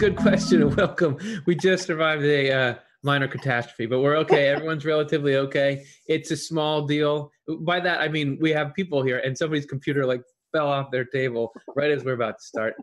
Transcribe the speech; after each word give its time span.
good 0.00 0.16
question 0.16 0.62
and 0.62 0.74
welcome. 0.78 1.18
We 1.44 1.54
just 1.54 1.86
survived 1.86 2.24
a 2.24 2.50
uh, 2.50 2.74
minor 3.02 3.28
catastrophe, 3.28 3.84
but 3.84 4.00
we're 4.00 4.16
okay. 4.16 4.48
Everyone's 4.48 4.86
relatively 4.86 5.36
okay. 5.36 5.84
It's 6.06 6.30
a 6.30 6.38
small 6.38 6.86
deal. 6.86 7.30
By 7.46 7.80
that, 7.80 8.00
I 8.00 8.08
mean 8.08 8.38
we 8.40 8.50
have 8.52 8.72
people 8.72 9.02
here, 9.02 9.18
and 9.18 9.36
somebody's 9.36 9.66
computer 9.66 10.06
like 10.06 10.22
fell 10.52 10.68
off 10.68 10.90
their 10.90 11.04
table 11.04 11.52
right 11.76 11.90
as 11.90 12.02
we're 12.02 12.14
about 12.14 12.38
to 12.38 12.44
start. 12.44 12.76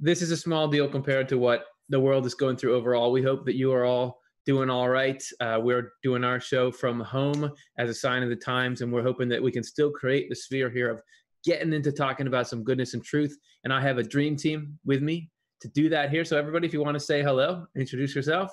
This 0.00 0.20
is 0.20 0.32
a 0.32 0.36
small 0.36 0.66
deal 0.66 0.88
compared 0.88 1.28
to 1.28 1.38
what 1.38 1.66
the 1.90 2.00
world 2.00 2.26
is 2.26 2.34
going 2.34 2.56
through 2.56 2.74
overall. 2.74 3.12
We 3.12 3.22
hope 3.22 3.46
that 3.46 3.54
you 3.54 3.72
are 3.72 3.84
all 3.84 4.18
doing 4.46 4.68
all 4.68 4.88
right. 4.88 5.22
Uh, 5.38 5.60
we're 5.62 5.92
doing 6.02 6.24
our 6.24 6.40
show 6.40 6.72
from 6.72 6.98
home 6.98 7.52
as 7.78 7.88
a 7.88 7.94
sign 7.94 8.24
of 8.24 8.30
the 8.30 8.36
times, 8.36 8.80
and 8.80 8.92
we're 8.92 9.04
hoping 9.04 9.28
that 9.28 9.40
we 9.40 9.52
can 9.52 9.62
still 9.62 9.92
create 9.92 10.28
the 10.28 10.34
sphere 10.34 10.70
here 10.70 10.90
of 10.90 11.00
getting 11.44 11.72
into 11.72 11.92
talking 11.92 12.26
about 12.26 12.48
some 12.48 12.64
goodness 12.64 12.94
and 12.94 13.04
truth. 13.04 13.38
And 13.62 13.72
I 13.72 13.80
have 13.80 13.98
a 13.98 14.02
dream 14.02 14.34
team 14.34 14.76
with 14.84 15.02
me 15.02 15.30
to 15.60 15.68
do 15.68 15.88
that 15.90 16.10
here. 16.10 16.24
So 16.24 16.36
everybody, 16.38 16.66
if 16.66 16.72
you 16.72 16.82
want 16.82 16.94
to 16.94 17.00
say 17.00 17.22
hello, 17.22 17.66
introduce 17.76 18.14
yourself. 18.14 18.50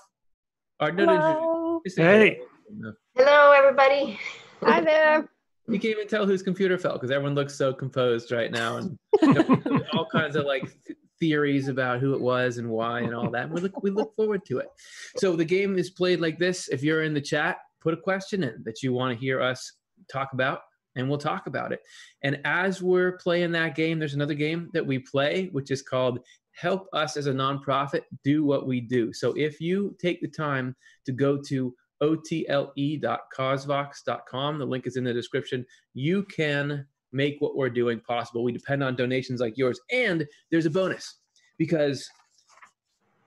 Or 0.80 0.92
no, 0.92 1.06
hello. 1.06 1.82
hey. 1.96 2.40
Hello, 3.16 3.52
everybody. 3.52 4.20
Hi 4.62 4.82
there. 4.82 5.30
You 5.70 5.80
can't 5.80 5.98
even 5.98 6.08
tell 6.08 6.26
whose 6.26 6.42
computer 6.42 6.78
fell 6.78 6.94
because 6.94 7.12
everyone 7.12 7.36
looks 7.36 7.54
so 7.54 7.74
composed 7.74 8.32
right 8.32 8.50
now, 8.50 8.78
and 8.78 8.98
you 9.22 9.34
know, 9.34 9.82
all 9.92 10.08
kinds 10.10 10.38
of 10.38 10.46
like 10.46 10.64
theories 11.20 11.68
about 11.68 12.00
who 12.00 12.14
it 12.14 12.22
was 12.22 12.58
and 12.58 12.70
why 12.70 13.02
and 13.02 13.14
all 13.14 13.30
that. 13.32 13.48
And 13.48 13.52
we 13.52 13.60
look 13.60 13.84
we 13.84 13.90
look 13.90 14.16
forward 14.16 14.46
to 14.46 14.60
it. 14.60 14.68
So 15.18 15.36
the 15.36 15.44
game 15.44 15.78
is 15.78 15.90
played 15.90 16.22
like 16.22 16.40
this. 16.40 16.70
If 16.70 16.84
you're 16.84 17.04
in 17.04 17.14
the 17.14 17.20
chat, 17.20 17.58
put 17.82 17.94
a 17.94 17.98
question 17.98 18.44
in 18.44 18.64
that 18.64 18.82
you 18.82 18.94
want 18.94 19.14
to 19.14 19.20
hear 19.20 19.42
us 19.42 19.74
talk 20.10 20.32
about 20.32 20.62
and 20.96 21.08
we'll 21.08 21.18
talk 21.18 21.48
about 21.48 21.72
it. 21.72 21.82
And 22.24 22.42
as 22.44 22.82
we're 22.82 23.14
playing 23.14 23.52
that 23.54 23.76
game, 23.76 24.00
there's 24.00 24.16
another 24.16 24.34
game 24.34 24.70
that 24.74 24.86
we 24.86 25.00
play, 25.00 25.50
which 25.52 25.72
is 25.72 25.82
called 25.82 26.20
Help 26.58 26.88
Us 26.92 27.16
as 27.18 27.28
a 27.28 27.34
Nonprofit 27.34 28.02
Do 28.24 28.44
What 28.44 28.66
We 28.66 28.82
Do. 28.82 29.14
So 29.14 29.34
if 29.34 29.62
you 29.62 29.96
take 30.02 30.22
the 30.22 30.28
time 30.28 30.76
to 31.06 31.12
go 31.12 31.40
to 31.44 31.76
otle.causevox.com, 32.02 34.60
the 34.60 34.66
link 34.66 34.88
is 34.88 34.98
in 34.98 35.04
the 35.04 35.14
description, 35.14 35.64
you 35.94 36.24
can 36.24 36.88
make 37.12 37.36
what 37.40 37.56
we're 37.56 37.70
doing 37.70 38.00
possible. 38.00 38.44
We 38.44 38.52
depend 38.52 38.84
on 38.84 38.96
donations 38.96 39.40
like 39.40 39.56
yours. 39.56 39.80
And 39.92 40.26
there's 40.50 40.66
a 40.66 40.72
bonus 40.72 41.20
because 41.58 42.10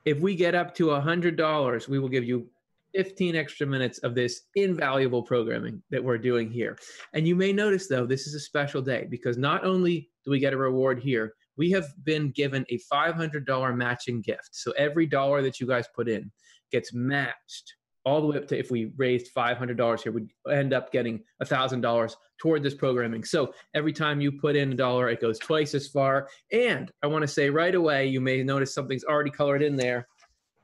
if 0.05 0.19
we 0.21 0.35
get 0.35 0.57
up 0.57 0.75
to 0.77 0.87
$100, 0.87 1.89
we 1.89 1.99
will 2.01 2.09
give 2.09 2.25
you 2.25 2.49
15 2.95 3.37
extra 3.37 3.67
minutes 3.67 3.99
of 3.99 4.17
this 4.17 4.43
invaluable 4.57 5.23
programming 5.23 5.81
that 5.91 6.03
we're 6.03 6.19
doing 6.19 6.51
here. 6.51 6.77
And 7.15 7.29
you 7.29 7.37
may 7.37 7.53
notice, 7.53 7.87
though, 7.87 8.07
this 8.07 8.27
is 8.27 8.35
a 8.35 8.41
special 8.41 8.83
day 8.83 9.07
because 9.09 9.39
not 9.39 9.65
only 9.65 10.11
do 10.25 10.33
we 10.33 10.41
get 10.41 10.53
a 10.53 10.57
reward 10.57 10.99
here, 10.99 11.35
we 11.57 11.71
have 11.71 11.87
been 12.05 12.31
given 12.31 12.65
a 12.69 12.79
$500 12.93 13.77
matching 13.77 14.21
gift. 14.21 14.51
So 14.53 14.73
every 14.73 15.07
dollar 15.07 15.43
that 15.43 15.61
you 15.61 15.67
guys 15.67 15.87
put 15.95 16.09
in 16.09 16.31
gets 16.71 16.93
matched 16.93 17.75
all 18.05 18.21
the 18.21 18.27
way 18.27 18.39
up 18.39 18.49
to 18.49 18.59
if 18.59 18.71
we 18.71 18.93
raised 18.97 19.35
$500 19.35 20.03
here, 20.03 20.13
we'd 20.13 20.31
end 20.51 20.73
up 20.73 20.91
getting 20.91 21.21
$1,000 21.43 22.15
toward 22.39 22.63
this 22.63 22.75
programming. 22.75 23.25
So 23.25 23.53
every 23.75 23.93
time 23.93 24.21
you 24.21 24.33
put 24.33 24.57
in 24.57 24.73
a 24.73 24.77
dollar, 24.77 25.11
it 25.11 25.21
goes 25.21 25.39
twice 25.39 25.75
as 25.75 25.87
far. 25.87 26.29
And 26.51 26.91
I 27.03 27.07
want 27.09 27.23
to 27.23 27.29
say 27.29 27.51
right 27.51 27.75
away, 27.75 28.07
you 28.07 28.21
may 28.21 28.43
notice 28.43 28.75
something's 28.75 29.05
already 29.05 29.31
colored 29.31 29.63
in 29.63 29.77
there. 29.77 30.09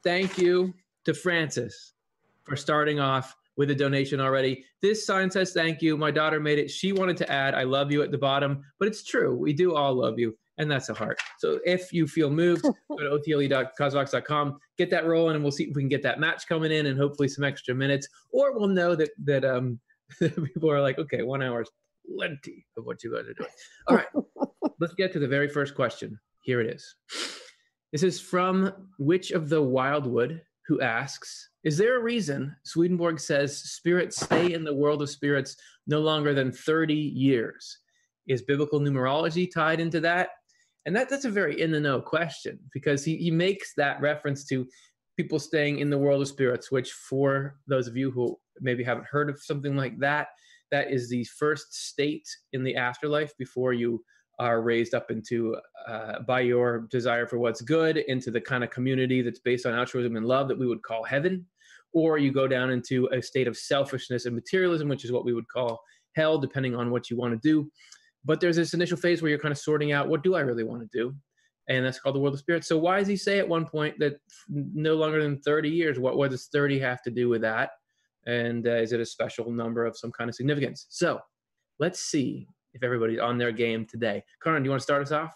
Thank 0.03 0.39
you 0.39 0.73
to 1.05 1.13
Francis 1.13 1.93
for 2.45 2.57
starting 2.57 3.01
off 3.01 3.37
with 3.57 3.71
a 3.71 3.75
donation 3.75 4.21
already. 4.21 4.65
This 4.83 5.07
sign 5.07 5.31
says 5.31 5.53
thank 5.53 5.83
you. 5.83 5.97
My 5.97 6.11
daughter 6.11 6.41
made 6.41 6.59
it. 6.59 6.71
She 6.71 6.93
wanted 6.93 7.17
to 7.19 7.31
add 7.31 7.55
I 7.55 7.65
love 7.65 7.91
you 7.91 8.03
at 8.03 8.11
the 8.11 8.19
bottom, 8.19 8.63
but 8.79 8.89
it's 8.89 9.03
true. 9.03 9.35
We 9.35 9.53
do 9.53 9.75
all 9.75 9.95
love 9.95 10.19
you, 10.19 10.37
and 10.59 10.71
that's 10.71 10.89
a 10.89 10.94
heart. 10.94 11.21
So 11.39 11.61
if 11.65 11.93
you 11.93 12.06
feel 12.06 12.31
moved, 12.31 12.62
go 12.89 12.97
to 12.99 13.12
otle.causevox.com, 13.12 14.59
get 14.78 14.91
that 14.91 15.06
rolling, 15.06 15.34
and 15.34 15.44
we'll 15.44 15.53
see 15.53 15.65
if 15.65 15.77
we 15.77 15.83
can 15.83 15.89
get 15.89 16.03
that 16.03 16.21
match 16.21 16.47
coming 16.49 16.72
in 16.72 16.87
and 16.87 16.99
hopefully 16.99 17.28
some 17.28 17.44
extra 17.44 17.75
minutes. 17.75 18.09
Or 18.31 18.56
we'll 18.59 18.69
know 18.69 18.95
that 18.95 19.11
that 19.25 19.45
um 19.45 19.81
people 20.21 20.71
are 20.71 20.81
like, 20.81 20.99
okay, 20.99 21.22
one 21.22 21.43
hour 21.43 21.62
is 21.62 21.71
plenty 22.16 22.66
of 22.77 22.84
what 22.84 23.03
you 23.03 23.15
guys 23.15 23.28
are 23.28 23.34
doing. 23.34 23.50
All 23.89 23.97
right, 23.97 24.06
let's 24.81 24.95
get 24.95 25.12
to 25.12 25.19
the 25.19 25.28
very 25.28 25.49
first 25.49 25.75
question. 25.75 26.19
Here 26.43 26.61
it 26.61 26.75
is. 26.75 26.95
This 27.93 28.03
is 28.03 28.21
from 28.21 28.72
Witch 28.99 29.31
of 29.31 29.49
the 29.49 29.62
Wildwood 29.62 30.43
who 30.66 30.81
asks, 30.81 31.50
is 31.65 31.78
there 31.78 31.97
a 31.97 32.03
reason 32.03 32.55
Swedenborg 32.65 33.21
says 33.21 33.56
spirits 33.56 34.21
stay 34.21 34.53
in 34.53 34.65
the 34.65 34.75
world 34.75 35.03
of 35.03 35.11
spirits 35.11 35.56
no 35.87 36.00
longer 36.00 36.34
than 36.34 36.50
30 36.53 36.95
years? 36.95 37.78
Is 38.27 38.43
biblical 38.43 38.81
numerology 38.81 39.49
tied 39.53 39.81
into 39.81 40.00
that? 40.00 40.31
And 40.87 40.95
that, 40.97 41.09
that's 41.09 41.25
a 41.25 41.31
very 41.31 41.61
in 41.61 41.73
the 41.73 41.81
know 41.81 42.01
question 42.01 42.59
because 42.73 43.05
he, 43.05 43.17
he 43.17 43.31
makes 43.31 43.75
that 43.77 44.01
reference 44.01 44.45
to 44.47 44.67
people 45.17 45.39
staying 45.39 45.81
in 45.81 45.91
the 45.91 45.99
world 45.99 46.23
of 46.23 46.29
spirits, 46.29 46.71
which, 46.71 46.93
for 46.93 47.57
those 47.67 47.89
of 47.89 47.97
you 47.97 48.11
who 48.11 48.39
maybe 48.61 48.85
haven't 48.85 49.07
heard 49.07 49.29
of 49.29 49.41
something 49.43 49.77
like 49.77 49.99
that, 49.99 50.29
that 50.71 50.91
is 50.91 51.09
the 51.09 51.25
first 51.25 51.75
state 51.89 52.27
in 52.53 52.63
the 52.63 52.77
afterlife 52.77 53.37
before 53.37 53.73
you 53.73 54.03
are 54.39 54.63
raised 54.63 54.95
up 54.95 55.11
into 55.11 55.57
uh, 55.89 56.21
by 56.21 56.41
your 56.41 56.87
desire 56.91 57.27
for 57.27 57.39
what's 57.39 57.63
good 57.63 57.97
into 57.97 58.31
the 58.31 58.41
kind 58.41 58.63
of 58.63 58.71
community 58.71 59.23
that's 59.23 59.41
based 59.41 59.67
on 59.67 59.75
altruism 59.75 60.17
and 60.17 60.27
love 60.27 60.49
that 60.49 60.59
we 60.59 60.67
would 60.67 60.83
call 60.83 61.03
heaven 61.03 61.47
or 61.95 62.19
you 62.19 62.31
go 62.31 62.47
down 62.47 62.71
into 62.71 63.09
a 63.13 63.23
state 63.23 63.49
of 63.49 63.57
selfishness 63.57 64.27
and 64.27 64.35
materialism, 64.35 64.89
which 64.89 65.05
is 65.05 65.13
what 65.13 65.25
we 65.25 65.33
would 65.33 65.49
call 65.49 65.81
hell, 66.15 66.37
depending 66.37 66.77
on 66.77 66.91
what 66.91 67.09
you 67.09 67.17
want 67.17 67.33
to 67.33 67.49
do. 67.49 67.71
But 68.27 68.41
there's 68.41 68.57
this 68.57 68.75
initial 68.75 68.99
phase 68.99 69.23
where 69.23 69.31
you're 69.31 69.39
kind 69.39 69.53
of 69.53 69.59
sorting 69.59 69.93
out 69.93 70.09
what 70.09 70.23
do 70.23 70.35
I 70.35 70.41
really 70.41 70.65
want 70.65 70.83
to 70.83 70.99
do? 70.99 71.15
And 71.69 71.85
that's 71.85 71.99
called 71.99 72.15
the 72.15 72.21
world 72.21 72.35
of 72.35 72.41
spirits. 72.41 72.69
So 72.69 72.77
why 72.77 72.99
does 72.99 73.09
he 73.09 73.17
say 73.17 73.39
at 73.39 73.49
one 73.49 73.65
point 73.67 73.99
that 73.99 74.21
no 74.49 74.95
longer 74.95 75.23
than 75.23 75.41
30 75.41 75.69
years? 75.69 75.99
What, 75.99 76.17
what 76.17 76.31
does 76.31 76.47
30 76.47 76.79
have 76.81 77.03
to 77.03 77.11
do 77.11 77.29
with 77.29 77.41
that? 77.43 77.71
And 78.27 78.67
uh, 78.67 78.73
is 78.73 78.93
it 78.93 79.01
a 79.01 79.07
special 79.07 79.51
number 79.51 79.87
of 79.87 79.97
some 79.97 80.13
kind 80.13 80.29
of 80.29 80.37
significance? 80.37 80.87
So 80.91 81.21
let's 81.79 82.01
see 82.01 82.49
if 82.75 82.83
everybody's 82.83 83.21
on 83.21 83.39
their 83.39 83.53
game 83.53 83.87
today. 83.87 84.23
Karin, 84.43 84.63
do 84.63 84.67
you 84.67 84.71
want 84.71 84.81
to 84.81 84.85
start 84.85 85.03
us 85.03 85.13
off? 85.13 85.35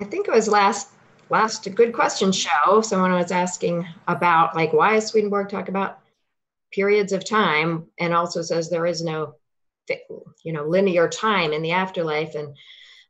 I 0.00 0.04
think 0.04 0.28
it 0.28 0.34
was 0.34 0.48
last 0.48 0.92
last 1.30 1.74
good 1.74 1.92
question 1.92 2.32
show, 2.32 2.80
someone 2.80 3.12
was 3.12 3.30
asking 3.30 3.86
about 4.06 4.54
like 4.54 4.72
why 4.72 4.98
Swedenborg 4.98 5.48
talk 5.48 5.68
about 5.68 6.00
periods 6.72 7.12
of 7.12 7.24
time 7.24 7.86
and 7.98 8.14
also 8.14 8.42
says 8.42 8.68
there 8.68 8.86
is 8.86 9.02
no 9.02 9.34
you 10.44 10.52
know 10.52 10.64
linear 10.64 11.08
time 11.08 11.52
in 11.52 11.62
the 11.62 11.72
afterlife 11.72 12.34
and 12.34 12.56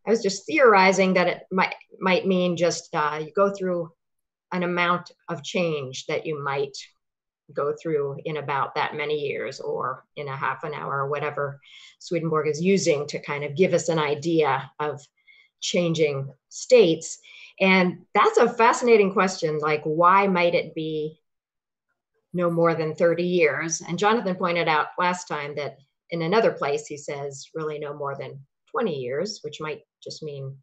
I 0.07 0.11
was 0.11 0.23
just 0.23 0.47
theorizing 0.47 1.15
that 1.15 1.27
it 1.27 1.43
might 1.51 1.75
might 2.01 2.27
mean 2.27 2.57
just 2.57 2.95
uh, 2.95 3.21
you 3.23 3.33
go 3.33 3.53
through 3.53 3.93
an 4.53 4.63
amount 4.63 5.11
of 5.29 5.45
change 5.45 6.07
that 6.07 6.25
you 6.25 6.43
might 6.43 6.77
go 7.53 7.75
through 7.81 8.19
in 8.25 8.39
about 8.39 8.75
that 8.75 8.95
many 8.95 9.19
years 9.19 9.61
or 9.61 10.05
in 10.17 10.29
a 10.29 10.37
half 10.37 10.65
an 10.65 10.75
hour 10.75 11.03
or 11.03 11.09
whatever 11.09 11.61
Swedenborg 11.99 12.49
is 12.49 12.63
using 12.63 13.07
to 13.09 13.19
kind 13.19 13.45
of 13.45 13.57
give 13.57 13.75
us 13.75 13.89
an 13.89 13.99
idea 13.99 14.71
of 14.79 15.01
changing 15.61 16.33
states 16.49 17.19
and 17.61 18.05
that's 18.15 18.39
a 18.39 18.53
fascinating 18.53 19.13
question. 19.13 19.59
Like, 19.59 19.83
why 19.83 20.27
might 20.27 20.55
it 20.55 20.75
be 20.75 21.21
no 22.33 22.51
more 22.51 22.75
than 22.75 22.95
30 22.95 23.25
years? 23.25 23.83
And 23.87 23.99
Jonathan 23.99 24.37
pointed 24.37 24.69
out 24.69 24.89
last 24.99 25.27
time 25.27 25.57
that 25.57 25.79
in 26.11 26.23
another 26.23 26.53
place, 26.53 26.87
he 26.87 26.97
says 26.97 27.49
really 27.55 27.79
no 27.79 27.95
more 27.95 28.17
than 28.17 28.41
20 28.71 28.95
years, 28.95 29.41
which 29.43 29.61
might 29.61 29.81
just 30.03 30.23
mean 30.23 30.57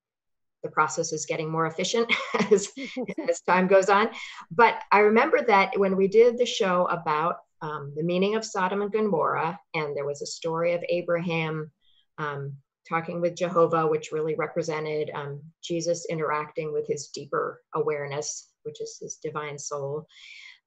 the 0.63 0.71
process 0.71 1.13
is 1.13 1.25
getting 1.25 1.49
more 1.49 1.67
efficient 1.67 2.11
as, 2.51 2.69
as 3.29 3.41
time 3.41 3.67
goes 3.67 3.89
on. 3.89 4.09
But 4.51 4.81
I 4.91 4.99
remember 4.99 5.41
that 5.47 5.77
when 5.77 5.95
we 5.95 6.07
did 6.07 6.37
the 6.37 6.45
show 6.45 6.85
about 6.85 7.37
um, 7.61 7.93
the 7.95 8.03
meaning 8.03 8.35
of 8.35 8.45
Sodom 8.45 8.81
and 8.81 8.91
Gomorrah, 8.91 9.59
and 9.73 9.95
there 9.95 10.05
was 10.05 10.21
a 10.21 10.27
story 10.27 10.73
of 10.73 10.83
Abraham 10.89 11.71
um, 12.17 12.57
talking 12.87 13.21
with 13.21 13.35
Jehovah, 13.35 13.87
which 13.87 14.11
really 14.11 14.35
represented 14.35 15.09
um, 15.13 15.41
Jesus 15.63 16.05
interacting 16.09 16.71
with 16.71 16.87
his 16.87 17.07
deeper 17.07 17.61
awareness, 17.73 18.49
which 18.63 18.81
is 18.81 18.97
his 19.01 19.17
divine 19.23 19.57
soul. 19.57 20.05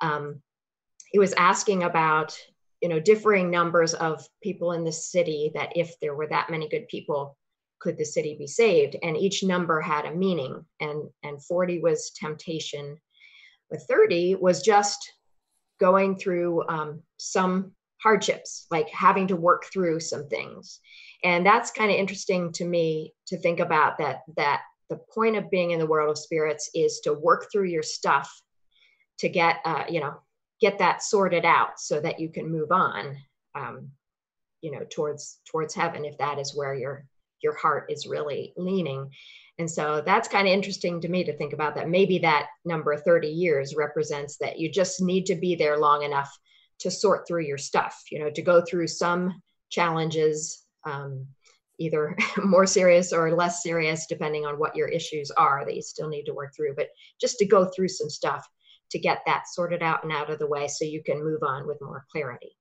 Um, 0.01 0.43
he 1.11 1.19
was 1.19 1.33
asking 1.35 1.85
about, 1.85 2.37
you 2.81 2.89
know, 2.89 3.01
differing 3.01 3.51
numbers 3.51 3.95
of 3.95 4.27
people 4.43 4.73
in 4.73 4.85
the 4.85 4.93
city. 4.93 5.51
That 5.55 5.77
if 5.77 5.99
there 6.01 6.15
were 6.15 6.29
that 6.29 6.51
many 6.51 6.69
good 6.69 6.89
people, 6.89 7.37
could 7.81 7.99
the 7.99 8.05
city 8.05 8.37
be 8.39 8.47
saved? 8.47 8.97
And 9.03 9.17
each 9.17 9.43
number 9.43 9.81
had 9.81 10.05
a 10.05 10.15
meaning. 10.15 10.65
And 10.81 11.09
and 11.23 11.43
40 11.43 11.81
was 11.81 12.11
temptation, 12.11 12.99
but 13.71 13.83
30 13.83 14.37
was 14.37 14.63
just 14.63 15.13
going 15.81 16.17
through 16.17 16.67
um, 16.69 17.03
some 17.19 17.73
hardships, 18.03 18.67
like 18.71 18.89
having 18.91 19.27
to 19.29 19.37
work 19.37 19.67
through 19.73 20.01
some 20.01 20.29
things 20.29 20.81
and 21.25 21.45
that's 21.45 21.71
kind 21.71 21.91
of 21.91 21.97
interesting 21.97 22.53
to 22.53 22.65
me 22.65 23.13
to 23.27 23.39
think 23.39 23.61
about 23.61 23.99
that 23.99 24.23
that 24.37 24.63
the 24.89 25.01
point 25.15 25.37
of 25.37 25.51
being 25.51 25.73
in 25.73 25.79
the 25.79 25.87
world 25.87 26.11
of 26.11 26.19
spirits 26.19 26.71
is 26.75 27.01
to 27.01 27.13
work 27.13 27.49
through 27.53 27.67
your 27.67 27.83
stuff 27.83 28.41
to 29.19 29.29
get 29.29 29.57
uh, 29.65 29.85
you 29.89 30.01
know 30.01 30.15
get 30.61 30.79
that 30.79 31.03
sorted 31.03 31.45
out 31.45 31.79
so 31.79 32.01
that 32.01 32.19
you 32.19 32.29
can 32.29 32.51
move 32.51 32.73
on 32.73 33.17
um, 33.55 33.91
you 34.61 34.71
know 34.71 34.85
towards 34.91 35.41
towards 35.51 35.75
heaven 35.75 36.05
if 36.05 36.19
that 36.19 36.39
is 36.39 36.55
where 36.55 36.75
you're 36.75 37.05
your 37.43 37.57
heart 37.57 37.91
is 37.91 38.07
really 38.07 38.53
leaning. 38.57 39.11
And 39.59 39.71
so 39.71 40.03
that's 40.05 40.29
kind 40.29 40.47
of 40.47 40.53
interesting 40.53 41.01
to 41.01 41.09
me 41.09 41.25
to 41.25 41.37
think 41.37 41.53
about 41.53 41.75
that 41.75 41.89
maybe 41.89 42.19
that 42.19 42.47
number 42.65 42.97
30 42.97 43.29
years 43.29 43.75
represents 43.77 44.37
that 44.39 44.59
you 44.59 44.71
just 44.71 45.01
need 45.01 45.27
to 45.27 45.35
be 45.35 45.57
there 45.57 45.79
long 45.79 46.03
enough 46.03 46.31
to 46.81 46.91
sort 46.91 47.27
through 47.27 47.45
your 47.45 47.59
stuff, 47.59 48.01
you 48.11 48.21
know, 48.21 48.31
to 48.31 48.43
go 48.43 48.63
through 48.63 48.87
some 48.87 49.43
challenges, 49.69 50.65
um, 50.85 51.27
either 51.79 52.17
more 52.45 52.67
serious 52.67 53.13
or 53.13 53.35
less 53.35 53.63
serious, 53.63 54.07
depending 54.09 54.47
on 54.47 54.59
what 54.59 54.77
your 54.77 54.89
issues 54.89 55.31
are 55.33 55.65
that 55.65 55.75
you 55.75 55.83
still 55.83 56.09
need 56.09 56.25
to 56.25 56.35
work 56.35 56.55
through, 56.55 56.75
but 56.77 56.89
just 57.21 57.39
to 57.39 57.47
go 57.47 57.65
through 57.65 57.89
some 57.89 58.09
stuff 58.09 58.47
to 58.91 58.99
get 58.99 59.23
that 59.27 59.45
sorted 59.49 59.83
out 59.83 60.03
and 60.03 60.13
out 60.13 60.31
of 60.31 60.39
the 60.39 60.47
way 60.47 60.69
so 60.69 60.85
you 60.85 61.03
can 61.03 61.23
move 61.23 61.43
on 61.43 61.67
with 61.67 61.81
more 61.81 62.05
clarity. 62.11 62.57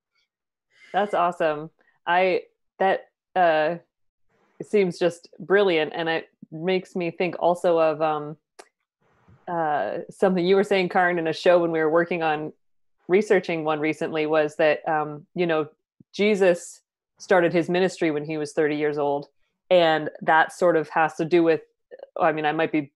That's 0.94 1.14
awesome. 1.14 1.70
I, 2.06 2.44
that, 2.80 3.10
uh, 3.36 3.76
seems 4.62 4.98
just 4.98 5.30
brilliant. 5.40 5.94
And 5.96 6.10
it 6.10 6.30
makes 6.52 6.96
me 6.96 7.12
think 7.12 7.36
also 7.40 7.80
of, 7.80 8.02
um, 8.02 8.38
uh, 9.48 10.00
something 10.10 10.46
you 10.46 10.56
were 10.56 10.64
saying, 10.64 10.90
Karin, 10.90 11.20
in 11.20 11.28
a 11.28 11.34
show 11.34 11.60
when 11.60 11.72
we 11.72 11.80
were 11.80 11.90
working 11.90 12.24
on 12.24 12.52
researching 13.08 13.64
one 13.64 13.80
recently 13.80 14.26
was 14.26 14.56
that, 14.58 14.88
um, 14.88 15.26
you 15.36 15.46
know, 15.46 15.68
Jesus 16.14 16.82
started 17.20 17.54
his 17.54 17.70
ministry 17.70 18.12
when 18.12 18.26
he 18.26 18.38
was 18.38 18.54
30 18.54 18.76
years 18.76 18.98
old. 18.98 19.28
And 19.70 20.10
that 20.22 20.52
sort 20.54 20.76
of 20.76 20.90
has 20.90 21.16
to 21.16 21.26
do 21.26 21.44
with, 21.44 21.62
I 22.20 22.32
mean, 22.32 22.46
I 22.46 22.52
might 22.52 22.72
be 22.72 22.92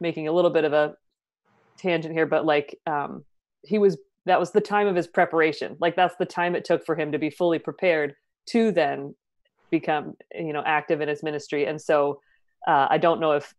making 0.00 0.28
a 0.28 0.32
little 0.32 0.50
bit 0.50 0.64
of 0.64 0.72
a 0.72 0.96
tangent 1.76 2.14
here, 2.14 2.26
but 2.26 2.44
like 2.44 2.78
um, 2.86 3.24
he 3.62 3.78
was, 3.78 3.96
that 4.26 4.40
was 4.40 4.50
the 4.50 4.60
time 4.60 4.86
of 4.86 4.96
his 4.96 5.06
preparation. 5.06 5.76
Like 5.80 5.96
that's 5.96 6.16
the 6.16 6.26
time 6.26 6.54
it 6.54 6.64
took 6.64 6.84
for 6.84 6.96
him 6.96 7.12
to 7.12 7.18
be 7.18 7.30
fully 7.30 7.58
prepared 7.58 8.14
to 8.50 8.72
then 8.72 9.14
become, 9.70 10.14
you 10.34 10.52
know, 10.52 10.62
active 10.64 11.00
in 11.00 11.08
his 11.08 11.22
ministry. 11.22 11.66
And 11.66 11.80
so 11.80 12.20
uh, 12.66 12.88
I 12.90 12.98
don't 12.98 13.20
know 13.20 13.32
if 13.32 13.54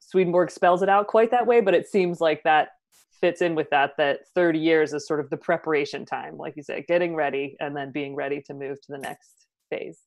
Swedenborg 0.00 0.50
spells 0.50 0.82
it 0.82 0.88
out 0.88 1.06
quite 1.06 1.30
that 1.30 1.46
way, 1.46 1.60
but 1.60 1.74
it 1.74 1.88
seems 1.88 2.20
like 2.20 2.42
that 2.42 2.70
fits 3.20 3.42
in 3.42 3.54
with 3.54 3.70
that 3.70 3.96
that 3.98 4.20
30 4.34 4.58
years 4.58 4.92
is 4.92 5.06
sort 5.06 5.20
of 5.20 5.28
the 5.30 5.36
preparation 5.36 6.04
time 6.04 6.36
like 6.36 6.56
you 6.56 6.62
said 6.62 6.86
getting 6.86 7.14
ready 7.14 7.56
and 7.60 7.76
then 7.76 7.92
being 7.92 8.14
ready 8.14 8.40
to 8.40 8.54
move 8.54 8.80
to 8.80 8.92
the 8.92 8.98
next 8.98 9.46
phase 9.68 10.00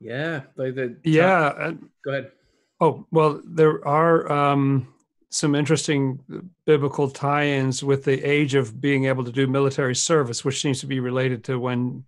yeah 0.00 0.42
like 0.56 0.74
the 0.74 0.96
yeah 1.04 1.46
uh, 1.46 1.72
go 2.04 2.10
ahead 2.10 2.32
oh 2.80 3.06
well 3.10 3.40
there 3.44 3.86
are 3.86 4.30
um 4.30 4.88
some 5.34 5.54
interesting 5.54 6.20
biblical 6.64 7.10
tie-ins 7.10 7.82
with 7.82 8.04
the 8.04 8.22
age 8.22 8.54
of 8.54 8.80
being 8.80 9.06
able 9.06 9.24
to 9.24 9.32
do 9.32 9.46
military 9.46 9.94
service 9.94 10.44
which 10.44 10.60
seems 10.60 10.80
to 10.80 10.86
be 10.86 11.00
related 11.00 11.44
to 11.44 11.58
when 11.58 12.04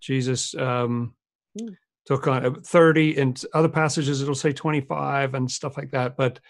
jesus 0.00 0.54
um 0.54 1.14
mm. 1.60 1.76
took 2.06 2.26
on 2.28 2.46
uh, 2.46 2.50
30 2.64 3.18
and 3.18 3.44
other 3.52 3.68
passages 3.68 4.22
it'll 4.22 4.34
say 4.34 4.52
25 4.52 5.34
and 5.34 5.50
stuff 5.50 5.76
like 5.76 5.90
that 5.90 6.16
but 6.16 6.40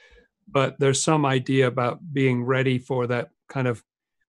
but 0.51 0.79
there's 0.79 1.03
some 1.03 1.27
idea 1.27 1.67
about 1.67 2.01
being 2.13 2.45
ready 2.45 2.79
for 2.79 3.07
that 3.07 3.31
kind 3.49 3.69
of 3.69 3.83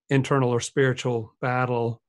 internal 0.10 0.50
or 0.50 0.60
spiritual 0.60 1.34
battle. 1.42 2.02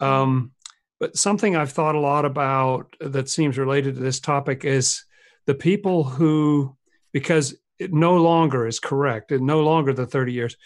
Um, 0.00 0.52
but 0.98 1.16
something 1.16 1.54
I've 1.54 1.72
thought 1.72 1.94
a 1.94 2.00
lot 2.00 2.24
about 2.24 2.96
that 3.00 3.28
seems 3.28 3.58
related 3.58 3.94
to 3.94 4.00
this 4.00 4.20
topic 4.20 4.64
is 4.64 5.04
the 5.46 5.54
people 5.54 6.02
who, 6.04 6.76
because 7.12 7.54
it 7.78 7.92
no 7.92 8.16
longer 8.16 8.66
is 8.66 8.80
correct, 8.80 9.32
it 9.32 9.40
no 9.40 9.60
longer 9.60 9.92
the 9.92 10.06
30 10.06 10.32
years, 10.32 10.56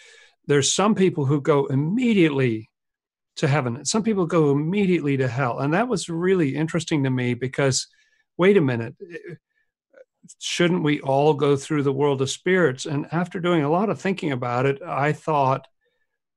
there's 0.47 0.73
some 0.73 0.95
people 0.95 1.25
who 1.25 1.41
go 1.41 1.65
immediately 1.67 2.69
to 3.37 3.47
heaven. 3.47 3.83
Some 3.85 4.03
people 4.03 4.25
go 4.25 4.51
immediately 4.51 5.17
to 5.17 5.27
hell. 5.27 5.59
And 5.59 5.73
that 5.73 5.87
was 5.87 6.09
really 6.09 6.55
interesting 6.55 7.03
to 7.03 7.09
me 7.09 7.33
because, 7.33 7.87
wait 8.37 8.57
a 8.57 8.61
minute, 8.61 8.95
shouldn't 10.39 10.83
we 10.83 11.01
all 11.01 11.33
go 11.33 11.55
through 11.55 11.83
the 11.83 11.93
world 11.93 12.21
of 12.21 12.29
spirits? 12.29 12.85
And 12.85 13.07
after 13.11 13.39
doing 13.39 13.63
a 13.63 13.71
lot 13.71 13.89
of 13.89 13.99
thinking 13.99 14.31
about 14.31 14.65
it, 14.65 14.81
I 14.81 15.13
thought 15.13 15.67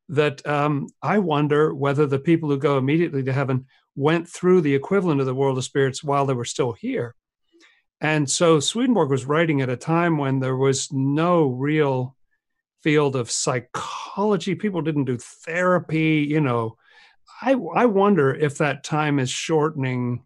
that 0.08 0.46
um, 0.46 0.86
I 1.02 1.18
wonder 1.18 1.74
whether 1.74 2.06
the 2.06 2.18
people 2.18 2.48
who 2.48 2.58
go 2.58 2.78
immediately 2.78 3.22
to 3.24 3.32
heaven 3.32 3.66
went 3.94 4.28
through 4.28 4.60
the 4.60 4.74
equivalent 4.74 5.20
of 5.20 5.26
the 5.26 5.34
world 5.34 5.58
of 5.58 5.64
spirits 5.64 6.04
while 6.04 6.26
they 6.26 6.34
were 6.34 6.44
still 6.44 6.72
here. 6.72 7.14
And 8.00 8.30
so 8.30 8.60
Swedenborg 8.60 9.10
was 9.10 9.24
writing 9.24 9.62
at 9.62 9.70
a 9.70 9.76
time 9.76 10.18
when 10.18 10.38
there 10.38 10.56
was 10.56 10.92
no 10.92 11.46
real 11.46 12.14
field 12.82 13.16
of 13.16 13.30
psychology. 13.30 14.54
People 14.54 14.82
didn't 14.82 15.04
do 15.06 15.16
therapy, 15.16 16.26
you 16.28 16.40
know. 16.40 16.76
I, 17.42 17.52
I 17.52 17.86
wonder 17.86 18.34
if 18.34 18.58
that 18.58 18.84
time 18.84 19.18
is 19.18 19.30
shortening 19.30 20.22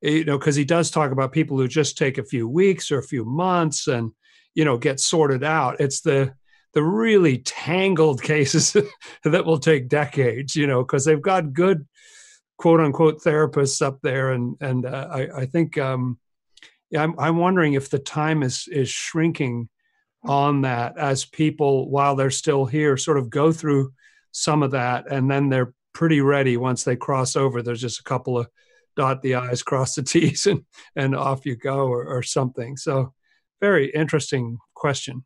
you 0.00 0.24
know, 0.24 0.38
because 0.38 0.56
he 0.56 0.64
does 0.64 0.90
talk 0.90 1.10
about 1.10 1.32
people 1.32 1.56
who 1.56 1.66
just 1.66 1.98
take 1.98 2.18
a 2.18 2.24
few 2.24 2.48
weeks 2.48 2.90
or 2.90 2.98
a 2.98 3.06
few 3.06 3.24
months 3.24 3.88
and, 3.88 4.12
you 4.54 4.64
know, 4.64 4.78
get 4.78 5.00
sorted 5.00 5.42
out. 5.42 5.80
It's 5.80 6.00
the 6.00 6.34
the 6.74 6.82
really 6.82 7.38
tangled 7.38 8.22
cases 8.34 8.76
that 9.24 9.44
will 9.44 9.58
take 9.58 9.88
decades, 9.88 10.54
you 10.54 10.66
know, 10.66 10.82
because 10.82 11.04
they've 11.04 11.20
got 11.20 11.52
good 11.52 11.86
quote 12.58 12.80
unquote 12.80 13.22
therapists 13.22 13.82
up 13.82 13.98
there, 14.02 14.32
and 14.32 14.56
and 14.60 14.86
uh, 14.86 15.08
I, 15.10 15.40
I 15.40 15.46
think 15.46 15.78
um, 15.78 16.18
I'm 16.96 17.18
I'm 17.18 17.36
wondering 17.36 17.74
if 17.74 17.90
the 17.90 17.98
time 17.98 18.42
is 18.42 18.68
is 18.70 18.88
shrinking 18.88 19.68
hmm. 20.22 20.30
on 20.30 20.60
that 20.62 20.96
as 20.98 21.24
people 21.24 21.90
while 21.90 22.16
they're 22.16 22.30
still 22.30 22.64
here 22.66 22.96
sort 22.96 23.18
of 23.18 23.30
go 23.30 23.52
through 23.52 23.92
some 24.32 24.62
of 24.62 24.72
that 24.72 25.10
and 25.10 25.30
then 25.30 25.48
they're 25.48 25.74
pretty 25.92 26.20
ready 26.20 26.56
once 26.56 26.84
they 26.84 26.96
cross 26.96 27.34
over. 27.36 27.62
There's 27.62 27.80
just 27.80 28.00
a 28.00 28.04
couple 28.04 28.38
of 28.38 28.48
dot 28.96 29.22
the 29.22 29.36
i's 29.36 29.62
cross 29.64 29.94
the 29.94 30.02
t's 30.02 30.46
and 30.46 30.64
and 30.96 31.14
off 31.14 31.46
you 31.46 31.56
go 31.56 31.86
or, 31.86 32.04
or 32.04 32.22
something. 32.22 32.76
So 32.76 33.12
very 33.60 33.90
interesting 33.90 34.58
question. 34.74 35.24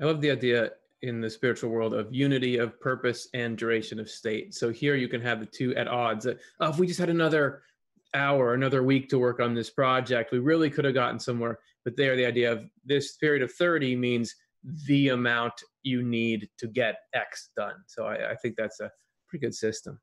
I 0.00 0.04
love 0.04 0.20
the 0.20 0.30
idea 0.30 0.70
in 1.02 1.20
the 1.20 1.30
spiritual 1.30 1.70
world 1.70 1.94
of 1.94 2.12
unity 2.12 2.56
of 2.56 2.80
purpose 2.80 3.28
and 3.34 3.56
duration 3.56 4.00
of 4.00 4.08
state. 4.08 4.54
So 4.54 4.70
here 4.70 4.96
you 4.96 5.06
can 5.06 5.20
have 5.20 5.38
the 5.38 5.46
two 5.46 5.74
at 5.76 5.86
odds. 5.86 6.26
Uh, 6.26 6.34
oh, 6.60 6.70
if 6.70 6.78
we 6.78 6.86
just 6.86 6.98
had 6.98 7.10
another 7.10 7.62
hour 8.14 8.54
another 8.54 8.82
week 8.82 9.08
to 9.08 9.18
work 9.18 9.40
on 9.40 9.54
this 9.54 9.70
project 9.70 10.32
we 10.32 10.38
really 10.38 10.70
could 10.70 10.84
have 10.84 10.94
gotten 10.94 11.18
somewhere 11.18 11.58
but 11.84 11.96
there 11.96 12.16
the 12.16 12.24
idea 12.26 12.50
of 12.50 12.64
this 12.84 13.16
period 13.16 13.42
of 13.42 13.52
30 13.52 13.96
means 13.96 14.34
the 14.86 15.08
amount 15.08 15.52
you 15.82 16.02
need 16.02 16.48
to 16.58 16.66
get 16.66 16.96
x 17.14 17.50
done 17.56 17.76
so 17.86 18.06
i, 18.06 18.32
I 18.32 18.34
think 18.36 18.56
that's 18.56 18.80
a 18.80 18.90
pretty 19.28 19.46
good 19.46 19.54
system 19.54 19.98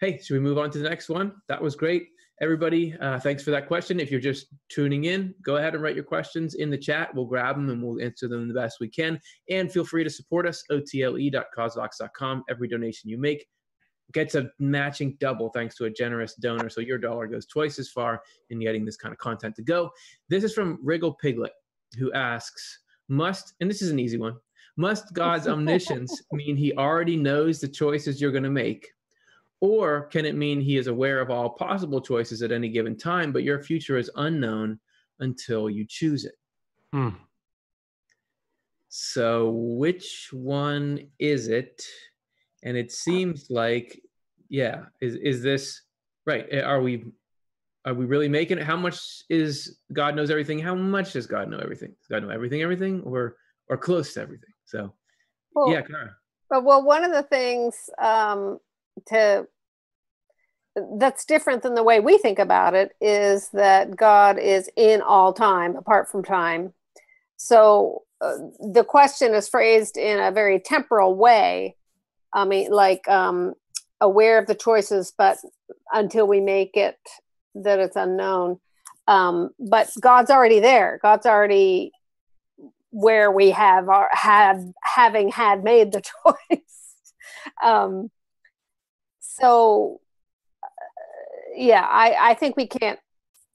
Hey, 0.00 0.18
should 0.18 0.34
we 0.34 0.40
move 0.40 0.58
on 0.58 0.70
to 0.70 0.78
the 0.78 0.88
next 0.88 1.08
one? 1.08 1.32
That 1.48 1.62
was 1.62 1.76
great. 1.76 2.08
Everybody, 2.40 2.94
uh, 3.00 3.20
thanks 3.20 3.44
for 3.44 3.52
that 3.52 3.68
question. 3.68 4.00
If 4.00 4.10
you're 4.10 4.20
just 4.20 4.48
tuning 4.68 5.04
in, 5.04 5.34
go 5.42 5.56
ahead 5.56 5.74
and 5.74 5.82
write 5.82 5.94
your 5.94 6.04
questions 6.04 6.56
in 6.56 6.68
the 6.68 6.76
chat. 6.76 7.14
We'll 7.14 7.26
grab 7.26 7.54
them 7.54 7.70
and 7.70 7.80
we'll 7.80 8.04
answer 8.04 8.26
them 8.26 8.48
the 8.48 8.54
best 8.54 8.80
we 8.80 8.88
can. 8.88 9.20
And 9.48 9.72
feel 9.72 9.84
free 9.84 10.02
to 10.02 10.10
support 10.10 10.46
us, 10.46 10.64
otle.causevox.com. 10.70 12.44
Every 12.50 12.68
donation 12.68 13.08
you 13.08 13.18
make 13.18 13.46
gets 14.12 14.34
a 14.34 14.50
matching 14.58 15.16
double 15.20 15.50
thanks 15.50 15.74
to 15.76 15.86
a 15.86 15.90
generous 15.90 16.34
donor. 16.34 16.68
So 16.68 16.80
your 16.80 16.98
dollar 16.98 17.26
goes 17.26 17.46
twice 17.46 17.78
as 17.78 17.88
far 17.88 18.22
in 18.50 18.60
getting 18.60 18.84
this 18.84 18.96
kind 18.96 19.12
of 19.12 19.18
content 19.18 19.56
to 19.56 19.62
go. 19.62 19.90
This 20.28 20.44
is 20.44 20.54
from 20.54 20.78
Wriggle 20.82 21.14
Piglet, 21.14 21.52
who 21.98 22.12
asks, 22.12 22.80
must, 23.08 23.54
and 23.60 23.68
this 23.68 23.82
is 23.82 23.90
an 23.90 23.98
easy 23.98 24.18
one, 24.18 24.36
must 24.76 25.12
God's 25.12 25.48
omniscience 25.48 26.22
mean 26.32 26.56
he 26.56 26.72
already 26.74 27.16
knows 27.16 27.60
the 27.60 27.68
choices 27.68 28.20
you're 28.20 28.32
going 28.32 28.44
to 28.44 28.50
make? 28.50 28.88
Or 29.60 30.06
can 30.08 30.26
it 30.26 30.34
mean 30.34 30.60
he 30.60 30.76
is 30.76 30.88
aware 30.88 31.20
of 31.20 31.30
all 31.30 31.50
possible 31.50 32.00
choices 32.00 32.42
at 32.42 32.52
any 32.52 32.68
given 32.68 32.96
time, 32.96 33.32
but 33.32 33.44
your 33.44 33.62
future 33.62 33.96
is 33.96 34.10
unknown 34.16 34.78
until 35.20 35.70
you 35.70 35.86
choose 35.88 36.24
it? 36.24 36.34
Hmm. 36.92 37.10
So, 38.88 39.50
which 39.50 40.28
one 40.32 41.08
is 41.18 41.48
it? 41.48 41.82
And 42.64 42.76
it 42.76 42.90
seems 42.90 43.50
like, 43.50 44.00
yeah, 44.48 44.84
is 45.00 45.16
is 45.16 45.42
this 45.42 45.82
right? 46.26 46.46
Eh, 46.50 46.60
are 46.60 46.80
we 46.80 47.04
are 47.84 47.94
we 47.94 48.06
really 48.06 48.28
making 48.28 48.58
it? 48.58 48.64
How 48.64 48.76
much 48.76 49.24
is 49.28 49.78
God 49.92 50.16
knows 50.16 50.30
everything? 50.30 50.58
How 50.58 50.74
much 50.74 51.12
does 51.12 51.26
God 51.26 51.50
know 51.50 51.58
everything? 51.58 51.90
Does 51.90 52.08
God 52.10 52.22
know 52.22 52.30
everything, 52.30 52.62
everything, 52.62 53.02
or 53.02 53.36
or 53.68 53.76
close 53.76 54.14
to 54.14 54.22
everything? 54.22 54.52
So, 54.64 54.94
well, 55.54 55.70
yeah, 55.70 55.82
Kara. 55.82 56.16
But 56.48 56.64
well, 56.64 56.82
one 56.82 57.04
of 57.04 57.12
the 57.12 57.22
things 57.22 57.90
um, 58.00 58.58
to 59.08 59.46
that's 60.98 61.24
different 61.24 61.62
than 61.62 61.74
the 61.74 61.82
way 61.82 62.00
we 62.00 62.18
think 62.18 62.38
about 62.38 62.74
it 62.74 62.92
is 63.00 63.48
that 63.50 63.96
God 63.96 64.38
is 64.38 64.68
in 64.76 65.02
all 65.02 65.32
time, 65.32 65.76
apart 65.76 66.10
from 66.10 66.24
time. 66.24 66.72
So 67.36 68.02
uh, 68.20 68.36
the 68.60 68.84
question 68.84 69.34
is 69.34 69.48
phrased 69.48 69.96
in 69.96 70.18
a 70.18 70.32
very 70.32 70.58
temporal 70.58 71.14
way. 71.14 71.76
I 72.34 72.44
mean, 72.44 72.70
like 72.70 73.08
um, 73.08 73.54
aware 74.00 74.38
of 74.38 74.46
the 74.46 74.54
choices, 74.54 75.12
but 75.16 75.38
until 75.92 76.26
we 76.26 76.40
make 76.40 76.76
it 76.76 76.98
that 77.54 77.78
it's 77.78 77.96
unknown. 77.96 78.58
Um, 79.06 79.50
but 79.58 79.90
God's 80.00 80.30
already 80.30 80.60
there. 80.60 80.98
God's 81.02 81.26
already 81.26 81.92
where 82.90 83.30
we 83.30 83.50
have 83.50 83.88
our 83.88 84.08
have 84.12 84.64
having 84.82 85.28
had 85.28 85.64
made 85.64 85.92
the 85.92 86.02
choice. 86.24 87.04
um, 87.62 88.10
so 89.20 90.00
yeah, 91.56 91.86
I, 91.88 92.30
I 92.30 92.34
think 92.34 92.56
we 92.56 92.66
can't 92.66 92.98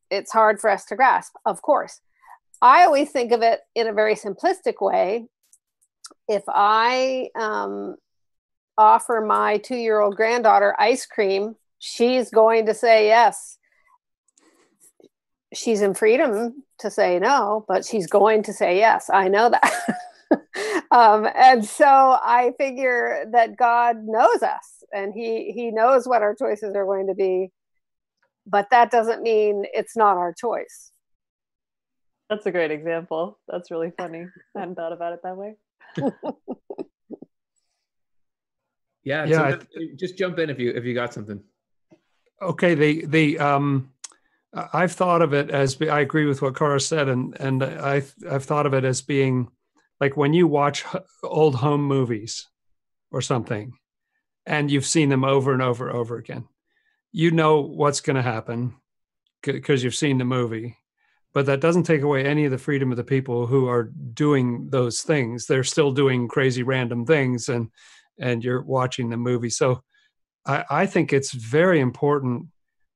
it's 0.09 0.31
hard 0.31 0.59
for 0.59 0.69
us 0.69 0.86
to 0.86 0.95
grasp, 0.95 1.33
of 1.45 1.62
course. 1.62 2.01
I 2.62 2.83
always 2.83 3.12
think 3.12 3.31
of 3.31 3.41
it 3.41 3.59
in 3.75 3.88
a 3.88 3.93
very 3.93 4.15
simplistic 4.15 4.81
way. 4.81 5.27
If 6.27 6.43
I 6.48 7.29
um, 7.36 7.95
offer 8.79 9.21
my 9.21 9.57
two 9.57 9.75
year 9.75 10.00
old 10.00 10.15
granddaughter 10.15 10.74
ice 10.79 11.05
cream, 11.05 11.55
she's 11.79 12.31
going 12.31 12.65
to 12.65 12.74
say 12.74 13.07
yes. 13.07 13.57
She's 15.53 15.81
in 15.81 15.93
freedom 15.93 16.63
to 16.79 16.89
say 16.89 17.19
no, 17.19 17.65
but 17.67 17.86
she's 17.86 18.07
going 18.07 18.43
to 18.43 18.53
say 18.53 18.77
yes. 18.77 19.09
I 19.12 19.27
know 19.27 19.50
that. 19.50 19.98
um, 20.91 21.27
and 21.36 21.65
so 21.65 21.86
I 21.86 22.53
figure 22.57 23.25
that 23.33 23.57
God 23.57 23.98
knows 24.03 24.41
us 24.41 24.83
and 24.93 25.13
he, 25.13 25.51
he 25.51 25.71
knows 25.71 26.07
what 26.07 26.21
our 26.21 26.36
choices 26.36 26.74
are 26.75 26.86
going 26.86 27.07
to 27.07 27.15
be. 27.15 27.51
But 28.45 28.69
that 28.71 28.91
doesn't 28.91 29.21
mean 29.21 29.65
it's 29.74 29.98
not 29.98 30.17
our 30.17 30.33
choice. 30.33 30.91
That's 32.29 32.45
a 32.45 32.51
great 32.51 32.71
example. 32.71 33.39
That's 33.48 33.71
really 33.71 33.91
funny. 33.98 34.25
I 34.55 34.59
hadn't 34.59 34.75
thought 34.75 34.93
about 34.93 35.13
it 35.13 35.19
that 35.24 35.36
way. 35.36 35.55
yeah, 39.09 39.25
Yeah, 39.25 39.57
so 39.57 39.81
just 39.95 40.17
jump 40.17 40.37
in 40.37 40.49
if 40.51 40.59
you 40.59 40.71
if 40.71 40.85
you 40.85 40.93
got 40.93 41.13
something. 41.13 41.41
Okay, 42.41 42.75
the 42.75 43.05
the 43.05 43.39
um, 43.39 43.91
I've 44.53 44.91
thought 44.91 45.23
of 45.23 45.33
it 45.33 45.49
as 45.49 45.81
I 45.81 46.01
agree 46.01 46.25
with 46.25 46.41
what 46.41 46.55
Cara 46.55 46.79
said, 46.79 47.09
and 47.09 47.35
and 47.39 47.63
I 47.63 48.03
I've 48.29 48.45
thought 48.45 48.67
of 48.67 48.73
it 48.73 48.85
as 48.85 49.01
being 49.01 49.49
like 49.99 50.15
when 50.15 50.33
you 50.33 50.47
watch 50.47 50.85
old 51.23 51.55
home 51.55 51.83
movies 51.83 52.47
or 53.11 53.21
something, 53.21 53.73
and 54.45 54.69
you've 54.69 54.85
seen 54.85 55.09
them 55.09 55.23
over 55.23 55.53
and 55.53 55.61
over 55.61 55.89
and 55.89 55.97
over 55.97 56.17
again, 56.17 56.47
you 57.11 57.31
know 57.31 57.61
what's 57.61 58.01
going 58.01 58.15
to 58.15 58.21
happen 58.21 58.75
because 59.41 59.83
you've 59.83 59.95
seen 59.95 60.19
the 60.19 60.25
movie. 60.25 60.77
But 61.33 61.47
that 61.47 61.61
doesn't 61.61 61.83
take 61.83 62.01
away 62.01 62.25
any 62.25 62.45
of 62.45 62.51
the 62.51 62.57
freedom 62.57 62.91
of 62.91 62.97
the 62.97 63.03
people 63.03 63.45
who 63.47 63.67
are 63.67 63.83
doing 63.83 64.69
those 64.69 65.01
things. 65.01 65.45
They're 65.45 65.63
still 65.63 65.91
doing 65.91 66.27
crazy 66.27 66.61
random 66.61 67.05
things, 67.05 67.49
and 67.49 67.69
and 68.19 68.43
you're 68.43 68.61
watching 68.61 69.09
the 69.09 69.17
movie. 69.17 69.49
So 69.49 69.83
I, 70.45 70.65
I 70.69 70.85
think 70.85 71.13
it's 71.13 71.31
very 71.31 71.79
important 71.79 72.47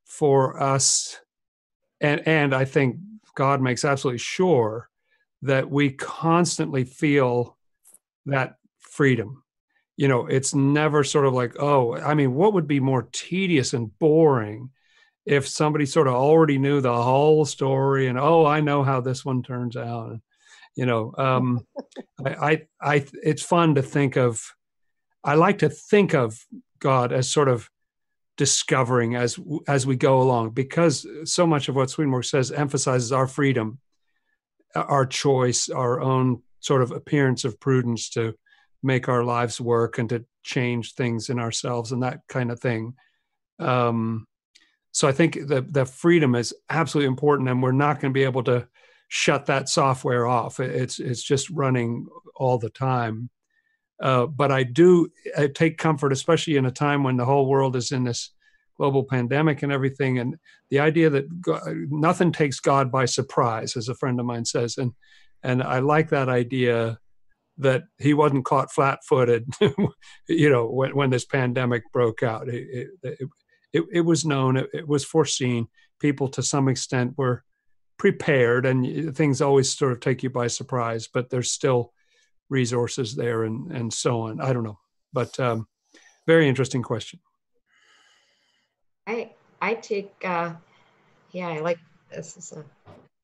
for 0.05 0.61
us, 0.61 1.19
and 2.01 2.27
and 2.27 2.53
I 2.53 2.65
think 2.65 2.97
God 3.35 3.61
makes 3.61 3.85
absolutely 3.85 4.19
sure 4.19 4.89
that 5.43 5.69
we 5.69 5.91
constantly 5.91 6.83
feel 6.85 7.57
that 8.25 8.55
freedom. 8.79 9.43
You 9.97 10.07
know, 10.07 10.25
it's 10.25 10.55
never 10.55 11.03
sort 11.03 11.25
of 11.25 11.33
like, 11.33 11.55
oh, 11.59 11.95
I 11.95 12.13
mean, 12.13 12.33
what 12.33 12.53
would 12.53 12.67
be 12.67 12.79
more 12.79 13.09
tedious 13.11 13.73
and 13.73 13.97
boring 13.99 14.71
if 15.25 15.47
somebody 15.47 15.85
sort 15.85 16.07
of 16.07 16.15
already 16.15 16.57
knew 16.57 16.81
the 16.81 16.93
whole 16.93 17.45
story 17.45 18.07
and 18.07 18.19
oh, 18.19 18.45
I 18.45 18.61
know 18.61 18.83
how 18.83 19.01
this 19.01 19.23
one 19.23 19.43
turns 19.43 19.77
out. 19.77 20.19
You 20.75 20.85
know, 20.85 21.13
um, 21.17 21.65
I, 22.25 22.29
I, 22.29 22.61
I, 22.81 23.05
it's 23.21 23.43
fun 23.43 23.75
to 23.75 23.81
think 23.81 24.17
of. 24.17 24.41
I 25.23 25.35
like 25.35 25.59
to 25.59 25.69
think 25.69 26.13
of 26.13 26.37
God 26.79 27.13
as 27.13 27.29
sort 27.29 27.47
of 27.47 27.69
discovering 28.35 29.15
as 29.15 29.39
as 29.67 29.85
we 29.85 29.95
go 29.95 30.21
along 30.21 30.51
because 30.51 31.05
so 31.23 31.45
much 31.45 31.69
of 31.69 31.75
what 31.75 31.89
Swedenborg 31.89 32.25
says 32.25 32.51
emphasizes 32.51 33.11
our 33.11 33.27
freedom, 33.27 33.79
our 34.75 35.05
choice, 35.05 35.69
our 35.69 36.01
own 36.01 36.41
sort 36.59 36.81
of 36.81 36.91
appearance 36.91 37.45
of 37.45 37.59
prudence 37.59 38.09
to 38.11 38.33
make 38.81 39.07
our 39.07 39.23
lives 39.23 39.61
work 39.61 39.97
and 39.97 40.09
to 40.09 40.25
change 40.43 40.93
things 40.93 41.29
in 41.29 41.39
ourselves 41.39 41.91
and 41.91 42.03
that 42.03 42.21
kind 42.27 42.51
of 42.51 42.59
thing. 42.59 42.93
Um, 43.59 44.27
so 44.91 45.07
I 45.07 45.11
think 45.11 45.47
that 45.47 45.73
the 45.73 45.85
freedom 45.85 46.35
is 46.35 46.53
absolutely 46.69 47.07
important, 47.07 47.49
and 47.49 47.63
we're 47.63 47.71
not 47.71 47.99
going 47.99 48.13
to 48.13 48.17
be 48.17 48.25
able 48.25 48.43
to 48.43 48.67
shut 49.07 49.47
that 49.47 49.69
software 49.69 50.25
off. 50.25 50.59
It's 50.59 50.99
it's 50.99 51.23
just 51.23 51.49
running 51.49 52.07
all 52.35 52.57
the 52.57 52.69
time. 52.69 53.29
Uh, 54.03 54.25
but 54.25 54.51
I 54.51 54.63
do 54.63 55.07
I 55.37 55.47
take 55.47 55.77
comfort, 55.77 56.11
especially 56.11 56.57
in 56.57 56.65
a 56.65 56.71
time 56.71 57.03
when 57.03 57.15
the 57.15 57.25
whole 57.25 57.47
world 57.47 57.77
is 57.77 57.93
in 57.93 58.03
this 58.03 58.31
global 58.75 59.05
pandemic 59.05 59.63
and 59.63 59.71
everything, 59.71 60.19
and 60.19 60.35
the 60.69 60.81
idea 60.81 61.09
that 61.09 61.41
God, 61.41 61.61
nothing 61.89 62.33
takes 62.33 62.59
God 62.59 62.91
by 62.91 63.05
surprise, 63.05 63.77
as 63.77 63.87
a 63.87 63.95
friend 63.95 64.19
of 64.19 64.25
mine 64.25 64.43
says, 64.43 64.77
and 64.77 64.91
and 65.41 65.63
I 65.63 65.79
like 65.79 66.09
that 66.09 66.27
idea 66.27 66.99
that 67.59 67.83
he 67.97 68.13
wasn't 68.13 68.45
caught 68.45 68.73
flat-footed, 68.73 69.47
you 70.27 70.49
know, 70.49 70.65
when 70.65 70.93
when 70.97 71.09
this 71.09 71.25
pandemic 71.25 71.83
broke 71.93 72.23
out. 72.23 72.49
It, 72.49 72.89
it, 73.03 73.19
it, 73.71 73.83
it 73.91 74.01
was 74.01 74.25
known, 74.25 74.57
it, 74.57 74.69
it 74.73 74.87
was 74.87 75.05
foreseen. 75.05 75.67
People, 75.99 76.27
to 76.29 76.43
some 76.43 76.67
extent, 76.67 77.13
were 77.17 77.45
prepared, 77.97 78.65
and 78.65 79.15
things 79.15 79.41
always 79.41 79.71
sort 79.71 79.93
of 79.93 80.01
take 80.01 80.23
you 80.23 80.29
by 80.29 80.47
surprise. 80.47 81.07
But 81.07 81.29
there's 81.29 81.51
still 81.51 81.93
resources 82.49 83.15
there 83.15 83.43
and 83.43 83.71
and 83.71 83.93
so 83.93 84.21
on 84.21 84.39
i 84.41 84.53
don't 84.53 84.63
know 84.63 84.79
but 85.13 85.39
um, 85.39 85.67
very 86.27 86.47
interesting 86.47 86.81
question 86.81 87.19
I 89.07 89.31
I 89.61 89.75
take 89.75 90.13
uh, 90.23 90.53
yeah 91.31 91.49
I 91.49 91.59
like 91.59 91.79
this 92.11 92.37
is 92.37 92.51
a 92.51 92.63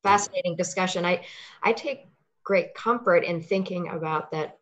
fascinating 0.02 0.56
discussion. 0.56 1.04
I 1.04 1.24
I 1.62 1.72
take 1.72 2.06
great 2.44 2.74
comfort 2.74 3.24
in 3.24 3.42
thinking 3.42 3.88
about 3.88 4.30
that. 4.32 4.58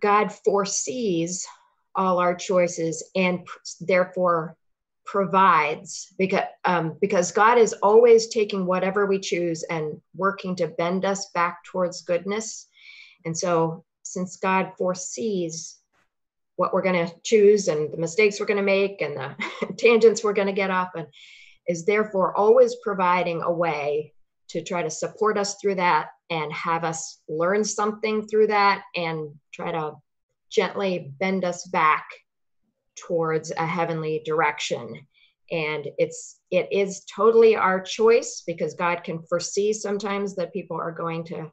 God 0.00 0.32
foresees 0.32 1.46
all 1.94 2.18
our 2.18 2.34
choices 2.34 3.10
and 3.14 3.44
pr- 3.44 3.58
therefore 3.80 4.56
provides 5.04 6.14
because 6.18 6.44
um, 6.64 6.96
because 7.00 7.32
God 7.32 7.58
is 7.58 7.72
always 7.74 8.28
taking 8.28 8.64
whatever 8.64 9.06
we 9.06 9.18
choose 9.18 9.62
and 9.64 10.00
working 10.14 10.56
to 10.56 10.68
bend 10.68 11.04
us 11.04 11.30
back 11.30 11.64
towards 11.64 12.02
goodness. 12.02 12.68
And 13.24 13.36
so 13.36 13.84
since 14.02 14.36
God 14.36 14.72
foresees 14.76 15.78
what 16.56 16.74
we're 16.74 16.82
going 16.82 17.06
to 17.06 17.14
choose 17.22 17.68
and 17.68 17.92
the 17.92 17.96
mistakes 17.96 18.38
we're 18.38 18.46
going 18.46 18.56
to 18.56 18.62
make 18.62 19.00
and 19.00 19.16
the 19.16 19.74
tangents 19.78 20.22
we're 20.22 20.32
going 20.32 20.46
to 20.46 20.52
get 20.52 20.70
off 20.70 20.90
and 20.94 21.06
is 21.66 21.84
therefore 21.84 22.36
always 22.36 22.76
providing 22.82 23.42
a 23.42 23.52
way 23.52 24.12
to 24.48 24.62
try 24.62 24.82
to 24.82 24.90
support 24.90 25.38
us 25.38 25.54
through 25.54 25.76
that 25.76 26.08
and 26.28 26.52
have 26.52 26.84
us 26.84 27.20
learn 27.28 27.64
something 27.64 28.26
through 28.26 28.48
that 28.48 28.82
and 28.96 29.30
try 29.52 29.72
to 29.72 29.92
gently 30.50 31.14
bend 31.18 31.44
us 31.44 31.66
back 31.68 32.06
towards 32.96 33.52
a 33.52 33.66
heavenly 33.66 34.22
direction. 34.24 35.06
And 35.50 35.88
it's 35.98 36.40
it 36.50 36.68
is 36.70 37.04
totally 37.04 37.56
our 37.56 37.80
choice 37.80 38.42
because 38.46 38.74
god 38.74 39.02
can 39.02 39.20
foresee 39.22 39.72
sometimes 39.72 40.36
that 40.36 40.52
people 40.52 40.76
are 40.76 40.92
going 40.92 41.24
to 41.24 41.50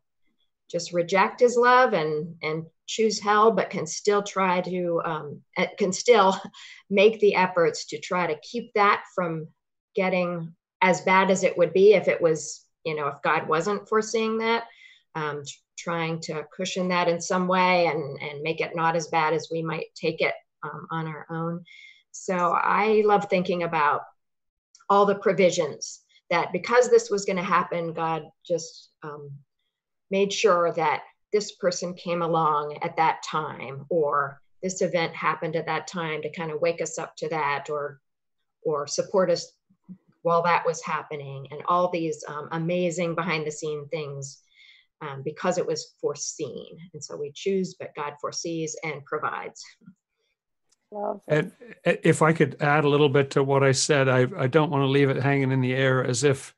just 0.69 0.93
reject 0.93 1.39
his 1.39 1.55
love 1.55 1.93
and 1.93 2.35
and 2.41 2.65
choose 2.87 3.19
hell 3.19 3.51
but 3.51 3.69
can 3.69 3.85
still 3.85 4.23
try 4.23 4.61
to 4.61 5.01
um, 5.03 5.41
can 5.77 5.91
still 5.91 6.39
make 6.89 7.19
the 7.19 7.35
efforts 7.35 7.85
to 7.85 7.99
try 7.99 8.27
to 8.27 8.39
keep 8.41 8.71
that 8.73 9.03
from 9.13 9.47
getting 9.95 10.53
as 10.81 11.01
bad 11.01 11.31
as 11.31 11.43
it 11.43 11.57
would 11.57 11.73
be 11.73 11.93
if 11.93 12.07
it 12.07 12.21
was 12.21 12.65
you 12.85 12.95
know 12.95 13.07
if 13.07 13.21
god 13.21 13.47
wasn't 13.47 13.87
foreseeing 13.89 14.37
that 14.37 14.63
um, 15.15 15.41
trying 15.77 16.19
to 16.19 16.45
cushion 16.55 16.87
that 16.89 17.07
in 17.07 17.19
some 17.19 17.47
way 17.47 17.87
and 17.87 18.21
and 18.21 18.41
make 18.41 18.61
it 18.61 18.75
not 18.75 18.95
as 18.95 19.07
bad 19.07 19.33
as 19.33 19.49
we 19.51 19.61
might 19.61 19.87
take 19.95 20.21
it 20.21 20.33
um, 20.63 20.87
on 20.91 21.07
our 21.07 21.25
own. 21.29 21.63
So 22.11 22.35
i 22.35 23.03
love 23.05 23.27
thinking 23.29 23.63
about 23.63 24.01
all 24.89 25.05
the 25.05 25.15
provisions 25.15 26.01
that 26.29 26.51
because 26.51 26.89
this 26.89 27.09
was 27.09 27.25
going 27.25 27.37
to 27.37 27.43
happen 27.43 27.93
god 27.93 28.23
just 28.45 28.89
um, 29.03 29.31
made 30.09 30.31
sure 30.31 30.71
that 30.73 31.03
this 31.33 31.53
person 31.53 31.93
came 31.93 32.21
along 32.21 32.77
at 32.81 32.97
that 32.97 33.21
time 33.23 33.85
or 33.89 34.41
this 34.63 34.81
event 34.81 35.15
happened 35.15 35.55
at 35.55 35.65
that 35.65 35.87
time 35.87 36.21
to 36.21 36.31
kind 36.31 36.51
of 36.51 36.61
wake 36.61 36.81
us 36.81 36.97
up 36.97 37.15
to 37.17 37.29
that 37.29 37.69
or 37.69 37.99
or 38.63 38.87
support 38.87 39.29
us 39.29 39.53
while 40.23 40.43
that 40.43 40.65
was 40.65 40.83
happening. 40.83 41.47
And 41.51 41.61
all 41.67 41.89
these 41.89 42.23
um, 42.27 42.49
amazing 42.51 43.15
behind 43.15 43.47
the 43.47 43.51
scene 43.51 43.87
things 43.89 44.41
um, 45.01 45.21
because 45.23 45.57
it 45.57 45.65
was 45.65 45.93
foreseen. 46.01 46.77
And 46.93 47.03
so 47.03 47.15
we 47.15 47.31
choose 47.33 47.75
but 47.75 47.95
god 47.95 48.13
foresees 48.19 48.75
and 48.83 49.05
provides. 49.05 49.63
Love. 50.89 51.19
and 51.27 51.51
if 51.83 52.21
i 52.21 52.31
could 52.31 52.55
add 52.61 52.85
a 52.85 52.87
little 52.87 53.09
bit 53.09 53.31
to 53.31 53.43
what 53.43 53.61
i 53.61 53.73
said 53.73 54.07
i, 54.07 54.25
I 54.37 54.47
don't 54.47 54.69
want 54.69 54.83
to 54.83 54.87
leave 54.87 55.09
it 55.09 55.21
hanging 55.21 55.51
in 55.51 55.59
the 55.59 55.73
air 55.75 56.01
as 56.01 56.23
if 56.23 56.55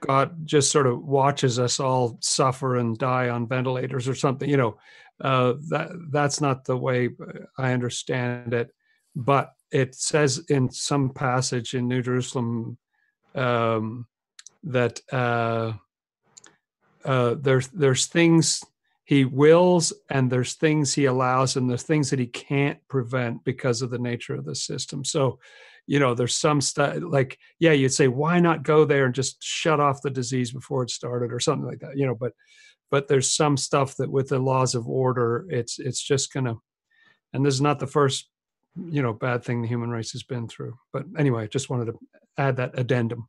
God 0.00 0.46
just 0.46 0.70
sort 0.70 0.86
of 0.86 1.04
watches 1.04 1.58
us 1.58 1.80
all 1.80 2.18
suffer 2.20 2.76
and 2.76 2.96
die 2.96 3.28
on 3.28 3.48
ventilators 3.48 4.08
or 4.08 4.14
something. 4.14 4.48
You 4.48 4.56
know, 4.56 4.78
uh, 5.20 5.54
that 5.68 5.90
that's 6.10 6.40
not 6.40 6.64
the 6.64 6.76
way 6.76 7.10
I 7.56 7.72
understand 7.72 8.54
it. 8.54 8.72
But 9.16 9.52
it 9.70 9.94
says 9.94 10.38
in 10.48 10.70
some 10.70 11.10
passage 11.10 11.74
in 11.74 11.88
New 11.88 12.02
Jerusalem 12.02 12.78
um, 13.34 14.06
that 14.64 15.00
uh, 15.12 15.72
uh, 17.04 17.34
there's 17.40 17.68
there's 17.68 18.06
things 18.06 18.64
he 19.04 19.24
wills 19.24 19.92
and 20.10 20.30
there's 20.30 20.54
things 20.54 20.92
he 20.92 21.06
allows 21.06 21.56
and 21.56 21.68
there's 21.68 21.82
things 21.82 22.10
that 22.10 22.18
he 22.18 22.26
can't 22.26 22.78
prevent 22.88 23.42
because 23.42 23.80
of 23.80 23.88
the 23.88 23.98
nature 23.98 24.34
of 24.34 24.44
the 24.44 24.54
system. 24.54 25.02
So 25.02 25.38
you 25.88 25.98
know 25.98 26.14
there's 26.14 26.36
some 26.36 26.60
stuff 26.60 26.96
like 27.00 27.38
yeah 27.58 27.72
you'd 27.72 27.92
say 27.92 28.06
why 28.06 28.38
not 28.38 28.62
go 28.62 28.84
there 28.84 29.06
and 29.06 29.14
just 29.14 29.42
shut 29.42 29.80
off 29.80 30.02
the 30.02 30.10
disease 30.10 30.52
before 30.52 30.84
it 30.84 30.90
started? 30.90 31.32
or 31.32 31.40
something 31.40 31.66
like 31.66 31.80
that 31.80 31.96
you 31.96 32.06
know 32.06 32.14
but 32.14 32.32
but 32.90 33.08
there's 33.08 33.34
some 33.34 33.56
stuff 33.56 33.96
that 33.96 34.10
with 34.10 34.28
the 34.28 34.38
laws 34.38 34.74
of 34.74 34.86
order 34.86 35.46
it's 35.48 35.78
it's 35.78 36.02
just 36.02 36.32
gonna 36.32 36.54
and 37.32 37.44
this 37.44 37.54
is 37.54 37.60
not 37.60 37.80
the 37.80 37.86
first 37.86 38.28
you 38.90 39.02
know 39.02 39.12
bad 39.12 39.42
thing 39.42 39.60
the 39.60 39.68
human 39.68 39.90
race 39.90 40.12
has 40.12 40.22
been 40.22 40.46
through 40.46 40.78
but 40.92 41.04
anyway 41.18 41.48
just 41.48 41.70
wanted 41.70 41.86
to 41.86 41.98
add 42.36 42.56
that 42.56 42.78
addendum. 42.78 43.28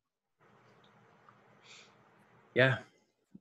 Yeah. 2.53 2.77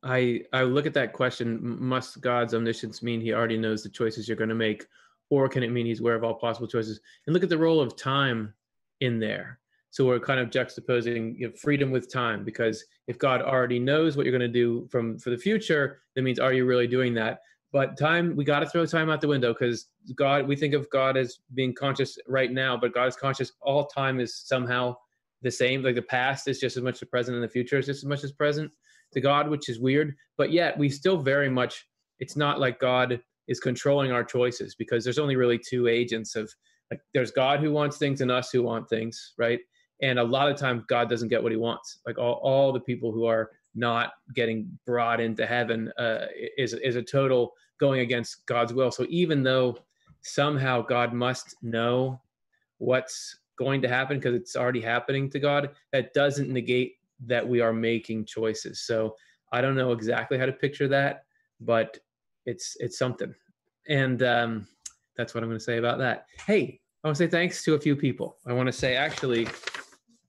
I 0.02 0.44
i 0.52 0.62
look 0.62 0.86
at 0.86 0.94
that 0.94 1.12
question 1.12 1.58
must 1.60 2.20
god's 2.20 2.54
omniscience 2.54 3.02
mean 3.02 3.20
he 3.20 3.34
already 3.34 3.58
knows 3.58 3.82
the 3.82 3.88
choices 3.88 4.28
you're 4.28 4.36
going 4.36 4.48
to 4.48 4.54
make 4.54 4.86
or 5.30 5.48
can 5.48 5.62
it 5.62 5.70
mean 5.70 5.86
he's 5.86 6.00
aware 6.00 6.14
of 6.14 6.24
all 6.24 6.34
possible 6.34 6.68
choices? 6.68 7.00
And 7.26 7.34
look 7.34 7.42
at 7.42 7.48
the 7.48 7.58
role 7.58 7.80
of 7.80 7.96
time 7.96 8.54
in 9.00 9.18
there. 9.18 9.58
So 9.90 10.04
we're 10.04 10.20
kind 10.20 10.38
of 10.38 10.50
juxtaposing 10.50 11.38
you 11.38 11.48
know, 11.48 11.54
freedom 11.54 11.90
with 11.90 12.12
time 12.12 12.44
because 12.44 12.84
if 13.06 13.18
God 13.18 13.40
already 13.40 13.78
knows 13.78 14.16
what 14.16 14.26
you're 14.26 14.36
going 14.36 14.40
to 14.40 14.48
do 14.48 14.86
from 14.90 15.18
for 15.18 15.30
the 15.30 15.36
future, 15.36 16.02
that 16.14 16.22
means 16.22 16.38
are 16.38 16.52
you 16.52 16.66
really 16.66 16.86
doing 16.86 17.14
that? 17.14 17.40
But 17.72 17.98
time, 17.98 18.34
we 18.34 18.44
got 18.44 18.60
to 18.60 18.66
throw 18.66 18.86
time 18.86 19.10
out 19.10 19.20
the 19.20 19.28
window 19.28 19.52
because 19.52 19.88
God, 20.14 20.46
we 20.46 20.56
think 20.56 20.74
of 20.74 20.88
God 20.90 21.16
as 21.16 21.40
being 21.54 21.74
conscious 21.74 22.18
right 22.26 22.50
now, 22.50 22.76
but 22.76 22.94
God 22.94 23.08
is 23.08 23.16
conscious. 23.16 23.52
All 23.60 23.86
time 23.86 24.20
is 24.20 24.34
somehow 24.46 24.96
the 25.42 25.50
same. 25.50 25.82
Like 25.82 25.94
the 25.94 26.02
past 26.02 26.48
is 26.48 26.58
just 26.58 26.76
as 26.76 26.82
much 26.82 27.00
the 27.00 27.06
present, 27.06 27.34
and 27.34 27.44
the 27.44 27.48
future 27.48 27.78
is 27.78 27.86
just 27.86 27.98
as 27.98 28.08
much 28.08 28.24
as 28.24 28.32
present 28.32 28.72
to 29.12 29.20
God, 29.20 29.50
which 29.50 29.68
is 29.68 29.80
weird. 29.80 30.14
But 30.36 30.50
yet 30.50 30.78
we 30.78 30.88
still 30.88 31.18
very 31.18 31.50
much. 31.50 31.86
It's 32.20 32.36
not 32.36 32.58
like 32.58 32.80
God 32.80 33.20
is 33.48 33.60
controlling 33.60 34.12
our 34.12 34.24
choices 34.24 34.74
because 34.74 35.04
there's 35.04 35.18
only 35.18 35.36
really 35.36 35.58
two 35.58 35.88
agents 35.88 36.36
of 36.36 36.52
like 36.90 37.00
there's 37.14 37.30
God 37.30 37.60
who 37.60 37.72
wants 37.72 37.98
things 37.98 38.20
and 38.20 38.30
us 38.30 38.50
who 38.50 38.62
want 38.62 38.88
things, 38.88 39.34
right? 39.36 39.60
And 40.00 40.18
a 40.18 40.24
lot 40.24 40.50
of 40.50 40.56
times 40.56 40.84
God 40.88 41.08
doesn't 41.08 41.28
get 41.28 41.42
what 41.42 41.52
he 41.52 41.58
wants. 41.58 41.98
Like 42.06 42.18
all, 42.18 42.40
all 42.42 42.72
the 42.72 42.80
people 42.80 43.12
who 43.12 43.26
are 43.26 43.50
not 43.74 44.12
getting 44.34 44.78
brought 44.86 45.20
into 45.20 45.46
heaven 45.46 45.92
uh, 45.98 46.26
is 46.56 46.72
is 46.74 46.96
a 46.96 47.02
total 47.02 47.52
going 47.78 48.00
against 48.00 48.46
God's 48.46 48.72
will. 48.72 48.90
So 48.90 49.06
even 49.08 49.42
though 49.42 49.78
somehow 50.22 50.82
God 50.82 51.12
must 51.12 51.56
know 51.62 52.20
what's 52.78 53.38
going 53.56 53.82
to 53.82 53.88
happen 53.88 54.18
because 54.18 54.34
it's 54.34 54.56
already 54.56 54.80
happening 54.80 55.28
to 55.30 55.38
God, 55.38 55.70
that 55.92 56.14
doesn't 56.14 56.50
negate 56.50 56.94
that 57.26 57.46
we 57.46 57.60
are 57.60 57.72
making 57.72 58.24
choices. 58.24 58.80
So 58.80 59.16
I 59.52 59.60
don't 59.60 59.76
know 59.76 59.92
exactly 59.92 60.38
how 60.38 60.46
to 60.46 60.52
picture 60.52 60.88
that, 60.88 61.24
but 61.60 61.98
it's 62.46 62.76
it's 62.80 62.98
something. 62.98 63.34
And 63.88 64.22
um, 64.22 64.68
that's 65.16 65.34
what 65.34 65.42
I'm 65.42 65.48
going 65.48 65.58
to 65.58 65.64
say 65.64 65.78
about 65.78 65.98
that. 65.98 66.26
Hey, 66.46 66.80
I 67.08 67.10
want 67.10 67.16
to 67.16 67.24
say 67.24 67.30
thanks 67.30 67.62
to 67.62 67.72
a 67.72 67.80
few 67.80 67.96
people. 67.96 68.36
I 68.46 68.52
want 68.52 68.66
to 68.66 68.72
say 68.72 68.94
actually, 68.94 69.48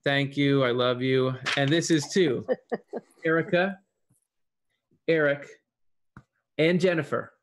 thank 0.05 0.37
you. 0.37 0.63
I 0.63 0.71
love 0.71 1.01
you. 1.01 1.35
And 1.57 1.69
this 1.69 1.91
is 1.91 2.07
to 2.13 2.47
Erica, 3.25 3.77
Eric, 5.05 5.45
and 6.57 6.79
Jennifer, 6.79 7.33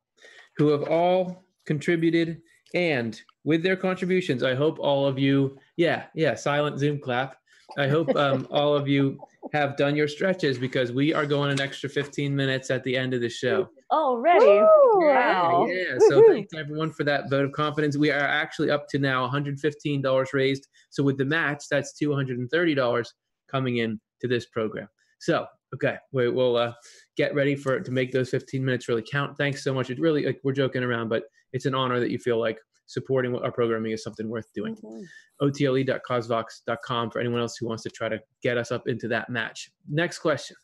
who 0.56 0.68
have 0.68 0.84
all 0.84 1.44
contributed. 1.66 2.40
And 2.72 3.20
with 3.44 3.62
their 3.62 3.76
contributions, 3.76 4.42
I 4.42 4.54
hope 4.54 4.78
all 4.78 5.06
of 5.06 5.18
you, 5.18 5.58
yeah, 5.76 6.04
yeah, 6.14 6.34
silent 6.34 6.78
Zoom 6.78 6.98
clap. 6.98 7.36
I 7.76 7.88
hope 7.88 8.14
um, 8.16 8.46
all 8.50 8.74
of 8.74 8.88
you 8.88 9.18
have 9.52 9.76
done 9.76 9.94
your 9.96 10.08
stretches 10.08 10.58
because 10.58 10.92
we 10.92 11.12
are 11.12 11.26
going 11.26 11.50
an 11.50 11.60
extra 11.60 11.88
15 11.88 12.34
minutes 12.34 12.70
at 12.70 12.82
the 12.84 12.96
end 12.96 13.14
of 13.14 13.20
the 13.20 13.28
show. 13.28 13.68
Already. 13.92 14.46
Wow. 14.46 15.66
Yeah. 15.68 15.98
So 16.08 16.32
thanks 16.32 16.54
everyone 16.54 16.90
for 16.90 17.04
that 17.04 17.30
vote 17.30 17.44
of 17.44 17.52
confidence. 17.52 17.96
We 17.96 18.10
are 18.10 18.18
actually 18.18 18.70
up 18.70 18.88
to 18.88 18.98
now 18.98 19.28
$115 19.28 20.32
raised. 20.32 20.68
So 20.90 21.02
with 21.02 21.18
the 21.18 21.24
match, 21.24 21.64
that's 21.70 21.94
$230 22.02 23.06
coming 23.50 23.78
in 23.78 24.00
to 24.20 24.28
this 24.28 24.46
program. 24.46 24.88
So, 25.18 25.46
okay, 25.74 25.96
we, 26.12 26.28
will 26.28 26.56
uh, 26.56 26.72
get 27.16 27.34
ready 27.34 27.54
for 27.54 27.80
to 27.80 27.90
make 27.90 28.12
those 28.12 28.30
15 28.30 28.64
minutes 28.64 28.88
really 28.88 29.04
count. 29.10 29.36
Thanks 29.36 29.62
so 29.62 29.72
much. 29.72 29.90
It 29.90 30.00
really, 30.00 30.26
like, 30.26 30.40
we're 30.44 30.52
joking 30.52 30.82
around, 30.82 31.08
but 31.08 31.24
it's 31.52 31.66
an 31.66 31.74
honor 31.74 32.00
that 32.00 32.10
you 32.10 32.18
feel 32.18 32.38
like 32.38 32.58
supporting 32.86 33.36
our 33.36 33.52
programming 33.52 33.92
is 33.92 34.02
something 34.02 34.28
worth 34.28 34.46
doing. 34.54 34.76
Mm-hmm. 34.76 35.02
OTLE.causevox.com 35.40 37.10
for 37.10 37.20
anyone 37.20 37.40
else 37.40 37.56
who 37.58 37.66
wants 37.66 37.82
to 37.82 37.90
try 37.90 38.08
to 38.08 38.20
get 38.42 38.56
us 38.56 38.72
up 38.72 38.88
into 38.88 39.08
that 39.08 39.28
match. 39.28 39.70
Next 39.88 40.20
question. 40.20 40.56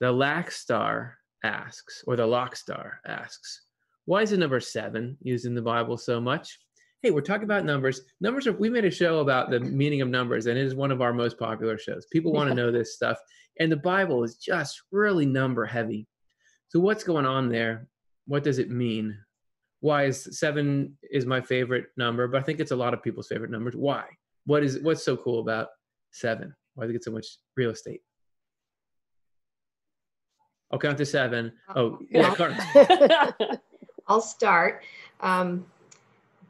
The 0.00 0.12
Lax 0.12 0.56
Star 0.56 1.16
asks, 1.44 2.02
or 2.06 2.16
the 2.16 2.26
Lock 2.26 2.56
Star 2.56 3.00
asks, 3.06 3.62
why 4.04 4.22
is 4.22 4.30
the 4.30 4.36
number 4.36 4.60
seven 4.60 5.16
used 5.20 5.46
in 5.46 5.54
the 5.54 5.62
Bible 5.62 5.96
so 5.96 6.20
much? 6.20 6.58
Hey, 7.02 7.10
we're 7.10 7.20
talking 7.20 7.44
about 7.44 7.64
numbers. 7.64 8.00
Numbers 8.20 8.46
are, 8.46 8.52
we 8.52 8.70
made 8.70 8.84
a 8.84 8.90
show 8.90 9.20
about 9.20 9.50
the 9.50 9.60
meaning 9.60 10.00
of 10.00 10.08
numbers, 10.08 10.46
and 10.46 10.58
it 10.58 10.64
is 10.64 10.74
one 10.74 10.90
of 10.90 11.02
our 11.02 11.12
most 11.12 11.38
popular 11.38 11.76
shows. 11.78 12.06
People 12.12 12.32
want 12.32 12.48
to 12.48 12.54
know 12.54 12.70
this 12.70 12.94
stuff. 12.94 13.18
And 13.58 13.70
the 13.70 13.76
Bible 13.76 14.22
is 14.22 14.36
just 14.36 14.82
really 14.92 15.26
number 15.26 15.64
heavy. 15.66 16.06
So, 16.68 16.80
what's 16.80 17.04
going 17.04 17.26
on 17.26 17.48
there? 17.48 17.88
What 18.26 18.44
does 18.44 18.58
it 18.58 18.70
mean? 18.70 19.18
Why 19.80 20.04
is 20.04 20.38
seven 20.38 20.96
is 21.10 21.26
my 21.26 21.40
favorite 21.40 21.86
number, 21.96 22.26
but 22.28 22.40
I 22.40 22.42
think 22.42 22.60
it's 22.60 22.70
a 22.70 22.76
lot 22.76 22.94
of 22.94 23.02
people's 23.02 23.28
favorite 23.28 23.50
numbers. 23.50 23.74
Why? 23.76 24.04
What 24.44 24.62
is 24.62 24.78
what's 24.80 25.04
so 25.04 25.16
cool 25.16 25.40
about 25.40 25.68
seven? 26.12 26.54
Why 26.74 26.84
do 26.84 26.90
it 26.90 26.94
get 26.94 27.04
so 27.04 27.10
much 27.10 27.26
real 27.56 27.70
estate? 27.70 28.00
I'll 30.70 30.78
count 30.78 30.98
to 30.98 31.06
seven. 31.06 31.52
Oh, 31.74 31.98
yeah, 32.10 32.34
I'll 34.08 34.20
start. 34.20 34.82
Um, 35.20 35.64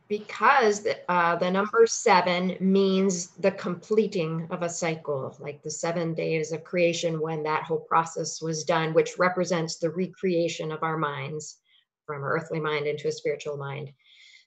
because 0.08 0.82
the, 0.82 0.98
uh, 1.10 1.36
the 1.36 1.50
number 1.50 1.84
seven 1.86 2.56
means 2.60 3.28
the 3.38 3.50
completing 3.50 4.46
of 4.50 4.62
a 4.62 4.68
cycle, 4.68 5.36
like 5.40 5.62
the 5.62 5.70
seven 5.70 6.14
days 6.14 6.52
of 6.52 6.64
creation 6.64 7.20
when 7.20 7.42
that 7.42 7.64
whole 7.64 7.80
process 7.80 8.40
was 8.40 8.64
done, 8.64 8.94
which 8.94 9.18
represents 9.18 9.76
the 9.76 9.90
recreation 9.90 10.70
of 10.70 10.82
our 10.82 10.96
minds 10.96 11.58
from 12.07 12.25
earthly 12.25 12.61
mind 12.61 12.87
into 12.87 13.09
a 13.09 13.12
spiritual 13.12 13.57
mind. 13.57 13.92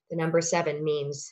The 0.10 0.16
number 0.16 0.42
seven 0.42 0.84
means 0.84 1.32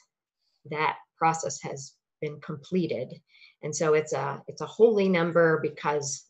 that 0.70 0.98
process 1.18 1.62
has 1.62 1.94
been 2.22 2.40
completed. 2.42 3.22
And 3.63 3.76
so 3.76 3.94
it's 3.94 4.13
a 4.13 4.44
it's 4.48 4.62
a 4.62 4.68
holy 4.68 5.10
number 5.10 5.60
because 5.62 6.26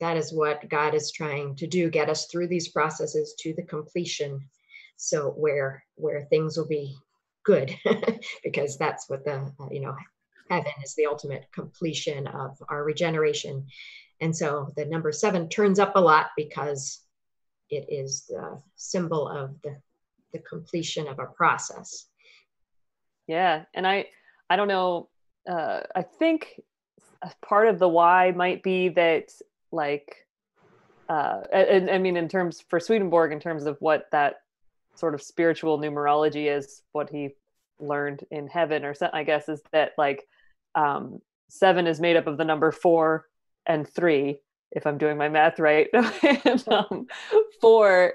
that 0.00 0.16
is 0.16 0.32
what 0.32 0.68
God 0.68 0.94
is 0.94 1.10
trying 1.10 1.56
to 1.56 1.66
do, 1.66 1.88
get 1.88 2.10
us 2.10 2.26
through 2.26 2.48
these 2.48 2.68
processes 2.68 3.34
to 3.40 3.54
the 3.54 3.62
completion. 3.62 4.40
So 4.96 5.30
where 5.30 5.84
where 5.94 6.22
things 6.24 6.56
will 6.56 6.68
be 6.68 6.96
good, 7.44 7.74
because 8.44 8.76
that's 8.76 9.08
what 9.08 9.24
the 9.24 9.50
you 9.70 9.80
know 9.80 9.96
heaven 10.50 10.72
is 10.84 10.94
the 10.94 11.06
ultimate 11.06 11.46
completion 11.52 12.26
of 12.26 12.56
our 12.68 12.84
regeneration. 12.84 13.66
And 14.20 14.34
so 14.34 14.72
the 14.76 14.84
number 14.84 15.12
seven 15.12 15.48
turns 15.48 15.78
up 15.78 15.96
a 15.96 16.00
lot 16.00 16.28
because 16.36 17.00
it 17.70 17.86
is 17.88 18.26
the 18.28 18.60
symbol 18.76 19.28
of 19.28 19.60
the, 19.62 19.76
the 20.32 20.38
completion 20.40 21.08
of 21.08 21.18
a 21.18 21.26
process. 21.26 22.06
Yeah. 23.26 23.64
And 23.74 23.86
I, 23.86 24.06
I 24.48 24.56
don't 24.56 24.68
know, 24.68 25.08
uh, 25.48 25.80
I 25.94 26.02
think 26.02 26.60
part 27.42 27.68
of 27.68 27.78
the 27.78 27.88
why 27.88 28.32
might 28.32 28.62
be 28.62 28.88
that 28.90 29.32
like, 29.72 30.26
uh, 31.08 31.42
and 31.52 31.90
I 31.90 31.98
mean, 31.98 32.16
in 32.16 32.28
terms 32.28 32.62
for 32.68 32.80
Swedenborg, 32.80 33.32
in 33.32 33.40
terms 33.40 33.66
of 33.66 33.76
what 33.80 34.06
that 34.12 34.40
sort 34.94 35.14
of 35.14 35.22
spiritual 35.22 35.78
numerology 35.78 36.54
is, 36.54 36.82
what 36.92 37.10
he 37.10 37.30
learned 37.78 38.24
in 38.30 38.48
heaven 38.48 38.84
or 38.84 38.94
something, 38.94 39.18
I 39.18 39.24
guess, 39.24 39.48
is 39.48 39.62
that 39.72 39.92
like 39.98 40.26
um, 40.74 41.20
seven 41.48 41.86
is 41.86 42.00
made 42.00 42.16
up 42.16 42.26
of 42.26 42.38
the 42.38 42.44
number 42.44 42.72
four 42.72 43.26
and 43.66 43.88
three, 43.88 44.40
if 44.72 44.86
I'm 44.86 44.98
doing 44.98 45.16
my 45.16 45.28
math 45.28 45.58
right. 45.58 45.88
and, 46.44 46.64
um, 46.68 47.06
four 47.60 48.14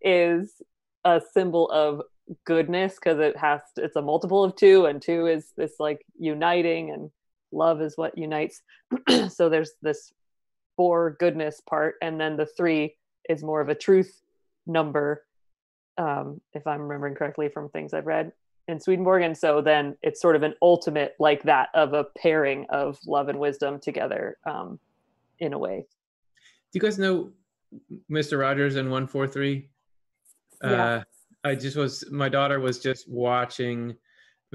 is 0.00 0.62
a 1.04 1.20
symbol 1.32 1.70
of 1.70 2.02
goodness 2.44 2.94
because 2.94 3.18
it 3.18 3.36
has 3.36 3.60
to, 3.76 3.84
it's 3.84 3.96
a 3.96 4.02
multiple 4.02 4.44
of 4.44 4.56
two, 4.56 4.86
and 4.86 5.00
two 5.00 5.26
is 5.26 5.52
this 5.56 5.74
like 5.78 6.04
uniting, 6.18 6.90
and 6.90 7.10
love 7.50 7.80
is 7.80 7.96
what 7.96 8.16
unites. 8.16 8.62
so 9.28 9.48
there's 9.48 9.72
this 9.82 10.12
four 10.76 11.16
goodness 11.18 11.60
part, 11.60 11.96
and 12.02 12.20
then 12.20 12.36
the 12.36 12.46
three 12.46 12.96
is 13.28 13.42
more 13.42 13.60
of 13.60 13.68
a 13.68 13.74
truth 13.74 14.20
number, 14.66 15.24
um, 15.98 16.40
if 16.54 16.66
I'm 16.66 16.82
remembering 16.82 17.14
correctly 17.14 17.48
from 17.48 17.68
things 17.68 17.92
I've 17.92 18.06
read 18.06 18.32
in 18.68 18.80
Swedenborg. 18.80 19.22
And 19.22 19.36
so 19.36 19.60
then 19.60 19.96
it's 20.02 20.20
sort 20.20 20.36
of 20.36 20.42
an 20.42 20.54
ultimate 20.62 21.14
like 21.18 21.42
that 21.44 21.68
of 21.74 21.92
a 21.92 22.04
pairing 22.16 22.66
of 22.70 22.98
love 23.06 23.28
and 23.28 23.38
wisdom 23.38 23.80
together. 23.80 24.38
Um, 24.44 24.78
in 25.42 25.52
a 25.52 25.58
way. 25.58 25.84
Do 26.72 26.78
you 26.78 26.80
guys 26.80 26.98
know 26.98 27.32
Mr. 28.10 28.38
Rogers 28.38 28.76
and 28.76 28.88
143? 28.88 29.68
Yeah. 30.62 30.70
Uh, 30.70 31.02
I 31.44 31.54
just 31.56 31.76
was, 31.76 32.04
my 32.10 32.28
daughter 32.28 32.60
was 32.60 32.78
just 32.78 33.10
watching 33.10 33.94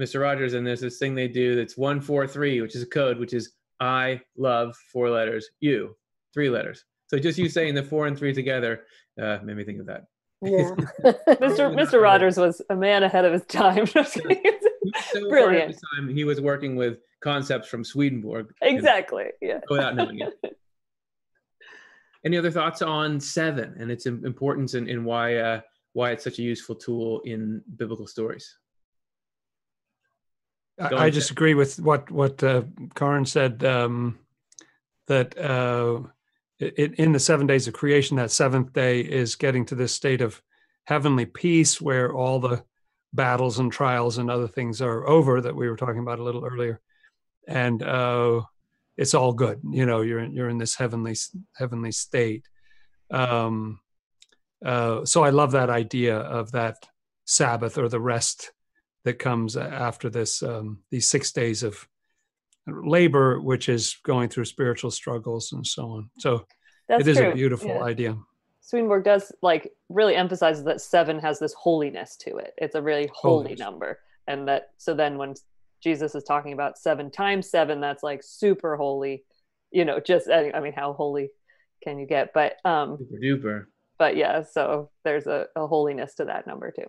Mr. 0.00 0.20
Rogers, 0.22 0.54
and 0.54 0.66
there's 0.66 0.80
this 0.80 0.98
thing 0.98 1.14
they 1.14 1.28
do 1.28 1.54
that's 1.54 1.76
143, 1.76 2.62
which 2.62 2.74
is 2.74 2.82
a 2.82 2.86
code, 2.86 3.18
which 3.18 3.34
is 3.34 3.52
I 3.78 4.20
love 4.36 4.74
four 4.92 5.10
letters, 5.10 5.50
you, 5.60 5.96
three 6.32 6.48
letters. 6.48 6.84
So 7.08 7.18
just 7.18 7.38
you 7.38 7.48
saying 7.48 7.74
the 7.74 7.82
four 7.82 8.06
and 8.06 8.18
three 8.18 8.32
together 8.32 8.84
uh, 9.20 9.38
made 9.44 9.56
me 9.56 9.64
think 9.64 9.80
of 9.80 9.86
that. 9.86 10.04
Yeah. 10.40 10.70
Mr. 11.40 11.74
Mr. 11.74 12.00
Rogers 12.00 12.36
was 12.38 12.62
a 12.70 12.76
man 12.76 13.02
ahead 13.02 13.24
of 13.24 13.32
his 13.32 13.44
time. 13.46 13.86
so 13.86 15.28
Brilliant. 15.28 15.76
Time, 15.94 16.08
he 16.08 16.24
was 16.24 16.40
working 16.40 16.76
with 16.76 16.98
concepts 17.20 17.68
from 17.68 17.84
Swedenborg. 17.84 18.52
exactly. 18.62 19.26
Yeah. 19.40 19.60
Without 19.68 19.96
knowing 19.96 20.20
it. 20.20 20.56
Any 22.24 22.36
other 22.36 22.50
thoughts 22.50 22.82
on 22.82 23.20
seven 23.20 23.76
and 23.78 23.90
its 23.90 24.06
importance 24.06 24.74
and, 24.74 24.88
and 24.88 25.04
why 25.04 25.36
uh, 25.36 25.60
why 25.92 26.10
it's 26.10 26.24
such 26.24 26.38
a 26.38 26.42
useful 26.42 26.74
tool 26.74 27.20
in 27.20 27.62
biblical 27.76 28.06
stories? 28.06 28.56
I, 30.80 30.94
I 30.94 31.10
just 31.10 31.30
agree 31.30 31.54
with 31.54 31.80
what 31.80 32.10
what 32.10 32.42
uh, 32.42 32.62
Karin 32.94 33.26
said. 33.26 33.64
Um, 33.64 34.18
that 35.06 35.38
uh, 35.38 36.02
it, 36.58 36.94
in 36.94 37.12
the 37.12 37.20
seven 37.20 37.46
days 37.46 37.66
of 37.66 37.74
creation, 37.74 38.16
that 38.18 38.30
seventh 38.30 38.72
day 38.72 39.00
is 39.00 39.36
getting 39.36 39.64
to 39.66 39.74
this 39.74 39.92
state 39.92 40.20
of 40.20 40.42
heavenly 40.84 41.26
peace, 41.26 41.80
where 41.80 42.12
all 42.12 42.38
the 42.40 42.62
battles 43.12 43.58
and 43.58 43.72
trials 43.72 44.18
and 44.18 44.30
other 44.30 44.48
things 44.48 44.82
are 44.82 45.06
over 45.08 45.40
that 45.40 45.56
we 45.56 45.68
were 45.68 45.76
talking 45.76 46.00
about 46.00 46.18
a 46.18 46.22
little 46.22 46.44
earlier, 46.44 46.80
and 47.46 47.82
uh, 47.82 48.42
it's 48.98 49.14
all 49.14 49.32
good. 49.32 49.60
You 49.70 49.86
know, 49.86 50.02
you're 50.02 50.18
in, 50.18 50.32
you're 50.34 50.50
in 50.50 50.58
this 50.58 50.74
heavenly 50.74 51.14
heavenly 51.56 51.92
state. 51.92 52.44
Um, 53.10 53.80
uh, 54.64 55.04
so 55.04 55.22
I 55.24 55.30
love 55.30 55.52
that 55.52 55.70
idea 55.70 56.18
of 56.18 56.52
that 56.52 56.76
Sabbath 57.24 57.78
or 57.78 57.88
the 57.88 58.00
rest 58.00 58.52
that 59.04 59.18
comes 59.18 59.56
after 59.56 60.10
this 60.10 60.42
um, 60.42 60.80
these 60.90 61.08
six 61.08 61.32
days 61.32 61.62
of 61.62 61.88
labor, 62.66 63.40
which 63.40 63.68
is 63.68 63.96
going 64.04 64.28
through 64.28 64.44
spiritual 64.44 64.90
struggles 64.90 65.52
and 65.52 65.66
so 65.66 65.84
on. 65.92 66.10
So 66.18 66.44
That's 66.88 67.02
it 67.02 67.08
is 67.08 67.16
true. 67.18 67.30
a 67.30 67.34
beautiful 67.34 67.68
Yeah. 67.68 67.82
idea. 67.84 68.18
Swedenborg 68.60 69.04
does 69.04 69.32
like 69.40 69.72
really 69.88 70.14
emphasizes 70.14 70.64
that 70.64 70.80
seven 70.82 71.18
has 71.20 71.38
this 71.38 71.54
holiness 71.54 72.16
to 72.18 72.36
it. 72.36 72.52
It's 72.58 72.74
a 72.74 72.82
really 72.82 73.08
holy 73.14 73.34
Holiness. 73.44 73.60
number. 73.60 74.00
And 74.26 74.46
that 74.48 74.72
so 74.76 74.92
then 74.92 75.16
when 75.16 75.34
Jesus 75.82 76.14
is 76.14 76.24
talking 76.24 76.52
about 76.52 76.78
seven 76.78 77.10
times 77.10 77.50
seven, 77.50 77.80
that's 77.80 78.02
like 78.02 78.22
super 78.22 78.76
holy, 78.76 79.24
you 79.70 79.84
know, 79.84 80.00
just 80.00 80.28
I 80.30 80.60
mean, 80.60 80.72
how 80.72 80.92
holy 80.92 81.30
can 81.84 81.98
you 81.98 82.06
get? 82.06 82.32
But 82.34 82.56
um, 82.64 82.98
Super 82.98 83.20
duper. 83.22 83.64
but 83.98 84.16
yeah, 84.16 84.42
so 84.42 84.90
there's 85.04 85.26
a, 85.26 85.46
a 85.56 85.66
holiness 85.66 86.14
to 86.16 86.24
that 86.26 86.46
number 86.46 86.70
too. 86.72 86.86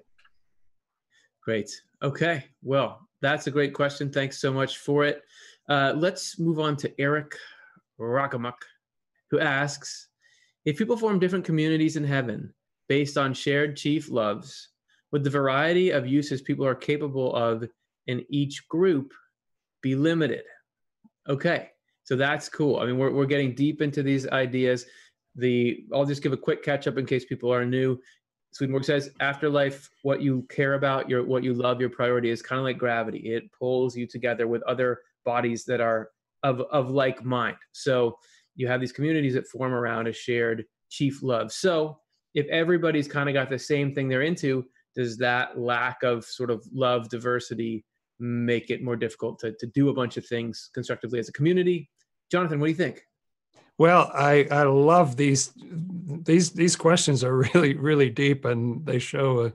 Great. 1.43 1.69
Okay. 2.01 2.45
Well, 2.63 3.07
that's 3.21 3.47
a 3.47 3.51
great 3.51 3.73
question. 3.73 4.11
Thanks 4.11 4.39
so 4.39 4.51
much 4.53 4.77
for 4.77 5.05
it. 5.05 5.23
Uh, 5.67 5.93
let's 5.95 6.39
move 6.39 6.59
on 6.59 6.75
to 6.77 7.01
Eric 7.01 7.35
Rockamuk, 7.99 8.53
who 9.29 9.39
asks 9.39 10.07
If 10.65 10.77
people 10.77 10.97
form 10.97 11.19
different 11.19 11.45
communities 11.45 11.95
in 11.95 12.03
heaven 12.03 12.53
based 12.87 13.17
on 13.17 13.33
shared 13.33 13.75
chief 13.77 14.09
loves, 14.09 14.69
would 15.11 15.23
the 15.23 15.29
variety 15.29 15.91
of 15.91 16.07
uses 16.07 16.41
people 16.41 16.65
are 16.65 16.75
capable 16.75 17.35
of 17.35 17.67
in 18.09 18.25
each 18.29 18.67
group 18.67 19.13
be 19.81 19.95
limited? 19.95 20.43
Okay. 21.27 21.69
So 22.03 22.15
that's 22.15 22.49
cool. 22.49 22.79
I 22.79 22.85
mean, 22.87 22.97
we're, 22.97 23.11
we're 23.11 23.25
getting 23.25 23.53
deep 23.53 23.81
into 23.81 24.01
these 24.01 24.27
ideas. 24.29 24.85
The 25.35 25.85
I'll 25.93 26.05
just 26.05 26.23
give 26.23 26.33
a 26.33 26.37
quick 26.37 26.63
catch 26.63 26.87
up 26.87 26.97
in 26.97 27.05
case 27.05 27.23
people 27.23 27.53
are 27.53 27.65
new. 27.65 27.99
Swedenborg 28.51 28.83
says, 28.83 29.11
afterlife, 29.19 29.89
what 30.01 30.21
you 30.21 30.45
care 30.49 30.73
about, 30.73 31.07
your 31.07 31.23
what 31.23 31.43
you 31.43 31.53
love, 31.53 31.79
your 31.79 31.91
priority 31.91 32.31
is 32.31 32.41
kind 32.41 32.57
of 32.57 32.65
like 32.65 32.79
gravity. 32.79 33.19
It 33.19 33.51
pulls 33.51 33.95
you 33.95 34.07
together 34.07 34.47
with 34.47 34.63
other 34.63 35.01
bodies 35.23 35.65
that 35.65 35.81
are 35.81 36.09
of 36.41 36.61
of 36.71 36.89
like 36.89 37.23
mind. 37.23 37.57
So 37.73 38.17
you 38.55 38.67
have 38.67 38.81
these 38.81 38.91
communities 38.91 39.35
that 39.35 39.47
form 39.47 39.73
around 39.73 40.07
a 40.07 40.13
shared 40.13 40.65
chief 40.89 41.21
love. 41.21 41.51
So 41.51 41.99
if 42.33 42.47
everybody's 42.47 43.07
kind 43.07 43.29
of 43.29 43.33
got 43.33 43.51
the 43.51 43.59
same 43.59 43.93
thing 43.93 44.09
they're 44.09 44.23
into, 44.23 44.65
does 44.95 45.17
that 45.17 45.59
lack 45.59 46.01
of 46.01 46.25
sort 46.25 46.49
of 46.49 46.65
love 46.73 47.07
diversity 47.09 47.85
make 48.19 48.69
it 48.69 48.83
more 48.83 48.95
difficult 48.95 49.39
to, 49.39 49.53
to 49.53 49.67
do 49.67 49.89
a 49.89 49.93
bunch 49.93 50.17
of 50.17 50.25
things 50.25 50.69
constructively 50.73 51.19
as 51.19 51.29
a 51.29 51.33
community? 51.33 51.89
Jonathan, 52.31 52.59
what 52.59 52.67
do 52.67 52.71
you 52.71 52.77
think? 52.77 53.03
Well, 53.77 54.11
I 54.13 54.45
I 54.51 54.63
love 54.63 55.15
these 55.15 55.53
these 55.55 56.51
these 56.51 56.75
questions 56.75 57.23
are 57.23 57.37
really 57.53 57.75
really 57.75 58.09
deep 58.09 58.45
and 58.45 58.85
they 58.85 58.99
show 58.99 59.45
a 59.45 59.53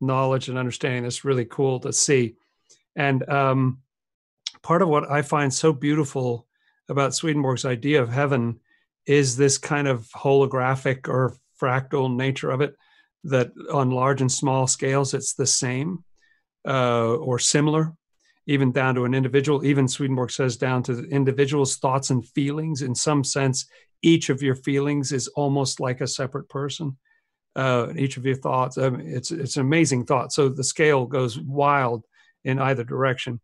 knowledge 0.00 0.48
and 0.48 0.58
understanding 0.58 1.02
that's 1.02 1.24
really 1.24 1.44
cool 1.44 1.80
to 1.80 1.92
see. 1.92 2.36
And 2.94 3.28
um, 3.28 3.78
part 4.62 4.82
of 4.82 4.88
what 4.88 5.10
I 5.10 5.22
find 5.22 5.52
so 5.52 5.72
beautiful 5.72 6.46
about 6.88 7.14
Swedenborg's 7.14 7.64
idea 7.64 8.02
of 8.02 8.10
heaven 8.10 8.60
is 9.06 9.36
this 9.36 9.58
kind 9.58 9.88
of 9.88 10.08
holographic 10.08 11.08
or 11.08 11.36
fractal 11.60 12.14
nature 12.14 12.50
of 12.50 12.60
it. 12.60 12.74
That 13.24 13.50
on 13.72 13.90
large 13.90 14.20
and 14.20 14.30
small 14.30 14.66
scales, 14.66 15.12
it's 15.12 15.34
the 15.34 15.46
same 15.46 16.04
uh, 16.66 17.14
or 17.16 17.38
similar 17.38 17.92
even 18.46 18.72
down 18.72 18.94
to 18.94 19.04
an 19.04 19.14
individual. 19.14 19.64
Even 19.64 19.88
Swedenborg 19.88 20.30
says 20.30 20.56
down 20.56 20.82
to 20.84 20.94
the 20.94 21.08
individual's 21.08 21.76
thoughts 21.76 22.10
and 22.10 22.26
feelings. 22.26 22.82
In 22.82 22.94
some 22.94 23.24
sense, 23.24 23.66
each 24.02 24.30
of 24.30 24.42
your 24.42 24.54
feelings 24.54 25.12
is 25.12 25.28
almost 25.28 25.80
like 25.80 26.00
a 26.00 26.06
separate 26.06 26.48
person. 26.48 26.96
Uh, 27.54 27.92
each 27.96 28.16
of 28.16 28.26
your 28.26 28.36
thoughts, 28.36 28.76
I 28.76 28.90
mean, 28.90 29.08
it's 29.08 29.30
it's 29.30 29.56
an 29.56 29.62
amazing 29.62 30.04
thought. 30.04 30.32
So 30.32 30.48
the 30.48 30.62
scale 30.62 31.06
goes 31.06 31.38
wild 31.38 32.04
in 32.44 32.58
either 32.58 32.84
direction, 32.84 33.40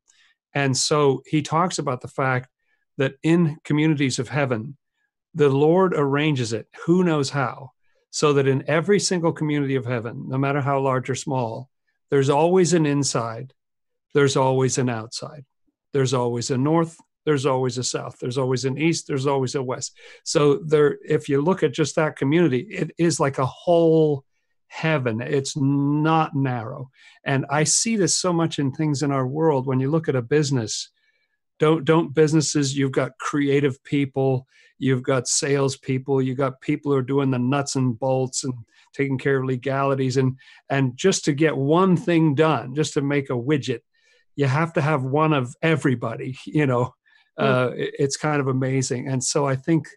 and 0.54 0.76
so 0.76 1.22
he 1.26 1.40
talks 1.40 1.78
about 1.78 2.02
the 2.02 2.08
fact 2.08 2.50
that 2.98 3.14
in 3.22 3.56
communities 3.64 4.18
of 4.18 4.28
heaven, 4.28 4.76
the 5.34 5.48
Lord 5.48 5.94
arranges 5.96 6.52
it. 6.52 6.68
Who 6.84 7.04
knows 7.04 7.30
how? 7.30 7.72
So 8.10 8.34
that 8.34 8.46
in 8.46 8.64
every 8.68 9.00
single 9.00 9.32
community 9.32 9.76
of 9.76 9.86
heaven, 9.86 10.28
no 10.28 10.36
matter 10.36 10.60
how 10.60 10.80
large 10.80 11.08
or 11.08 11.14
small, 11.14 11.70
there's 12.10 12.28
always 12.28 12.74
an 12.74 12.84
inside 12.84 13.54
there's 14.14 14.36
always 14.36 14.78
an 14.78 14.88
outside. 14.88 15.44
There's 15.92 16.14
always 16.14 16.50
a 16.50 16.58
north. 16.58 16.96
There's 17.24 17.46
always 17.46 17.78
a 17.78 17.84
south. 17.84 18.16
There's 18.20 18.38
always 18.38 18.64
an 18.64 18.78
east. 18.78 19.06
There's 19.06 19.26
always 19.26 19.54
a 19.54 19.62
west. 19.62 19.96
So 20.24 20.56
there, 20.66 20.98
if 21.04 21.28
you 21.28 21.40
look 21.40 21.62
at 21.62 21.72
just 21.72 21.94
that 21.96 22.16
community, 22.16 22.60
it 22.70 22.90
is 22.98 23.20
like 23.20 23.38
a 23.38 23.46
whole 23.46 24.24
heaven. 24.66 25.20
It's 25.20 25.56
not 25.56 26.34
narrow. 26.34 26.90
And 27.24 27.46
I 27.50 27.64
see 27.64 27.96
this 27.96 28.14
so 28.14 28.32
much 28.32 28.58
in 28.58 28.72
things 28.72 29.02
in 29.02 29.12
our 29.12 29.26
world. 29.26 29.66
When 29.66 29.80
you 29.80 29.90
look 29.90 30.08
at 30.08 30.16
a 30.16 30.22
business, 30.22 30.90
don't 31.58 31.84
don't 31.84 32.14
businesses. 32.14 32.76
You've 32.76 32.92
got 32.92 33.18
creative 33.18 33.82
people. 33.84 34.46
You've 34.78 35.04
got 35.04 35.28
salespeople. 35.28 36.22
You've 36.22 36.38
got 36.38 36.60
people 36.60 36.90
who 36.90 36.98
are 36.98 37.02
doing 37.02 37.30
the 37.30 37.38
nuts 37.38 37.76
and 37.76 37.96
bolts 37.96 38.42
and 38.42 38.54
taking 38.94 39.18
care 39.18 39.36
of 39.36 39.44
legalities. 39.44 40.16
And 40.16 40.38
and 40.70 40.96
just 40.96 41.24
to 41.26 41.32
get 41.32 41.56
one 41.56 41.96
thing 41.96 42.34
done, 42.34 42.74
just 42.74 42.94
to 42.94 43.00
make 43.00 43.30
a 43.30 43.34
widget, 43.34 43.80
you 44.36 44.46
have 44.46 44.72
to 44.74 44.80
have 44.80 45.02
one 45.02 45.32
of 45.32 45.54
everybody 45.62 46.36
you 46.46 46.66
know 46.66 46.94
uh, 47.38 47.70
it- 47.74 47.94
it's 47.98 48.16
kind 48.16 48.40
of 48.40 48.48
amazing. 48.48 49.08
And 49.08 49.22
so 49.24 49.46
i 49.46 49.56
think 49.56 49.88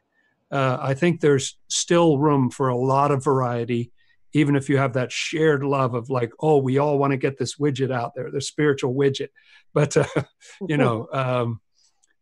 uh, 0.51 0.77
i 0.79 0.93
think 0.93 1.19
there's 1.21 1.57
still 1.69 2.17
room 2.17 2.49
for 2.49 2.69
a 2.69 2.77
lot 2.77 3.11
of 3.11 3.23
variety 3.23 3.91
even 4.33 4.55
if 4.55 4.69
you 4.69 4.77
have 4.77 4.93
that 4.93 5.11
shared 5.11 5.63
love 5.63 5.93
of 5.93 6.09
like 6.09 6.31
oh 6.39 6.57
we 6.57 6.77
all 6.77 6.97
want 6.97 7.11
to 7.11 7.17
get 7.17 7.37
this 7.37 7.55
widget 7.55 7.91
out 7.91 8.13
there 8.15 8.29
the 8.31 8.41
spiritual 8.41 8.93
widget. 8.93 9.29
But 9.73 9.95
uh, 9.97 10.05
you 10.67 10.77
know 10.77 11.07
um, 11.11 11.61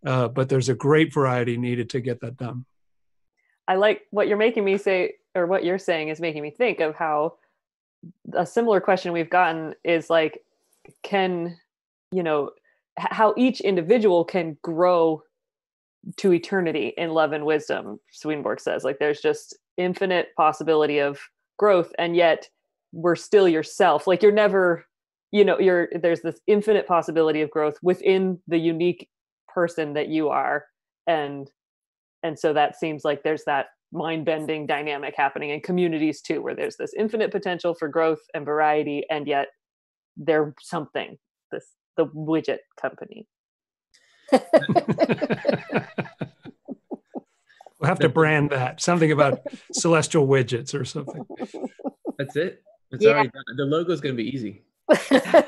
uh, 0.05 0.27
but 0.27 0.49
there's 0.49 0.69
a 0.69 0.75
great 0.75 1.13
variety 1.13 1.57
needed 1.57 1.89
to 1.91 2.01
get 2.01 2.21
that 2.21 2.37
done. 2.37 2.65
I 3.67 3.75
like 3.75 4.01
what 4.11 4.27
you're 4.27 4.37
making 4.37 4.65
me 4.65 4.77
say, 4.77 5.13
or 5.33 5.45
what 5.45 5.63
you're 5.63 5.79
saying 5.79 6.09
is 6.09 6.19
making 6.19 6.41
me 6.43 6.51
think 6.51 6.81
of 6.81 6.95
how 6.95 7.35
a 8.33 8.45
similar 8.45 8.81
question 8.81 9.13
we've 9.13 9.29
gotten 9.29 9.73
is 9.83 10.09
like, 10.09 10.43
can, 11.03 11.57
you 12.13 12.23
know, 12.23 12.51
how 12.97 13.33
each 13.37 13.61
individual 13.61 14.23
can 14.23 14.57
grow 14.61 15.21
to 16.17 16.33
eternity 16.33 16.93
in 16.97 17.11
love 17.11 17.31
and 17.31 17.45
wisdom, 17.45 17.99
Swedenborg 18.11 18.59
says. 18.59 18.83
Like, 18.83 18.99
there's 18.99 19.21
just 19.21 19.57
infinite 19.77 20.27
possibility 20.37 20.99
of 20.99 21.19
growth, 21.57 21.91
and 21.97 22.15
yet 22.15 22.47
we're 22.91 23.15
still 23.15 23.47
yourself. 23.47 24.05
Like, 24.05 24.21
you're 24.21 24.31
never, 24.31 24.85
you 25.31 25.43
know, 25.43 25.59
you're, 25.59 25.89
there's 25.99 26.21
this 26.21 26.39
infinite 26.45 26.87
possibility 26.87 27.41
of 27.41 27.49
growth 27.49 27.75
within 27.81 28.39
the 28.47 28.57
unique 28.57 29.09
person 29.47 29.93
that 29.93 30.09
you 30.09 30.29
are. 30.29 30.65
And 31.07 31.49
and 32.23 32.39
so 32.39 32.53
that 32.53 32.77
seems 32.77 33.03
like 33.03 33.21
there's 33.23 33.43
that 33.45 33.67
mind 33.91 34.25
bending 34.25 34.65
dynamic 34.65 35.13
happening 35.15 35.51
in 35.51 35.61
communities 35.61 36.21
too 36.21 36.41
where 36.41 36.55
there's 36.55 36.77
this 36.77 36.93
infinite 36.97 37.31
potential 37.31 37.75
for 37.75 37.87
growth 37.87 38.21
and 38.33 38.45
variety 38.45 39.03
and 39.11 39.27
yet 39.27 39.49
they're 40.17 40.55
something 40.59 41.17
this 41.51 41.75
the 41.97 42.05
widget 42.07 42.59
company 42.79 43.27
we'll 44.31 44.39
have 47.83 47.99
to 47.99 48.09
brand 48.09 48.49
that 48.51 48.81
something 48.81 49.11
about 49.11 49.41
celestial 49.73 50.27
widgets 50.27 50.73
or 50.79 50.85
something 50.85 51.25
That's 52.17 52.35
it. 52.35 52.63
It's 52.91 53.03
Yeah. 53.03 53.11
already 53.11 53.29
done. 53.29 53.43
The 53.57 53.65
logo's 53.65 54.01
going 54.01 54.15
to 54.15 54.23
be 54.23 54.29
easy. 54.29 54.61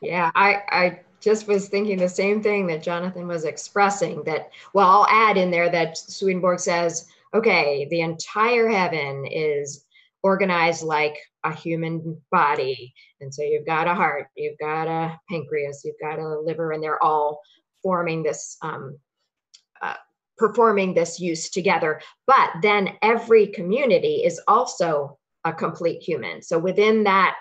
Yeah, 0.00 0.30
I, 0.34 0.62
I 0.68 1.00
just 1.20 1.48
was 1.48 1.68
thinking 1.68 1.96
the 1.96 2.08
same 2.10 2.42
thing 2.42 2.66
that 2.66 2.82
Jonathan 2.82 3.26
was 3.26 3.44
expressing 3.44 4.22
that, 4.24 4.50
well, 4.74 4.86
I'll 4.86 5.06
add 5.08 5.38
in 5.38 5.50
there 5.50 5.70
that 5.70 5.96
Swedenborg 5.96 6.60
says, 6.60 7.06
okay, 7.32 7.86
the 7.90 8.02
entire 8.02 8.68
heaven 8.68 9.24
is 9.26 9.83
organized 10.24 10.82
like 10.82 11.18
a 11.44 11.54
human 11.54 12.20
body. 12.32 12.94
And 13.20 13.32
so 13.32 13.42
you've 13.42 13.66
got 13.66 13.86
a 13.86 13.94
heart, 13.94 14.28
you've 14.34 14.58
got 14.58 14.88
a 14.88 15.20
pancreas, 15.30 15.82
you've 15.84 16.00
got 16.00 16.18
a 16.18 16.40
liver, 16.40 16.72
and 16.72 16.82
they're 16.82 17.02
all 17.04 17.40
forming 17.82 18.22
this, 18.22 18.56
um, 18.62 18.98
uh, 19.82 19.96
performing 20.38 20.94
this 20.94 21.20
use 21.20 21.50
together. 21.50 22.00
But 22.26 22.50
then 22.62 22.96
every 23.02 23.48
community 23.48 24.24
is 24.24 24.40
also 24.48 25.18
a 25.44 25.52
complete 25.52 26.02
human. 26.02 26.40
So 26.40 26.58
within 26.58 27.04
that 27.04 27.36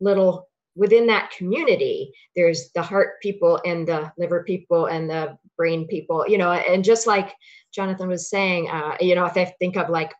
little 0.00 0.48
within 0.76 1.06
that 1.06 1.30
community 1.30 2.12
there's 2.34 2.72
the 2.74 2.82
heart 2.82 3.20
people 3.22 3.60
and 3.64 3.86
the 3.86 4.10
liver 4.18 4.42
people 4.42 4.86
and 4.86 5.08
the 5.08 5.38
brain 5.56 5.86
people 5.86 6.24
you 6.26 6.36
know 6.36 6.50
and 6.50 6.82
just 6.82 7.06
like 7.06 7.32
jonathan 7.72 8.08
was 8.08 8.28
saying 8.28 8.68
uh, 8.68 8.96
you 8.98 9.14
know 9.14 9.24
if 9.24 9.36
i 9.36 9.44
think 9.60 9.76
of 9.76 9.88
like 9.88 10.12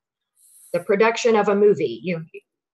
the 0.74 0.80
production 0.80 1.37
of 1.37 1.48
a 1.48 1.54
movie. 1.54 2.00
You 2.02 2.22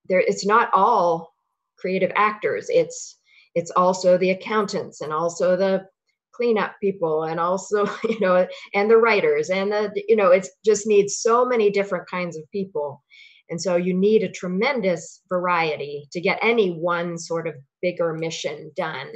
there 0.09 0.21
it's 0.21 0.45
not 0.45 0.71
all 0.75 1.33
creative 1.79 2.11
actors. 2.17 2.67
It's 2.69 3.19
it's 3.55 3.71
also 3.71 4.19
the 4.19 4.31
accountants 4.31 5.03
and 5.03 5.13
also 5.13 5.57
the 5.57 5.87
cleanup 6.33 6.75
people 6.81 7.25
and 7.25 7.39
also 7.39 7.87
you 8.09 8.19
know 8.19 8.49
and 8.75 8.91
the 8.91 8.97
writers 8.97 9.51
and 9.51 9.71
the 9.71 9.93
you 10.09 10.17
know 10.17 10.31
it 10.31 10.49
just 10.65 10.87
needs 10.87 11.19
so 11.19 11.45
many 11.45 11.71
different 11.71 12.09
kinds 12.09 12.37
of 12.37 12.51
people. 12.51 13.05
And 13.51 13.61
so 13.61 13.77
you 13.77 13.95
need 13.95 14.23
a 14.23 14.31
tremendous 14.31 15.23
variety 15.29 16.09
to 16.13 16.21
get 16.21 16.39
any 16.41 16.71
one 16.71 17.19
sort 17.19 17.49
of 17.49 17.57
bigger 17.83 18.15
mission 18.15 18.71
done. 18.77 19.09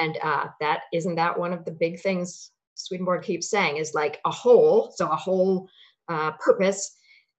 And 0.00 0.18
uh, 0.20 0.46
that 0.60 0.80
isn't 0.92 1.14
that 1.14 1.38
one 1.38 1.52
of 1.52 1.64
the 1.64 1.70
big 1.70 2.00
things 2.00 2.50
swedenborg 2.74 3.22
keeps 3.22 3.50
saying 3.50 3.76
is 3.76 3.94
like 3.94 4.20
a 4.24 4.30
whole 4.30 4.92
so 4.94 5.08
a 5.08 5.16
whole 5.16 5.68
uh, 6.08 6.32
purpose 6.32 6.97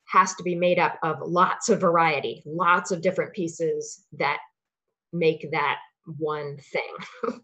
has 0.10 0.34
to 0.36 0.44
be 0.44 0.56
made 0.56 0.80
up 0.80 0.98
of 1.04 1.18
lots 1.22 1.70
of 1.70 1.80
variety, 1.80 2.42
lots 2.46 2.92
of 2.92 3.02
different 3.02 3.34
pieces 3.34 4.06
that 4.18 4.40
make 5.14 5.50
that 5.52 5.78
one 6.18 6.58
thing. 6.58 7.42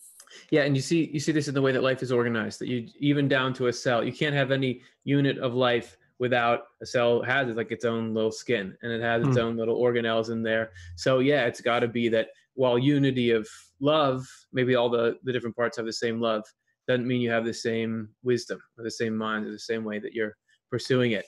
yeah, 0.50 0.62
and 0.62 0.74
you 0.74 0.82
see 0.82 1.10
you 1.12 1.20
see 1.20 1.32
this 1.32 1.48
in 1.48 1.54
the 1.54 1.62
way 1.62 1.72
that 1.72 1.82
life 1.82 2.02
is 2.02 2.10
organized. 2.10 2.60
That 2.60 2.68
you 2.68 2.88
even 2.98 3.28
down 3.28 3.52
to 3.54 3.66
a 3.66 3.72
cell, 3.72 4.02
you 4.02 4.12
can't 4.12 4.34
have 4.34 4.50
any 4.50 4.80
unit 5.04 5.38
of 5.38 5.54
life 5.54 5.96
without 6.18 6.64
a 6.82 6.86
cell 6.86 7.22
has 7.22 7.54
like 7.54 7.70
its 7.70 7.84
own 7.84 8.12
little 8.12 8.32
skin 8.32 8.76
and 8.82 8.90
it 8.90 9.00
has 9.00 9.24
its 9.24 9.36
mm. 9.36 9.42
own 9.42 9.56
little 9.56 9.80
organelles 9.80 10.30
in 10.30 10.42
there. 10.42 10.72
So 10.96 11.20
yeah, 11.20 11.46
it's 11.46 11.60
got 11.60 11.80
to 11.80 11.88
be 11.88 12.08
that 12.08 12.28
while 12.54 12.76
unity 12.76 13.30
of 13.30 13.48
love, 13.80 14.26
maybe 14.52 14.74
all 14.74 14.88
the 14.88 15.16
the 15.24 15.32
different 15.32 15.56
parts 15.56 15.76
have 15.76 15.86
the 15.86 15.92
same 15.92 16.20
love, 16.20 16.44
doesn't 16.88 17.06
mean 17.06 17.20
you 17.20 17.30
have 17.30 17.44
the 17.44 17.54
same 17.54 18.08
wisdom 18.22 18.58
or 18.78 18.84
the 18.84 18.90
same 18.90 19.16
mind 19.16 19.46
or 19.46 19.50
the 19.50 19.58
same 19.58 19.84
way 19.84 19.98
that 19.98 20.14
you're 20.14 20.36
pursuing 20.70 21.12
it. 21.12 21.26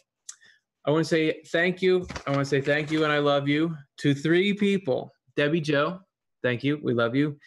I 0.87 0.91
want 0.91 1.05
to 1.05 1.09
say 1.09 1.43
thank 1.49 1.83
you. 1.83 2.07
I 2.27 2.31
want 2.31 2.43
to 2.43 2.45
say 2.45 2.61
thank 2.61 2.91
you 2.91 3.05
and 3.05 3.13
I 3.13 3.19
love 3.19 3.49
you 3.49 3.77
to 3.99 4.15
three 4.15 4.55
people 4.55 5.13
Debbie 5.37 5.61
Joe, 5.61 6.01
thank 6.43 6.65
you. 6.65 6.81
We 6.83 6.93
love 6.93 7.15
you. 7.15 7.39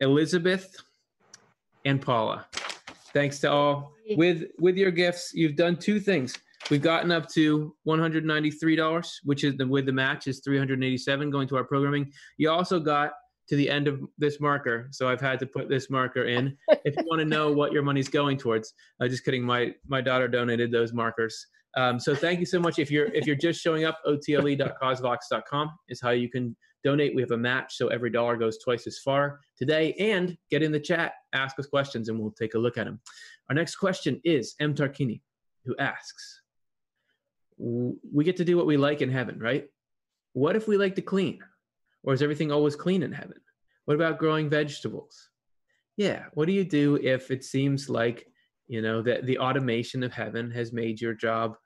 Elizabeth 0.00 0.74
and 1.84 2.00
Paula. 2.00 2.46
Thanks 3.12 3.38
to 3.40 3.50
all. 3.50 3.92
With 4.16 4.44
with 4.58 4.76
your 4.76 4.90
gifts, 4.90 5.32
you've 5.34 5.56
done 5.56 5.76
two 5.76 6.00
things. 6.00 6.36
We've 6.70 6.82
gotten 6.82 7.10
up 7.10 7.28
to 7.30 7.74
$193, 7.86 9.10
which 9.24 9.44
is 9.44 9.56
the, 9.56 9.66
with 9.66 9.86
the 9.86 9.92
match 9.92 10.26
is 10.26 10.40
387 10.40 11.30
going 11.30 11.48
to 11.48 11.56
our 11.56 11.64
programming. 11.64 12.12
You 12.36 12.50
also 12.50 12.78
got 12.78 13.12
to 13.48 13.56
the 13.56 13.68
end 13.68 13.88
of 13.88 14.00
this 14.18 14.40
marker, 14.40 14.88
so 14.92 15.08
I've 15.08 15.20
had 15.20 15.40
to 15.40 15.46
put 15.46 15.68
this 15.68 15.90
marker 15.90 16.24
in. 16.24 16.56
if 16.84 16.96
you 16.96 17.04
want 17.06 17.20
to 17.20 17.24
know 17.24 17.50
what 17.50 17.72
your 17.72 17.82
money's 17.82 18.08
going 18.08 18.36
towards, 18.38 18.74
uh, 19.00 19.08
just 19.08 19.24
kidding. 19.24 19.42
My 19.42 19.74
my 19.86 20.00
daughter 20.00 20.28
donated 20.28 20.70
those 20.70 20.92
markers. 20.92 21.46
Um, 21.76 22.00
so 22.00 22.14
thank 22.14 22.40
you 22.40 22.46
so 22.46 22.58
much. 22.58 22.78
If 22.78 22.90
you're 22.90 23.06
if 23.06 23.26
you're 23.26 23.36
just 23.36 23.60
showing 23.60 23.84
up, 23.84 23.98
otle.causevox.com 24.06 25.70
is 25.88 26.00
how 26.00 26.10
you 26.10 26.28
can 26.28 26.56
donate. 26.82 27.14
We 27.14 27.22
have 27.22 27.30
a 27.30 27.36
match, 27.36 27.76
so 27.76 27.88
every 27.88 28.10
dollar 28.10 28.36
goes 28.36 28.58
twice 28.58 28.86
as 28.86 28.98
far 28.98 29.40
today. 29.56 29.92
And 29.94 30.36
get 30.50 30.62
in 30.62 30.72
the 30.72 30.80
chat, 30.80 31.12
ask 31.32 31.58
us 31.58 31.66
questions, 31.66 32.08
and 32.08 32.18
we'll 32.18 32.32
take 32.32 32.54
a 32.54 32.58
look 32.58 32.78
at 32.78 32.86
them. 32.86 33.00
Our 33.48 33.54
next 33.54 33.76
question 33.76 34.20
is 34.24 34.54
M. 34.60 34.74
Tarkini, 34.74 35.20
who 35.64 35.76
asks, 35.78 36.42
"We 37.58 38.24
get 38.24 38.36
to 38.38 38.44
do 38.44 38.56
what 38.56 38.66
we 38.66 38.76
like 38.76 39.00
in 39.00 39.10
heaven, 39.10 39.38
right? 39.38 39.68
What 40.32 40.56
if 40.56 40.66
we 40.66 40.76
like 40.76 40.96
to 40.96 41.02
clean, 41.02 41.40
or 42.02 42.14
is 42.14 42.22
everything 42.22 42.50
always 42.50 42.76
clean 42.76 43.02
in 43.02 43.12
heaven? 43.12 43.40
What 43.84 43.94
about 43.94 44.18
growing 44.18 44.48
vegetables? 44.48 45.30
Yeah. 45.96 46.26
What 46.34 46.46
do 46.46 46.52
you 46.52 46.64
do 46.64 46.96
if 46.96 47.30
it 47.30 47.44
seems 47.44 47.90
like 47.90 48.26
you 48.70 48.80
know 48.80 49.02
that 49.02 49.26
the 49.26 49.36
automation 49.36 50.04
of 50.04 50.12
heaven 50.12 50.48
has 50.52 50.72
made 50.72 51.00
your 51.00 51.12
job 51.12 51.56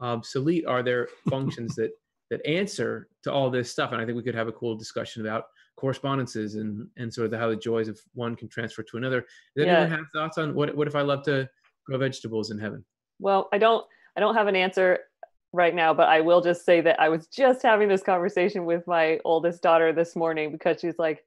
obsolete. 0.00 0.66
Are 0.66 0.82
there 0.82 1.08
functions 1.30 1.74
that 1.76 1.90
that 2.28 2.46
answer 2.46 3.08
to 3.24 3.32
all 3.32 3.50
this 3.50 3.72
stuff? 3.72 3.92
And 3.92 4.00
i 4.00 4.04
think 4.04 4.16
we 4.16 4.22
could 4.22 4.34
have 4.34 4.46
a 4.46 4.52
cool 4.52 4.76
discussion 4.76 5.26
about 5.26 5.44
correspondences 5.76 6.56
and 6.56 6.86
and 6.98 7.12
sort 7.12 7.24
of 7.24 7.30
the, 7.30 7.38
how 7.38 7.48
the 7.48 7.56
joys 7.56 7.88
of 7.88 7.98
one 8.12 8.36
can 8.36 8.46
transfer 8.46 8.82
to 8.82 8.98
another. 8.98 9.22
Does 9.56 9.66
yeah. 9.66 9.80
anyone 9.80 9.98
have 9.98 10.06
thoughts 10.12 10.36
on 10.36 10.54
what 10.54 10.76
what 10.76 10.86
if 10.86 10.94
i 10.94 11.00
love 11.00 11.24
to 11.24 11.48
grow 11.86 11.96
vegetables 11.96 12.50
in 12.50 12.58
heaven? 12.58 12.84
Well 13.18 13.48
i 13.52 13.58
don't 13.58 13.86
i 14.16 14.20
don't 14.20 14.34
have 14.34 14.46
an 14.46 14.56
answer 14.56 14.98
right 15.52 15.74
now 15.74 15.92
but 15.92 16.08
i 16.08 16.20
will 16.20 16.40
just 16.40 16.64
say 16.64 16.80
that 16.80 17.00
i 17.00 17.08
was 17.08 17.26
just 17.26 17.60
having 17.60 17.88
this 17.88 18.04
conversation 18.04 18.64
with 18.64 18.86
my 18.86 19.18
oldest 19.24 19.62
daughter 19.62 19.92
this 19.92 20.14
morning 20.14 20.52
because 20.52 20.80
she's 20.80 20.96
like 20.96 21.24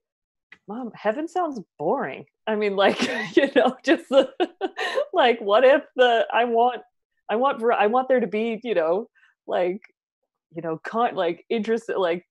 mom 0.67 0.91
heaven 0.95 1.27
sounds 1.27 1.59
boring. 1.77 2.25
I 2.47 2.55
mean 2.55 2.75
like 2.75 3.01
you 3.35 3.49
know 3.55 3.75
just 3.83 4.09
the, 4.09 4.29
like 5.13 5.39
what 5.39 5.63
if 5.63 5.83
the 5.95 6.25
i 6.33 6.45
want 6.45 6.81
i 7.29 7.35
want 7.35 7.63
i 7.73 7.87
want 7.87 8.07
there 8.07 8.19
to 8.19 8.27
be 8.27 8.59
you 8.63 8.75
know 8.75 9.07
like 9.47 9.81
you 10.55 10.61
know 10.61 10.79
con 10.83 11.15
like 11.15 11.45
interest 11.49 11.89
like 11.95 12.25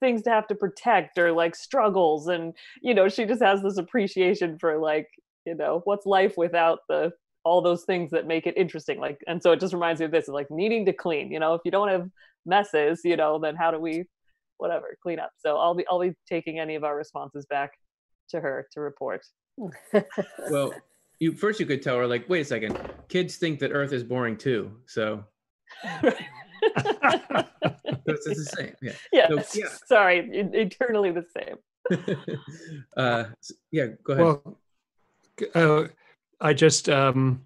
things 0.00 0.22
to 0.22 0.30
have 0.30 0.46
to 0.48 0.54
protect 0.54 1.18
or 1.18 1.32
like 1.32 1.54
struggles 1.54 2.28
and 2.28 2.54
you 2.82 2.94
know 2.94 3.08
she 3.08 3.24
just 3.24 3.42
has 3.42 3.62
this 3.62 3.78
appreciation 3.78 4.58
for 4.58 4.78
like 4.78 5.08
you 5.46 5.54
know 5.54 5.80
what's 5.84 6.06
life 6.06 6.34
without 6.36 6.80
the 6.88 7.12
all 7.44 7.60
those 7.60 7.84
things 7.84 8.10
that 8.10 8.26
make 8.26 8.46
it 8.46 8.56
interesting 8.56 8.98
like 8.98 9.18
and 9.26 9.42
so 9.42 9.52
it 9.52 9.60
just 9.60 9.74
reminds 9.74 10.00
me 10.00 10.06
of 10.06 10.12
this 10.12 10.28
like 10.28 10.50
needing 10.50 10.84
to 10.84 10.92
clean 10.92 11.30
you 11.30 11.38
know 11.38 11.54
if 11.54 11.60
you 11.64 11.70
don't 11.70 11.88
have 11.88 12.08
messes 12.46 13.00
you 13.04 13.16
know 13.16 13.38
then 13.38 13.54
how 13.54 13.70
do 13.70 13.78
we 13.78 14.04
whatever 14.58 14.96
clean 15.02 15.18
up. 15.18 15.30
So 15.38 15.56
i'll 15.56 15.74
be 15.74 15.86
i'll 15.90 16.00
be 16.00 16.14
taking 16.28 16.58
any 16.58 16.74
of 16.74 16.84
our 16.84 16.96
responses 16.96 17.46
back 17.46 17.72
to 18.30 18.40
her 18.40 18.66
to 18.72 18.80
report. 18.80 19.24
Well 20.50 20.74
you 21.20 21.32
first 21.32 21.60
you 21.60 21.66
could 21.66 21.82
tell 21.82 21.96
her 21.96 22.06
like 22.06 22.28
wait 22.28 22.40
a 22.40 22.44
second. 22.44 22.78
Kids 23.08 23.36
think 23.36 23.60
that 23.60 23.72
earth 23.72 23.92
is 23.92 24.02
boring 24.02 24.36
too 24.36 24.72
so 24.86 25.24
it's 25.94 26.18
the 28.06 28.50
same 28.56 28.74
yeah. 28.82 28.92
Yeah, 29.12 29.28
so, 29.28 29.58
yeah. 29.58 29.68
sorry 29.86 30.28
eternally 30.32 31.12
the 31.12 31.24
same. 31.36 31.56
Uh 32.96 33.24
yeah 33.70 33.86
go 34.02 34.12
ahead. 34.12 34.24
Well 34.24 34.58
uh, 35.54 35.88
i 36.40 36.52
just 36.52 36.88
um 36.88 37.44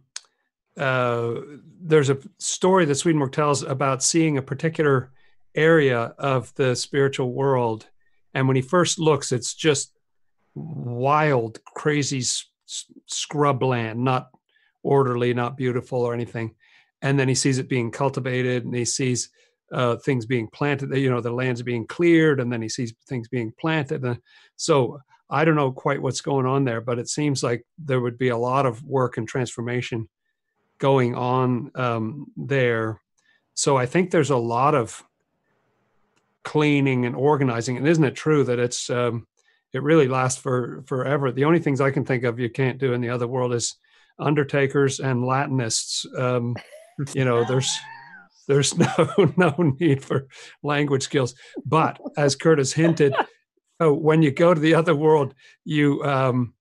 uh, 0.78 1.34
there's 1.80 2.10
a 2.10 2.18
story 2.38 2.84
that 2.84 2.94
Swedenborg 2.94 3.32
tells 3.32 3.62
about 3.62 4.02
seeing 4.02 4.38
a 4.38 4.42
particular 4.42 5.10
area 5.54 6.14
of 6.18 6.54
the 6.54 6.74
spiritual 6.76 7.32
world. 7.32 7.86
And 8.34 8.46
when 8.46 8.56
he 8.56 8.62
first 8.62 8.98
looks, 8.98 9.32
it's 9.32 9.54
just 9.54 9.92
wild, 10.54 11.58
crazy 11.64 12.22
scrubland, 13.10 13.96
not 13.96 14.30
orderly, 14.82 15.34
not 15.34 15.56
beautiful 15.56 16.00
or 16.00 16.14
anything. 16.14 16.54
And 17.02 17.18
then 17.18 17.28
he 17.28 17.34
sees 17.34 17.58
it 17.58 17.68
being 17.68 17.90
cultivated 17.90 18.64
and 18.64 18.74
he 18.74 18.84
sees 18.84 19.30
uh, 19.72 19.96
things 19.96 20.26
being 20.26 20.48
planted, 20.48 20.94
you 20.96 21.10
know, 21.10 21.20
the 21.20 21.30
land's 21.30 21.62
being 21.62 21.86
cleared 21.86 22.40
and 22.40 22.52
then 22.52 22.62
he 22.62 22.68
sees 22.68 22.94
things 23.06 23.28
being 23.28 23.52
planted. 23.60 24.02
And 24.02 24.18
so 24.56 25.00
I 25.30 25.44
don't 25.44 25.56
know 25.56 25.72
quite 25.72 26.00
what's 26.00 26.22
going 26.22 26.46
on 26.46 26.64
there, 26.64 26.80
but 26.80 26.98
it 26.98 27.08
seems 27.08 27.42
like 27.42 27.64
there 27.78 28.00
would 28.00 28.18
be 28.18 28.28
a 28.28 28.36
lot 28.36 28.64
of 28.64 28.82
work 28.82 29.18
and 29.18 29.28
transformation 29.28 30.08
going 30.78 31.14
on 31.14 31.70
um, 31.74 32.26
there. 32.36 33.00
So 33.54 33.76
I 33.76 33.86
think 33.86 34.10
there's 34.10 34.30
a 34.30 34.36
lot 34.36 34.74
of 34.74 35.04
cleaning 36.48 37.04
and 37.04 37.14
organizing. 37.14 37.76
And 37.76 37.86
isn't 37.86 38.02
it 38.02 38.14
true 38.14 38.42
that 38.44 38.58
it's 38.58 38.88
um, 38.88 39.26
it 39.74 39.82
really 39.82 40.08
lasts 40.08 40.40
for 40.40 40.82
forever? 40.86 41.30
The 41.30 41.44
only 41.44 41.58
things 41.58 41.78
I 41.78 41.90
can 41.90 42.06
think 42.06 42.24
of 42.24 42.38
you 42.38 42.48
can't 42.48 42.78
do 42.78 42.94
in 42.94 43.02
the 43.02 43.10
other 43.10 43.28
world 43.28 43.52
is 43.52 43.76
undertakers 44.18 44.98
and 44.98 45.26
Latinists. 45.26 46.06
Um, 46.16 46.56
you 47.12 47.26
know, 47.26 47.44
there's 47.44 47.70
there's 48.46 48.78
no 48.96 49.34
no 49.36 49.74
need 49.78 50.02
for 50.02 50.26
language 50.62 51.02
skills. 51.02 51.34
But 51.66 52.00
as 52.16 52.34
Curtis 52.34 52.72
hinted, 52.72 53.14
oh, 53.78 53.92
when 53.92 54.22
you 54.22 54.30
go 54.30 54.54
to 54.54 54.60
the 54.60 54.74
other 54.74 54.94
world, 54.94 55.34
you 55.66 56.02
um, 56.02 56.54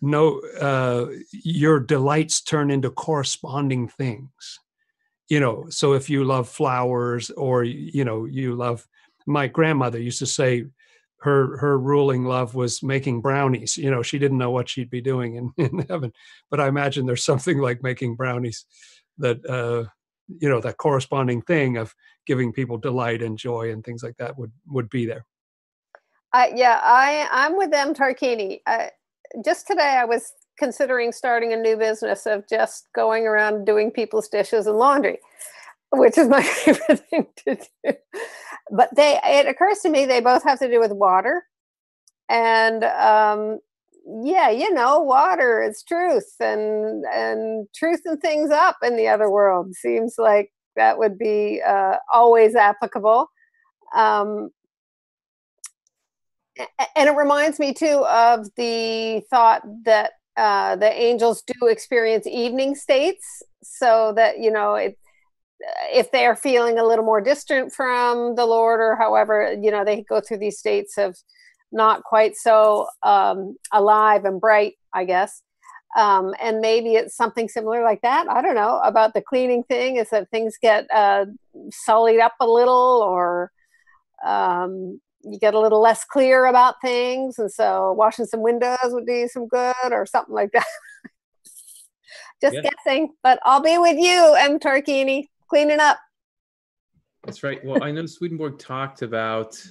know 0.00 0.38
uh, 0.60 1.06
your 1.32 1.80
delights 1.80 2.42
turn 2.42 2.70
into 2.70 2.90
corresponding 2.90 3.88
things. 3.88 4.60
You 5.28 5.40
know, 5.40 5.66
so 5.68 5.94
if 5.94 6.08
you 6.08 6.22
love 6.22 6.48
flowers 6.48 7.30
or 7.30 7.64
you 7.64 8.04
know 8.04 8.24
you 8.24 8.54
love 8.54 8.86
my 9.26 9.46
grandmother 9.46 10.00
used 10.00 10.18
to 10.18 10.26
say 10.26 10.64
her 11.22 11.56
her 11.58 11.78
ruling 11.78 12.24
love 12.24 12.54
was 12.54 12.82
making 12.82 13.20
brownies. 13.20 13.76
You 13.76 13.90
know 13.90 14.02
she 14.02 14.18
didn't 14.18 14.38
know 14.38 14.50
what 14.50 14.68
she'd 14.68 14.90
be 14.90 15.00
doing 15.00 15.36
in, 15.36 15.52
in 15.64 15.86
heaven 15.88 16.12
but 16.50 16.60
i 16.60 16.68
imagine 16.68 17.06
there's 17.06 17.24
something 17.24 17.58
like 17.58 17.82
making 17.82 18.16
brownies 18.16 18.64
that 19.18 19.44
uh 19.48 19.84
you 20.40 20.48
know 20.48 20.60
that 20.60 20.76
corresponding 20.76 21.42
thing 21.42 21.76
of 21.76 21.94
giving 22.26 22.52
people 22.52 22.78
delight 22.78 23.22
and 23.22 23.38
joy 23.38 23.70
and 23.70 23.84
things 23.84 24.02
like 24.02 24.16
that 24.16 24.38
would 24.38 24.52
would 24.68 24.88
be 24.88 25.06
there. 25.06 25.24
Uh, 26.32 26.46
yeah 26.54 26.80
i 26.82 27.28
i'm 27.30 27.56
with 27.56 27.70
them 27.70 27.94
Tarquini 27.94 28.60
uh, 28.66 28.86
just 29.44 29.66
today 29.66 29.98
i 30.00 30.04
was 30.04 30.32
considering 30.58 31.12
starting 31.12 31.52
a 31.52 31.56
new 31.56 31.76
business 31.76 32.26
of 32.26 32.48
just 32.48 32.88
going 32.94 33.26
around 33.26 33.64
doing 33.64 33.90
people's 33.90 34.28
dishes 34.28 34.66
and 34.66 34.78
laundry 34.78 35.18
which 35.90 36.16
is 36.16 36.28
my 36.28 36.42
favorite 36.64 37.00
thing 37.10 37.26
to 37.36 37.58
do 37.84 37.92
but 38.70 38.94
they 38.94 39.18
it 39.24 39.46
occurs 39.46 39.80
to 39.80 39.90
me 39.90 40.04
they 40.04 40.20
both 40.20 40.44
have 40.44 40.58
to 40.60 40.70
do 40.70 40.80
with 40.80 40.92
water. 40.92 41.44
And 42.28 42.84
um, 42.84 43.58
yeah 44.22 44.50
you 44.50 44.72
know 44.72 45.00
water 45.00 45.62
is 45.62 45.82
truth 45.82 46.34
and 46.40 47.04
and 47.12 47.68
truth 47.74 48.00
and 48.04 48.20
things 48.20 48.50
up 48.50 48.76
in 48.82 48.96
the 48.96 49.08
other 49.08 49.30
world. 49.30 49.74
Seems 49.74 50.14
like 50.18 50.52
that 50.76 50.98
would 50.98 51.18
be 51.18 51.60
uh, 51.66 51.96
always 52.12 52.54
applicable. 52.54 53.28
Um, 53.94 54.50
and 56.96 57.08
it 57.08 57.16
reminds 57.16 57.58
me 57.58 57.72
too 57.72 58.04
of 58.06 58.46
the 58.56 59.22
thought 59.30 59.62
that 59.84 60.12
uh, 60.36 60.76
the 60.76 60.90
angels 60.90 61.42
do 61.42 61.66
experience 61.66 62.26
evening 62.26 62.74
states. 62.74 63.42
So 63.62 64.12
that 64.16 64.38
you 64.38 64.50
know 64.50 64.74
it 64.74 64.98
if 65.92 66.10
they're 66.10 66.36
feeling 66.36 66.78
a 66.78 66.84
little 66.84 67.04
more 67.04 67.20
distant 67.20 67.72
from 67.72 68.34
the 68.34 68.44
lord 68.46 68.80
or 68.80 68.96
however 68.96 69.56
you 69.60 69.70
know 69.70 69.84
they 69.84 70.02
go 70.02 70.20
through 70.20 70.38
these 70.38 70.58
states 70.58 70.98
of 70.98 71.16
not 71.72 72.04
quite 72.04 72.36
so 72.36 72.86
um, 73.02 73.56
alive 73.72 74.24
and 74.24 74.40
bright, 74.40 74.74
I 74.94 75.04
guess. 75.04 75.42
Um, 75.96 76.34
and 76.40 76.60
maybe 76.60 76.94
it's 76.94 77.16
something 77.16 77.48
similar 77.48 77.82
like 77.82 78.02
that. 78.02 78.28
I 78.28 78.40
don't 78.40 78.54
know 78.54 78.80
about 78.84 79.14
the 79.14 79.22
cleaning 79.22 79.64
thing. 79.64 79.96
Is 79.96 80.10
that 80.10 80.30
things 80.30 80.56
get 80.60 80.86
uh, 80.94 81.26
sullied 81.70 82.20
up 82.20 82.34
a 82.40 82.46
little, 82.46 83.02
or 83.04 83.50
um, 84.24 85.00
you 85.22 85.38
get 85.38 85.54
a 85.54 85.60
little 85.60 85.82
less 85.82 86.04
clear 86.04 86.46
about 86.46 86.76
things, 86.80 87.38
and 87.38 87.50
so 87.52 87.92
washing 87.92 88.24
some 88.24 88.40
windows 88.40 88.78
would 88.84 89.06
do 89.06 89.28
some 89.28 89.48
good, 89.48 89.90
or 89.90 90.06
something 90.06 90.34
like 90.34 90.52
that. 90.52 90.64
Just 92.40 92.56
yeah. 92.56 92.62
guessing, 92.62 93.10
but 93.22 93.38
I'll 93.44 93.62
be 93.62 93.76
with 93.76 93.98
you, 93.98 94.34
M. 94.38 94.58
Tarquini, 94.58 95.26
cleaning 95.52 95.80
up. 95.80 95.98
That's 97.24 97.42
right. 97.42 97.62
Well, 97.62 97.84
I 97.84 97.90
know 97.90 98.06
Swedenborg 98.06 98.58
talked 98.58 99.02
about 99.02 99.62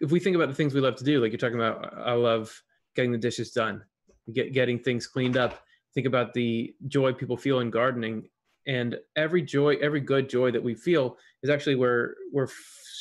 if 0.00 0.10
we 0.10 0.18
think 0.18 0.34
about 0.34 0.48
the 0.48 0.54
things 0.54 0.74
we 0.74 0.80
love 0.80 0.96
to 0.96 1.04
do, 1.04 1.20
like 1.20 1.30
you're 1.30 1.38
talking 1.38 1.60
about, 1.60 1.94
I 1.96 2.14
love 2.14 2.62
getting 2.96 3.12
the 3.12 3.18
dishes 3.18 3.52
done, 3.52 3.84
get 4.32 4.52
getting 4.52 4.78
things 4.78 5.06
cleaned 5.06 5.36
up. 5.36 5.62
Think 5.94 6.06
about 6.06 6.34
the 6.34 6.74
joy 6.88 7.12
people 7.12 7.36
feel 7.36 7.60
in 7.60 7.70
gardening, 7.70 8.28
and 8.66 8.96
every 9.14 9.42
joy, 9.42 9.76
every 9.76 10.00
good 10.00 10.28
joy 10.28 10.50
that 10.50 10.62
we 10.62 10.74
feel 10.74 11.16
is 11.42 11.50
actually 11.50 11.76
where 11.76 12.16
we're 12.32 12.48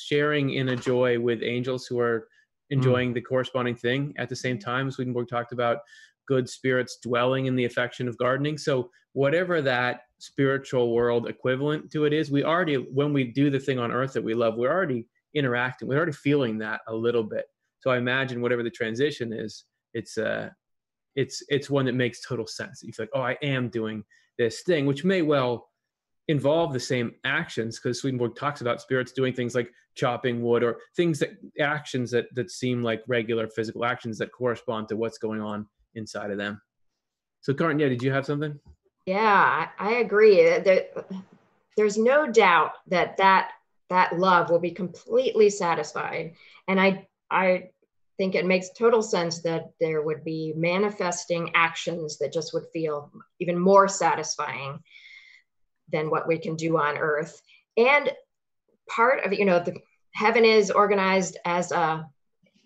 sharing 0.06 0.52
in 0.52 0.70
a 0.70 0.76
joy 0.76 1.20
with 1.20 1.42
angels 1.42 1.88
who 1.88 2.00
are 2.00 2.28
enjoying 2.70 3.12
mm. 3.12 3.16
the 3.16 3.22
corresponding 3.22 3.76
thing 3.76 4.14
at 4.18 4.30
the 4.30 4.36
same 4.36 4.60
time. 4.60 4.92
Swedenborg 4.92 5.28
talked 5.28 5.54
about 5.54 5.80
good 6.28 6.48
spirits 6.48 7.00
dwelling 7.02 7.48
in 7.48 7.56
the 7.56 7.66
affection 7.66 8.08
of 8.08 8.18
gardening. 8.18 8.58
So 8.58 8.92
whatever 9.14 9.62
that 9.62 10.02
spiritual 10.20 10.94
world 10.94 11.28
equivalent 11.28 11.92
to 11.92 12.06
it 12.06 12.14
is, 12.14 12.32
we 12.32 12.44
already 12.44 12.76
when 12.76 13.14
we 13.14 13.26
do 13.26 13.50
the 13.50 13.60
thing 13.60 13.80
on 13.80 13.92
earth 13.92 14.14
that 14.14 14.24
we 14.24 14.34
love, 14.34 14.56
we're 14.56 14.72
already 14.72 15.08
interacting. 15.34 15.88
We're 15.88 15.98
already 15.98 16.14
feeling 16.14 16.58
that 16.60 16.82
a 16.88 16.96
little 16.96 17.24
bit. 17.24 17.46
So 17.82 17.92
I 17.92 17.98
imagine 17.98 18.42
whatever 18.42 18.64
the 18.64 18.70
transition 18.70 19.34
is, 19.34 19.66
it's 19.94 20.18
uh 20.18 20.50
it's 21.16 21.44
it's 21.50 21.70
one 21.70 21.86
that 21.86 21.96
makes 21.96 22.26
total 22.26 22.48
sense. 22.48 22.82
You 22.84 22.92
feel 22.92 23.04
like, 23.04 23.12
oh, 23.14 23.22
I 23.22 23.38
am 23.42 23.70
doing 23.70 24.04
this 24.38 24.62
thing, 24.62 24.86
which 24.86 25.04
may 25.04 25.22
well 25.22 25.70
involve 26.28 26.74
the 26.74 26.80
same 26.80 27.12
actions 27.24 27.80
because 27.80 28.00
Swedenborg 28.00 28.36
talks 28.36 28.62
about 28.62 28.82
spirits 28.82 29.12
doing 29.12 29.34
things 29.34 29.54
like 29.54 29.70
chopping 29.96 30.42
wood 30.42 30.64
or 30.64 30.78
things 30.96 31.20
that 31.20 31.38
actions 31.60 32.12
that 32.12 32.34
that 32.34 32.50
seem 32.50 32.84
like 32.84 33.04
regular 33.08 33.48
physical 33.48 33.86
actions 33.86 34.18
that 34.18 34.32
correspond 34.32 34.88
to 34.90 34.98
what's 34.98 35.18
going 35.18 35.42
on 35.42 35.68
inside 35.94 36.32
of 36.32 36.38
them. 36.38 36.60
So, 37.42 37.54
Karin, 37.54 37.80
yeah, 37.80 37.90
did 37.90 38.02
you 38.02 38.12
have 38.12 38.26
something? 38.26 38.60
Yeah, 39.06 39.68
I, 39.78 39.94
agree. 39.96 40.38
There, 40.60 40.88
there's 41.78 41.98
no 41.98 42.32
doubt 42.32 42.72
that 42.88 43.18
that 43.18 43.52
that 43.90 44.18
love 44.18 44.50
will 44.50 44.60
be 44.60 44.72
completely 44.72 45.50
satisfied. 45.50 46.34
And 46.68 46.82
I, 46.82 47.08
I 47.30 47.70
think 48.18 48.34
it 48.34 48.46
makes 48.46 48.72
total 48.72 49.04
sense 49.04 49.44
that 49.44 49.72
there 49.80 50.02
would 50.02 50.24
be 50.24 50.54
manifesting 50.56 51.52
actions 51.54 52.18
that 52.18 52.34
just 52.34 52.52
would 52.54 52.66
feel 52.74 53.12
even 53.40 53.60
more 53.60 53.88
satisfying 53.88 54.80
than 55.92 56.10
what 56.10 56.28
we 56.28 56.40
can 56.40 56.56
do 56.56 56.78
on 56.80 56.98
earth. 56.98 57.40
And 57.78 58.12
part 58.90 59.24
of, 59.24 59.34
you 59.34 59.46
know, 59.46 59.60
the 59.60 59.76
heaven 60.16 60.46
is 60.46 60.72
organized 60.72 61.38
as 61.46 61.72
a 61.72 61.80
uh, 61.80 62.04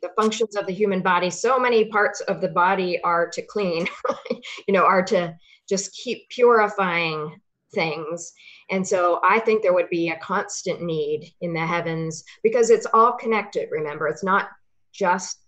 the 0.02 0.10
functions 0.16 0.56
of 0.56 0.66
the 0.66 0.72
human 0.72 1.02
body 1.02 1.30
so 1.30 1.60
many 1.60 1.84
parts 1.84 2.22
of 2.22 2.40
the 2.40 2.48
body 2.48 3.02
are 3.02 3.28
to 3.28 3.42
clean 3.42 3.86
you 4.66 4.74
know 4.74 4.86
are 4.86 5.04
to 5.04 5.36
just 5.70 5.94
keep 5.94 6.28
purifying 6.30 7.40
things 7.74 8.34
and 8.70 8.88
so 8.88 9.20
I 9.24 9.40
think 9.40 9.62
there 9.62 9.74
would 9.74 9.90
be 9.90 10.10
a 10.10 10.20
constant 10.20 10.82
need 10.82 11.34
in 11.42 11.54
the 11.54 11.66
heavens 11.66 12.24
because 12.44 12.70
it's 12.70 12.88
all 12.94 13.14
connected. 13.14 13.70
Remember, 13.72 14.08
it's 14.08 14.24
not 14.24 14.50
just 14.94 15.40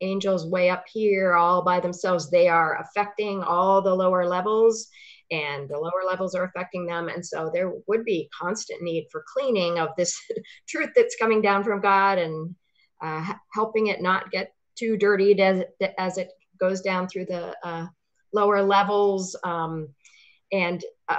angels 0.00 0.46
way 0.46 0.70
up 0.70 0.84
here 0.90 1.34
all 1.34 1.62
by 1.62 1.78
themselves. 1.78 2.30
They 2.30 2.48
are 2.48 2.80
affecting 2.80 3.42
all 3.42 3.82
the 3.82 3.94
lower 3.94 4.24
levels, 4.24 4.88
and 5.30 5.68
the 5.68 5.78
lower 5.78 6.04
levels 6.06 6.34
are 6.34 6.44
affecting 6.44 6.86
them. 6.86 7.08
And 7.08 7.24
so 7.24 7.50
there 7.52 7.72
would 7.86 8.04
be 8.04 8.30
constant 8.38 8.82
need 8.82 9.06
for 9.12 9.24
cleaning 9.32 9.78
of 9.78 9.90
this 9.96 10.18
truth 10.68 10.90
that's 10.96 11.16
coming 11.16 11.42
down 11.42 11.62
from 11.62 11.82
God 11.82 12.18
and 12.18 12.54
uh, 13.02 13.34
helping 13.52 13.88
it 13.88 14.00
not 14.00 14.30
get 14.30 14.54
too 14.74 14.96
dirtied 14.96 15.40
as, 15.40 15.64
as 15.98 16.16
it 16.16 16.30
goes 16.58 16.80
down 16.80 17.08
through 17.08 17.26
the 17.26 17.54
uh, 17.62 17.86
lower 18.32 18.62
levels. 18.62 19.36
Um, 19.44 19.88
and 20.52 20.82
uh, 21.08 21.18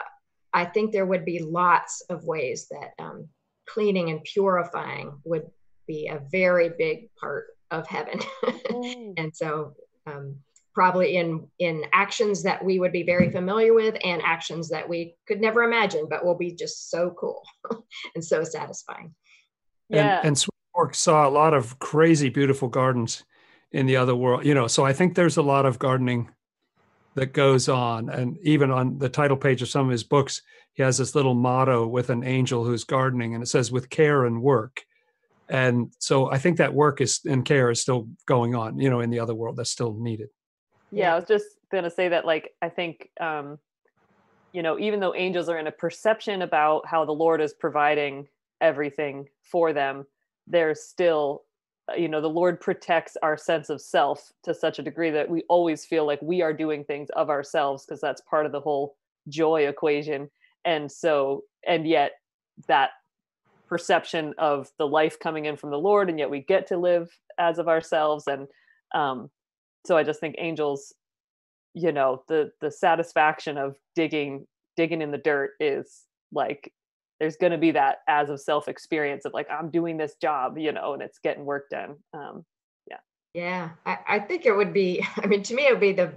I 0.53 0.65
think 0.65 0.91
there 0.91 1.05
would 1.05 1.25
be 1.25 1.39
lots 1.39 2.01
of 2.09 2.25
ways 2.25 2.67
that 2.69 3.03
um, 3.03 3.27
cleaning 3.67 4.09
and 4.09 4.23
purifying 4.23 5.19
would 5.23 5.49
be 5.87 6.07
a 6.07 6.21
very 6.31 6.69
big 6.77 7.09
part 7.19 7.47
of 7.69 7.87
heaven. 7.87 8.19
mm. 8.43 9.13
And 9.17 9.35
so, 9.35 9.73
um, 10.07 10.37
probably 10.73 11.17
in 11.17 11.47
in 11.59 11.83
actions 11.91 12.43
that 12.43 12.63
we 12.63 12.79
would 12.79 12.93
be 12.93 13.03
very 13.03 13.29
familiar 13.29 13.73
with 13.73 13.95
and 14.03 14.21
actions 14.21 14.69
that 14.69 14.87
we 14.87 15.15
could 15.27 15.41
never 15.41 15.63
imagine, 15.63 16.07
but 16.09 16.25
will 16.25 16.37
be 16.37 16.53
just 16.53 16.89
so 16.89 17.13
cool 17.19 17.43
and 18.15 18.23
so 18.23 18.43
satisfying. 18.43 19.13
Yeah. 19.89 20.19
And, 20.19 20.27
and 20.27 20.37
Swedenborg 20.37 20.95
saw 20.95 21.27
a 21.27 21.29
lot 21.29 21.53
of 21.53 21.77
crazy, 21.79 22.29
beautiful 22.29 22.69
gardens 22.69 23.23
in 23.71 23.85
the 23.85 23.97
other 23.97 24.15
world. 24.15 24.45
You 24.45 24.53
know, 24.53 24.67
so 24.67 24.85
I 24.85 24.93
think 24.93 25.15
there's 25.15 25.37
a 25.37 25.41
lot 25.41 25.65
of 25.65 25.79
gardening 25.79 26.29
that 27.15 27.33
goes 27.33 27.67
on. 27.67 28.09
And 28.09 28.37
even 28.41 28.71
on 28.71 28.97
the 28.97 29.09
title 29.09 29.37
page 29.37 29.61
of 29.61 29.69
some 29.69 29.85
of 29.85 29.91
his 29.91 30.03
books, 30.03 30.41
he 30.73 30.83
has 30.83 30.97
this 30.97 31.15
little 31.15 31.33
motto 31.33 31.85
with 31.85 32.09
an 32.09 32.23
angel 32.23 32.63
who's 32.63 32.85
gardening, 32.85 33.33
and 33.33 33.43
it 33.43 33.47
says, 33.47 33.71
with 33.71 33.89
care 33.89 34.25
and 34.25 34.41
work. 34.41 34.81
And 35.49 35.93
so 35.99 36.31
I 36.31 36.37
think 36.37 36.57
that 36.57 36.73
work 36.73 37.01
is 37.01 37.19
and 37.25 37.43
care 37.43 37.69
is 37.69 37.81
still 37.81 38.07
going 38.25 38.55
on, 38.55 38.79
you 38.79 38.89
know, 38.89 39.01
in 39.01 39.09
the 39.09 39.19
other 39.19 39.35
world 39.35 39.57
that's 39.57 39.69
still 39.69 39.93
needed. 39.93 40.29
Yeah, 40.91 41.13
I 41.13 41.15
was 41.15 41.27
just 41.27 41.45
going 41.71 41.83
to 41.83 41.91
say 41.91 42.09
that, 42.09 42.25
like, 42.25 42.51
I 42.61 42.69
think, 42.69 43.09
um, 43.19 43.59
you 44.53 44.61
know, 44.61 44.79
even 44.79 45.01
though 45.01 45.13
angels 45.13 45.49
are 45.49 45.57
in 45.57 45.67
a 45.67 45.71
perception 45.71 46.41
about 46.41 46.85
how 46.85 47.03
the 47.03 47.11
Lord 47.11 47.41
is 47.41 47.53
providing 47.53 48.27
everything 48.61 49.27
for 49.41 49.73
them, 49.73 50.05
there's 50.47 50.81
still 50.83 51.43
you 51.97 52.07
know 52.07 52.21
the 52.21 52.27
lord 52.29 52.59
protects 52.59 53.17
our 53.21 53.37
sense 53.37 53.69
of 53.69 53.81
self 53.81 54.31
to 54.43 54.53
such 54.53 54.79
a 54.79 54.83
degree 54.83 55.09
that 55.11 55.29
we 55.29 55.43
always 55.49 55.85
feel 55.85 56.05
like 56.05 56.21
we 56.21 56.41
are 56.41 56.53
doing 56.53 56.83
things 56.83 57.09
of 57.15 57.29
ourselves 57.29 57.85
because 57.85 58.01
that's 58.01 58.21
part 58.21 58.45
of 58.45 58.51
the 58.51 58.59
whole 58.59 58.95
joy 59.27 59.67
equation. 59.67 60.29
And 60.65 60.91
so 60.91 61.43
and 61.67 61.87
yet 61.87 62.13
that 62.67 62.91
perception 63.67 64.33
of 64.37 64.69
the 64.77 64.87
life 64.87 65.17
coming 65.19 65.45
in 65.45 65.55
from 65.55 65.71
the 65.71 65.79
lord 65.79 66.09
and 66.09 66.19
yet 66.19 66.29
we 66.29 66.41
get 66.41 66.67
to 66.67 66.77
live 66.77 67.09
as 67.37 67.57
of 67.57 67.67
ourselves. 67.67 68.27
And 68.27 68.47
um 68.93 69.29
so 69.85 69.97
i 69.97 70.03
just 70.03 70.19
think 70.19 70.35
angels 70.37 70.93
you 71.73 71.91
know 71.91 72.23
the 72.27 72.51
the 72.59 72.69
satisfaction 72.69 73.57
of 73.57 73.75
digging 73.95 74.45
digging 74.75 75.01
in 75.01 75.11
the 75.11 75.17
dirt 75.17 75.51
is 75.59 76.03
like 76.33 76.73
there's 77.21 77.37
going 77.37 77.51
to 77.51 77.57
be 77.59 77.69
that 77.69 77.99
as 78.07 78.31
of 78.31 78.41
self 78.41 78.67
experience 78.67 79.25
of 79.25 79.33
like 79.33 79.47
i'm 79.49 79.69
doing 79.69 79.95
this 79.95 80.15
job 80.15 80.57
you 80.57 80.71
know 80.71 80.93
and 80.93 81.03
it's 81.03 81.19
getting 81.19 81.45
work 81.45 81.69
done 81.69 81.95
um 82.13 82.43
yeah. 82.89 82.97
Yeah 83.33 83.69
I, 83.85 83.97
I 84.07 84.19
think 84.19 84.45
it 84.45 84.53
would 84.53 84.73
be 84.73 85.05
i 85.17 85.27
mean 85.27 85.43
to 85.43 85.53
me 85.53 85.67
it 85.67 85.71
would 85.71 85.79
be 85.79 85.93
the 85.93 86.11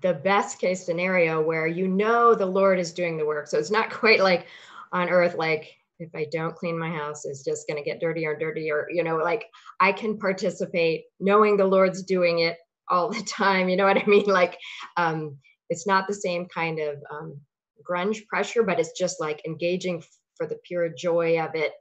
the 0.00 0.14
best 0.14 0.58
case 0.58 0.84
scenario 0.84 1.40
where 1.42 1.66
you 1.66 1.86
know 1.86 2.34
the 2.34 2.46
lord 2.46 2.78
is 2.78 2.92
doing 2.92 3.16
the 3.16 3.26
work. 3.26 3.46
So 3.46 3.58
it's 3.58 3.70
not 3.70 3.90
quite 4.02 4.20
like 4.20 4.46
on 4.90 5.10
earth 5.10 5.34
like 5.36 5.76
if 5.98 6.14
i 6.14 6.26
don't 6.32 6.54
clean 6.54 6.78
my 6.78 6.90
house 6.90 7.24
it's 7.24 7.44
just 7.44 7.66
going 7.68 7.82
to 7.82 7.88
get 7.88 8.00
dirtier 8.00 8.32
and 8.32 8.40
dirtier 8.40 8.86
you 8.90 9.02
know 9.02 9.16
like 9.16 9.46
i 9.80 9.90
can 9.90 10.18
participate 10.18 11.04
knowing 11.20 11.56
the 11.56 11.64
lord's 11.64 12.02
doing 12.02 12.40
it 12.40 12.58
all 12.88 13.10
the 13.10 13.22
time 13.26 13.68
you 13.68 13.76
know 13.76 13.84
what 13.84 13.98
i 13.98 14.04
mean? 14.06 14.26
Like 14.26 14.58
um 14.96 15.36
it's 15.68 15.86
not 15.86 16.06
the 16.06 16.14
same 16.14 16.46
kind 16.46 16.78
of 16.78 17.02
um 17.10 17.40
grunge 17.88 18.26
pressure, 18.26 18.62
but 18.62 18.78
it's 18.80 18.98
just 18.98 19.20
like 19.20 19.46
engaging 19.46 20.02
for 20.36 20.46
the 20.46 20.58
pure 20.64 20.88
joy 20.88 21.40
of 21.40 21.54
it, 21.54 21.72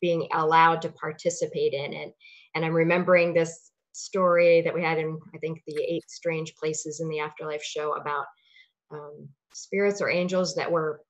being 0.00 0.28
allowed 0.32 0.82
to 0.82 0.90
participate 0.90 1.72
in 1.72 1.92
it. 1.92 2.14
And 2.54 2.64
I'm 2.64 2.74
remembering 2.74 3.32
this 3.32 3.70
story 3.92 4.60
that 4.62 4.74
we 4.74 4.82
had 4.82 4.98
in, 4.98 5.18
I 5.34 5.38
think, 5.38 5.62
the 5.66 5.82
Eight 5.82 6.04
Strange 6.08 6.54
Places 6.56 7.00
in 7.00 7.08
the 7.08 7.20
Afterlife 7.20 7.62
show 7.62 7.92
about 7.92 8.26
um, 8.90 9.28
spirits 9.52 10.00
or 10.00 10.10
angels 10.10 10.54
that 10.56 10.70
were 10.70 11.00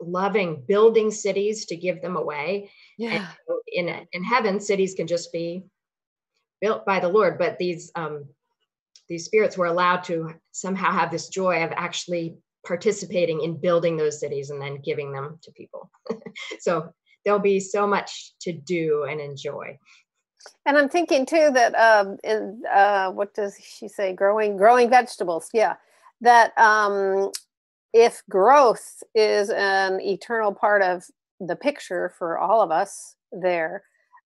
loving 0.00 0.62
building 0.66 1.10
cities 1.10 1.66
to 1.66 1.76
give 1.76 2.00
them 2.02 2.16
away. 2.16 2.70
Yeah. 2.98 3.26
And 3.48 3.88
in 3.88 4.06
in 4.12 4.24
heaven, 4.24 4.60
cities 4.60 4.94
can 4.94 5.06
just 5.06 5.32
be 5.32 5.64
built 6.60 6.84
by 6.84 7.00
the 7.00 7.08
Lord, 7.08 7.38
but 7.38 7.58
these 7.58 7.90
um, 7.94 8.24
these 9.08 9.24
spirits 9.24 9.56
were 9.56 9.66
allowed 9.66 10.04
to 10.04 10.34
somehow 10.52 10.92
have 10.92 11.10
this 11.10 11.28
joy 11.28 11.64
of 11.64 11.72
actually 11.72 12.36
participating 12.66 13.42
in 13.42 13.60
building 13.60 13.96
those 13.96 14.20
cities 14.20 14.50
and 14.50 14.60
then 14.60 14.80
giving 14.84 15.12
them 15.12 15.38
to 15.42 15.52
people. 15.52 15.90
so 16.60 16.92
there'll 17.24 17.40
be 17.40 17.60
so 17.60 17.86
much 17.86 18.32
to 18.40 18.52
do 18.52 19.06
and 19.08 19.20
enjoy. 19.20 19.76
And 20.66 20.78
I'm 20.78 20.88
thinking 20.88 21.26
too 21.26 21.50
that 21.52 21.74
um, 21.74 22.16
in 22.24 22.62
uh, 22.72 23.10
what 23.10 23.34
does 23.34 23.56
she 23.62 23.88
say? 23.88 24.14
Growing, 24.14 24.56
growing 24.56 24.88
vegetables. 24.88 25.48
Yeah, 25.52 25.74
that 26.20 26.56
um, 26.58 27.30
if 27.92 28.22
growth 28.30 29.02
is 29.14 29.50
an 29.50 30.00
eternal 30.00 30.54
part 30.54 30.82
of 30.82 31.04
the 31.40 31.56
picture 31.56 32.12
for 32.18 32.38
all 32.38 32.62
of 32.62 32.70
us 32.70 33.16
there, 33.32 33.82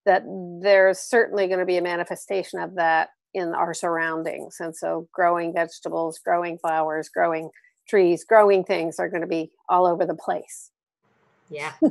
that 0.06 0.24
there's 0.60 0.98
certainly 0.98 1.46
going 1.46 1.60
to 1.60 1.66
be 1.66 1.78
a 1.78 1.82
manifestation 1.82 2.60
of 2.60 2.74
that 2.76 3.10
in 3.32 3.54
our 3.54 3.74
surroundings. 3.74 4.56
And 4.60 4.74
so, 4.74 5.08
growing 5.12 5.52
vegetables, 5.52 6.18
growing 6.18 6.58
flowers, 6.58 7.08
growing 7.08 7.50
trees, 7.86 8.24
growing 8.24 8.64
things 8.64 8.98
are 8.98 9.08
going 9.08 9.20
to 9.20 9.26
be 9.26 9.50
all 9.68 9.86
over 9.86 10.06
the 10.06 10.14
place. 10.14 10.70
Yeah. 11.50 11.72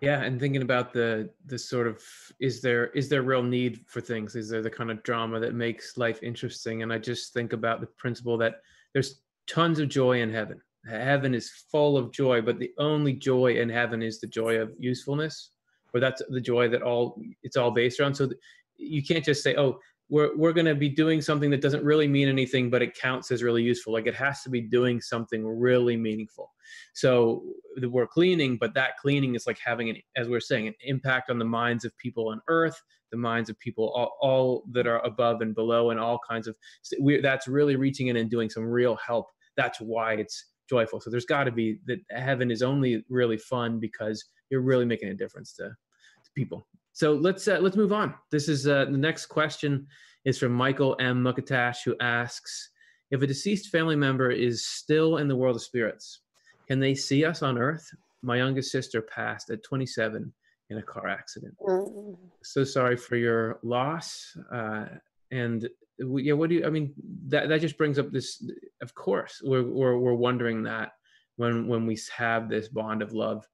yeah 0.00 0.22
and 0.22 0.38
thinking 0.38 0.62
about 0.62 0.92
the 0.92 1.30
the 1.46 1.58
sort 1.58 1.86
of 1.86 2.02
is 2.38 2.60
there 2.60 2.88
is 2.88 3.08
there 3.08 3.22
real 3.22 3.42
need 3.42 3.80
for 3.86 4.00
things 4.00 4.36
is 4.36 4.48
there 4.48 4.62
the 4.62 4.70
kind 4.70 4.90
of 4.90 5.02
drama 5.02 5.40
that 5.40 5.54
makes 5.54 5.96
life 5.96 6.22
interesting 6.22 6.82
and 6.82 6.92
i 6.92 6.98
just 6.98 7.32
think 7.32 7.52
about 7.52 7.80
the 7.80 7.86
principle 7.86 8.36
that 8.36 8.56
there's 8.92 9.22
tons 9.46 9.78
of 9.78 9.88
joy 9.88 10.20
in 10.20 10.30
heaven 10.30 10.60
heaven 10.88 11.34
is 11.34 11.50
full 11.70 11.96
of 11.96 12.12
joy 12.12 12.40
but 12.40 12.58
the 12.58 12.72
only 12.78 13.12
joy 13.12 13.56
in 13.56 13.68
heaven 13.68 14.02
is 14.02 14.20
the 14.20 14.26
joy 14.26 14.56
of 14.56 14.72
usefulness 14.78 15.50
or 15.94 16.00
that's 16.00 16.22
the 16.28 16.40
joy 16.40 16.68
that 16.68 16.82
all 16.82 17.20
it's 17.42 17.56
all 17.56 17.70
based 17.70 17.98
around 17.98 18.14
so 18.14 18.28
you 18.76 19.02
can't 19.02 19.24
just 19.24 19.42
say 19.42 19.56
oh 19.56 19.78
we're, 20.08 20.36
we're 20.36 20.52
going 20.52 20.66
to 20.66 20.74
be 20.74 20.88
doing 20.88 21.20
something 21.20 21.50
that 21.50 21.60
doesn't 21.60 21.84
really 21.84 22.06
mean 22.06 22.28
anything 22.28 22.70
but 22.70 22.82
it 22.82 22.94
counts 22.94 23.30
as 23.30 23.42
really 23.42 23.62
useful. 23.62 23.92
Like 23.92 24.06
it 24.06 24.14
has 24.14 24.42
to 24.42 24.50
be 24.50 24.60
doing 24.60 25.00
something 25.00 25.46
really 25.46 25.96
meaningful. 25.96 26.52
So 26.94 27.42
we're 27.82 28.06
cleaning 28.06 28.56
but 28.58 28.74
that 28.74 28.96
cleaning 28.98 29.34
is 29.34 29.46
like 29.46 29.58
having 29.58 29.90
an 29.90 29.96
as 30.16 30.28
we 30.28 30.36
are 30.36 30.40
saying 30.40 30.68
an 30.68 30.74
impact 30.84 31.30
on 31.30 31.38
the 31.38 31.44
minds 31.44 31.84
of 31.84 31.96
people 31.98 32.28
on 32.28 32.40
earth 32.48 32.80
the 33.10 33.16
minds 33.16 33.48
of 33.48 33.58
people 33.58 33.92
all, 33.94 34.16
all 34.20 34.64
that 34.72 34.86
are 34.86 35.04
above 35.04 35.40
and 35.40 35.54
below 35.54 35.90
and 35.90 36.00
all 36.00 36.18
kinds 36.28 36.46
of 36.46 36.56
we, 37.00 37.20
that's 37.20 37.48
really 37.48 37.76
reaching 37.76 38.08
in 38.08 38.16
and 38.16 38.30
doing 38.30 38.50
some 38.50 38.64
real 38.64 38.96
help. 38.96 39.26
That's 39.56 39.80
why 39.80 40.14
it's 40.14 40.46
joyful. 40.68 41.00
So 41.00 41.10
there's 41.10 41.24
got 41.24 41.44
to 41.44 41.52
be 41.52 41.78
that 41.86 42.00
heaven 42.10 42.50
is 42.50 42.62
only 42.62 43.04
really 43.08 43.38
fun 43.38 43.78
because 43.78 44.24
you're 44.50 44.60
really 44.60 44.84
making 44.84 45.08
a 45.08 45.14
difference 45.14 45.52
to, 45.54 45.64
to 45.64 46.30
people 46.34 46.66
so 46.96 47.12
let's 47.12 47.46
uh, 47.46 47.58
let's 47.60 47.76
move 47.76 47.92
on. 47.92 48.14
This 48.30 48.48
is 48.48 48.66
uh, 48.66 48.86
the 48.86 48.96
next 48.96 49.26
question 49.26 49.86
is 50.24 50.38
from 50.38 50.52
Michael 50.52 50.96
M. 50.98 51.22
Mukatash, 51.22 51.84
who 51.84 51.94
asks, 52.00 52.70
"If 53.10 53.20
a 53.20 53.26
deceased 53.26 53.68
family 53.68 53.96
member 53.96 54.30
is 54.30 54.64
still 54.64 55.18
in 55.18 55.28
the 55.28 55.36
world 55.36 55.56
of 55.56 55.62
spirits, 55.62 56.20
can 56.66 56.80
they 56.80 56.94
see 56.94 57.22
us 57.22 57.42
on 57.42 57.58
Earth? 57.58 57.86
My 58.22 58.38
youngest 58.38 58.72
sister 58.72 59.02
passed 59.02 59.50
at 59.50 59.62
27 59.62 60.32
in 60.70 60.78
a 60.78 60.82
car 60.82 61.06
accident. 61.06 61.54
Mm. 61.60 62.16
So 62.42 62.64
sorry 62.64 62.96
for 62.96 63.16
your 63.16 63.58
loss. 63.62 64.34
Uh, 64.50 64.86
and 65.30 65.68
we, 66.02 66.22
yeah, 66.22 66.32
what 66.32 66.48
do 66.48 66.54
you? 66.54 66.64
I 66.64 66.70
mean, 66.70 66.94
that 67.28 67.50
that 67.50 67.60
just 67.60 67.76
brings 67.76 67.98
up 67.98 68.10
this. 68.10 68.42
Of 68.80 68.94
course, 68.94 69.42
we're 69.44 69.70
we're, 69.70 69.98
we're 69.98 70.14
wondering 70.14 70.62
that 70.62 70.92
when 71.36 71.68
when 71.68 71.84
we 71.84 71.98
have 72.16 72.48
this 72.48 72.68
bond 72.68 73.02
of 73.02 73.12
love 73.12 73.46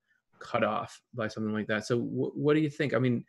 cut 0.42 0.64
off 0.64 1.00
by 1.14 1.28
something 1.28 1.52
like 1.52 1.66
that. 1.68 1.86
So 1.86 1.98
w- 1.98 2.32
what 2.34 2.54
do 2.54 2.60
you 2.60 2.70
think? 2.70 2.94
I 2.94 2.98
mean, 2.98 3.24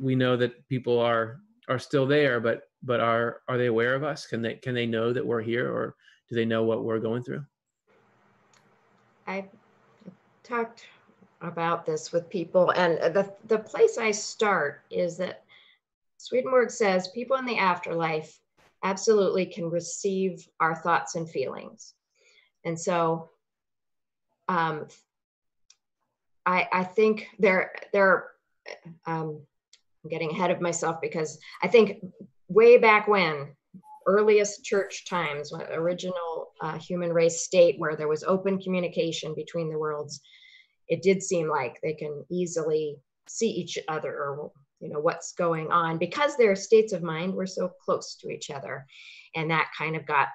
we 0.00 0.14
know 0.14 0.36
that 0.36 0.68
people 0.68 0.98
are 0.98 1.40
are 1.68 1.78
still 1.78 2.06
there, 2.06 2.40
but 2.40 2.62
but 2.82 3.00
are 3.00 3.42
are 3.48 3.58
they 3.58 3.66
aware 3.66 3.94
of 3.94 4.04
us? 4.04 4.26
Can 4.26 4.42
they 4.42 4.54
can 4.54 4.74
they 4.74 4.86
know 4.86 5.12
that 5.12 5.26
we're 5.26 5.42
here, 5.42 5.70
or 5.70 5.94
do 6.28 6.34
they 6.34 6.44
know 6.44 6.64
what 6.64 6.84
we're 6.84 6.98
going 6.98 7.22
through? 7.22 7.44
I 9.26 9.48
talked 10.42 10.86
about 11.40 11.86
this 11.86 12.12
with 12.12 12.28
people, 12.28 12.70
and 12.70 13.14
the 13.14 13.32
the 13.46 13.58
place 13.58 13.98
I 13.98 14.10
start 14.10 14.82
is 14.90 15.16
that 15.18 15.44
Swedenborg 16.18 16.70
says 16.70 17.08
people 17.08 17.36
in 17.36 17.46
the 17.46 17.58
afterlife 17.58 18.38
absolutely 18.82 19.46
can 19.46 19.70
receive 19.70 20.46
our 20.60 20.74
thoughts 20.74 21.14
and 21.14 21.28
feelings, 21.28 21.94
and 22.64 22.78
so 22.78 23.30
um, 24.48 24.86
I, 26.44 26.68
I 26.72 26.84
think 26.84 27.28
there 27.38 27.72
there 27.92 28.28
um, 29.06 29.40
I'm 30.04 30.10
getting 30.10 30.30
ahead 30.30 30.50
of 30.50 30.60
myself 30.60 31.00
because 31.00 31.38
I 31.62 31.68
think 31.68 32.04
way 32.48 32.78
back 32.78 33.08
when 33.08 33.54
earliest 34.06 34.64
church 34.64 35.06
times 35.08 35.52
original 35.72 36.52
uh, 36.60 36.76
human 36.78 37.12
race 37.12 37.42
state 37.42 37.76
where 37.78 37.94
there 37.94 38.08
was 38.08 38.24
open 38.24 38.60
communication 38.60 39.32
between 39.34 39.70
the 39.70 39.78
worlds 39.78 40.20
it 40.88 41.02
did 41.02 41.22
seem 41.22 41.48
like 41.48 41.78
they 41.82 41.94
can 41.94 42.24
easily 42.30 42.96
see 43.28 43.48
each 43.48 43.78
other 43.88 44.10
or 44.10 44.50
you 44.80 44.88
know 44.88 44.98
what's 44.98 45.32
going 45.32 45.70
on 45.70 45.96
because 45.96 46.36
their 46.36 46.56
states 46.56 46.92
of 46.92 47.02
mind 47.02 47.32
were 47.32 47.46
so 47.46 47.70
close 47.84 48.16
to 48.16 48.28
each 48.30 48.50
other. 48.50 48.84
And 49.34 49.50
that 49.50 49.70
kind 49.76 49.96
of 49.96 50.04
got 50.04 50.28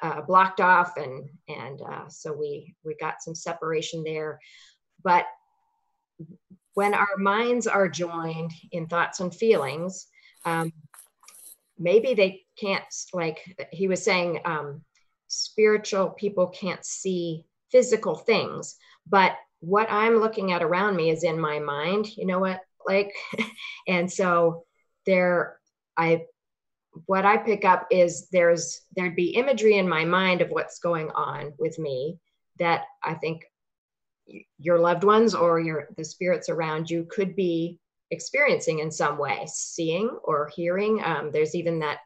uh, 0.00 0.22
blocked 0.22 0.60
off 0.60 0.96
and 0.96 1.28
and 1.48 1.82
uh, 1.82 2.08
so 2.08 2.32
we 2.32 2.74
we 2.84 2.94
got 2.94 3.20
some 3.20 3.34
separation 3.34 4.02
there. 4.04 4.38
But 5.02 5.26
when 6.74 6.94
our 6.94 7.16
minds 7.18 7.66
are 7.66 7.88
joined 7.88 8.52
in 8.72 8.86
thoughts 8.86 9.20
and 9.20 9.34
feelings, 9.34 10.06
um, 10.44 10.72
maybe 11.78 12.14
they 12.14 12.42
can't, 12.58 12.84
like 13.12 13.38
he 13.72 13.88
was 13.88 14.02
saying, 14.02 14.40
um, 14.44 14.82
spiritual 15.28 16.10
people 16.10 16.48
can't 16.48 16.84
see 16.84 17.44
physical 17.70 18.14
things, 18.14 18.76
but 19.06 19.32
what 19.60 19.90
I'm 19.90 20.16
looking 20.16 20.52
at 20.52 20.62
around 20.62 20.96
me 20.96 21.10
is 21.10 21.24
in 21.24 21.38
my 21.38 21.58
mind, 21.58 22.16
you 22.16 22.26
know 22.26 22.38
what, 22.38 22.60
like, 22.86 23.12
and 23.88 24.10
so 24.10 24.64
there, 25.06 25.58
I, 25.96 26.24
what 27.06 27.24
I 27.24 27.36
pick 27.36 27.64
up 27.64 27.86
is 27.90 28.28
there's, 28.30 28.80
there'd 28.96 29.16
be 29.16 29.30
imagery 29.30 29.76
in 29.76 29.88
my 29.88 30.04
mind 30.04 30.40
of 30.40 30.50
what's 30.50 30.78
going 30.78 31.10
on 31.10 31.52
with 31.58 31.78
me 31.78 32.18
that 32.58 32.84
I 33.02 33.14
think 33.14 33.44
your 34.58 34.78
loved 34.78 35.04
ones 35.04 35.34
or 35.34 35.60
your 35.60 35.88
the 35.96 36.04
spirits 36.04 36.48
around 36.48 36.90
you 36.90 37.06
could 37.10 37.34
be 37.34 37.78
experiencing 38.10 38.80
in 38.80 38.90
some 38.90 39.18
way 39.18 39.46
seeing 39.46 40.10
or 40.24 40.50
hearing. 40.54 41.02
Um, 41.04 41.30
there's 41.32 41.54
even 41.54 41.78
that 41.80 41.98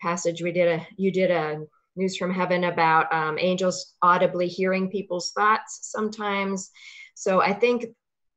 passage 0.00 0.42
we 0.42 0.52
did 0.52 0.80
a 0.80 0.86
you 0.96 1.10
did 1.10 1.30
a 1.30 1.60
news 1.96 2.16
from 2.16 2.32
heaven 2.32 2.64
about 2.64 3.12
um, 3.12 3.38
angels 3.38 3.94
audibly 4.00 4.48
hearing 4.48 4.90
people's 4.90 5.32
thoughts 5.32 5.90
sometimes. 5.92 6.70
So 7.14 7.42
i 7.42 7.52
think 7.52 7.86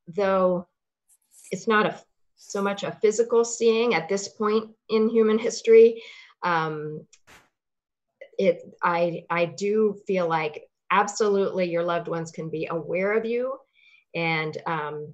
though 0.08 0.68
it's 1.52 1.68
not 1.68 1.86
a 1.86 1.96
so 2.36 2.62
much 2.62 2.84
a 2.84 2.92
physical 3.02 3.46
seeing 3.46 3.94
at 3.94 4.10
this 4.10 4.28
point 4.28 4.70
in 4.90 5.10
human 5.10 5.40
history 5.40 6.04
um, 6.44 7.06
it 8.38 8.62
i 8.82 9.24
i 9.30 9.46
do 9.46 9.96
feel 10.06 10.28
like 10.28 10.64
absolutely 10.94 11.70
your 11.70 11.84
loved 11.84 12.08
ones 12.08 12.32
can 12.32 12.50
be 12.50 12.68
aware 12.70 13.14
of 13.18 13.26
you 13.26 13.58
and 14.14 14.56
um, 14.68 15.14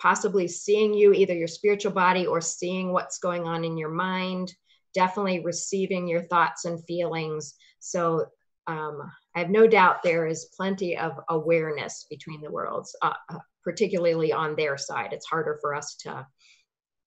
possibly 0.00 0.48
seeing 0.48 0.92
you, 0.92 1.12
either 1.12 1.34
your 1.34 1.46
spiritual 1.46 1.92
body 1.92 2.26
or 2.26 2.40
seeing 2.40 2.92
what's 2.92 3.18
going 3.18 3.44
on 3.44 3.64
in 3.64 3.78
your 3.78 3.90
mind, 3.90 4.52
definitely 4.92 5.38
receiving 5.38 6.08
your 6.08 6.22
thoughts 6.22 6.64
and 6.64 6.84
feelings. 6.84 7.54
So 7.78 8.26
um, 8.66 9.08
I 9.36 9.38
have 9.38 9.50
no 9.50 9.68
doubt 9.68 10.02
there 10.02 10.26
is 10.26 10.50
plenty 10.56 10.98
of 10.98 11.12
awareness 11.28 12.06
between 12.10 12.40
the 12.40 12.50
worlds, 12.50 12.94
uh, 13.00 13.12
uh 13.28 13.38
particularly 13.62 14.32
on 14.32 14.56
their 14.56 14.76
side. 14.76 15.12
It's 15.12 15.26
harder 15.26 15.58
for 15.60 15.74
us 15.74 15.94
to 16.00 16.26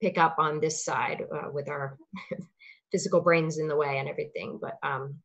pick 0.02 0.18
up 0.18 0.36
on 0.40 0.60
this 0.60 0.86
side 0.86 1.24
uh, 1.32 1.50
with 1.52 1.68
our 1.68 1.98
physical 2.92 3.22
brains 3.22 3.60
in 3.60 3.68
the 3.68 3.76
way 3.76 3.98
and 3.98 4.08
everything. 4.08 4.60
But 4.62 4.78
um, 4.82 5.16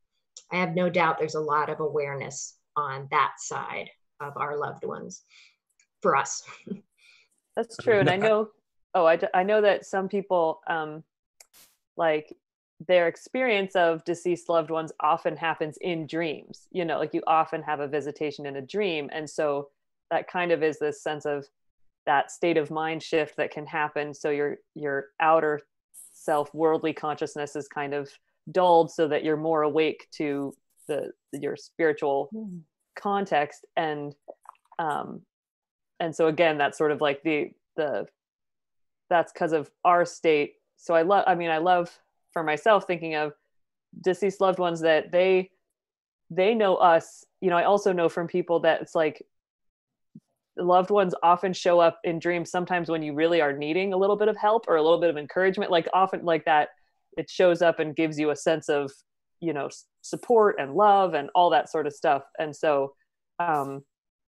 I 0.51 0.57
have 0.57 0.75
no 0.75 0.89
doubt 0.89 1.17
there's 1.17 1.35
a 1.35 1.39
lot 1.39 1.69
of 1.69 1.79
awareness 1.79 2.55
on 2.75 3.07
that 3.11 3.33
side 3.37 3.89
of 4.19 4.37
our 4.37 4.57
loved 4.57 4.85
ones 4.85 5.23
for 6.01 6.15
us. 6.15 6.43
That's 7.55 7.77
true. 7.77 7.99
And 7.99 8.09
I 8.09 8.15
know, 8.17 8.49
oh, 8.95 9.05
I, 9.05 9.19
I 9.33 9.43
know 9.43 9.61
that 9.61 9.85
some 9.85 10.09
people 10.09 10.61
um, 10.67 11.03
like 11.97 12.35
their 12.87 13.07
experience 13.07 13.75
of 13.75 14.03
deceased 14.03 14.49
loved 14.49 14.69
ones 14.69 14.91
often 14.99 15.37
happens 15.37 15.77
in 15.81 16.07
dreams 16.07 16.67
you 16.71 16.83
know 16.83 16.97
like 16.97 17.13
you 17.13 17.21
often 17.27 17.61
have 17.61 17.79
a 17.79 17.87
visitation 17.87 18.45
in 18.45 18.57
a 18.57 18.61
dream 18.61 19.09
and 19.13 19.29
so 19.29 19.69
that 20.11 20.27
kind 20.27 20.51
of 20.51 20.63
is 20.63 20.79
this 20.79 21.01
sense 21.01 21.25
of 21.25 21.47
that 22.05 22.31
state 22.31 22.57
of 22.57 22.71
mind 22.71 23.01
shift 23.01 23.37
that 23.37 23.51
can 23.51 23.65
happen 23.65 24.13
so 24.13 24.29
your 24.29 24.57
your 24.75 25.07
outer 25.19 25.61
self 26.13 26.53
worldly 26.53 26.93
consciousness 26.93 27.55
is 27.55 27.67
kind 27.67 27.93
of 27.93 28.09
dulled 28.51 28.91
so 28.91 29.07
that 29.07 29.23
you're 29.23 29.37
more 29.37 29.63
awake 29.63 30.07
to 30.11 30.53
the 30.87 31.11
your 31.31 31.55
spiritual 31.55 32.29
mm. 32.33 32.59
context 32.95 33.65
and 33.75 34.15
um 34.79 35.21
and 35.99 36.15
so 36.15 36.27
again 36.27 36.57
that's 36.57 36.77
sort 36.77 36.91
of 36.91 37.01
like 37.01 37.23
the 37.23 37.51
the 37.75 38.05
that's 39.09 39.31
because 39.31 39.53
of 39.53 39.69
our 39.83 40.05
state 40.05 40.55
so 40.77 40.93
i 40.93 41.01
love 41.01 41.23
i 41.27 41.35
mean 41.35 41.49
i 41.49 41.57
love 41.57 41.89
for 42.31 42.43
myself 42.43 42.85
thinking 42.85 43.15
of 43.15 43.33
deceased 44.01 44.41
loved 44.41 44.59
ones 44.59 44.81
that 44.81 45.11
they 45.11 45.49
they 46.29 46.53
know 46.53 46.75
us 46.75 47.23
you 47.41 47.49
know 47.49 47.57
i 47.57 47.63
also 47.63 47.93
know 47.93 48.09
from 48.09 48.27
people 48.27 48.59
that 48.59 48.81
it's 48.81 48.95
like 48.95 49.25
loved 50.57 50.91
ones 50.91 51.15
often 51.23 51.51
show 51.51 51.79
up 51.79 51.99
in 52.03 52.19
dreams 52.19 52.51
sometimes 52.51 52.89
when 52.89 53.01
you 53.01 53.13
really 53.13 53.41
are 53.41 53.53
needing 53.53 53.93
a 53.93 53.97
little 53.97 54.15
bit 54.15 54.27
of 54.27 54.37
help 54.37 54.65
or 54.67 54.75
a 54.75 54.81
little 54.81 54.99
bit 54.99 55.09
of 55.09 55.17
encouragement 55.17 55.71
like 55.71 55.87
often 55.93 56.23
like 56.23 56.45
that 56.45 56.69
it 57.17 57.29
shows 57.29 57.61
up 57.61 57.79
and 57.79 57.95
gives 57.95 58.19
you 58.19 58.29
a 58.29 58.35
sense 58.35 58.69
of 58.69 58.91
you 59.43 59.53
know 59.53 59.69
support 60.01 60.55
and 60.59 60.73
love 60.73 61.13
and 61.13 61.29
all 61.35 61.49
that 61.51 61.69
sort 61.69 61.87
of 61.87 61.93
stuff. 61.93 62.23
And 62.39 62.55
so 62.55 62.93
um 63.39 63.83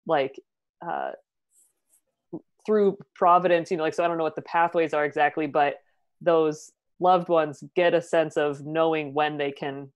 like 0.07 0.39
uh 0.87 1.11
through 2.65 2.97
providence 3.15 3.71
you 3.71 3.77
know 3.77 3.83
like 3.83 3.95
so 3.95 4.05
i 4.05 4.09
don't 4.09 4.17
know 4.17 4.23
what 4.23 4.37
the 4.37 4.43
pathways 4.43 4.95
are 4.95 5.05
exactly 5.05 5.49
but 5.49 5.79
those 6.21 6.71
loved 7.01 7.29
ones 7.29 7.65
get 7.75 7.95
a 7.95 8.01
sense 8.01 8.37
of 8.37 8.65
knowing 8.65 9.13
when 9.13 9.37
they 9.37 9.51
can 9.51 9.91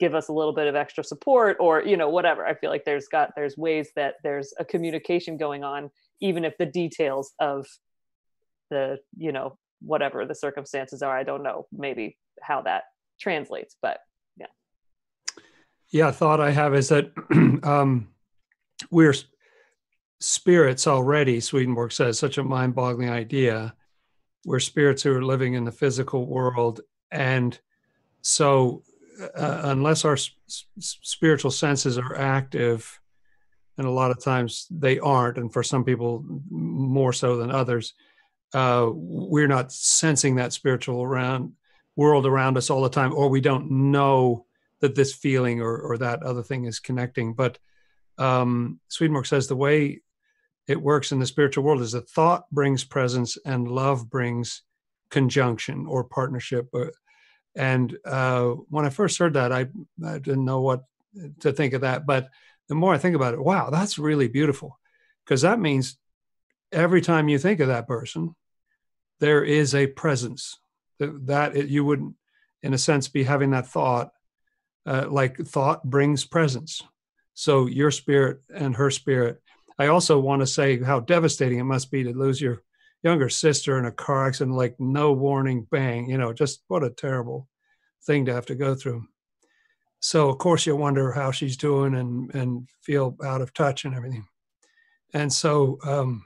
give 0.00 0.14
us 0.14 0.28
a 0.28 0.32
little 0.32 0.52
bit 0.52 0.66
of 0.66 0.74
extra 0.74 1.04
support 1.04 1.56
or 1.60 1.82
you 1.82 1.96
know 1.96 2.08
whatever. 2.08 2.44
I 2.44 2.54
feel 2.54 2.70
like 2.70 2.84
there's 2.84 3.08
got 3.08 3.32
there's 3.36 3.56
ways 3.56 3.90
that 3.96 4.16
there's 4.22 4.52
a 4.58 4.64
communication 4.64 5.36
going 5.36 5.62
on 5.62 5.90
even 6.20 6.44
if 6.44 6.56
the 6.58 6.66
details 6.66 7.32
of 7.38 7.66
the 8.70 8.98
you 9.16 9.32
know 9.32 9.56
whatever 9.80 10.26
the 10.26 10.34
circumstances 10.34 11.02
are. 11.02 11.16
I 11.16 11.22
don't 11.22 11.42
know 11.42 11.66
maybe 11.72 12.18
how 12.42 12.62
that 12.62 12.84
translates 13.20 13.76
but 13.80 14.00
yeah 15.94 16.10
thought 16.10 16.40
i 16.40 16.50
have 16.50 16.74
is 16.74 16.88
that 16.88 17.10
um 17.62 18.08
we're 18.90 19.14
spirits 20.20 20.86
already 20.86 21.40
swedenborg 21.40 21.92
says 21.92 22.18
such 22.18 22.38
a 22.38 22.42
mind-boggling 22.42 23.10
idea. 23.10 23.74
We're 24.46 24.60
spirits 24.60 25.02
who 25.02 25.14
are 25.14 25.24
living 25.24 25.54
in 25.54 25.64
the 25.64 25.72
physical 25.72 26.26
world 26.26 26.80
and 27.10 27.58
so 28.22 28.82
uh, 29.36 29.60
unless 29.64 30.04
our 30.04 30.16
spiritual 30.48 31.50
senses 31.50 31.98
are 31.98 32.16
active, 32.16 32.98
and 33.78 33.86
a 33.86 33.90
lot 33.90 34.10
of 34.10 34.22
times 34.22 34.66
they 34.70 34.98
aren't, 34.98 35.38
and 35.38 35.52
for 35.52 35.62
some 35.62 35.84
people 35.84 36.24
more 36.50 37.12
so 37.12 37.36
than 37.36 37.50
others, 37.50 37.94
uh, 38.54 38.88
we're 38.92 39.46
not 39.46 39.72
sensing 39.72 40.36
that 40.36 40.52
spiritual 40.52 41.02
around 41.02 41.52
world 41.96 42.26
around 42.26 42.56
us 42.56 42.70
all 42.70 42.82
the 42.82 42.88
time, 42.88 43.12
or 43.12 43.28
we 43.28 43.40
don't 43.40 43.70
know 43.70 44.46
that 44.84 44.94
this 44.94 45.14
feeling 45.14 45.62
or, 45.62 45.78
or 45.78 45.96
that 45.96 46.22
other 46.22 46.42
thing 46.42 46.66
is 46.66 46.78
connecting. 46.78 47.32
But 47.32 47.58
um, 48.18 48.80
Swedenborg 48.88 49.24
says 49.24 49.48
the 49.48 49.56
way 49.56 50.02
it 50.66 50.80
works 50.80 51.10
in 51.10 51.20
the 51.20 51.26
spiritual 51.26 51.64
world 51.64 51.80
is 51.80 51.92
that 51.92 52.10
thought 52.10 52.44
brings 52.50 52.84
presence 52.84 53.38
and 53.46 53.66
love 53.66 54.10
brings 54.10 54.60
conjunction 55.08 55.86
or 55.86 56.04
partnership. 56.04 56.68
Uh, 56.74 56.90
and 57.56 57.96
uh, 58.04 58.50
when 58.68 58.84
I 58.84 58.90
first 58.90 59.18
heard 59.18 59.34
that, 59.34 59.52
I, 59.52 59.68
I 60.04 60.18
didn't 60.18 60.44
know 60.44 60.60
what 60.60 60.84
to 61.40 61.52
think 61.52 61.72
of 61.72 61.80
that. 61.80 62.04
But 62.04 62.28
the 62.68 62.74
more 62.74 62.92
I 62.92 62.98
think 62.98 63.16
about 63.16 63.32
it, 63.32 63.42
wow, 63.42 63.70
that's 63.70 63.98
really 63.98 64.28
beautiful. 64.28 64.78
Because 65.24 65.40
that 65.40 65.58
means 65.58 65.96
every 66.72 67.00
time 67.00 67.30
you 67.30 67.38
think 67.38 67.60
of 67.60 67.68
that 67.68 67.88
person, 67.88 68.34
there 69.20 69.42
is 69.42 69.74
a 69.74 69.86
presence 69.86 70.58
that, 70.98 71.26
that 71.26 71.56
it, 71.56 71.68
you 71.68 71.86
wouldn't, 71.86 72.16
in 72.62 72.74
a 72.74 72.78
sense, 72.78 73.08
be 73.08 73.22
having 73.22 73.52
that 73.52 73.66
thought. 73.66 74.10
Uh, 74.86 75.06
like 75.08 75.38
thought 75.38 75.82
brings 75.82 76.24
presence. 76.24 76.82
So 77.34 77.66
your 77.66 77.90
spirit 77.90 78.42
and 78.54 78.76
her 78.76 78.90
spirit. 78.90 79.40
I 79.78 79.86
also 79.86 80.18
want 80.20 80.40
to 80.40 80.46
say 80.46 80.80
how 80.82 81.00
devastating 81.00 81.58
it 81.58 81.64
must 81.64 81.90
be 81.90 82.04
to 82.04 82.12
lose 82.12 82.40
your 82.40 82.62
younger 83.02 83.28
sister 83.28 83.78
in 83.78 83.86
a 83.86 83.92
car 83.92 84.26
accident, 84.26 84.56
like 84.56 84.78
no 84.78 85.12
warning, 85.12 85.66
bang, 85.70 86.08
you 86.08 86.18
know, 86.18 86.32
just 86.32 86.62
what 86.68 86.84
a 86.84 86.90
terrible 86.90 87.48
thing 88.06 88.26
to 88.26 88.34
have 88.34 88.46
to 88.46 88.54
go 88.54 88.74
through. 88.74 89.06
So 90.00 90.28
of 90.28 90.38
course 90.38 90.66
you 90.66 90.76
wonder 90.76 91.12
how 91.12 91.30
she's 91.30 91.56
doing 91.56 91.94
and 91.94 92.34
and 92.34 92.68
feel 92.82 93.16
out 93.24 93.40
of 93.40 93.54
touch 93.54 93.84
and 93.84 93.94
everything. 93.94 94.26
And 95.14 95.32
so 95.32 95.78
um, 95.84 96.24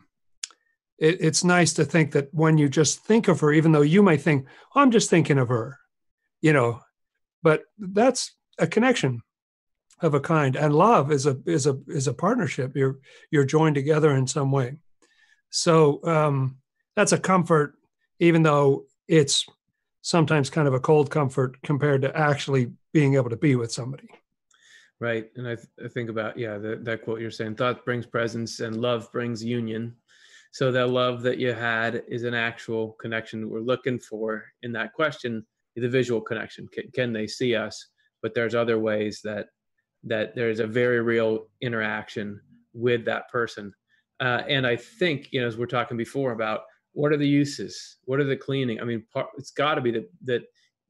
it, 0.99 1.19
it's 1.21 1.45
nice 1.45 1.75
to 1.75 1.85
think 1.85 2.13
that 2.13 2.33
when 2.33 2.59
you 2.59 2.69
just 2.69 3.01
think 3.01 3.29
of 3.29 3.41
her, 3.41 3.53
even 3.53 3.73
though 3.73 3.83
you 3.83 4.03
may 4.03 4.17
think, 4.17 4.47
oh, 4.75 4.81
I'm 4.81 4.91
just 4.91 5.11
thinking 5.11 5.39
of 5.39 5.49
her, 5.49 5.79
you 6.41 6.53
know, 6.53 6.81
but 7.43 7.63
that's 7.79 8.35
a 8.59 8.67
connection 8.67 9.23
of 10.01 10.15
a 10.15 10.21
kind. 10.21 10.57
And 10.57 10.75
love 10.75 11.13
is 11.13 11.27
a 11.27 11.39
is 11.47 11.67
a 11.67 11.79
is 11.89 12.09
a 12.09 12.15
partnership. 12.15 12.77
You're 12.77 12.99
you're 13.31 13.45
joined 13.45 13.75
together 13.75 14.11
in 14.13 14.27
some 14.27 14.51
way. 14.51 14.77
So 15.51 16.01
um, 16.05 16.59
that's 16.95 17.13
a 17.13 17.19
comfort, 17.19 17.75
even 18.19 18.43
though 18.43 18.85
it's 19.07 19.47
sometimes 20.03 20.51
kind 20.51 20.69
of 20.69 20.75
a 20.75 20.81
cold 20.81 21.11
comfort 21.11 21.61
compared 21.63 22.03
to 22.03 22.17
actually 22.17 22.73
being 22.93 23.15
able 23.15 23.31
to 23.31 23.37
be 23.37 23.57
with 23.57 23.73
somebody. 23.73 24.09
Right. 25.01 25.31
And 25.37 25.47
I, 25.47 25.55
th- 25.55 25.69
I 25.85 25.89
think 25.89 26.11
about, 26.11 26.37
yeah, 26.39 26.59
the, 26.59 26.77
that 26.83 27.05
quote 27.05 27.21
you're 27.21 27.31
saying 27.31 27.55
thought 27.55 27.85
brings 27.85 28.07
presence 28.07 28.61
and 28.61 28.81
love 28.81 29.11
brings 29.13 29.45
union. 29.45 29.95
So 30.51 30.73
that 30.73 30.91
love 30.91 31.23
that 31.23 31.39
you 31.39 31.53
had 31.53 32.03
is 32.09 32.25
an 32.25 32.35
actual 32.35 32.93
connection 33.01 33.49
we're 33.49 33.61
looking 33.61 33.99
for 33.99 34.45
in 34.63 34.73
that 34.73 34.93
question, 34.93 35.47
the 35.77 35.89
visual 35.89 36.21
connection. 36.21 36.67
Can, 36.73 36.91
can 36.91 37.13
they 37.13 37.27
see 37.27 37.55
us? 37.55 37.87
But 38.23 38.35
there's 38.35 38.55
other 38.55 38.79
ways 38.79 39.21
that 39.25 39.47
that 40.05 40.35
there's 40.35 40.61
a 40.61 40.67
very 40.67 41.01
real 41.01 41.49
interaction 41.61 42.41
with 42.73 43.05
that 43.05 43.29
person. 43.31 43.73
Uh, 44.21 44.43
and 44.49 44.67
I 44.67 44.77
think, 44.77 45.29
you 45.33 45.41
know, 45.41 45.47
as 45.47 45.57
we're 45.57 45.67
talking 45.67 45.97
before 45.97 46.33
about 46.33 46.63
what 46.99 47.13
are 47.13 47.17
the 47.17 47.29
uses 47.29 47.99
what 48.07 48.19
are 48.19 48.25
the 48.25 48.37
cleaning 48.37 48.81
i 48.81 48.85
mean 48.85 49.05
part, 49.13 49.29
it's 49.37 49.53
got 49.53 49.77
to 49.77 49.81
be 49.81 49.93
that 49.93 50.11
that 50.25 50.43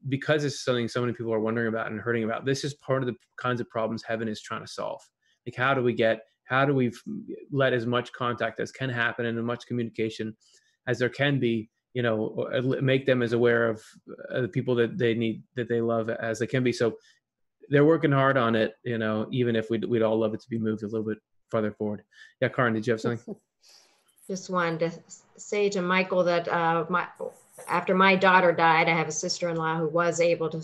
because 0.07 0.43
it's 0.43 0.63
something 0.63 0.87
so 0.87 1.01
many 1.01 1.13
people 1.13 1.33
are 1.33 1.39
wondering 1.39 1.67
about 1.67 1.91
and 1.91 1.99
hurting 1.99 2.23
about 2.23 2.45
this 2.45 2.63
is 2.63 2.73
part 2.75 3.03
of 3.03 3.07
the 3.07 3.15
kinds 3.39 3.61
of 3.61 3.69
problems 3.69 4.03
heaven 4.03 4.27
is 4.27 4.41
trying 4.41 4.61
to 4.61 4.71
solve 4.71 5.01
like 5.45 5.55
how 5.55 5.73
do 5.73 5.83
we 5.83 5.93
get 5.93 6.21
how 6.45 6.65
do 6.65 6.73
we 6.73 6.91
let 7.51 7.73
as 7.73 7.85
much 7.85 8.11
contact 8.11 8.59
as 8.59 8.71
can 8.71 8.89
happen 8.89 9.27
and 9.27 9.37
as 9.37 9.43
much 9.43 9.67
communication 9.67 10.35
as 10.87 10.97
there 10.97 11.09
can 11.09 11.39
be 11.39 11.69
you 11.93 12.01
know 12.01 12.47
make 12.81 13.05
them 13.05 13.21
as 13.21 13.33
aware 13.33 13.69
of 13.69 13.83
uh, 14.33 14.41
the 14.41 14.47
people 14.47 14.73
that 14.73 14.97
they 14.97 15.13
need 15.13 15.43
that 15.55 15.69
they 15.69 15.81
love 15.81 16.09
as 16.09 16.39
they 16.39 16.47
can 16.47 16.63
be 16.63 16.71
so 16.71 16.95
they're 17.69 17.85
working 17.85 18.11
hard 18.11 18.37
on 18.37 18.55
it 18.55 18.75
you 18.83 18.97
know 18.97 19.27
even 19.31 19.55
if 19.55 19.69
we'd, 19.69 19.85
we'd 19.85 20.01
all 20.01 20.19
love 20.19 20.33
it 20.33 20.41
to 20.41 20.49
be 20.49 20.57
moved 20.57 20.83
a 20.83 20.87
little 20.87 21.05
bit 21.05 21.19
farther 21.51 21.71
forward 21.71 22.03
yeah 22.41 22.47
Karin 22.47 22.73
did 22.73 22.85
you 22.85 22.91
have 22.91 23.01
something 23.01 23.35
just 24.29 24.49
wanted 24.51 24.79
to 24.79 24.91
say 25.37 25.69
to 25.69 25.81
Michael 25.81 26.23
that 26.23 26.47
uh, 26.47 26.85
my 26.87 27.07
after 27.67 27.95
my 27.95 28.15
daughter 28.15 28.51
died, 28.51 28.87
I 28.87 28.95
have 28.95 29.07
a 29.07 29.11
sister-in-law 29.11 29.77
who 29.77 29.89
was 29.89 30.21
able 30.21 30.49
to 30.49 30.61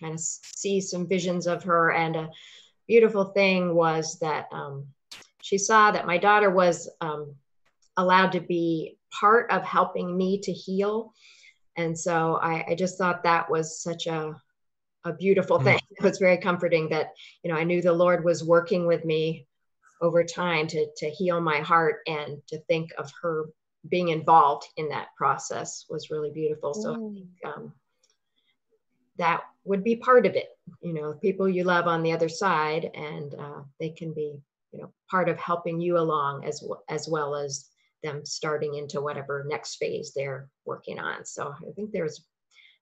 kind 0.00 0.14
of 0.14 0.20
see 0.20 0.80
some 0.80 1.06
visions 1.06 1.46
of 1.46 1.62
her. 1.64 1.92
And 1.92 2.16
a 2.16 2.30
beautiful 2.88 3.26
thing 3.26 3.74
was 3.74 4.18
that 4.20 4.46
um, 4.50 4.86
she 5.42 5.58
saw 5.58 5.90
that 5.90 6.06
my 6.06 6.18
daughter 6.18 6.50
was 6.50 6.88
um, 7.00 7.34
allowed 7.98 8.32
to 8.32 8.40
be 8.40 8.96
part 9.12 9.50
of 9.50 9.62
helping 9.62 10.16
me 10.16 10.40
to 10.40 10.52
heal. 10.52 11.12
And 11.76 11.98
so 11.98 12.38
I, 12.42 12.64
I 12.70 12.74
just 12.74 12.98
thought 12.98 13.22
that 13.24 13.50
was 13.50 13.82
such 13.82 14.06
a 14.06 14.34
a 15.04 15.12
beautiful 15.12 15.58
mm. 15.58 15.64
thing. 15.64 15.80
It 15.90 16.02
was 16.02 16.18
very 16.18 16.38
comforting 16.38 16.88
that 16.90 17.12
you 17.42 17.50
know 17.50 17.56
I 17.56 17.64
knew 17.64 17.82
the 17.82 17.92
Lord 17.92 18.24
was 18.24 18.44
working 18.44 18.86
with 18.86 19.04
me 19.04 19.46
over 20.00 20.24
time 20.24 20.66
to, 20.66 20.86
to 20.96 21.08
heal 21.08 21.40
my 21.40 21.60
heart 21.60 22.00
and 22.08 22.42
to 22.48 22.58
think 22.62 22.90
of 22.98 23.10
her 23.22 23.46
being 23.88 24.08
involved 24.08 24.66
in 24.76 24.88
that 24.88 25.08
process 25.16 25.86
was 25.88 26.10
really 26.10 26.30
beautiful. 26.30 26.74
So 26.74 26.94
mm. 26.94 27.10
I 27.10 27.14
think 27.14 27.56
um, 27.56 27.72
that 29.18 29.42
would 29.64 29.84
be 29.84 29.96
part 29.96 30.26
of 30.26 30.34
it. 30.34 30.48
You 30.80 30.92
know, 30.92 31.14
people 31.14 31.48
you 31.48 31.64
love 31.64 31.86
on 31.86 32.02
the 32.02 32.12
other 32.12 32.28
side, 32.28 32.90
and 32.94 33.34
uh, 33.34 33.62
they 33.78 33.90
can 33.90 34.12
be, 34.12 34.40
you 34.72 34.80
know, 34.80 34.92
part 35.10 35.28
of 35.28 35.38
helping 35.38 35.80
you 35.80 35.98
along 35.98 36.44
as 36.44 36.62
well, 36.66 36.82
as 36.88 37.08
well 37.08 37.34
as 37.34 37.68
them 38.02 38.24
starting 38.24 38.74
into 38.74 39.00
whatever 39.00 39.44
next 39.48 39.76
phase 39.76 40.12
they're 40.14 40.48
working 40.64 40.98
on. 40.98 41.24
So 41.24 41.54
I 41.56 41.72
think 41.72 41.92
there's 41.92 42.24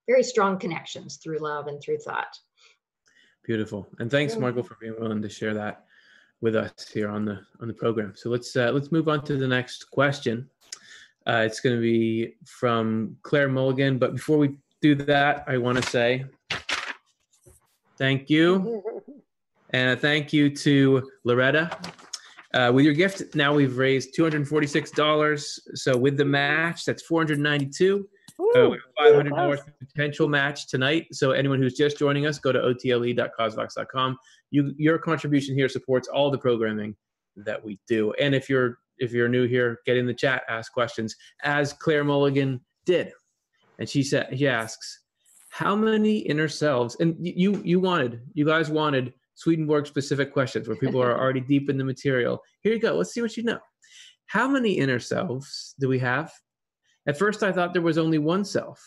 very 0.06 0.22
strong 0.22 0.58
connections 0.58 1.16
through 1.16 1.38
love 1.38 1.66
and 1.66 1.80
through 1.82 1.98
thought. 1.98 2.38
Beautiful, 3.44 3.88
and 3.98 4.10
thanks, 4.10 4.36
Michael, 4.36 4.62
for 4.62 4.76
being 4.80 4.94
willing 4.98 5.22
to 5.22 5.28
share 5.28 5.54
that 5.54 5.84
with 6.40 6.56
us 6.56 6.88
here 6.92 7.08
on 7.08 7.24
the 7.24 7.40
on 7.60 7.68
the 7.68 7.74
program. 7.74 8.12
So 8.14 8.30
let's 8.30 8.54
uh, 8.56 8.70
let's 8.72 8.92
move 8.92 9.08
on 9.08 9.24
to 9.24 9.36
the 9.36 9.48
next 9.48 9.90
question. 9.90 10.48
Uh, 11.26 11.42
it's 11.46 11.60
going 11.60 11.76
to 11.76 11.82
be 11.82 12.36
from 12.46 13.16
Claire 13.22 13.48
Mulligan. 13.48 13.98
But 13.98 14.14
before 14.14 14.38
we 14.38 14.56
do 14.80 14.94
that, 14.94 15.44
I 15.46 15.58
want 15.58 15.82
to 15.82 15.88
say 15.88 16.24
Thank 18.00 18.30
you. 18.30 18.82
And 19.72 19.90
a 19.90 19.96
thank 19.96 20.32
you 20.32 20.50
to 20.56 21.08
Loretta. 21.22 21.70
Uh, 22.52 22.72
with 22.74 22.84
your 22.84 22.92
gift, 22.92 23.36
now 23.36 23.54
we've 23.54 23.76
raised 23.76 24.16
$246. 24.16 25.60
So 25.74 25.96
with 25.96 26.16
the 26.16 26.24
match, 26.24 26.84
that's 26.84 27.04
492 27.04 28.08
uh, 28.56 28.76
$500 29.00 29.60
potential 29.78 30.28
match 30.28 30.68
tonight. 30.68 31.06
So 31.12 31.32
anyone 31.32 31.60
who's 31.60 31.74
just 31.74 31.98
joining 31.98 32.26
us, 32.26 32.38
go 32.38 32.52
to 32.52 32.60
otle.causevox.com. 32.60 34.18
You, 34.50 34.74
your 34.76 34.98
contribution 34.98 35.54
here 35.54 35.68
supports 35.68 36.08
all 36.08 36.30
the 36.30 36.38
programming 36.38 36.96
that 37.36 37.64
we 37.64 37.78
do. 37.86 38.12
And 38.14 38.34
if 38.34 38.48
you're 38.48 38.78
if 38.98 39.12
you're 39.12 39.28
new 39.28 39.46
here, 39.46 39.80
get 39.86 39.96
in 39.96 40.06
the 40.06 40.14
chat, 40.14 40.42
ask 40.48 40.72
questions, 40.72 41.16
as 41.42 41.72
Claire 41.72 42.04
Mulligan 42.04 42.60
did. 42.84 43.12
And 43.78 43.88
she 43.88 44.02
said, 44.02 44.30
he 44.30 44.46
asks, 44.46 45.00
how 45.48 45.74
many 45.74 46.18
inner 46.18 46.48
selves? 46.48 46.96
And 47.00 47.16
you 47.18 47.60
you 47.64 47.80
wanted, 47.80 48.20
you 48.34 48.44
guys 48.44 48.70
wanted 48.70 49.14
Swedenborg 49.34 49.86
specific 49.86 50.32
questions 50.32 50.68
where 50.68 50.76
people 50.76 51.02
are 51.02 51.18
already 51.20 51.40
deep 51.40 51.70
in 51.70 51.78
the 51.78 51.84
material. 51.84 52.42
Here 52.60 52.72
you 52.72 52.78
go. 52.78 52.94
Let's 52.94 53.12
see 53.12 53.22
what 53.22 53.36
you 53.36 53.42
know. 53.42 53.58
How 54.26 54.46
many 54.46 54.74
inner 54.74 55.00
selves 55.00 55.74
do 55.80 55.88
we 55.88 55.98
have? 55.98 56.32
At 57.06 57.18
first, 57.18 57.42
I 57.42 57.52
thought 57.52 57.72
there 57.72 57.82
was 57.82 57.98
only 57.98 58.18
one 58.18 58.44
self, 58.44 58.82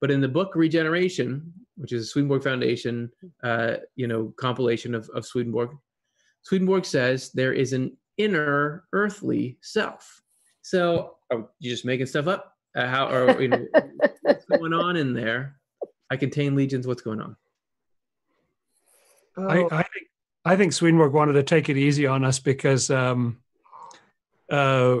but 0.00 0.10
in 0.10 0.20
the 0.20 0.28
book 0.28 0.54
Regeneration, 0.54 1.52
which 1.76 1.92
is 1.92 2.04
a 2.04 2.06
Swedenborg 2.06 2.42
Foundation, 2.42 3.10
uh, 3.42 3.76
you 3.96 4.06
know, 4.06 4.32
compilation 4.36 4.94
of, 4.94 5.08
of 5.14 5.26
Swedenborg, 5.26 5.70
Swedenborg 6.42 6.84
says 6.84 7.30
there 7.32 7.52
is 7.52 7.72
an 7.72 7.96
inner 8.16 8.84
earthly 8.92 9.58
self. 9.60 10.22
So, 10.62 11.16
are 11.30 11.48
you 11.58 11.70
just 11.70 11.84
making 11.84 12.06
stuff 12.06 12.26
up? 12.26 12.54
Uh, 12.74 12.86
how 12.86 13.06
are 13.06 13.40
you 13.40 13.48
know, 13.48 13.66
what's 14.22 14.44
going 14.46 14.72
on 14.72 14.96
in 14.96 15.12
there? 15.12 15.56
I 16.10 16.16
contain 16.16 16.54
legions. 16.54 16.86
What's 16.86 17.02
going 17.02 17.20
on? 17.20 17.36
Oh. 19.36 19.48
I, 19.48 19.80
I, 19.80 19.82
think 19.82 20.06
I 20.44 20.56
think 20.56 20.72
Swedenborg 20.72 21.12
wanted 21.12 21.34
to 21.34 21.42
take 21.42 21.68
it 21.68 21.76
easy 21.76 22.06
on 22.06 22.24
us 22.24 22.38
because 22.38 22.90
um, 22.90 23.38
uh, 24.50 24.98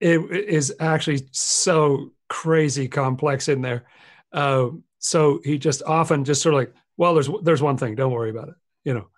it 0.00 0.30
is 0.30 0.74
actually 0.80 1.28
so 1.32 2.12
crazy 2.28 2.88
complex 2.88 3.48
in 3.48 3.62
there. 3.62 3.86
Uh, 4.32 4.68
so 4.98 5.40
he 5.44 5.58
just 5.58 5.82
often 5.82 6.24
just 6.24 6.42
sort 6.42 6.54
of 6.54 6.60
like, 6.60 6.74
well, 6.96 7.14
there's 7.14 7.30
there's 7.42 7.62
one 7.62 7.76
thing, 7.76 7.94
don't 7.94 8.12
worry 8.12 8.30
about 8.30 8.48
it, 8.48 8.54
you 8.84 8.94
know. 8.94 9.08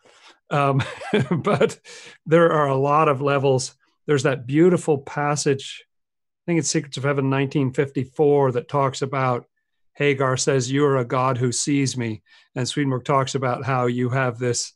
Um, 0.51 0.83
but 1.43 1.79
there 2.27 2.53
are 2.53 2.69
a 2.69 2.77
lot 2.77 3.09
of 3.09 3.23
levels. 3.23 3.75
There's 4.07 4.25
that 4.25 4.47
beautiful 4.47 4.99
passage, 4.99 5.85
I 5.85 6.43
think 6.47 6.59
it's 6.59 6.71
Secrets 6.71 6.97
of 6.97 7.05
Heaven, 7.05 7.31
1954, 7.31 8.53
that 8.53 8.69
talks 8.69 9.03
about 9.03 9.47
Hagar 9.95 10.37
says, 10.37 10.71
"You 10.71 10.87
are 10.87 10.97
a 10.97 11.05
God 11.05 11.37
who 11.37 11.53
sees 11.53 11.97
me," 11.97 12.23
and 12.55 12.67
Swedenborg 12.67 13.05
talks 13.05 13.35
about 13.35 13.65
how 13.65 13.87
you 13.87 14.09
have 14.09 14.39
this 14.39 14.73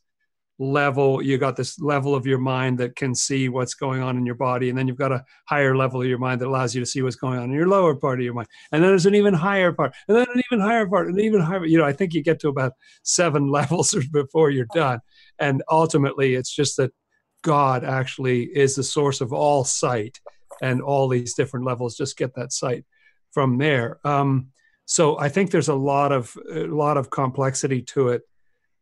level 0.57 1.21
you 1.21 1.37
got 1.37 1.57
this 1.57 1.79
level 1.81 2.15
of 2.15 2.25
your 2.25 2.37
mind 2.37 2.77
that 2.77 2.95
can 2.95 3.13
see 3.13 3.49
what's 3.49 3.73
going 3.73 4.01
on 4.01 4.17
in 4.17 4.25
your 4.25 4.35
body 4.35 4.69
and 4.69 4.77
then 4.77 4.87
you've 4.87 4.97
got 4.97 5.11
a 5.11 5.23
higher 5.47 5.75
level 5.75 6.01
of 6.01 6.07
your 6.07 6.17
mind 6.17 6.39
that 6.39 6.47
allows 6.47 6.73
you 6.73 6.79
to 6.79 6.85
see 6.85 7.01
what's 7.01 7.17
going 7.17 7.37
on 7.37 7.45
in 7.45 7.51
your 7.51 7.67
lower 7.67 7.93
part 7.93 8.19
of 8.19 8.23
your 8.23 8.33
mind. 8.33 8.47
And 8.71 8.81
then 8.81 8.89
there's 8.89 9.05
an 9.05 9.15
even 9.15 9.33
higher 9.33 9.73
part 9.73 9.93
and 10.07 10.15
then 10.15 10.25
an 10.33 10.41
even 10.49 10.65
higher 10.65 10.87
part 10.87 11.07
and 11.07 11.19
even 11.19 11.41
higher 11.41 11.65
you 11.65 11.77
know 11.77 11.83
i 11.83 11.91
think 11.91 12.13
you 12.13 12.23
get 12.23 12.39
to 12.39 12.47
about 12.49 12.73
seven 13.03 13.47
levels 13.51 13.93
before 14.13 14.49
you're 14.49 14.67
done. 14.73 14.99
And 15.39 15.61
ultimately 15.69 16.35
it's 16.35 16.53
just 16.55 16.77
that 16.77 16.91
god 17.41 17.83
actually 17.83 18.43
is 18.43 18.75
the 18.75 18.83
source 18.83 19.19
of 19.19 19.33
all 19.33 19.65
sight 19.65 20.19
and 20.61 20.81
all 20.81 21.09
these 21.09 21.33
different 21.33 21.65
levels 21.65 21.97
just 21.97 22.17
get 22.17 22.33
that 22.35 22.53
sight 22.53 22.85
from 23.33 23.57
there. 23.57 23.99
Um, 24.05 24.51
so 24.87 25.17
i 25.19 25.27
think 25.27 25.49
there's 25.49 25.67
a 25.67 25.75
lot 25.75 26.11
of 26.11 26.37
a 26.53 26.67
lot 26.67 26.95
of 26.95 27.09
complexity 27.09 27.81
to 27.81 28.09
it 28.09 28.21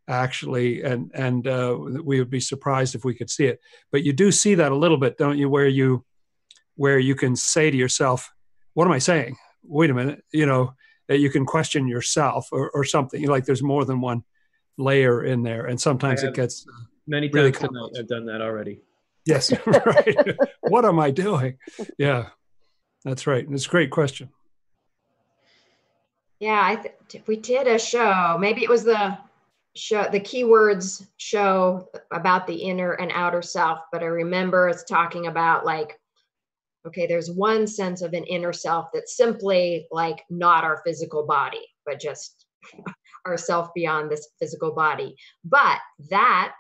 actually, 0.08 0.84
and 0.84 1.12
and 1.14 1.48
uh, 1.48 1.78
we 2.04 2.20
would 2.20 2.30
be 2.30 2.40
surprised 2.40 2.96
if 2.96 3.06
we 3.06 3.16
could 3.16 3.30
see 3.30 3.46
it. 3.46 3.60
But 3.92 4.04
you 4.04 4.14
do 4.14 4.32
see 4.32 4.56
that 4.56 4.72
a 4.72 4.76
little 4.76 4.98
bit, 4.98 5.18
don't 5.18 5.38
you? 5.38 5.50
Where 5.50 5.68
you 5.68 6.06
where 6.76 7.00
you 7.00 7.16
can 7.16 7.36
say 7.36 7.72
to 7.72 7.78
yourself, 7.78 8.32
"What 8.74 8.86
am 8.86 8.94
I 8.94 9.00
saying? 9.00 9.38
Wait 9.64 9.90
a 9.90 9.94
minute," 9.94 10.24
you 10.32 10.46
know. 10.46 10.74
That 11.10 11.20
you 11.20 11.30
can 11.30 11.46
question 11.46 11.90
yourself 11.90 12.48
or, 12.54 12.72
or 12.72 12.86
something. 12.86 13.28
Like 13.28 13.44
there's 13.44 13.62
more 13.62 13.84
than 13.84 14.00
one 14.00 14.24
layer 14.78 15.22
in 15.22 15.44
there, 15.44 15.66
and 15.66 15.80
sometimes 15.80 16.24
it 16.24 16.34
gets 16.34 16.66
many 17.06 17.28
times 17.28 17.36
really 17.36 17.52
tonight. 17.52 17.90
I've 18.00 18.08
done 18.08 18.26
that 18.28 18.42
already. 18.42 18.82
Yes, 19.26 19.52
right. 19.66 20.38
what 20.62 20.86
am 20.86 21.00
I 21.00 21.12
doing? 21.12 21.58
Yeah, 21.98 22.30
that's 23.04 23.28
right. 23.28 23.46
It's 23.50 23.66
a 23.66 23.70
great 23.70 23.92
question. 23.92 24.30
Yeah, 26.40 26.60
I 26.62 26.76
th- 27.08 27.24
we 27.26 27.38
did 27.38 27.68
a 27.68 27.80
show. 27.80 28.38
Maybe 28.40 28.64
it 28.64 28.70
was 28.70 28.84
the 28.84 29.18
show 29.76 30.08
the 30.12 30.20
keywords 30.20 31.08
show 31.18 31.90
about 32.12 32.46
the 32.46 32.56
inner 32.56 32.94
and 32.94 33.12
outer 33.14 33.42
self 33.42 33.80
but 33.92 34.04
i 34.04 34.06
remember 34.06 34.70
it's 34.70 34.84
talking 34.84 35.28
about 35.28 35.66
like 35.66 36.00
okay 36.86 37.08
there's 37.08 37.32
one 37.32 37.66
sense 37.66 38.02
of 38.02 38.14
an 38.14 38.24
inner 38.26 38.54
self 38.54 38.90
that's 38.94 39.18
simply 39.18 39.88
like 39.92 40.24
not 40.30 40.64
our 40.64 40.82
physical 40.86 41.26
body 41.26 41.66
but 41.86 42.00
just 42.00 42.46
our 43.26 43.38
self 43.38 43.74
beyond 43.74 44.12
this 44.12 44.30
physical 44.40 44.74
body. 44.74 45.16
But 45.44 45.80
that 46.10 46.54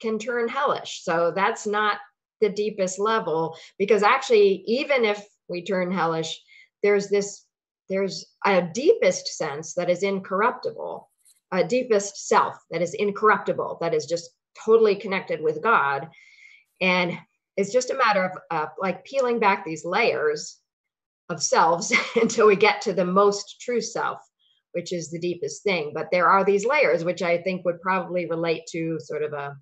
can 0.00 0.18
turn 0.18 0.48
hellish. 0.48 1.02
So 1.02 1.32
that's 1.34 1.66
not 1.66 1.98
the 2.40 2.48
deepest 2.48 2.98
level 2.98 3.56
because 3.78 4.02
actually 4.02 4.64
even 4.66 5.04
if 5.04 5.26
we 5.48 5.62
turn 5.62 5.92
hellish 5.92 6.40
there's 6.82 7.10
this 7.10 7.44
there's 7.90 8.24
a 8.46 8.62
deepest 8.62 9.26
sense 9.36 9.74
that 9.74 9.90
is 9.90 10.02
incorruptible 10.02 11.09
uh, 11.52 11.62
deepest 11.62 12.28
self 12.28 12.56
that 12.70 12.82
is 12.82 12.94
incorruptible, 12.94 13.78
that 13.80 13.94
is 13.94 14.06
just 14.06 14.30
totally 14.64 14.94
connected 14.94 15.40
with 15.42 15.62
God. 15.62 16.08
And 16.80 17.18
it's 17.56 17.72
just 17.72 17.90
a 17.90 17.96
matter 17.96 18.24
of 18.24 18.38
uh, 18.50 18.66
like 18.78 19.04
peeling 19.04 19.38
back 19.38 19.64
these 19.64 19.84
layers 19.84 20.58
of 21.28 21.42
selves 21.42 21.92
until 22.20 22.46
we 22.46 22.56
get 22.56 22.80
to 22.82 22.92
the 22.92 23.04
most 23.04 23.60
true 23.60 23.80
self, 23.80 24.18
which 24.72 24.92
is 24.92 25.10
the 25.10 25.18
deepest 25.18 25.62
thing. 25.62 25.92
But 25.94 26.08
there 26.10 26.26
are 26.26 26.44
these 26.44 26.64
layers, 26.64 27.04
which 27.04 27.22
I 27.22 27.38
think 27.38 27.64
would 27.64 27.80
probably 27.80 28.26
relate 28.26 28.62
to 28.72 28.98
sort 29.00 29.22
of 29.22 29.32
a 29.32 29.56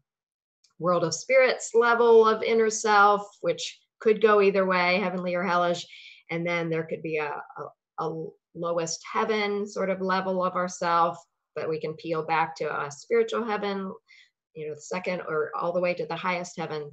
world 0.79 1.05
of 1.05 1.15
spirits 1.15 1.73
level 1.75 2.27
of 2.27 2.43
inner 2.43 2.71
self, 2.71 3.27
which 3.41 3.81
could 4.01 4.23
go 4.23 4.41
either 4.41 4.65
way, 4.65 5.01
heavenly 5.01 5.35
or 5.35 5.43
hellish. 5.43 5.87
And 6.31 6.47
then 6.47 6.71
there 6.71 6.85
could 6.85 7.03
be 7.03 7.17
a, 7.17 7.43
a, 7.59 8.05
a 8.05 8.27
lowest 8.55 9.01
heaven 9.11 9.67
sort 9.67 9.91
of 9.91 10.01
level 10.01 10.45
of 10.45 10.55
ourself 10.55 11.19
but 11.59 11.69
we 11.69 11.81
can 11.81 11.95
peel 11.95 12.23
back 12.23 12.55
to 12.57 12.65
a 12.65 12.91
spiritual 12.91 13.45
heaven, 13.45 13.93
you 14.55 14.69
know, 14.69 14.75
the 14.75 14.81
second 14.81 15.23
or 15.29 15.51
all 15.59 15.73
the 15.73 15.81
way 15.81 15.95
to 15.95 16.07
the 16.07 16.17
highest 16.17 16.57
heaven. 16.57 16.91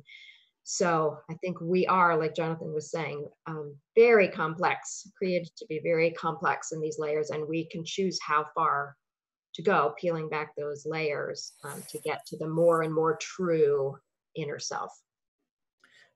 So 0.63 1.20
I 1.30 1.36
think 1.36 1.61
we 1.61 1.86
are, 1.86 2.18
like 2.18 2.36
Jonathan 2.36 2.74
was 2.74 2.89
saying, 2.89 3.28
um, 3.45 3.76
very 3.95 4.28
complex, 4.28 5.07
created 5.16 5.51
to 5.57 5.66
be 5.68 5.80
very 5.84 6.11
complex 6.11 6.72
in 6.72 6.82
these 6.82 6.97
layers, 6.97 7.30
and 7.30 7.47
we 7.47 7.66
can 7.66 7.86
choose 7.86 8.18
how 8.22 8.47
far 8.55 8.95
to 9.53 9.61
go, 9.61 9.93
peeling 10.01 10.28
back 10.28 10.55
those 10.57 10.86
layers 10.86 11.53
um, 11.63 11.84
to 11.89 11.99
get 11.99 12.26
to 12.28 12.38
the 12.38 12.47
more 12.47 12.82
and 12.82 12.93
more 12.93 13.16
true 13.22 13.95
inner 14.36 14.57
self. 14.57 14.91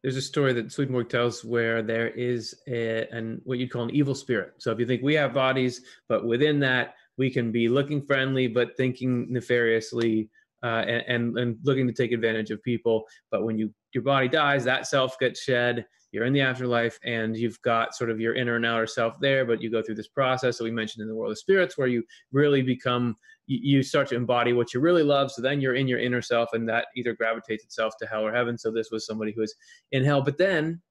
There's 0.02 0.18
a 0.18 0.22
story 0.22 0.54
that 0.54 0.72
Swedenborg 0.72 1.10
tells 1.10 1.46
where 1.46 1.84
there 1.84 2.08
is 2.08 2.56
a, 2.68 3.08
an 3.12 3.42
what 3.44 3.60
you'd 3.60 3.72
call 3.72 3.84
an 3.84 3.92
evil 3.92 4.16
spirit. 4.16 4.54
So 4.58 4.72
if 4.72 4.80
you 4.80 4.88
think 4.88 5.04
we 5.04 5.14
have 5.14 5.34
bodies, 5.34 5.82
but 6.08 6.26
within 6.26 6.60
that 6.62 6.96
we 7.20 7.30
can 7.30 7.52
be 7.52 7.68
looking 7.68 8.02
friendly 8.02 8.48
but 8.48 8.76
thinking 8.78 9.28
nefariously 9.30 10.30
uh, 10.64 10.84
and, 11.08 11.38
and, 11.38 11.58
looking 11.64 11.88
to 11.88 11.94
take 11.94 12.12
advantage 12.12 12.52
of 12.52 12.62
people. 12.64 13.06
But 13.32 13.44
when 13.44 13.58
you 13.58 13.74
your 13.94 14.04
body 14.04 14.28
dies, 14.28 14.64
that 14.66 14.88
self 14.88 15.18
gets 15.20 15.42
shed. 15.42 15.86
You're 16.12 16.26
in 16.26 16.34
the 16.34 16.42
afterlife, 16.42 17.00
and 17.04 17.38
you've 17.38 17.62
got 17.62 17.96
sort 17.96 18.10
of 18.10 18.20
your 18.20 18.34
inner 18.34 18.56
and 18.56 18.66
outer 18.66 18.88
self 18.88 19.20
there. 19.22 19.46
But 19.46 19.62
you 19.62 19.70
go 19.70 19.82
through 19.82 19.96
this 19.96 20.08
process 20.08 20.58
that 20.58 20.64
we 20.64 20.72
mentioned 20.72 21.02
in 21.02 21.08
the 21.08 21.16
world 21.16 21.32
of 21.32 21.38
spirits, 21.38 21.78
where 21.78 21.88
you 21.88 22.04
really 22.32 22.62
become 22.62 23.16
you, 23.48 23.82
start 23.84 24.10
to 24.10 24.16
embody 24.16 24.54
what 24.54 24.74
you 24.74 24.80
really 24.80 25.04
love. 25.04 25.32
So 25.32 25.42
then 25.42 25.62
you're 25.62 25.76
in 25.76 25.88
your 25.88 26.00
inner 26.00 26.22
self, 26.22 26.50
and 26.54 26.68
that 26.68 26.88
either 26.96 27.14
gravitates 27.14 27.64
itself 27.64 27.94
to 28.00 28.08
hell 28.08 28.26
or 28.26 28.34
heaven. 28.34 28.58
So 28.58 28.72
this 28.72 28.90
was 28.92 29.06
somebody 29.06 29.32
who 29.32 29.42
was 29.42 29.56
in 29.92 30.04
hell, 30.04 30.22
but 30.22 30.38
then 30.38 30.82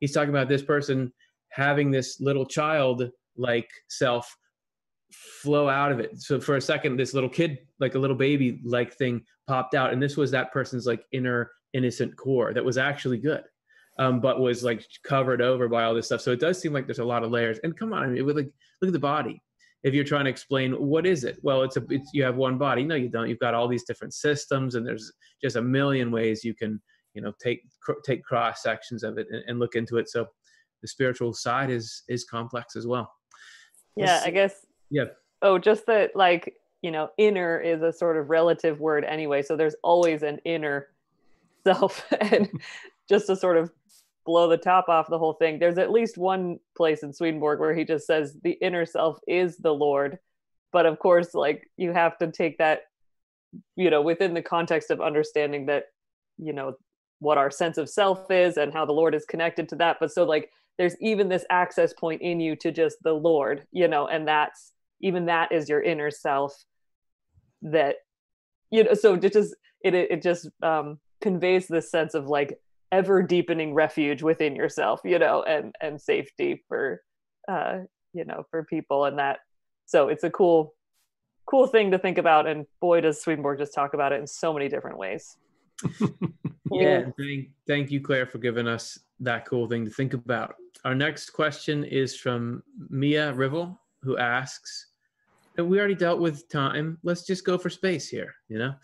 he's 0.00 0.12
talking 0.12 0.30
about 0.30 0.48
this 0.48 0.62
person 0.62 1.12
having 1.48 1.90
this 1.90 2.20
little 2.20 2.44
child 2.44 3.10
like 3.36 3.70
self 3.88 4.36
flow 5.42 5.68
out 5.68 5.92
of 5.92 6.00
it. 6.00 6.20
So 6.20 6.40
for 6.40 6.56
a 6.56 6.60
second, 6.60 6.96
this 6.96 7.14
little 7.14 7.28
kid, 7.28 7.58
like 7.80 7.94
a 7.94 7.98
little 7.98 8.16
baby 8.16 8.60
like 8.64 8.94
thing 8.94 9.22
popped 9.46 9.74
out. 9.74 9.92
And 9.92 10.02
this 10.02 10.16
was 10.16 10.30
that 10.30 10.52
person's 10.52 10.86
like 10.86 11.04
inner 11.12 11.50
innocent 11.72 12.16
core 12.16 12.54
that 12.54 12.64
was 12.64 12.78
actually 12.78 13.18
good. 13.18 13.42
Um, 13.96 14.20
but 14.20 14.40
was 14.40 14.64
like 14.64 14.84
covered 15.04 15.40
over 15.40 15.68
by 15.68 15.84
all 15.84 15.94
this 15.94 16.06
stuff. 16.06 16.20
So 16.20 16.32
it 16.32 16.40
does 16.40 16.60
seem 16.60 16.72
like 16.72 16.86
there's 16.86 16.98
a 16.98 17.04
lot 17.04 17.22
of 17.22 17.30
layers. 17.30 17.60
And 17.62 17.78
come 17.78 17.92
on, 17.92 18.02
I 18.02 18.06
mean, 18.06 18.24
with 18.26 18.36
like 18.36 18.50
look 18.80 18.88
at 18.88 18.92
the 18.92 18.98
body. 18.98 19.40
If 19.84 19.92
you're 19.92 20.02
trying 20.02 20.24
to 20.24 20.30
explain 20.30 20.72
what 20.72 21.06
is 21.06 21.24
it, 21.24 21.38
well, 21.42 21.62
it's 21.62 21.76
a 21.76 21.84
it's, 21.90 22.10
you 22.12 22.24
have 22.24 22.36
one 22.36 22.58
body. 22.58 22.84
No, 22.84 22.94
you 22.94 23.08
don't. 23.08 23.28
You've 23.28 23.38
got 23.38 23.54
all 23.54 23.68
these 23.68 23.84
different 23.84 24.14
systems, 24.14 24.74
and 24.74 24.84
there's 24.86 25.12
just 25.42 25.56
a 25.56 25.62
million 25.62 26.10
ways 26.10 26.42
you 26.42 26.54
can 26.54 26.80
you 27.12 27.22
know 27.22 27.32
take 27.40 27.62
take 28.04 28.24
cross 28.24 28.62
sections 28.62 29.04
of 29.04 29.18
it 29.18 29.26
and, 29.30 29.44
and 29.46 29.58
look 29.58 29.76
into 29.76 29.98
it. 29.98 30.08
So 30.08 30.26
the 30.82 30.88
spiritual 30.88 31.32
side 31.32 31.70
is 31.70 32.02
is 32.08 32.24
complex 32.24 32.76
as 32.76 32.86
well. 32.86 33.12
Yeah, 33.94 34.22
I 34.24 34.30
guess 34.30 34.64
yeah. 34.90 35.04
Oh, 35.42 35.58
just 35.58 35.86
that 35.86 36.16
like 36.16 36.54
you 36.84 36.90
know, 36.90 37.08
inner 37.16 37.58
is 37.58 37.80
a 37.80 37.90
sort 37.90 38.18
of 38.18 38.28
relative 38.28 38.78
word 38.78 39.04
anyway. 39.04 39.40
So 39.40 39.56
there's 39.56 39.74
always 39.82 40.22
an 40.22 40.38
inner 40.44 40.88
self. 41.66 42.04
and 42.20 42.60
just 43.08 43.26
to 43.28 43.36
sort 43.36 43.56
of 43.56 43.72
blow 44.26 44.50
the 44.50 44.58
top 44.58 44.90
off 44.90 45.08
the 45.08 45.18
whole 45.18 45.32
thing, 45.32 45.58
there's 45.58 45.78
at 45.78 45.90
least 45.90 46.18
one 46.18 46.58
place 46.76 47.02
in 47.02 47.14
Swedenborg 47.14 47.58
where 47.58 47.74
he 47.74 47.84
just 47.84 48.06
says 48.06 48.36
the 48.44 48.58
inner 48.60 48.84
self 48.84 49.18
is 49.26 49.56
the 49.56 49.72
Lord. 49.72 50.18
But 50.72 50.84
of 50.84 50.98
course, 50.98 51.32
like 51.32 51.70
you 51.78 51.92
have 51.92 52.18
to 52.18 52.30
take 52.30 52.58
that, 52.58 52.82
you 53.76 53.88
know, 53.88 54.02
within 54.02 54.34
the 54.34 54.42
context 54.42 54.90
of 54.90 55.00
understanding 55.00 55.64
that, 55.66 55.84
you 56.36 56.52
know, 56.52 56.74
what 57.20 57.38
our 57.38 57.50
sense 57.50 57.78
of 57.78 57.88
self 57.88 58.30
is 58.30 58.58
and 58.58 58.74
how 58.74 58.84
the 58.84 58.92
Lord 58.92 59.14
is 59.14 59.24
connected 59.24 59.70
to 59.70 59.76
that. 59.76 59.96
But 60.00 60.12
so, 60.12 60.24
like, 60.24 60.50
there's 60.76 61.00
even 61.00 61.30
this 61.30 61.46
access 61.48 61.94
point 61.94 62.20
in 62.20 62.40
you 62.40 62.56
to 62.56 62.70
just 62.70 62.98
the 63.02 63.14
Lord, 63.14 63.66
you 63.72 63.88
know, 63.88 64.06
and 64.08 64.28
that's 64.28 64.73
even 65.00 65.26
that 65.26 65.52
is 65.52 65.68
your 65.68 65.82
inner 65.82 66.10
self 66.10 66.54
that, 67.62 67.96
you 68.70 68.84
know, 68.84 68.94
so 68.94 69.14
it 69.14 69.32
just, 69.32 69.54
it, 69.82 69.94
it 69.94 70.22
just 70.22 70.48
um, 70.62 70.98
conveys 71.20 71.66
this 71.66 71.90
sense 71.90 72.14
of 72.14 72.26
like 72.26 72.58
ever 72.92 73.22
deepening 73.22 73.74
refuge 73.74 74.22
within 74.22 74.54
yourself, 74.54 75.00
you 75.04 75.18
know, 75.18 75.42
and, 75.42 75.74
and 75.80 76.00
safety 76.00 76.62
for, 76.68 77.02
uh, 77.48 77.78
you 78.12 78.24
know, 78.24 78.44
for 78.50 78.64
people 78.64 79.04
and 79.04 79.18
that. 79.18 79.40
So 79.86 80.08
it's 80.08 80.24
a 80.24 80.30
cool, 80.30 80.74
cool 81.46 81.66
thing 81.66 81.90
to 81.90 81.98
think 81.98 82.18
about. 82.18 82.46
And 82.46 82.66
boy, 82.80 83.00
does 83.00 83.20
Swedenborg 83.20 83.58
just 83.58 83.74
talk 83.74 83.94
about 83.94 84.12
it 84.12 84.20
in 84.20 84.26
so 84.26 84.52
many 84.52 84.68
different 84.68 84.98
ways. 84.98 85.36
yeah, 86.70 87.06
thank, 87.18 87.48
thank 87.66 87.90
you, 87.90 88.00
Claire, 88.00 88.26
for 88.26 88.38
giving 88.38 88.68
us 88.68 88.98
that 89.20 89.44
cool 89.44 89.68
thing 89.68 89.84
to 89.84 89.90
think 89.90 90.14
about. 90.14 90.54
Our 90.84 90.94
next 90.94 91.30
question 91.30 91.84
is 91.84 92.16
from 92.16 92.62
Mia 92.90 93.32
Rivel, 93.32 93.80
who 94.04 94.18
asks, 94.18 94.88
and 95.56 95.68
we 95.68 95.78
already 95.78 95.94
dealt 95.94 96.20
with 96.20 96.48
time. 96.48 96.98
Let's 97.02 97.24
just 97.24 97.44
go 97.44 97.58
for 97.58 97.70
space 97.70 98.08
here. 98.08 98.34
You 98.48 98.58
know, 98.58 98.74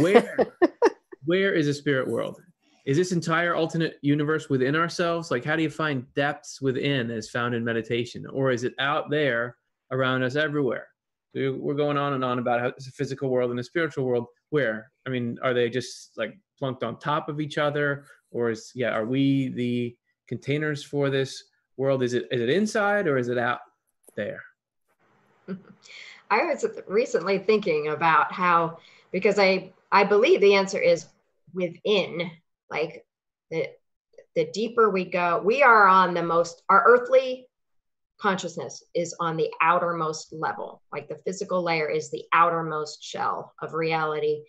where 0.00 0.36
where 1.24 1.54
is 1.54 1.68
a 1.68 1.74
spirit 1.74 2.08
world? 2.08 2.40
Is 2.86 2.96
this 2.96 3.12
entire 3.12 3.54
alternate 3.54 3.98
universe 4.00 4.48
within 4.48 4.74
ourselves? 4.74 5.30
Like, 5.30 5.44
how 5.44 5.56
do 5.56 5.62
you 5.62 5.68
find 5.68 6.06
depths 6.14 6.62
within, 6.62 7.10
as 7.10 7.28
found 7.28 7.54
in 7.54 7.64
meditation, 7.64 8.26
or 8.26 8.50
is 8.50 8.64
it 8.64 8.74
out 8.78 9.10
there 9.10 9.56
around 9.90 10.22
us 10.22 10.36
everywhere? 10.36 10.88
So 11.34 11.58
we're 11.60 11.74
going 11.74 11.98
on 11.98 12.14
and 12.14 12.24
on 12.24 12.38
about 12.38 12.60
how 12.60 12.68
it's 12.68 12.88
a 12.88 12.92
physical 12.92 13.28
world 13.28 13.50
and 13.50 13.60
a 13.60 13.64
spiritual 13.64 14.06
world. 14.06 14.26
Where? 14.50 14.90
I 15.06 15.10
mean, 15.10 15.38
are 15.42 15.52
they 15.52 15.68
just 15.68 16.16
like 16.16 16.34
plunked 16.58 16.82
on 16.82 16.98
top 16.98 17.28
of 17.28 17.40
each 17.40 17.58
other, 17.58 18.04
or 18.30 18.50
is 18.50 18.72
yeah? 18.74 18.90
Are 18.90 19.04
we 19.04 19.48
the 19.48 19.96
containers 20.26 20.82
for 20.82 21.10
this 21.10 21.44
world? 21.76 22.02
Is 22.02 22.14
it 22.14 22.26
is 22.30 22.40
it 22.40 22.48
inside 22.48 23.06
or 23.06 23.18
is 23.18 23.28
it 23.28 23.38
out 23.38 23.60
there? 24.16 24.42
I 26.30 26.44
was 26.44 26.64
recently 26.86 27.38
thinking 27.38 27.88
about 27.88 28.32
how 28.32 28.78
because 29.12 29.38
I 29.38 29.72
I 29.90 30.04
believe 30.04 30.40
the 30.40 30.54
answer 30.54 30.78
is 30.78 31.06
within 31.54 32.30
like 32.70 33.06
the 33.50 33.68
the 34.34 34.46
deeper 34.52 34.90
we 34.90 35.04
go 35.04 35.40
we 35.44 35.62
are 35.62 35.86
on 35.86 36.14
the 36.14 36.22
most 36.22 36.62
our 36.68 36.84
earthly 36.86 37.46
consciousness 38.20 38.82
is 38.94 39.14
on 39.20 39.36
the 39.36 39.48
outermost 39.62 40.32
level. 40.32 40.82
Like 40.92 41.08
the 41.08 41.20
physical 41.24 41.62
layer 41.62 41.88
is 41.88 42.10
the 42.10 42.24
outermost 42.32 43.02
shell 43.02 43.54
of 43.62 43.74
reality. 43.74 44.42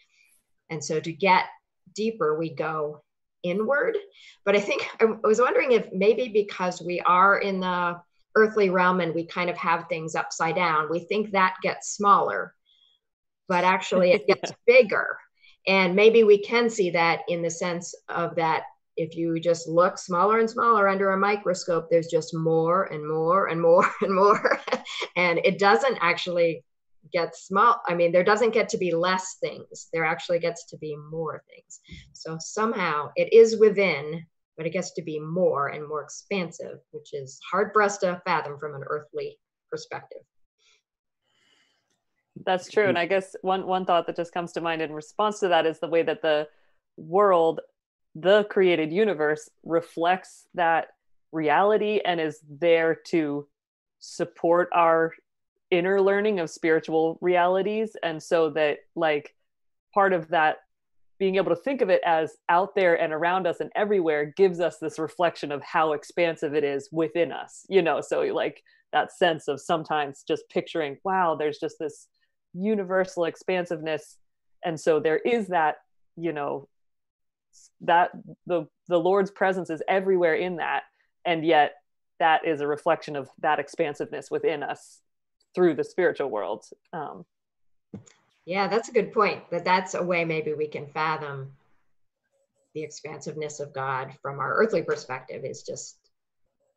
And 0.71 0.83
so 0.83 0.99
to 0.99 1.11
get 1.11 1.45
deeper 1.93 2.37
we 2.37 2.53
go 2.53 3.03
inward. 3.43 3.95
But 4.43 4.55
i 4.55 4.59
think 4.59 4.87
i 4.99 5.05
was 5.05 5.39
wondering 5.39 5.71
if 5.71 5.87
maybe 5.93 6.27
because 6.27 6.81
we 6.81 6.99
are 7.01 7.37
in 7.37 7.61
the 7.61 8.01
earthly 8.39 8.69
realm 8.69 9.01
and 9.01 9.13
we 9.13 9.25
kind 9.25 9.49
of 9.49 9.57
have 9.57 9.85
things 9.87 10.15
upside 10.15 10.55
down 10.55 10.89
we 10.89 10.99
think 10.99 11.31
that 11.31 11.55
gets 11.61 11.95
smaller 11.95 12.53
but 13.49 13.65
actually 13.65 14.11
it 14.11 14.25
gets 14.27 14.53
bigger. 14.65 15.17
And 15.67 15.95
maybe 15.95 16.23
we 16.23 16.41
can 16.41 16.69
see 16.69 16.91
that 16.91 17.21
in 17.27 17.41
the 17.41 17.49
sense 17.49 17.93
of 18.07 18.35
that 18.35 18.63
if 18.95 19.15
you 19.15 19.39
just 19.39 19.67
look 19.67 19.97
smaller 19.97 20.39
and 20.39 20.49
smaller 20.49 20.87
under 20.87 21.11
a 21.11 21.17
microscope 21.17 21.89
there's 21.89 22.07
just 22.07 22.33
more 22.33 22.85
and 22.85 23.05
more 23.05 23.47
and 23.47 23.61
more 23.61 23.85
and 24.01 24.15
more. 24.15 24.59
And 25.17 25.39
it 25.43 25.59
doesn't 25.59 25.97
actually 25.99 26.63
get 27.11 27.35
small 27.35 27.81
i 27.87 27.95
mean 27.95 28.11
there 28.11 28.25
doesn't 28.25 28.53
get 28.53 28.69
to 28.69 28.77
be 28.77 28.93
less 28.93 29.37
things 29.41 29.87
there 29.91 30.05
actually 30.05 30.37
gets 30.37 30.65
to 30.65 30.77
be 30.77 30.95
more 31.09 31.41
things. 31.49 31.79
So 32.13 32.37
somehow 32.39 33.09
it 33.15 33.33
is 33.33 33.57
within 33.57 34.25
but 34.59 34.67
it 34.67 34.73
gets 34.73 34.91
to 34.91 35.01
be 35.01 35.17
more 35.21 35.69
and 35.69 35.87
more 35.87 36.03
expansive, 36.03 36.79
which 36.91 37.13
is 37.13 37.39
hard 37.49 37.69
for 37.71 37.81
us 37.81 37.97
to 37.99 38.21
fathom 38.25 38.59
from 38.59 38.75
an 38.75 38.83
earthly 38.87 39.37
perspective. 39.71 40.19
That's 42.45 42.69
true. 42.69 42.89
And 42.89 42.99
I 42.99 43.05
guess 43.05 43.37
one 43.41 43.65
one 43.65 43.85
thought 43.85 44.05
that 44.07 44.17
just 44.17 44.33
comes 44.33 44.51
to 44.53 44.61
mind 44.61 44.81
in 44.81 44.91
response 44.91 45.39
to 45.39 45.47
that 45.47 45.65
is 45.65 45.79
the 45.79 45.87
way 45.87 46.03
that 46.03 46.21
the 46.21 46.49
world, 46.97 47.61
the 48.15 48.43
created 48.49 48.91
universe, 48.91 49.49
reflects 49.63 50.45
that 50.55 50.87
reality 51.31 52.01
and 52.03 52.19
is 52.19 52.41
there 52.49 52.95
to 53.07 53.47
support 53.99 54.67
our 54.73 55.13
inner 55.71 56.01
learning 56.01 56.41
of 56.41 56.49
spiritual 56.49 57.17
realities. 57.21 57.95
And 58.03 58.21
so 58.21 58.49
that 58.49 58.79
like 58.93 59.33
part 59.93 60.11
of 60.11 60.27
that 60.29 60.57
being 61.19 61.35
able 61.35 61.53
to 61.53 61.61
think 61.61 61.81
of 61.81 61.89
it 61.89 62.01
as 62.05 62.37
out 62.47 62.73
there 62.75 62.99
and 62.99 63.13
around 63.13 63.45
us 63.45 63.59
and 63.59 63.71
everywhere 63.75 64.33
gives 64.37 64.59
us 64.59 64.77
this 64.77 64.97
reflection 64.97 65.51
of 65.51 65.61
how 65.61 65.93
expansive 65.93 66.55
it 66.55 66.63
is 66.63 66.89
within 66.91 67.31
us 67.31 67.65
you 67.69 67.81
know? 67.81 68.01
So 68.01 68.21
like 68.21 68.63
that 68.91 69.11
sense 69.11 69.47
of 69.47 69.61
sometimes 69.61 70.23
just 70.27 70.49
picturing 70.49 70.97
wow 71.03 71.35
there's 71.35 71.59
just 71.59 71.77
this 71.79 72.07
universal 72.53 73.25
expansiveness. 73.25 74.17
And 74.63 74.79
so 74.79 74.99
there 74.99 75.17
is 75.17 75.47
that 75.47 75.75
you 76.15 76.33
know 76.33 76.67
that 77.81 78.11
the 78.45 78.67
the 78.87 78.99
lord's 78.99 79.31
presence 79.31 79.69
is 79.69 79.81
everywhere 79.87 80.35
in 80.35 80.57
that. 80.57 80.83
And 81.25 81.45
yet 81.45 81.75
that 82.19 82.45
is 82.45 82.61
a 82.61 82.67
reflection 82.67 83.15
of 83.15 83.29
that 83.39 83.59
expansiveness 83.59 84.29
within 84.29 84.63
us 84.63 84.99
through 85.55 85.75
the 85.75 85.83
spiritual 85.83 86.29
world. 86.29 86.65
Um, 86.93 87.25
yeah, 88.49 88.67
that's 88.67 88.89
a 88.89 88.91
good 88.91 89.13
point. 89.13 89.47
That 89.51 89.63
that's 89.63 89.93
a 89.93 90.01
way 90.01 90.25
maybe 90.25 90.55
we 90.55 90.67
can 90.67 90.87
fathom 90.87 91.51
the 92.73 92.81
expansiveness 92.81 93.59
of 93.59 93.75
God 93.75 94.11
from 94.23 94.39
our 94.39 94.55
earthly 94.55 94.81
perspective 94.81 95.45
is 95.45 95.61
just 95.61 95.99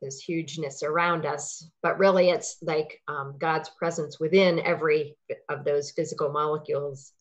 this 0.03 0.21
hugeness 0.21 0.83
around 0.83 1.25
us, 1.25 1.67
but 1.83 1.99
really 1.99 2.29
it's 2.29 2.59
like 2.61 3.01
um, 3.09 3.37
God's 3.39 3.71
presence 3.71 4.21
within 4.21 4.59
every 4.59 5.17
of 5.49 5.65
those 5.65 5.93
physical 5.93 6.31
molecules. 6.31 7.15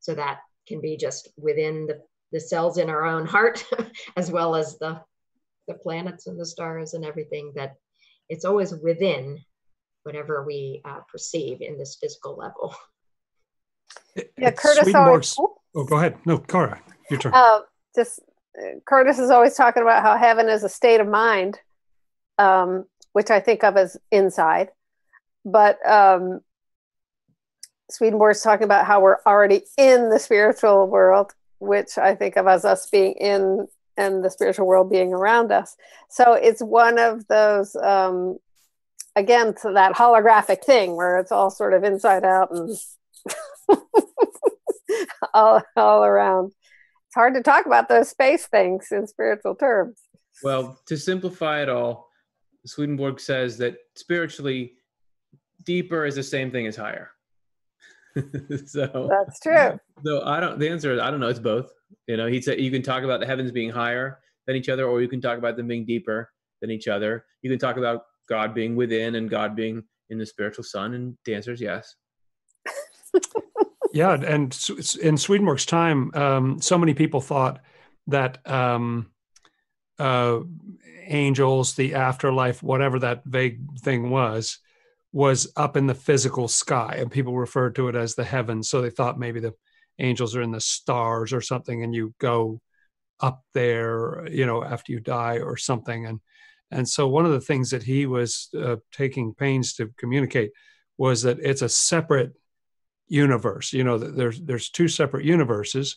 So 0.00 0.14
that 0.14 0.40
can 0.66 0.80
be 0.80 0.96
just 0.96 1.28
within 1.36 1.84
the, 1.84 2.00
the 2.32 2.40
cells 2.40 2.78
in 2.78 2.88
our 2.88 3.04
own 3.04 3.26
heart, 3.26 3.62
as 4.16 4.30
well 4.30 4.56
as 4.56 4.78
the 4.78 5.02
the 5.66 5.74
planets 5.74 6.26
and 6.26 6.40
the 6.40 6.46
stars 6.46 6.94
and 6.94 7.04
everything. 7.04 7.52
That 7.56 7.74
it's 8.30 8.46
always 8.46 8.72
within 8.72 9.38
whatever 10.04 10.44
we 10.46 10.80
uh, 10.86 11.00
perceive 11.12 11.60
in 11.60 11.76
this 11.76 11.98
physical 12.00 12.38
level. 12.38 12.74
Yeah, 14.36 14.50
Curtis 14.50 14.94
always. 14.94 15.36
Oh, 15.74 15.84
go 15.84 15.96
ahead. 15.96 16.18
No, 16.24 16.38
Cora, 16.38 16.80
your 17.10 17.20
turn. 17.20 17.32
Uh, 17.34 17.60
just 17.94 18.20
Curtis 18.86 19.18
is 19.18 19.30
always 19.30 19.54
talking 19.54 19.82
about 19.82 20.02
how 20.02 20.16
heaven 20.16 20.48
is 20.48 20.64
a 20.64 20.68
state 20.68 21.00
of 21.00 21.06
mind, 21.06 21.58
um, 22.38 22.84
which 23.12 23.30
I 23.30 23.40
think 23.40 23.64
of 23.64 23.76
as 23.76 23.96
inside. 24.10 24.70
But 25.44 25.78
um, 25.88 26.40
Swedenborg's 27.90 28.42
talking 28.42 28.64
about 28.64 28.86
how 28.86 29.00
we're 29.00 29.18
already 29.26 29.62
in 29.76 30.10
the 30.10 30.18
spiritual 30.18 30.86
world, 30.86 31.32
which 31.58 31.96
I 31.98 32.14
think 32.14 32.36
of 32.36 32.46
as 32.46 32.64
us 32.64 32.88
being 32.90 33.12
in 33.14 33.68
and 33.96 34.24
the 34.24 34.30
spiritual 34.30 34.66
world 34.66 34.90
being 34.90 35.12
around 35.12 35.50
us. 35.50 35.76
So 36.08 36.34
it's 36.34 36.62
one 36.62 36.98
of 36.98 37.26
those, 37.26 37.74
um, 37.74 38.38
again, 39.16 39.54
to 39.62 39.72
that 39.72 39.94
holographic 39.94 40.64
thing 40.64 40.94
where 40.94 41.18
it's 41.18 41.32
all 41.32 41.50
sort 41.50 41.74
of 41.74 41.82
inside 41.82 42.24
out 42.24 42.52
and 42.52 42.76
all, 45.34 45.62
all 45.76 46.04
around. 46.04 46.52
It's 47.06 47.14
hard 47.14 47.34
to 47.34 47.42
talk 47.42 47.66
about 47.66 47.88
those 47.88 48.10
space 48.10 48.46
things 48.46 48.88
in 48.90 49.06
spiritual 49.06 49.54
terms. 49.54 49.98
Well, 50.42 50.78
to 50.86 50.96
simplify 50.96 51.62
it 51.62 51.68
all, 51.68 52.08
Swedenborg 52.66 53.20
says 53.20 53.58
that 53.58 53.76
spiritually, 53.96 54.74
deeper 55.64 56.04
is 56.04 56.14
the 56.14 56.22
same 56.22 56.50
thing 56.50 56.66
as 56.66 56.76
higher. 56.76 57.10
so 58.66 59.08
that's 59.10 59.40
true. 59.40 59.78
So 60.04 60.22
I 60.24 60.40
don't. 60.40 60.58
The 60.58 60.68
answer 60.68 60.92
is 60.92 61.00
I 61.00 61.10
don't 61.10 61.20
know. 61.20 61.28
It's 61.28 61.38
both. 61.38 61.70
You 62.06 62.16
know, 62.16 62.26
he 62.26 62.40
said 62.40 62.60
you 62.60 62.70
can 62.70 62.82
talk 62.82 63.04
about 63.04 63.20
the 63.20 63.26
heavens 63.26 63.52
being 63.52 63.70
higher 63.70 64.18
than 64.46 64.56
each 64.56 64.68
other, 64.68 64.86
or 64.86 65.00
you 65.00 65.08
can 65.08 65.20
talk 65.20 65.38
about 65.38 65.56
them 65.56 65.68
being 65.68 65.84
deeper 65.84 66.30
than 66.60 66.70
each 66.70 66.88
other. 66.88 67.24
You 67.42 67.50
can 67.50 67.58
talk 67.58 67.76
about 67.76 68.02
God 68.28 68.54
being 68.54 68.76
within 68.76 69.14
and 69.14 69.30
God 69.30 69.54
being 69.54 69.82
in 70.10 70.18
the 70.18 70.26
spiritual 70.26 70.64
sun, 70.64 70.94
and 70.94 71.16
the 71.24 71.34
answer 71.34 71.52
is 71.52 71.60
yes 71.60 71.94
yeah, 73.92 74.14
and 74.14 74.56
in 75.02 75.16
Swedenborg's 75.16 75.66
time, 75.66 76.10
um, 76.14 76.60
so 76.60 76.78
many 76.78 76.94
people 76.94 77.20
thought 77.20 77.60
that 78.06 78.38
um, 78.48 79.10
uh, 79.98 80.40
angels, 81.06 81.74
the 81.74 81.94
afterlife, 81.94 82.62
whatever 82.62 82.98
that 82.98 83.24
vague 83.24 83.60
thing 83.80 84.10
was, 84.10 84.58
was 85.12 85.50
up 85.56 85.76
in 85.76 85.86
the 85.86 85.94
physical 85.94 86.48
sky, 86.48 86.96
and 86.98 87.10
people 87.10 87.36
referred 87.36 87.74
to 87.74 87.88
it 87.88 87.96
as 87.96 88.14
the 88.14 88.24
heavens. 88.24 88.68
So 88.68 88.80
they 88.80 88.90
thought 88.90 89.18
maybe 89.18 89.40
the 89.40 89.54
angels 89.98 90.36
are 90.36 90.42
in 90.42 90.52
the 90.52 90.60
stars 90.60 91.32
or 91.32 91.40
something, 91.40 91.82
and 91.82 91.94
you 91.94 92.14
go 92.18 92.60
up 93.20 93.42
there, 93.54 94.28
you 94.30 94.46
know, 94.46 94.62
after 94.62 94.92
you 94.92 95.00
die 95.00 95.38
or 95.38 95.56
something. 95.56 96.06
And 96.06 96.20
and 96.70 96.86
so 96.88 97.08
one 97.08 97.24
of 97.24 97.32
the 97.32 97.40
things 97.40 97.70
that 97.70 97.82
he 97.82 98.06
was 98.06 98.50
uh, 98.58 98.76
taking 98.92 99.32
pains 99.32 99.74
to 99.74 99.90
communicate 99.96 100.52
was 100.98 101.22
that 101.22 101.38
it's 101.40 101.62
a 101.62 101.68
separate 101.68 102.32
universe. 103.08 103.72
You 103.72 103.84
know, 103.84 103.98
there's 103.98 104.40
there's 104.40 104.70
two 104.70 104.88
separate 104.88 105.24
universes, 105.24 105.96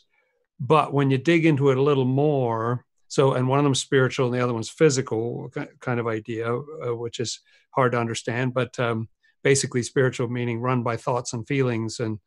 but 0.60 0.94
when 0.94 1.12
you 1.12 1.18
dig 1.18 1.46
into 1.46 1.70
it 1.70 1.78
a 1.78 1.82
little 1.82 2.06
more, 2.06 2.86
so 3.08 3.34
and 3.34 3.48
one 3.48 3.60
of 3.60 3.66
them 3.66 3.76
spiritual 3.76 4.28
and 4.28 4.36
the 4.36 4.44
other 4.44 4.54
one's 4.54 4.70
physical 4.70 5.52
kind 5.80 6.00
of 6.00 6.08
idea, 6.08 6.56
uh, 6.56 6.96
which 6.96 7.20
is 7.20 7.40
hard 7.72 7.94
to 7.94 8.00
understand, 8.00 8.54
but 8.54 8.80
um, 8.80 9.10
basically 9.44 9.84
spiritual 9.84 10.28
meaning 10.28 10.60
run 10.60 10.84
by 10.84 10.98
thoughts 10.98 11.34
and 11.34 11.48
feelings 11.48 12.00
and 12.00 12.20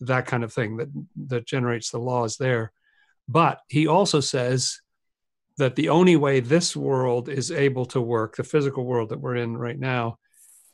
that 0.00 0.26
kind 0.26 0.44
of 0.44 0.52
thing 0.52 0.76
that 0.76 0.88
that 1.28 1.46
generates 1.46 1.90
the 1.90 1.98
laws 1.98 2.36
there. 2.36 2.72
But 3.28 3.60
he 3.68 3.86
also 3.86 4.20
says 4.20 4.80
that 5.58 5.74
the 5.74 5.88
only 5.88 6.16
way 6.16 6.40
this 6.40 6.76
world 6.76 7.28
is 7.28 7.50
able 7.50 7.86
to 7.86 8.00
work, 8.00 8.36
the 8.36 8.44
physical 8.44 8.84
world 8.84 9.08
that 9.08 9.20
we're 9.20 9.36
in 9.36 9.56
right 9.56 9.78
now, 9.78 10.18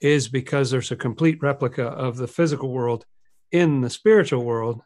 is 0.00 0.28
because 0.28 0.70
there's 0.70 0.90
a 0.90 0.96
complete 0.96 1.40
replica 1.40 1.84
of 1.84 2.16
the 2.16 2.26
physical 2.26 2.70
world 2.70 3.06
in 3.53 3.80
the 3.80 3.90
spiritual 3.90 4.44
world 4.44 4.82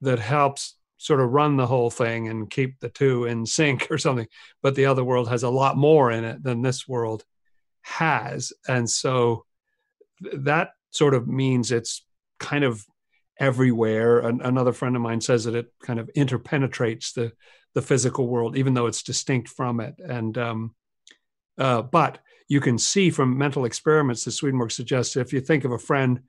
that 0.00 0.18
helps 0.18 0.76
sort 0.96 1.20
of 1.20 1.30
run 1.30 1.56
the 1.56 1.66
whole 1.66 1.90
thing 1.90 2.28
and 2.28 2.50
keep 2.50 2.80
the 2.80 2.88
two 2.88 3.24
in 3.24 3.46
sync 3.46 3.88
or 3.90 3.98
something. 3.98 4.26
But 4.62 4.74
the 4.74 4.86
other 4.86 5.04
world 5.04 5.28
has 5.28 5.42
a 5.42 5.50
lot 5.50 5.76
more 5.76 6.10
in 6.10 6.24
it 6.24 6.42
than 6.42 6.62
this 6.62 6.88
world 6.88 7.24
has. 7.82 8.52
And 8.68 8.88
so 8.88 9.44
that 10.20 10.70
sort 10.90 11.14
of 11.14 11.28
means 11.28 11.72
it's 11.72 12.04
kind 12.38 12.64
of 12.64 12.84
everywhere. 13.38 14.18
Another 14.20 14.72
friend 14.72 14.96
of 14.96 15.02
mine 15.02 15.20
says 15.20 15.44
that 15.44 15.54
it 15.54 15.72
kind 15.82 15.98
of 15.98 16.10
interpenetrates 16.16 17.14
the 17.14 17.32
the 17.72 17.82
physical 17.82 18.26
world, 18.26 18.56
even 18.56 18.74
though 18.74 18.86
it's 18.86 19.02
distinct 19.02 19.48
from 19.48 19.80
it. 19.80 19.94
And 20.04 20.36
um, 20.36 20.74
uh, 21.56 21.82
but 21.82 22.18
you 22.48 22.60
can 22.60 22.78
see 22.78 23.10
from 23.10 23.38
mental 23.38 23.64
experiments 23.64 24.24
that 24.24 24.32
Swedenborg 24.32 24.72
suggests 24.72 25.16
if 25.16 25.32
you 25.32 25.40
think 25.40 25.64
of 25.64 25.70
a 25.70 25.78
friend, 25.78 26.20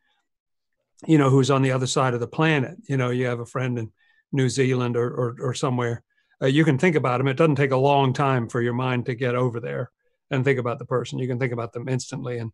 you 1.07 1.17
know, 1.17 1.29
who's 1.29 1.51
on 1.51 1.61
the 1.61 1.71
other 1.71 1.87
side 1.87 2.13
of 2.13 2.19
the 2.19 2.27
planet, 2.27 2.77
you 2.87 2.97
know, 2.97 3.09
you 3.09 3.25
have 3.25 3.39
a 3.39 3.45
friend 3.45 3.77
in 3.79 3.91
New 4.31 4.49
Zealand 4.49 4.95
or 4.95 5.09
or, 5.09 5.35
or 5.41 5.53
somewhere, 5.53 6.03
uh, 6.41 6.47
you 6.47 6.65
can 6.65 6.77
think 6.77 6.95
about 6.95 7.19
them. 7.19 7.27
It 7.27 7.37
doesn't 7.37 7.55
take 7.55 7.71
a 7.71 7.77
long 7.77 8.13
time 8.13 8.49
for 8.49 8.61
your 8.61 8.73
mind 8.73 9.05
to 9.05 9.15
get 9.15 9.35
over 9.35 9.59
there 9.59 9.91
and 10.29 10.43
think 10.43 10.59
about 10.59 10.79
the 10.79 10.85
person. 10.85 11.19
You 11.19 11.27
can 11.27 11.39
think 11.39 11.53
about 11.53 11.73
them 11.73 11.87
instantly, 11.87 12.37
and 12.37 12.51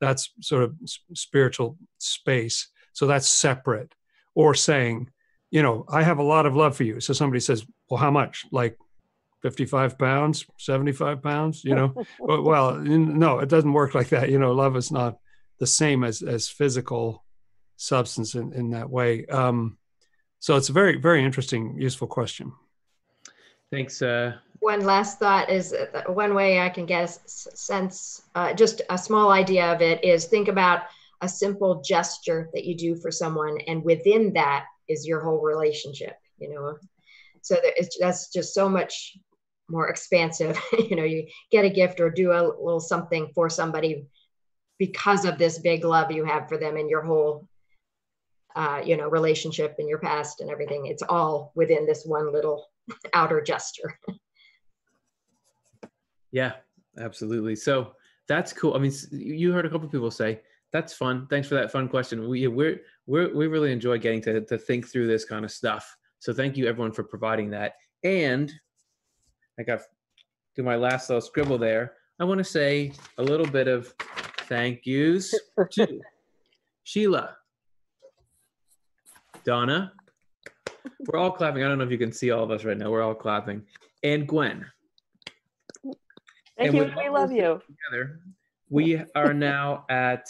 that's 0.00 0.30
sort 0.40 0.64
of 0.64 0.74
spiritual 1.14 1.78
space. 1.98 2.68
So 2.92 3.06
that's 3.06 3.28
separate. 3.28 3.94
Or 4.34 4.54
saying, 4.54 5.10
you 5.50 5.62
know, 5.62 5.84
I 5.88 6.02
have 6.02 6.18
a 6.18 6.24
lot 6.24 6.46
of 6.46 6.54
love 6.54 6.76
for 6.76 6.84
you. 6.84 7.00
So 7.00 7.12
somebody 7.12 7.40
says, 7.40 7.66
well, 7.88 7.98
how 7.98 8.10
much? 8.10 8.46
Like 8.52 8.78
55 9.42 9.98
pounds, 9.98 10.46
75 10.58 11.22
pounds, 11.22 11.64
you 11.64 11.74
know? 11.74 11.94
well, 12.20 12.76
no, 12.76 13.40
it 13.40 13.48
doesn't 13.48 13.72
work 13.72 13.94
like 13.94 14.10
that. 14.10 14.30
You 14.30 14.38
know, 14.38 14.52
love 14.52 14.76
is 14.76 14.92
not 14.92 15.16
the 15.58 15.66
same 15.66 16.04
as, 16.04 16.22
as 16.22 16.48
physical 16.48 17.24
substance 17.80 18.34
in, 18.34 18.52
in 18.52 18.70
that 18.70 18.90
way. 18.90 19.24
Um, 19.26 19.78
so 20.38 20.56
it's 20.56 20.68
a 20.68 20.72
very, 20.72 20.98
very 20.98 21.24
interesting, 21.24 21.76
useful 21.78 22.06
question. 22.06 22.52
Thanks. 23.72 24.02
Uh... 24.02 24.34
One 24.58 24.84
last 24.84 25.18
thought 25.18 25.48
is 25.48 25.74
one 26.06 26.34
way 26.34 26.60
I 26.60 26.68
can 26.68 26.84
get 26.84 27.04
a 27.04 27.08
sense, 27.26 28.22
uh, 28.34 28.52
just 28.52 28.82
a 28.90 28.98
small 28.98 29.30
idea 29.30 29.72
of 29.72 29.80
it 29.80 30.04
is 30.04 30.26
think 30.26 30.48
about 30.48 30.82
a 31.22 31.28
simple 31.28 31.80
gesture 31.80 32.50
that 32.52 32.64
you 32.64 32.76
do 32.76 32.96
for 32.96 33.10
someone, 33.10 33.58
and 33.66 33.82
within 33.82 34.34
that 34.34 34.66
is 34.88 35.06
your 35.06 35.20
whole 35.20 35.40
relationship. 35.40 36.16
You 36.38 36.54
know, 36.54 36.76
so 37.40 37.54
that 37.54 37.72
it's, 37.76 37.96
that's 37.98 38.30
just 38.30 38.52
so 38.52 38.68
much 38.68 39.16
more 39.68 39.88
expansive. 39.88 40.60
you 40.90 40.96
know, 40.96 41.04
you 41.04 41.28
get 41.50 41.64
a 41.64 41.70
gift 41.70 42.00
or 42.00 42.10
do 42.10 42.32
a 42.32 42.42
little 42.42 42.80
something 42.80 43.30
for 43.34 43.48
somebody 43.48 44.04
because 44.78 45.24
of 45.24 45.38
this 45.38 45.58
big 45.58 45.84
love 45.84 46.10
you 46.10 46.24
have 46.24 46.48
for 46.48 46.58
them 46.58 46.76
and 46.76 46.90
your 46.90 47.02
whole 47.02 47.46
uh, 48.56 48.82
you 48.84 48.96
know 48.96 49.08
relationship 49.08 49.76
and 49.78 49.88
your 49.88 49.98
past 49.98 50.40
and 50.40 50.50
everything. 50.50 50.86
It's 50.86 51.02
all 51.08 51.52
within 51.54 51.86
this 51.86 52.04
one 52.04 52.32
little 52.32 52.66
outer 53.14 53.40
gesture. 53.40 53.98
Yeah 56.32 56.52
absolutely. 56.98 57.56
So 57.56 57.92
that's 58.28 58.52
cool. 58.52 58.74
I 58.74 58.78
mean 58.78 58.92
you 59.10 59.52
heard 59.52 59.66
a 59.66 59.70
couple 59.70 59.88
people 59.88 60.10
say 60.10 60.40
that's 60.72 60.92
fun. 60.92 61.26
Thanks 61.28 61.48
for 61.48 61.56
that 61.56 61.72
fun 61.72 61.88
question. 61.88 62.28
We 62.28 62.46
we're, 62.46 62.80
we're 63.06 63.34
we 63.34 63.46
really 63.46 63.72
enjoy 63.72 63.98
getting 63.98 64.22
to, 64.22 64.40
to 64.42 64.58
think 64.58 64.88
through 64.88 65.08
this 65.08 65.24
kind 65.24 65.44
of 65.44 65.50
stuff. 65.50 65.96
So 66.20 66.32
thank 66.32 66.56
you 66.56 66.66
everyone 66.66 66.92
for 66.92 67.02
providing 67.02 67.50
that. 67.50 67.74
And 68.04 68.52
I 69.58 69.62
got 69.62 69.80
to 70.56 70.62
my 70.62 70.76
last 70.76 71.08
little 71.08 71.20
scribble 71.20 71.58
there. 71.58 71.94
I 72.18 72.24
want 72.24 72.38
to 72.38 72.44
say 72.44 72.92
a 73.18 73.22
little 73.22 73.46
bit 73.46 73.66
of 73.66 73.92
thank 74.42 74.84
yous 74.84 75.34
to 75.72 76.00
Sheila, 76.84 77.36
Donna. 79.44 79.92
We're 81.06 81.18
all 81.18 81.30
clapping. 81.30 81.64
I 81.64 81.68
don't 81.68 81.78
know 81.78 81.84
if 81.84 81.90
you 81.90 81.98
can 81.98 82.12
see 82.12 82.30
all 82.30 82.44
of 82.44 82.50
us 82.50 82.64
right 82.64 82.76
now. 82.76 82.90
We're 82.90 83.02
all 83.02 83.14
clapping. 83.14 83.62
And 84.02 84.26
Gwen. 84.26 84.66
Thank 85.84 85.94
and 86.58 86.74
you. 86.74 86.92
We 86.96 87.08
love 87.08 87.32
you. 87.32 87.60
Together, 87.90 88.20
we 88.68 89.02
are 89.14 89.34
now 89.34 89.84
at 89.88 90.28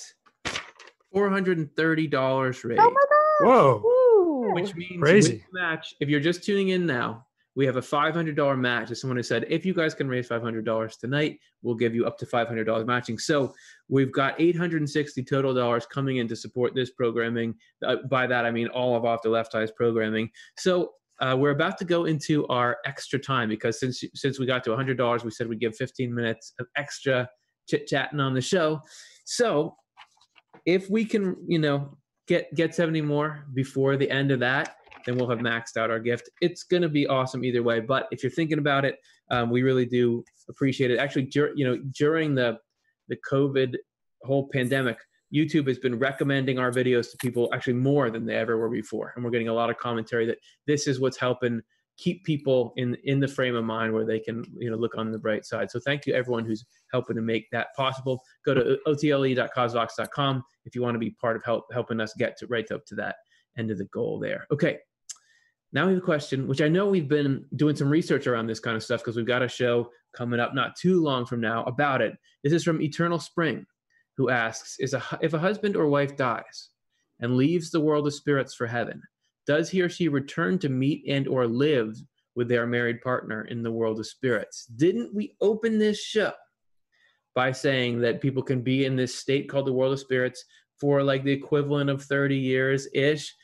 $430 1.15 2.65
raised. 2.65 2.81
Oh 2.81 2.91
my 2.91 3.05
God. 3.11 3.47
Whoa 3.47 3.91
which 4.53 4.75
means 4.75 5.01
crazy 5.01 5.45
match. 5.53 5.95
If 6.01 6.09
you're 6.09 6.21
just 6.21 6.43
tuning 6.45 6.69
in 6.71 6.87
now, 6.87 7.27
we 7.57 7.67
have 7.67 7.77
a 7.77 7.81
$500 7.81 8.59
match. 8.59 8.91
As 8.91 9.01
someone 9.01 9.17
has 9.17 9.29
said, 9.29 9.45
if 9.49 9.67
you 9.67 9.75
guys 9.75 9.95
can 9.95 10.09
raise 10.09 10.29
$500 10.29 10.99
tonight, 10.99 11.39
we'll 11.63 11.75
give 11.75 11.95
you 11.95 12.07
up 12.07 12.17
to 12.19 12.27
$500 12.27 12.87
matching. 12.87 13.19
So 13.19 13.53
we've 13.89 14.13
got 14.13 14.41
860 14.41 15.25
total 15.25 15.53
dollars 15.53 15.87
coming 15.87 16.19
in 16.19 16.29
to 16.29 16.37
support 16.37 16.75
this 16.75 16.91
programming. 16.91 17.55
Uh, 17.85 17.97
by 18.09 18.27
that 18.27 18.47
I 18.47 18.51
mean 18.51 18.69
all 18.69 18.97
of 18.97 19.05
Off 19.05 19.23
the 19.23 19.31
Left 19.31 19.55
Eye's 19.55 19.73
programming. 19.73 20.31
So 20.57 20.93
uh, 21.21 21.37
we're 21.39 21.51
about 21.51 21.77
to 21.79 21.85
go 21.85 22.07
into 22.07 22.47
our 22.47 22.79
extra 22.87 23.19
time 23.19 23.49
because 23.49 23.79
since 23.79 24.03
since 24.15 24.39
we 24.39 24.47
got 24.47 24.65
to 24.65 24.71
$100, 24.71 25.25
we 25.25 25.31
said 25.31 25.49
we'd 25.49 25.61
give 25.61 25.77
15 25.77 26.15
minutes 26.15 26.55
of 26.59 26.67
extra 26.77 27.29
chit 27.69 27.87
chatting 27.87 28.21
on 28.21 28.33
the 28.33 28.41
show. 28.41 28.81
So 29.27 29.77
if 30.67 30.89
we 30.89 31.05
can, 31.05 31.37
you 31.47 31.59
know, 31.59 31.99
get 32.27 32.55
get 32.55 32.75
70 32.75 33.03
more 33.03 33.45
before 33.55 33.97
the 33.97 34.11
end 34.11 34.31
of 34.31 34.41
that 34.41 34.77
then 35.11 35.19
we'll 35.19 35.29
have 35.29 35.41
maxed 35.41 35.77
out 35.77 35.91
our 35.91 35.99
gift. 35.99 36.31
It's 36.41 36.63
going 36.63 36.83
to 36.83 36.89
be 36.89 37.07
awesome 37.07 37.45
either 37.45 37.63
way 37.63 37.81
but 37.81 38.07
if 38.11 38.23
you're 38.23 38.31
thinking 38.31 38.59
about 38.59 38.85
it 38.85 38.99
um, 39.31 39.51
we 39.51 39.63
really 39.63 39.87
do 39.87 40.25
appreciate 40.49 40.91
it. 40.91 40.99
Actually 40.99 41.27
dur- 41.27 41.53
you 41.55 41.65
know 41.65 41.79
during 41.99 42.35
the 42.35 42.59
the 43.09 43.17
covid 43.29 43.75
whole 44.23 44.49
pandemic 44.53 44.99
youtube 45.35 45.67
has 45.67 45.79
been 45.79 45.99
recommending 45.99 46.59
our 46.59 46.71
videos 46.71 47.11
to 47.11 47.17
people 47.17 47.49
actually 47.53 47.73
more 47.73 48.11
than 48.11 48.25
they 48.27 48.37
ever 48.37 48.57
were 48.59 48.69
before 48.69 49.13
and 49.15 49.25
we're 49.25 49.31
getting 49.31 49.49
a 49.49 49.53
lot 49.53 49.71
of 49.71 49.77
commentary 49.79 50.27
that 50.27 50.39
this 50.67 50.87
is 50.87 51.01
what's 51.01 51.17
helping 51.17 51.61
keep 52.01 52.25
people 52.25 52.73
in 52.77 52.97
in 53.05 53.21
the 53.21 53.29
frame 53.29 53.55
of 53.55 53.65
mind 53.65 53.93
where 53.93 54.07
they 54.07 54.19
can 54.19 54.43
you 54.59 54.71
know 54.71 54.77
look 54.77 54.97
on 54.97 55.13
the 55.13 55.19
bright 55.19 55.45
side. 55.45 55.71
So 55.71 55.79
thank 55.79 56.07
you 56.07 56.15
everyone 56.15 56.47
who's 56.47 56.65
helping 56.93 57.17
to 57.17 57.23
make 57.23 57.47
that 57.53 57.69
possible. 57.77 58.23
Go 58.47 58.55
to 58.55 58.79
otle.causevox.com 58.87 60.43
if 60.65 60.75
you 60.75 60.83
want 60.83 60.95
to 60.95 60.99
be 60.99 61.11
part 61.11 61.37
of 61.37 61.45
help 61.45 61.67
helping 61.73 62.01
us 62.01 62.15
get 62.19 62.39
to 62.39 62.47
right 62.47 62.71
up 62.73 62.87
to 62.87 62.95
that 62.97 63.17
end 63.59 63.71
of 63.71 63.77
the 63.77 63.85
goal 63.85 64.19
there. 64.19 64.47
Okay 64.51 64.79
now 65.73 65.87
we 65.87 65.93
have 65.93 66.03
a 66.03 66.05
question 66.05 66.47
which 66.47 66.61
i 66.61 66.69
know 66.69 66.89
we've 66.89 67.09
been 67.09 67.45
doing 67.57 67.77
some 67.77 67.89
research 67.89 68.27
around 68.27 68.47
this 68.47 68.61
kind 68.61 68.77
of 68.77 68.83
stuff 68.83 69.01
because 69.01 69.17
we've 69.17 69.27
got 69.27 69.43
a 69.43 69.49
show 69.49 69.91
coming 70.13 70.41
up 70.41 70.55
not 70.55 70.77
too 70.77 71.03
long 71.03 71.25
from 71.25 71.41
now 71.41 71.65
about 71.65 72.01
it. 72.01 72.17
This 72.43 72.53
is 72.53 72.65
from 72.65 72.83
eternal 72.83 73.19
spring 73.19 73.67
who 74.17 74.31
asks 74.31 74.77
is 74.79 74.95
a 74.95 75.03
if 75.21 75.35
a 75.35 75.39
husband 75.39 75.77
or 75.77 75.89
wife 75.89 76.17
dies 76.17 76.71
and 77.21 77.37
leaves 77.37 77.71
the 77.71 77.81
world 77.81 78.07
of 78.07 78.15
spirits 78.15 78.55
for 78.55 78.67
heaven 78.67 79.03
does 79.47 79.71
he 79.71 79.81
or 79.81 79.89
she 79.89 80.09
return 80.09 80.59
to 80.59 80.69
meet 80.69 81.03
and 81.09 81.27
or 81.27 81.47
live 81.47 81.97
with 82.37 82.49
their 82.49 82.67
married 82.67 83.01
partner 83.01 83.45
in 83.47 83.63
the 83.63 83.73
world 83.73 83.99
of 83.99 84.07
spirits? 84.07 84.67
Didn't 84.67 85.15
we 85.15 85.35
open 85.41 85.79
this 85.79 86.01
show 86.01 86.33
by 87.35 87.51
saying 87.51 88.01
that 88.01 88.21
people 88.21 88.43
can 88.43 88.61
be 88.61 88.85
in 88.85 88.97
this 88.97 89.15
state 89.15 89.49
called 89.49 89.67
the 89.67 89.73
world 89.73 89.93
of 89.93 89.99
spirits 89.99 90.45
for 90.79 91.03
like 91.03 91.25
the 91.25 91.33
equivalent 91.33 91.91
of 91.91 92.03
30 92.03 92.37
years 92.37 92.87
ish 92.95 93.35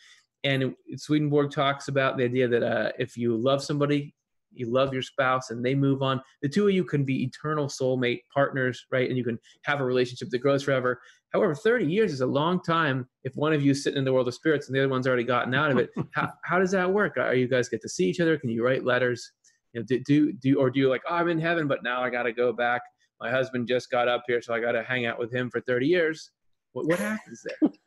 and 0.46 0.74
swedenborg 0.96 1.50
talks 1.50 1.88
about 1.88 2.16
the 2.16 2.24
idea 2.24 2.46
that 2.48 2.62
uh, 2.62 2.92
if 2.98 3.16
you 3.16 3.36
love 3.36 3.62
somebody 3.62 4.14
you 4.56 4.70
love 4.70 4.92
your 4.92 5.02
spouse 5.02 5.50
and 5.50 5.64
they 5.64 5.74
move 5.74 6.02
on 6.02 6.20
the 6.42 6.48
two 6.48 6.66
of 6.66 6.74
you 6.74 6.84
can 6.84 7.04
be 7.04 7.22
eternal 7.24 7.66
soulmate 7.66 8.20
partners 8.32 8.86
right? 8.90 9.08
And 9.08 9.16
you 9.16 9.24
can 9.24 9.38
have 9.62 9.80
a 9.80 9.84
relationship 9.84 10.30
that 10.30 10.38
grows 10.38 10.62
forever. 10.62 11.00
However 11.32 11.54
30 11.54 11.86
years 11.86 12.12
is 12.12 12.20
a 12.20 12.26
long 12.26 12.62
time 12.62 13.06
if 13.24 13.36
one 13.36 13.52
of 13.52 13.62
you 13.62 13.72
is 13.72 13.82
sitting 13.82 13.98
in 13.98 14.04
the 14.04 14.12
world 14.12 14.28
of 14.28 14.34
spirits 14.34 14.66
and 14.66 14.76
the 14.76 14.80
other 14.80 14.88
one's 14.88 15.06
already 15.06 15.24
gotten 15.24 15.54
out 15.54 15.70
of 15.70 15.78
it. 15.78 15.90
How, 16.12 16.32
how 16.44 16.58
does 16.58 16.70
that 16.70 16.90
work? 16.90 17.16
Are 17.18 17.34
you 17.34 17.48
guys 17.48 17.68
get 17.68 17.82
to 17.82 17.88
see 17.88 18.06
each 18.06 18.20
other? 18.20 18.38
Can 18.38 18.50
you 18.50 18.64
write 18.64 18.84
letters? 18.84 19.32
You 19.72 19.80
know, 19.80 19.86
do, 19.86 20.00
do 20.06 20.32
do 20.32 20.58
or 20.58 20.70
do 20.70 20.80
you 20.80 20.88
like 20.88 21.02
oh 21.08 21.14
i'm 21.14 21.28
in 21.28 21.38
heaven 21.38 21.68
but 21.68 21.82
now 21.82 22.02
i 22.02 22.08
got 22.08 22.22
to 22.22 22.32
go 22.32 22.52
back. 22.52 22.80
My 23.20 23.30
husband 23.30 23.68
just 23.68 23.90
got 23.90 24.08
up 24.08 24.22
here 24.26 24.40
so 24.40 24.54
i 24.54 24.60
got 24.60 24.72
to 24.72 24.82
hang 24.82 25.04
out 25.06 25.18
with 25.18 25.32
him 25.32 25.50
for 25.50 25.60
30 25.60 25.86
years. 25.86 26.30
What 26.72 26.86
what 26.86 26.98
happens 26.98 27.44
there? 27.44 27.70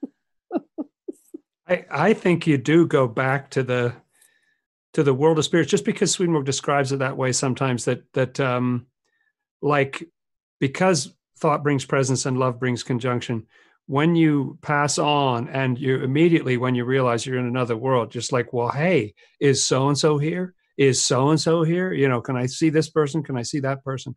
I, 1.70 1.86
I 1.92 2.14
think 2.14 2.48
you 2.48 2.58
do 2.58 2.88
go 2.88 3.08
back 3.08 3.52
to 3.52 3.64
the 3.64 3.94
to 4.94 5.04
the 5.04 5.14
world 5.14 5.38
of 5.38 5.46
spirits 5.46 5.70
just 5.70 5.86
because 5.86 6.12
Swedenborg 6.12 6.46
describes 6.46 6.92
it 6.92 7.00
that 7.00 7.16
way 7.16 7.32
sometimes 7.32 7.86
that 7.86 8.12
that 8.14 8.40
um 8.40 8.88
like 9.62 10.04
because 10.60 11.14
thought 11.38 11.64
brings 11.64 11.86
presence 11.86 12.26
and 12.26 12.38
love 12.38 12.60
brings 12.60 12.84
conjunction 12.84 13.46
when 13.86 14.16
you 14.16 14.58
pass 14.62 14.98
on 14.98 15.48
and 15.50 15.80
you 15.80 16.04
immediately 16.04 16.58
when 16.58 16.76
you 16.76 16.86
realize 16.86 17.26
you're 17.26 17.40
in 17.40 17.46
another 17.46 17.78
world 17.78 18.12
just 18.12 18.32
like 18.32 18.52
well 18.52 18.70
hey 18.70 19.14
is 19.40 19.64
so 19.64 19.88
and 19.88 19.98
so 19.98 20.18
here? 20.18 20.54
Is 20.78 21.02
so 21.04 21.30
and 21.30 21.40
so 21.40 21.64
here? 21.64 21.94
You 21.94 22.10
know 22.10 22.22
can 22.22 22.36
i 22.36 22.48
see 22.48 22.70
this 22.70 22.90
person? 22.90 23.22
Can 23.22 23.38
i 23.38 23.44
see 23.44 23.60
that 23.60 23.84
person? 23.84 24.16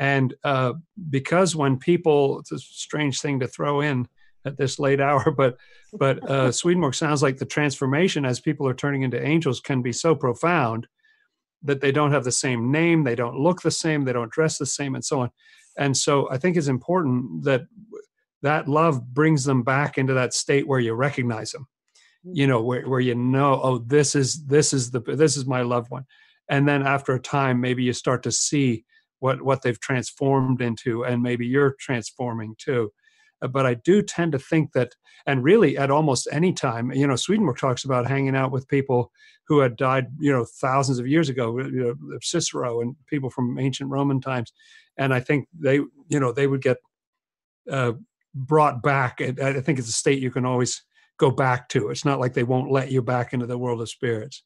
And 0.00 0.32
uh, 0.44 0.74
because 1.10 1.56
when 1.56 1.78
people 1.78 2.40
it's 2.40 2.52
a 2.52 2.58
strange 2.58 3.20
thing 3.20 3.40
to 3.40 3.48
throw 3.48 3.80
in 3.80 4.08
at 4.44 4.56
this 4.56 4.78
late 4.78 5.00
hour 5.00 5.30
but 5.36 5.56
but 5.92 6.22
uh, 6.28 6.52
swedenborg 6.52 6.94
sounds 6.94 7.22
like 7.22 7.38
the 7.38 7.46
transformation 7.46 8.24
as 8.24 8.40
people 8.40 8.66
are 8.66 8.74
turning 8.74 9.02
into 9.02 9.24
angels 9.24 9.60
can 9.60 9.82
be 9.82 9.92
so 9.92 10.14
profound 10.14 10.86
that 11.62 11.80
they 11.80 11.90
don't 11.90 12.12
have 12.12 12.24
the 12.24 12.32
same 12.32 12.70
name 12.70 13.04
they 13.04 13.14
don't 13.14 13.38
look 13.38 13.62
the 13.62 13.70
same 13.70 14.04
they 14.04 14.12
don't 14.12 14.30
dress 14.32 14.58
the 14.58 14.66
same 14.66 14.94
and 14.94 15.04
so 15.04 15.20
on. 15.20 15.30
And 15.76 15.96
so 15.96 16.30
i 16.30 16.38
think 16.38 16.56
it's 16.56 16.68
important 16.68 17.44
that 17.44 17.62
that 18.42 18.68
love 18.68 19.12
brings 19.12 19.44
them 19.44 19.62
back 19.62 19.98
into 19.98 20.14
that 20.14 20.32
state 20.32 20.66
where 20.66 20.80
you 20.80 20.94
recognize 20.94 21.50
them 21.52 21.66
you 22.24 22.46
know 22.46 22.62
where, 22.62 22.88
where 22.88 23.00
you 23.00 23.14
know 23.14 23.60
oh 23.62 23.78
this 23.78 24.14
is 24.14 24.44
this 24.46 24.72
is 24.72 24.90
the 24.90 25.00
this 25.00 25.36
is 25.36 25.46
my 25.46 25.62
loved 25.62 25.90
one. 25.90 26.04
And 26.50 26.66
then 26.66 26.86
after 26.86 27.14
a 27.14 27.20
time 27.20 27.60
maybe 27.60 27.82
you 27.82 27.92
start 27.92 28.22
to 28.24 28.32
see 28.32 28.84
what 29.20 29.42
what 29.42 29.62
they've 29.62 29.80
transformed 29.80 30.60
into 30.60 31.04
and 31.04 31.22
maybe 31.22 31.46
you're 31.46 31.76
transforming 31.78 32.54
too 32.58 32.92
but 33.52 33.66
i 33.66 33.74
do 33.74 34.02
tend 34.02 34.32
to 34.32 34.38
think 34.38 34.72
that 34.72 34.94
and 35.26 35.44
really 35.44 35.76
at 35.76 35.90
almost 35.90 36.28
any 36.32 36.52
time 36.52 36.90
you 36.92 37.06
know 37.06 37.16
swedenborg 37.16 37.58
talks 37.58 37.84
about 37.84 38.06
hanging 38.06 38.36
out 38.36 38.50
with 38.50 38.68
people 38.68 39.12
who 39.46 39.60
had 39.60 39.76
died 39.76 40.06
you 40.18 40.32
know 40.32 40.44
thousands 40.44 40.98
of 40.98 41.06
years 41.06 41.28
ago 41.28 41.58
you 41.58 41.96
know 42.10 42.18
cicero 42.20 42.80
and 42.80 42.96
people 43.06 43.30
from 43.30 43.58
ancient 43.58 43.90
roman 43.90 44.20
times. 44.20 44.52
And 44.96 45.14
i 45.14 45.20
think 45.20 45.46
they 45.58 45.76
you 45.76 46.20
know 46.20 46.32
they 46.32 46.46
would 46.46 46.62
get 46.62 46.78
uh, 47.70 47.92
brought 48.34 48.82
back. 48.82 49.20
I 49.20 49.60
think 49.60 49.78
it's 49.78 49.88
a 49.88 49.92
state 49.92 50.22
you 50.22 50.30
can 50.30 50.44
always 50.44 50.82
go 51.18 51.30
back 51.30 51.68
to. 51.70 51.90
It's 51.90 52.04
not 52.04 52.20
like 52.20 52.34
they 52.34 52.44
won't 52.44 52.70
let 52.70 52.90
you 52.90 53.02
back 53.02 53.32
into 53.32 53.46
the 53.46 53.58
world 53.58 53.80
of 53.80 53.88
spirits 53.88 54.42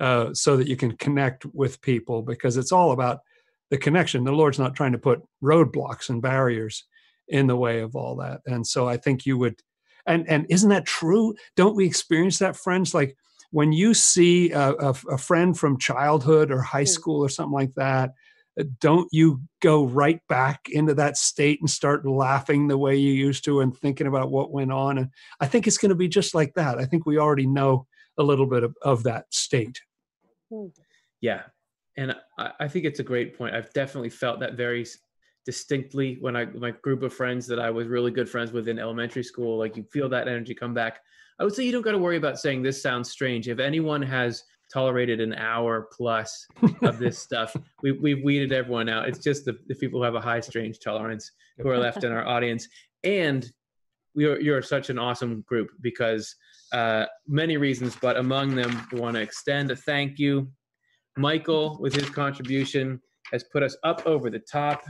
uh, 0.00 0.32
so 0.32 0.56
that 0.56 0.68
you 0.68 0.76
can 0.76 0.96
connect 0.96 1.44
with 1.46 1.80
people 1.82 2.22
because 2.22 2.56
it's 2.56 2.72
all 2.72 2.92
about 2.92 3.20
the 3.70 3.78
connection. 3.78 4.24
The 4.24 4.32
lord's 4.32 4.58
not 4.58 4.74
trying 4.74 4.92
to 4.92 4.98
put 4.98 5.22
roadblocks 5.42 6.08
and 6.08 6.22
barriers 6.22 6.84
in 7.28 7.46
the 7.46 7.56
way 7.56 7.80
of 7.80 7.94
all 7.96 8.16
that. 8.16 8.40
And 8.46 8.66
so 8.66 8.88
i 8.88 8.96
think 8.96 9.26
you 9.26 9.38
would 9.38 9.60
and 10.06 10.28
and 10.28 10.46
isn't 10.50 10.70
that 10.70 10.86
true? 10.86 11.34
Don't 11.56 11.76
we 11.76 11.86
experience 11.86 12.38
that 12.38 12.56
friends? 12.56 12.92
Like 12.92 13.16
when 13.50 13.72
you 13.72 13.94
see 13.94 14.50
a, 14.50 14.72
a, 14.72 14.94
a 15.10 15.18
friend 15.18 15.56
from 15.56 15.78
childhood 15.78 16.50
or 16.50 16.60
high 16.60 16.82
mm. 16.84 16.88
school 16.88 17.24
or 17.24 17.28
something 17.28 17.52
like 17.52 17.74
that 17.74 18.12
don't 18.80 19.08
you 19.12 19.40
go 19.60 19.84
right 19.86 20.20
back 20.28 20.68
into 20.70 20.94
that 20.94 21.16
state 21.16 21.58
and 21.60 21.70
start 21.70 22.06
laughing 22.06 22.68
the 22.68 22.76
way 22.76 22.96
you 22.96 23.12
used 23.12 23.44
to 23.44 23.60
and 23.60 23.76
thinking 23.76 24.06
about 24.06 24.30
what 24.30 24.52
went 24.52 24.72
on? 24.72 24.98
And 24.98 25.08
i 25.40 25.46
think 25.46 25.66
it's 25.66 25.78
going 25.78 25.90
to 25.90 25.94
be 25.94 26.08
just 26.08 26.34
like 26.34 26.54
that. 26.54 26.78
I 26.78 26.84
think 26.84 27.06
we 27.06 27.18
already 27.18 27.46
know 27.46 27.86
a 28.18 28.22
little 28.22 28.46
bit 28.46 28.62
of, 28.62 28.76
of 28.82 29.04
that 29.04 29.32
state. 29.32 29.80
Hmm. 30.50 30.66
Yeah, 31.20 31.42
and 31.96 32.14
I, 32.38 32.52
I 32.60 32.68
think 32.68 32.84
it's 32.84 33.00
a 33.00 33.04
great 33.04 33.38
point. 33.38 33.54
I've 33.54 33.72
definitely 33.72 34.10
felt 34.10 34.40
that 34.40 34.54
very 34.54 34.82
s- 34.82 34.98
distinctly 35.44 36.18
when 36.20 36.36
I 36.36 36.44
my 36.46 36.70
group 36.70 37.02
of 37.02 37.12
friends 37.12 37.46
that 37.48 37.58
I 37.58 37.70
was 37.70 37.88
really 37.88 38.10
good 38.10 38.28
friends 38.28 38.52
with 38.52 38.68
in 38.68 38.78
elementary 38.78 39.24
school. 39.24 39.58
Like 39.58 39.76
you 39.76 39.84
feel 39.84 40.08
that 40.10 40.28
energy 40.28 40.54
come 40.54 40.74
back. 40.74 41.00
I 41.38 41.44
would 41.44 41.54
say 41.54 41.64
you 41.64 41.72
don't 41.72 41.82
got 41.82 41.92
to 41.92 41.98
worry 41.98 42.16
about 42.16 42.38
saying 42.38 42.62
this 42.62 42.80
sounds 42.80 43.10
strange. 43.10 43.48
If 43.48 43.58
anyone 43.58 44.02
has 44.02 44.44
tolerated 44.72 45.20
an 45.20 45.34
hour 45.34 45.88
plus 45.92 46.46
of 46.82 46.98
this 46.98 47.18
stuff, 47.26 47.56
we 47.82 47.92
we've 47.92 48.22
weeded 48.22 48.52
everyone 48.52 48.88
out. 48.88 49.08
It's 49.08 49.18
just 49.18 49.44
the, 49.44 49.58
the 49.66 49.74
people 49.74 50.00
who 50.00 50.04
have 50.04 50.14
a 50.14 50.20
high 50.20 50.40
strange 50.40 50.78
tolerance 50.78 51.30
who 51.58 51.68
are 51.68 51.78
left 51.78 52.04
in 52.04 52.12
our 52.12 52.26
audience. 52.26 52.68
And 53.04 53.50
we 54.14 54.26
are 54.26 54.38
you're 54.38 54.62
such 54.62 54.90
an 54.90 54.98
awesome 54.98 55.42
group 55.42 55.70
because 55.80 56.34
uh, 56.72 57.06
many 57.26 57.56
reasons, 57.56 57.96
but 58.00 58.16
among 58.16 58.54
them, 58.54 58.86
we 58.92 59.00
want 59.00 59.16
to 59.16 59.22
extend 59.22 59.70
a 59.70 59.76
thank 59.76 60.18
you. 60.18 60.48
Michael, 61.16 61.78
with 61.80 61.94
his 61.94 62.08
contribution, 62.08 63.00
has 63.32 63.44
put 63.44 63.62
us 63.62 63.76
up 63.84 64.06
over 64.06 64.30
the 64.30 64.38
top, 64.38 64.84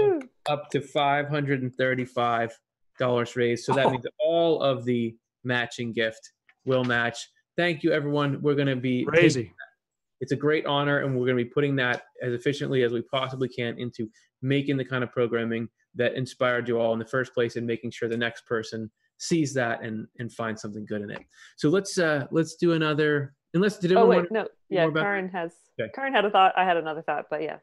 Woo! 0.00 0.20
up 0.48 0.70
to 0.70 0.80
five 0.80 1.28
hundred 1.28 1.62
and 1.62 1.74
thirty-five 1.74 2.56
dollars 2.98 3.36
raised. 3.36 3.64
So 3.64 3.74
that 3.74 3.90
means 3.90 4.04
all 4.18 4.62
of 4.62 4.84
the 4.84 5.16
matching 5.44 5.92
gift 5.92 6.32
will 6.64 6.84
match. 6.84 7.28
Thank 7.56 7.82
you, 7.82 7.92
everyone. 7.92 8.40
We're 8.42 8.54
going 8.54 8.68
to 8.68 8.76
be 8.76 9.04
crazy 9.04 9.52
it's 10.22 10.30
a 10.30 10.36
great 10.36 10.64
honor 10.66 11.00
and 11.00 11.16
we're 11.16 11.26
going 11.26 11.36
to 11.36 11.44
be 11.44 11.50
putting 11.50 11.74
that 11.74 12.04
as 12.22 12.32
efficiently 12.32 12.84
as 12.84 12.92
we 12.92 13.02
possibly 13.02 13.48
can 13.48 13.76
into 13.78 14.08
making 14.40 14.76
the 14.76 14.84
kind 14.84 15.02
of 15.02 15.10
programming 15.10 15.68
that 15.96 16.14
inspired 16.14 16.68
you 16.68 16.78
all 16.78 16.92
in 16.92 16.98
the 17.00 17.04
first 17.04 17.34
place 17.34 17.56
and 17.56 17.66
making 17.66 17.90
sure 17.90 18.08
the 18.08 18.16
next 18.16 18.46
person 18.46 18.90
sees 19.18 19.52
that 19.52 19.82
and 19.82 20.06
and 20.18 20.32
finds 20.32 20.62
something 20.62 20.86
good 20.86 21.02
in 21.02 21.10
it 21.10 21.20
so 21.56 21.68
let's 21.68 21.98
uh 21.98 22.26
let's 22.30 22.56
do 22.56 22.72
another 22.72 23.34
unless 23.54 23.78
did 23.78 23.92
anyone? 23.92 24.06
Oh 24.06 24.08
wait, 24.08 24.30
want 24.30 24.32
no, 24.32 24.48
yeah, 24.68 24.88
Karen 24.90 25.28
has. 25.28 25.52
Okay. 25.78 25.90
Karen 25.94 26.12
had 26.12 26.24
a 26.24 26.30
thought. 26.30 26.54
I 26.56 26.64
had 26.64 26.76
another 26.76 27.02
thought, 27.02 27.26
but 27.30 27.42
yeah, 27.42 27.58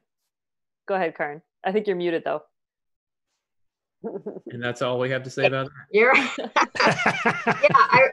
go 0.87 0.95
ahead, 0.95 1.17
Karen. 1.17 1.41
I 1.63 1.71
think 1.71 1.87
you're 1.87 1.95
muted 1.95 2.23
though. 2.23 2.41
and 4.03 4.63
that's 4.63 4.81
all 4.81 4.97
we 4.97 5.09
have 5.09 5.23
to 5.23 5.29
say 5.29 5.45
about 5.45 5.67
it 5.67 5.71
You're 5.91 6.15
yeah, 6.37 6.53
I 7.73 8.07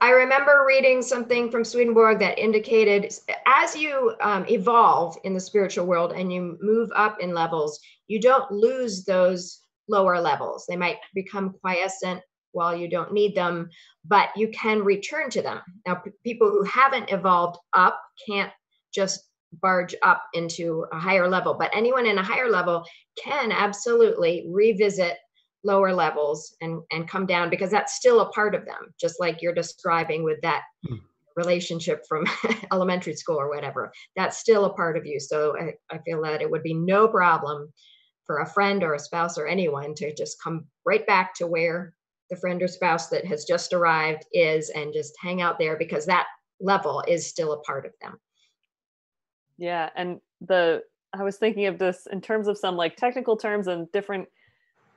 I 0.00 0.10
remember 0.10 0.64
reading 0.66 1.02
something 1.02 1.50
from 1.50 1.64
Swedenborg 1.64 2.20
that 2.20 2.38
indicated 2.38 3.12
as 3.46 3.74
you 3.76 4.14
um, 4.20 4.46
evolve 4.48 5.16
in 5.24 5.34
the 5.34 5.40
spiritual 5.40 5.86
world 5.86 6.12
and 6.12 6.32
you 6.32 6.56
move 6.60 6.90
up 6.94 7.18
in 7.20 7.34
levels, 7.34 7.80
you 8.06 8.20
don't 8.20 8.50
lose 8.52 9.04
those 9.04 9.60
lower 9.88 10.20
levels. 10.20 10.66
They 10.68 10.76
might 10.76 10.98
become 11.14 11.54
quiescent 11.60 12.20
while 12.52 12.76
you 12.76 12.88
don't 12.88 13.12
need 13.12 13.34
them, 13.34 13.70
but 14.04 14.30
you 14.36 14.48
can 14.48 14.84
return 14.84 15.30
to 15.30 15.42
them. 15.42 15.60
Now, 15.86 15.96
p- 15.96 16.12
people 16.24 16.50
who 16.50 16.62
haven't 16.64 17.10
evolved 17.10 17.58
up 17.72 18.00
can't 18.26 18.52
just 18.94 19.27
barge 19.52 19.94
up 20.02 20.24
into 20.34 20.84
a 20.92 20.98
higher 20.98 21.28
level, 21.28 21.54
but 21.54 21.70
anyone 21.74 22.06
in 22.06 22.18
a 22.18 22.22
higher 22.22 22.48
level 22.50 22.84
can 23.22 23.52
absolutely 23.52 24.46
revisit 24.50 25.16
lower 25.64 25.92
levels 25.92 26.54
and 26.60 26.80
and 26.92 27.08
come 27.08 27.26
down 27.26 27.50
because 27.50 27.70
that's 27.70 27.96
still 27.96 28.20
a 28.20 28.28
part 28.30 28.54
of 28.54 28.64
them 28.64 28.94
just 28.98 29.18
like 29.18 29.42
you're 29.42 29.54
describing 29.54 30.22
with 30.22 30.40
that 30.42 30.62
Hmm. 30.86 30.96
relationship 31.36 32.04
from 32.08 32.24
elementary 32.72 33.14
school 33.14 33.36
or 33.36 33.48
whatever. 33.48 33.92
That's 34.16 34.38
still 34.38 34.64
a 34.64 34.74
part 34.74 34.96
of 34.96 35.06
you. 35.06 35.20
So 35.20 35.56
I, 35.58 35.72
I 35.94 35.98
feel 35.98 36.22
that 36.22 36.42
it 36.42 36.50
would 36.50 36.62
be 36.62 36.74
no 36.74 37.08
problem 37.08 37.72
for 38.24 38.38
a 38.38 38.46
friend 38.46 38.82
or 38.82 38.94
a 38.94 38.98
spouse 38.98 39.38
or 39.38 39.46
anyone 39.46 39.94
to 39.94 40.14
just 40.14 40.42
come 40.42 40.66
right 40.84 41.06
back 41.06 41.34
to 41.34 41.46
where 41.46 41.94
the 42.30 42.36
friend 42.36 42.62
or 42.62 42.68
spouse 42.68 43.08
that 43.08 43.24
has 43.24 43.44
just 43.44 43.72
arrived 43.72 44.24
is 44.32 44.70
and 44.70 44.92
just 44.92 45.14
hang 45.20 45.40
out 45.40 45.58
there 45.58 45.76
because 45.76 46.06
that 46.06 46.26
level 46.60 47.02
is 47.08 47.26
still 47.26 47.52
a 47.52 47.60
part 47.60 47.86
of 47.86 47.92
them 48.00 48.18
Yeah, 49.58 49.90
and 49.96 50.20
the 50.40 50.82
I 51.12 51.22
was 51.22 51.36
thinking 51.36 51.66
of 51.66 51.78
this 51.78 52.06
in 52.10 52.20
terms 52.20 52.48
of 52.48 52.56
some 52.56 52.76
like 52.76 52.96
technical 52.96 53.36
terms 53.36 53.66
and 53.66 53.90
different 53.92 54.28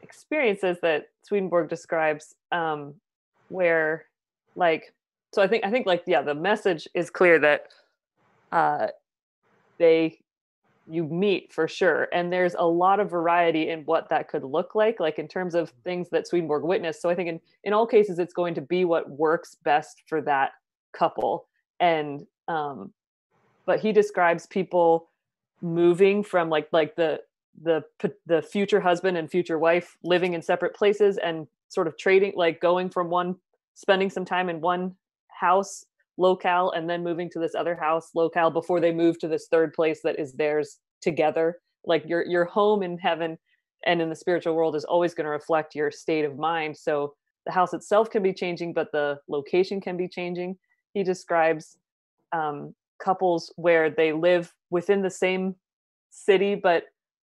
experiences 0.02 0.78
that 0.82 1.08
Swedenborg 1.24 1.70
describes, 1.70 2.36
um, 2.52 2.94
where 3.50 4.06
like 4.56 4.94
so 5.34 5.42
I 5.42 5.48
think 5.48 5.66
I 5.66 5.72
think 5.72 5.86
like 5.88 6.04
yeah, 6.06 6.22
the 6.22 6.36
message 6.36 6.88
is 6.94 7.10
clear 7.10 7.40
that 7.40 7.68
uh, 8.52 8.88
they 9.80 10.20
you 10.88 11.06
meet 11.06 11.54
for 11.54 11.68
sure, 11.68 12.08
and 12.12 12.32
there's 12.32 12.56
a 12.56 12.66
lot 12.66 13.00
of 13.00 13.10
variety 13.10 13.70
in 13.70 13.82
what 13.82 14.10
that 14.10 14.28
could 14.28 14.44
look 14.44 14.76
like, 14.76 15.00
like 15.00 15.20
in 15.20 15.28
terms 15.28 15.56
of 15.56 15.72
things 15.84 16.10
that 16.10 16.28
Swedenborg 16.28 16.64
witnessed. 16.64 17.02
So 17.02 17.10
I 17.10 17.16
think 17.16 17.30
in 17.30 17.40
in 17.64 17.74
all 17.74 17.88
cases 17.88 18.20
it's 18.20 18.34
going 18.34 18.56
to 18.56 18.62
be 18.62 18.86
what 18.86 19.10
works 19.10 19.56
best 19.64 20.04
for 20.08 20.22
that 20.24 20.52
couple, 20.94 21.48
and 21.80 22.26
um, 22.48 22.92
but 23.72 23.80
he 23.80 23.94
describes 23.94 24.46
people 24.48 25.08
moving 25.62 26.26
from 26.26 26.50
like 26.50 26.68
like 26.74 26.94
the 26.98 27.22
the 27.64 27.82
the 28.26 28.42
future 28.42 28.82
husband 28.82 29.16
and 29.16 29.32
future 29.32 29.58
wife 29.58 29.96
living 30.04 30.34
in 30.34 30.42
separate 30.42 30.76
places 30.76 31.18
and 31.18 31.48
sort 31.70 31.88
of 31.88 31.98
trading 31.98 32.34
like 32.36 32.60
going 32.60 32.90
from 32.90 33.10
one 33.10 33.34
spending 33.76 34.10
some 34.10 34.26
time 34.26 34.50
in 34.50 34.60
one 34.60 34.94
house 35.30 35.86
locale 36.18 36.72
and 36.72 36.90
then 36.90 37.02
moving 37.02 37.30
to 37.30 37.40
this 37.40 37.56
other 37.56 37.74
house 37.74 38.10
locale 38.14 38.52
before 38.52 38.82
they 38.82 38.92
move 38.92 39.18
to 39.18 39.30
this 39.30 39.48
third 39.48 39.72
place 39.72 40.02
that 40.04 40.20
is 40.20 40.34
theirs 40.34 40.80
together. 41.00 41.62
Like 41.86 42.04
your 42.06 42.26
your 42.26 42.44
home 42.44 42.84
in 42.84 42.98
heaven 42.98 43.38
and 43.86 44.02
in 44.02 44.10
the 44.10 44.18
spiritual 44.18 44.54
world 44.54 44.76
is 44.76 44.84
always 44.84 45.14
going 45.14 45.28
to 45.28 45.32
reflect 45.32 45.76
your 45.76 45.92
state 45.92 46.26
of 46.26 46.38
mind. 46.38 46.76
So 46.76 47.16
the 47.46 47.54
house 47.54 47.74
itself 47.74 48.10
can 48.10 48.22
be 48.22 48.34
changing 48.34 48.74
but 48.74 48.92
the 48.92 49.22
location 49.30 49.80
can 49.80 49.96
be 49.96 50.10
changing. 50.10 50.58
He 50.94 51.04
describes 51.04 51.78
um, 52.34 52.76
couples 53.04 53.54
where 53.56 53.90
they 53.90 54.14
live 54.14 54.54
within 54.70 55.02
the 55.02 55.10
same 55.10 55.56
city 56.10 56.56
but 56.56 56.86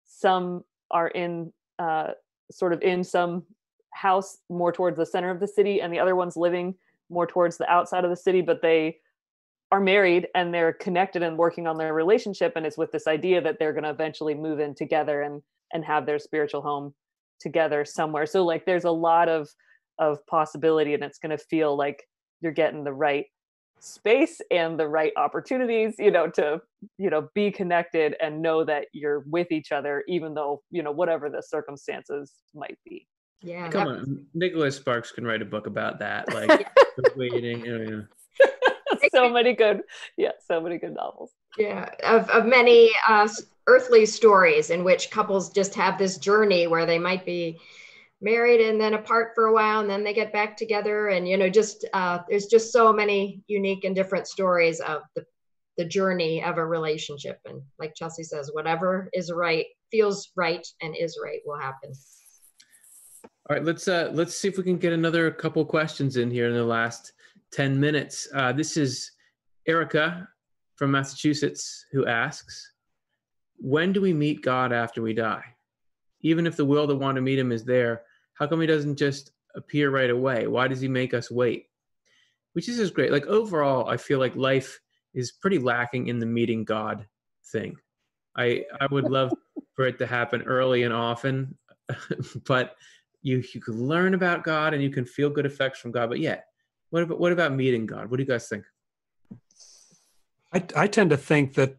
some 0.06 0.64
are 0.92 1.10
in 1.10 1.52
uh, 1.80 2.12
sort 2.52 2.74
of 2.74 2.82
in 2.82 3.04
some 3.04 3.44
house 3.92 4.38
more 4.50 4.72
towards 4.72 4.98
the 4.98 5.06
center 5.06 5.30
of 5.30 5.40
the 5.40 5.48
city 5.48 5.82
and 5.82 5.94
the 5.94 6.00
other 6.00 6.16
one's 6.16 6.38
living 6.38 6.74
more 7.10 7.28
towards 7.28 7.58
the 7.58 7.70
outside 7.70 8.04
of 8.04 8.10
the 8.10 8.16
city 8.16 8.42
but 8.42 8.62
they 8.62 8.98
are 9.72 9.80
married 9.82 10.28
and 10.34 10.54
they're 10.54 10.74
connected 10.74 11.22
and 11.22 11.38
working 11.38 11.68
on 11.68 11.78
their 11.78 11.94
relationship 11.94 12.54
and 12.56 12.66
it's 12.66 12.78
with 12.78 12.92
this 12.92 13.08
idea 13.08 13.42
that 13.42 13.58
they're 13.60 13.74
going 13.74 13.84
to 13.84 13.90
eventually 13.90 14.34
move 14.34 14.60
in 14.60 14.74
together 14.74 15.22
and 15.22 15.42
and 15.74 15.84
have 15.84 16.06
their 16.06 16.20
spiritual 16.20 16.62
home 16.62 16.94
together 17.40 17.86
somewhere. 17.86 18.26
So 18.26 18.46
like 18.46 18.66
there's 18.66 18.86
a 18.86 18.92
lot 18.92 19.30
of 19.30 19.50
of 20.00 20.26
possibility 20.28 20.94
and 20.94 21.04
it's 21.04 21.18
going 21.18 21.36
to 21.36 21.44
feel 21.44 21.76
like 21.76 22.04
you're 22.40 22.52
getting 22.52 22.84
the 22.84 22.94
right 22.94 23.26
space 23.80 24.42
and 24.52 24.80
the 24.80 24.88
right 24.88 25.14
opportunities 25.18 25.96
you 26.00 26.12
know 26.12 26.28
to 26.30 26.60
you 26.98 27.10
know 27.10 27.30
be 27.36 27.52
connected 27.52 28.16
and 28.22 28.42
know 28.42 28.64
that 28.64 28.86
you're 28.92 29.20
with 29.28 29.52
each 29.52 29.72
other 29.72 30.04
even 30.08 30.34
though 30.34 30.62
you 30.72 30.82
know 30.84 30.92
whatever 30.92 31.30
the 31.30 31.42
circumstances 31.42 32.34
might 32.56 32.78
be 32.86 33.08
Yeah. 33.42 33.70
Come 33.70 33.88
that- 33.88 34.00
on, 34.00 34.26
Nicholas 34.34 34.76
Sparks 34.78 35.12
can 35.12 35.26
write 35.26 35.42
a 35.42 35.46
book 35.46 35.68
about 35.68 36.00
that. 36.00 36.26
Like 36.34 36.68
waiting. 37.16 37.64
you 37.66 37.78
know, 37.86 38.06
so 39.14 39.30
many 39.30 39.54
good 39.54 39.82
yeah 40.18 40.32
so 40.48 40.60
many 40.60 40.78
good 40.80 40.96
novels 40.96 41.32
Yeah, 41.58 41.90
of, 42.04 42.28
of 42.32 42.46
many 42.46 42.90
uh, 43.08 43.28
earthly 43.68 44.06
stories 44.08 44.70
in 44.72 44.84
which 44.84 45.12
couples 45.12 45.52
just 45.52 45.76
have 45.76 45.98
this 46.00 46.18
journey 46.18 46.66
where 46.68 46.86
they 46.88 46.98
might 46.98 47.26
be 47.26 47.60
married 48.22 48.62
and 48.62 48.80
then 48.82 48.94
apart 48.94 49.32
for 49.36 49.46
a 49.46 49.54
while 49.54 49.82
and 49.82 49.90
then 49.90 50.04
they 50.04 50.14
get 50.14 50.34
back 50.34 50.58
together. 50.58 51.10
And, 51.10 51.28
you 51.28 51.38
know, 51.38 51.50
just 51.50 51.86
uh, 51.94 52.20
there's 52.30 52.48
just 52.48 52.72
so 52.72 52.92
many 52.92 53.42
unique 53.48 53.84
and 53.84 53.96
different 53.96 54.28
stories 54.28 54.80
of 54.80 55.02
the, 55.16 55.26
the 55.78 55.86
journey 55.86 56.44
of 56.44 56.58
a 56.58 56.66
relationship. 56.66 57.40
And 57.46 57.62
like 57.80 57.94
Chelsea 57.96 58.24
says, 58.24 58.50
whatever 58.54 59.10
is 59.14 59.32
right, 59.32 59.66
feels 59.92 60.32
right, 60.36 60.66
and 60.82 60.96
is 60.96 61.20
right 61.24 61.40
will 61.46 61.60
happen. 61.60 61.92
All 63.50 63.56
right, 63.56 63.64
let's 63.64 63.88
uh 63.88 64.10
let's 64.14 64.36
see 64.36 64.50
if 64.50 64.58
we 64.58 64.64
can 64.64 64.78
get 64.78 64.92
another 64.92 65.32
couple 65.32 65.64
questions 65.64 66.18
in 66.18 66.30
here 66.30 66.50
in 66.50 66.54
the 66.54 66.64
last 66.64 67.14
10 67.54 67.80
minutes. 67.80 68.28
Uh, 68.34 68.52
this 68.52 68.76
is 68.76 69.12
Erica 69.66 70.28
from 70.76 70.92
Massachusetts 70.92 71.86
who 71.92 72.06
asks, 72.06 72.74
when 73.58 73.94
do 73.94 74.02
we 74.02 74.14
meet 74.14 74.42
God 74.44 74.74
after 74.74 75.02
we 75.02 75.14
die? 75.14 75.44
Even 76.22 76.46
if 76.46 76.58
the 76.58 76.66
will 76.66 76.88
to 76.88 76.96
want 76.96 77.16
to 77.16 77.22
meet 77.22 77.40
him 77.40 77.52
is 77.52 77.64
there, 77.64 78.04
how 78.38 78.48
come 78.48 78.62
he 78.62 78.68
doesn't 78.68 78.98
just 78.98 79.32
appear 79.56 79.90
right 79.90 80.10
away? 80.10 80.48
Why 80.48 80.68
does 80.68 80.82
he 80.82 80.88
make 80.88 81.14
us 81.14 81.32
wait? 81.32 81.66
Which 82.54 82.70
is 82.70 82.78
just 82.78 82.94
great. 82.94 83.12
Like 83.12 83.26
overall, 83.26 83.90
I 83.90 83.98
feel 83.98 84.20
like 84.20 84.36
life 84.36 84.80
is 85.14 85.32
pretty 85.32 85.60
lacking 85.60 86.08
in 86.08 86.20
the 86.20 86.26
meeting 86.26 86.64
God 86.64 87.08
thing. 87.52 87.78
I 88.36 88.66
I 88.80 88.88
would 88.92 89.10
love 89.10 89.34
for 89.76 89.86
it 89.86 89.98
to 90.00 90.08
happen 90.08 90.44
early 90.44 90.84
and 90.84 90.94
often, 90.94 91.58
but 92.46 92.76
you 93.22 93.44
you 93.54 93.62
can 93.62 93.88
learn 93.88 94.14
about 94.14 94.44
God 94.44 94.74
and 94.74 94.82
you 94.82 94.90
can 94.90 95.06
feel 95.06 95.30
good 95.30 95.46
effects 95.46 95.80
from 95.80 95.92
God. 95.92 96.10
But 96.10 96.20
yeah, 96.20 96.42
what 96.90 97.04
about 97.04 97.20
what 97.20 97.32
about 97.32 97.54
meeting 97.54 97.86
God? 97.86 98.10
What 98.10 98.18
do 98.18 98.24
you 98.24 98.30
guys 98.30 98.48
think? 98.48 98.66
I, 100.54 100.64
I 100.76 100.88
tend 100.88 101.10
to 101.10 101.18
think 101.18 101.56
that 101.56 101.78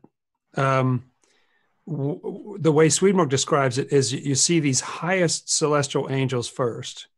um, 0.57 1.11
the 1.89 2.73
way 2.73 2.89
Swedenborg 2.91 3.31
describes 3.31 3.79
it 3.79 3.93
is 3.93 4.13
you 4.13 4.35
see 4.35 4.61
these 4.61 4.81
highest 4.81 5.51
celestial 5.51 6.11
angels 6.11 6.49
first. 6.49 7.09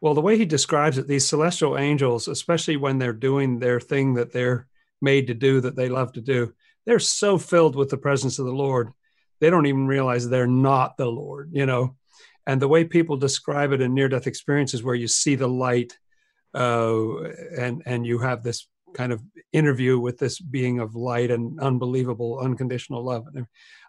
Well, 0.00 0.14
the 0.14 0.20
way 0.20 0.38
he 0.38 0.46
describes 0.46 0.96
it, 0.96 1.08
these 1.08 1.28
celestial 1.28 1.76
angels, 1.76 2.28
especially 2.28 2.76
when 2.76 2.98
they're 2.98 3.12
doing 3.12 3.58
their 3.58 3.80
thing 3.80 4.14
that 4.14 4.32
they're 4.32 4.66
made 5.02 5.26
to 5.26 5.34
do, 5.34 5.60
that 5.60 5.76
they 5.76 5.88
love 5.88 6.12
to 6.12 6.20
do, 6.20 6.54
they're 6.86 6.98
so 7.00 7.36
filled 7.36 7.74
with 7.74 7.90
the 7.90 7.98
presence 7.98 8.38
of 8.38 8.46
the 8.46 8.52
Lord, 8.52 8.92
they 9.40 9.50
don't 9.50 9.66
even 9.66 9.86
realize 9.86 10.28
they're 10.28 10.46
not 10.46 10.96
the 10.96 11.06
Lord, 11.06 11.50
you 11.52 11.66
know. 11.66 11.96
And 12.46 12.62
the 12.62 12.68
way 12.68 12.84
people 12.84 13.16
describe 13.16 13.72
it 13.72 13.80
in 13.80 13.92
near-death 13.92 14.26
experiences, 14.26 14.82
where 14.82 14.94
you 14.94 15.08
see 15.08 15.34
the 15.34 15.48
light, 15.48 15.98
uh, 16.54 17.22
and 17.58 17.82
and 17.84 18.06
you 18.06 18.18
have 18.18 18.42
this 18.42 18.68
kind 18.94 19.12
of 19.12 19.22
interview 19.52 19.98
with 19.98 20.18
this 20.18 20.40
being 20.40 20.80
of 20.80 20.94
light 20.94 21.30
and 21.30 21.60
unbelievable 21.60 22.40
unconditional 22.40 23.04
love. 23.04 23.26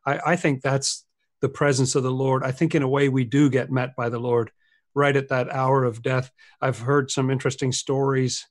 I, 0.05 0.19
I 0.25 0.35
think 0.35 0.61
that's 0.61 1.05
the 1.41 1.49
presence 1.49 1.95
of 1.95 2.03
the 2.03 2.11
Lord. 2.11 2.43
I 2.43 2.51
think 2.51 2.75
in 2.75 2.83
a 2.83 2.87
way 2.87 3.09
we 3.09 3.23
do 3.23 3.49
get 3.49 3.71
met 3.71 3.95
by 3.95 4.09
the 4.09 4.19
Lord 4.19 4.51
right 4.93 5.15
at 5.15 5.29
that 5.29 5.51
hour 5.51 5.83
of 5.83 6.01
death. 6.01 6.31
I've 6.59 6.79
heard 6.79 7.09
some 7.11 7.29
interesting 7.29 7.71
stories 7.71 8.45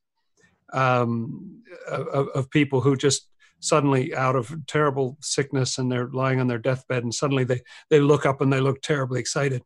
um, 0.73 1.63
of, 1.89 2.29
of 2.29 2.51
people 2.51 2.81
who 2.81 2.97
just 2.97 3.29
suddenly 3.61 4.15
out 4.15 4.37
of 4.37 4.55
terrible 4.67 5.19
sickness 5.21 5.79
and 5.79 5.93
they're 5.93 6.09
lying 6.09 6.41
on 6.41 6.47
their 6.47 6.59
deathbed 6.59 7.03
and 7.03 7.15
suddenly 7.15 7.45
they 7.45 7.61
they 7.91 8.01
look 8.01 8.25
up 8.25 8.41
and 8.41 8.53
they 8.53 8.61
look 8.61 8.81
terribly 8.81 9.21
excited. 9.21 9.63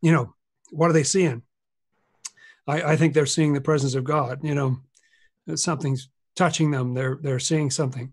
You 0.00 0.12
know, 0.12 0.34
what 0.70 0.88
are 0.88 0.94
they 0.94 1.02
seeing? 1.02 1.42
I, 2.66 2.92
I 2.92 2.96
think 2.96 3.14
they're 3.14 3.26
seeing 3.26 3.52
the 3.52 3.60
presence 3.60 3.94
of 3.94 4.04
God. 4.04 4.40
You 4.42 4.54
know, 4.54 4.78
something's 5.54 6.08
touching 6.34 6.70
them. 6.70 6.94
They're 6.94 7.18
they're 7.20 7.38
seeing 7.38 7.70
something, 7.70 8.12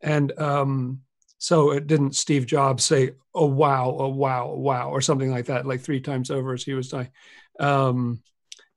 and 0.00 0.38
um, 0.38 1.00
so 1.38 1.70
it 1.70 1.86
didn't 1.86 2.16
Steve 2.16 2.46
Jobs 2.46 2.84
say, 2.84 3.12
"Oh 3.32 3.46
wow, 3.46 3.96
oh 3.98 4.08
wow, 4.08 4.50
oh, 4.52 4.58
wow," 4.58 4.90
or 4.90 5.00
something 5.00 5.30
like 5.30 5.46
that, 5.46 5.66
like 5.66 5.80
three 5.80 6.00
times 6.00 6.30
over 6.30 6.52
as 6.52 6.64
he 6.64 6.74
was 6.74 6.88
dying. 6.88 7.10
Um, 7.60 8.22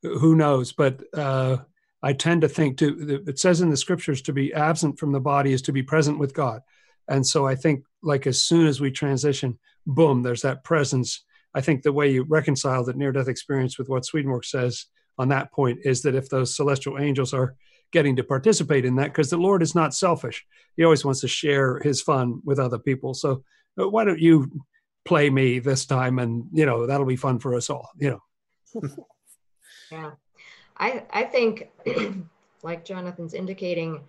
who 0.04 0.36
knows? 0.36 0.72
But 0.72 1.02
uh, 1.14 1.58
I 2.04 2.14
tend 2.14 2.42
to 2.42 2.50
think 2.50 2.78
to 2.78 3.24
it 3.28 3.40
says 3.40 3.62
in 3.62 3.70
the 3.70 3.78
scriptures 3.78 4.22
to 4.24 4.34
be 4.34 4.54
absent 4.54 5.00
from 5.00 5.12
the 5.12 5.20
body 5.20 5.54
is 5.54 5.64
to 5.64 5.74
be 5.74 5.84
present 5.84 6.20
with 6.20 6.36
God, 6.36 6.62
and 7.08 7.26
so 7.26 7.48
I 7.48 7.56
think 7.56 7.84
like 8.04 8.28
as 8.28 8.42
soon 8.42 8.68
as 8.68 8.80
we 8.80 8.92
transition, 8.92 9.58
boom, 9.88 10.22
there's 10.22 10.44
that 10.44 10.64
presence. 10.64 11.24
I 11.54 11.62
think 11.62 11.82
the 11.82 11.92
way 11.92 12.12
you 12.12 12.24
reconcile 12.24 12.84
the 12.86 12.94
near 12.94 13.12
death 13.12 13.28
experience 13.28 13.78
with 13.78 13.90
what 13.90 14.06
Swedenborg 14.06 14.46
says 14.46 14.86
on 15.18 15.30
that 15.30 15.52
point 15.52 15.80
is 15.84 16.04
that 16.04 16.16
if 16.16 16.30
those 16.30 16.56
celestial 16.56 16.98
angels 16.98 17.34
are 17.34 17.56
getting 17.92 18.16
to 18.16 18.24
participate 18.24 18.86
in 18.86 18.96
that 18.96 19.08
because 19.08 19.30
the 19.30 19.38
Lord 19.38 19.62
is 19.62 19.76
not 19.76 19.94
selfish. 19.94 20.46
He 20.78 20.84
always 20.84 21.04
wants 21.04 21.22
to 21.22 21.28
share 21.28 21.80
his 21.80 22.02
fun 22.02 22.42
with 22.44 22.60
other 22.60 22.80
people. 22.80 23.14
So 23.14 23.44
uh, 23.80 23.90
why 23.90 24.06
don't 24.06 24.20
you 24.20 24.50
play 25.06 25.30
me 25.30 25.60
this 25.60 25.86
time 25.86 26.20
and 26.20 26.46
you 26.54 26.66
know 26.66 26.86
that'll 26.86 27.06
be 27.06 27.16
fun 27.16 27.40
for 27.40 27.56
us 27.56 27.70
all, 27.70 27.90
you 27.98 28.10
know. 28.12 28.90
Yeah. 29.92 30.12
I 30.78 31.04
I 31.12 31.24
think 31.24 31.70
like 32.64 32.86
Jonathan's 32.86 33.34
indicating 33.34 34.02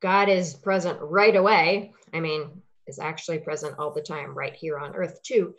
God 0.00 0.28
is 0.28 0.54
present 0.54 0.98
right 1.00 1.34
away. 1.34 1.92
I 2.12 2.20
mean, 2.20 2.62
is 2.86 2.98
actually 2.98 3.38
present 3.38 3.78
all 3.78 3.92
the 3.92 4.02
time 4.02 4.34
right 4.34 4.54
here 4.54 4.78
on 4.78 4.94
earth 4.94 5.22
too. 5.22 5.54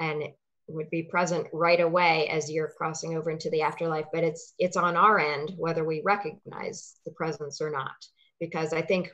And 0.00 0.24
would 0.68 0.90
be 0.90 1.02
present 1.02 1.46
right 1.52 1.80
away 1.80 2.28
as 2.28 2.50
you're 2.50 2.72
crossing 2.76 3.16
over 3.16 3.30
into 3.30 3.50
the 3.50 3.62
afterlife, 3.62 4.06
but 4.12 4.24
it's 4.24 4.54
it's 4.58 4.76
on 4.76 4.96
our 4.96 5.18
end 5.18 5.52
whether 5.56 5.84
we 5.84 6.02
recognize 6.04 6.96
the 7.04 7.12
presence 7.12 7.60
or 7.60 7.70
not. 7.70 7.94
Because 8.40 8.72
I 8.72 8.82
think 8.82 9.10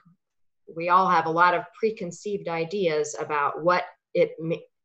we 0.75 0.89
all 0.89 1.09
have 1.09 1.27
a 1.27 1.31
lot 1.31 1.55
of 1.55 1.65
preconceived 1.79 2.49
ideas 2.49 3.17
about 3.19 3.63
what 3.63 3.85
it 4.15 4.33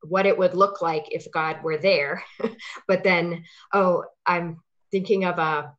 what 0.04 0.26
it 0.26 0.38
would 0.38 0.54
look 0.54 0.82
like 0.82 1.06
if 1.12 1.32
God 1.32 1.64
were 1.64 1.78
there. 1.78 2.24
but 2.88 3.04
then, 3.04 3.44
oh, 3.74 4.04
I'm 4.26 4.62
thinking 4.92 5.26
of 5.26 5.38
a, 5.40 5.72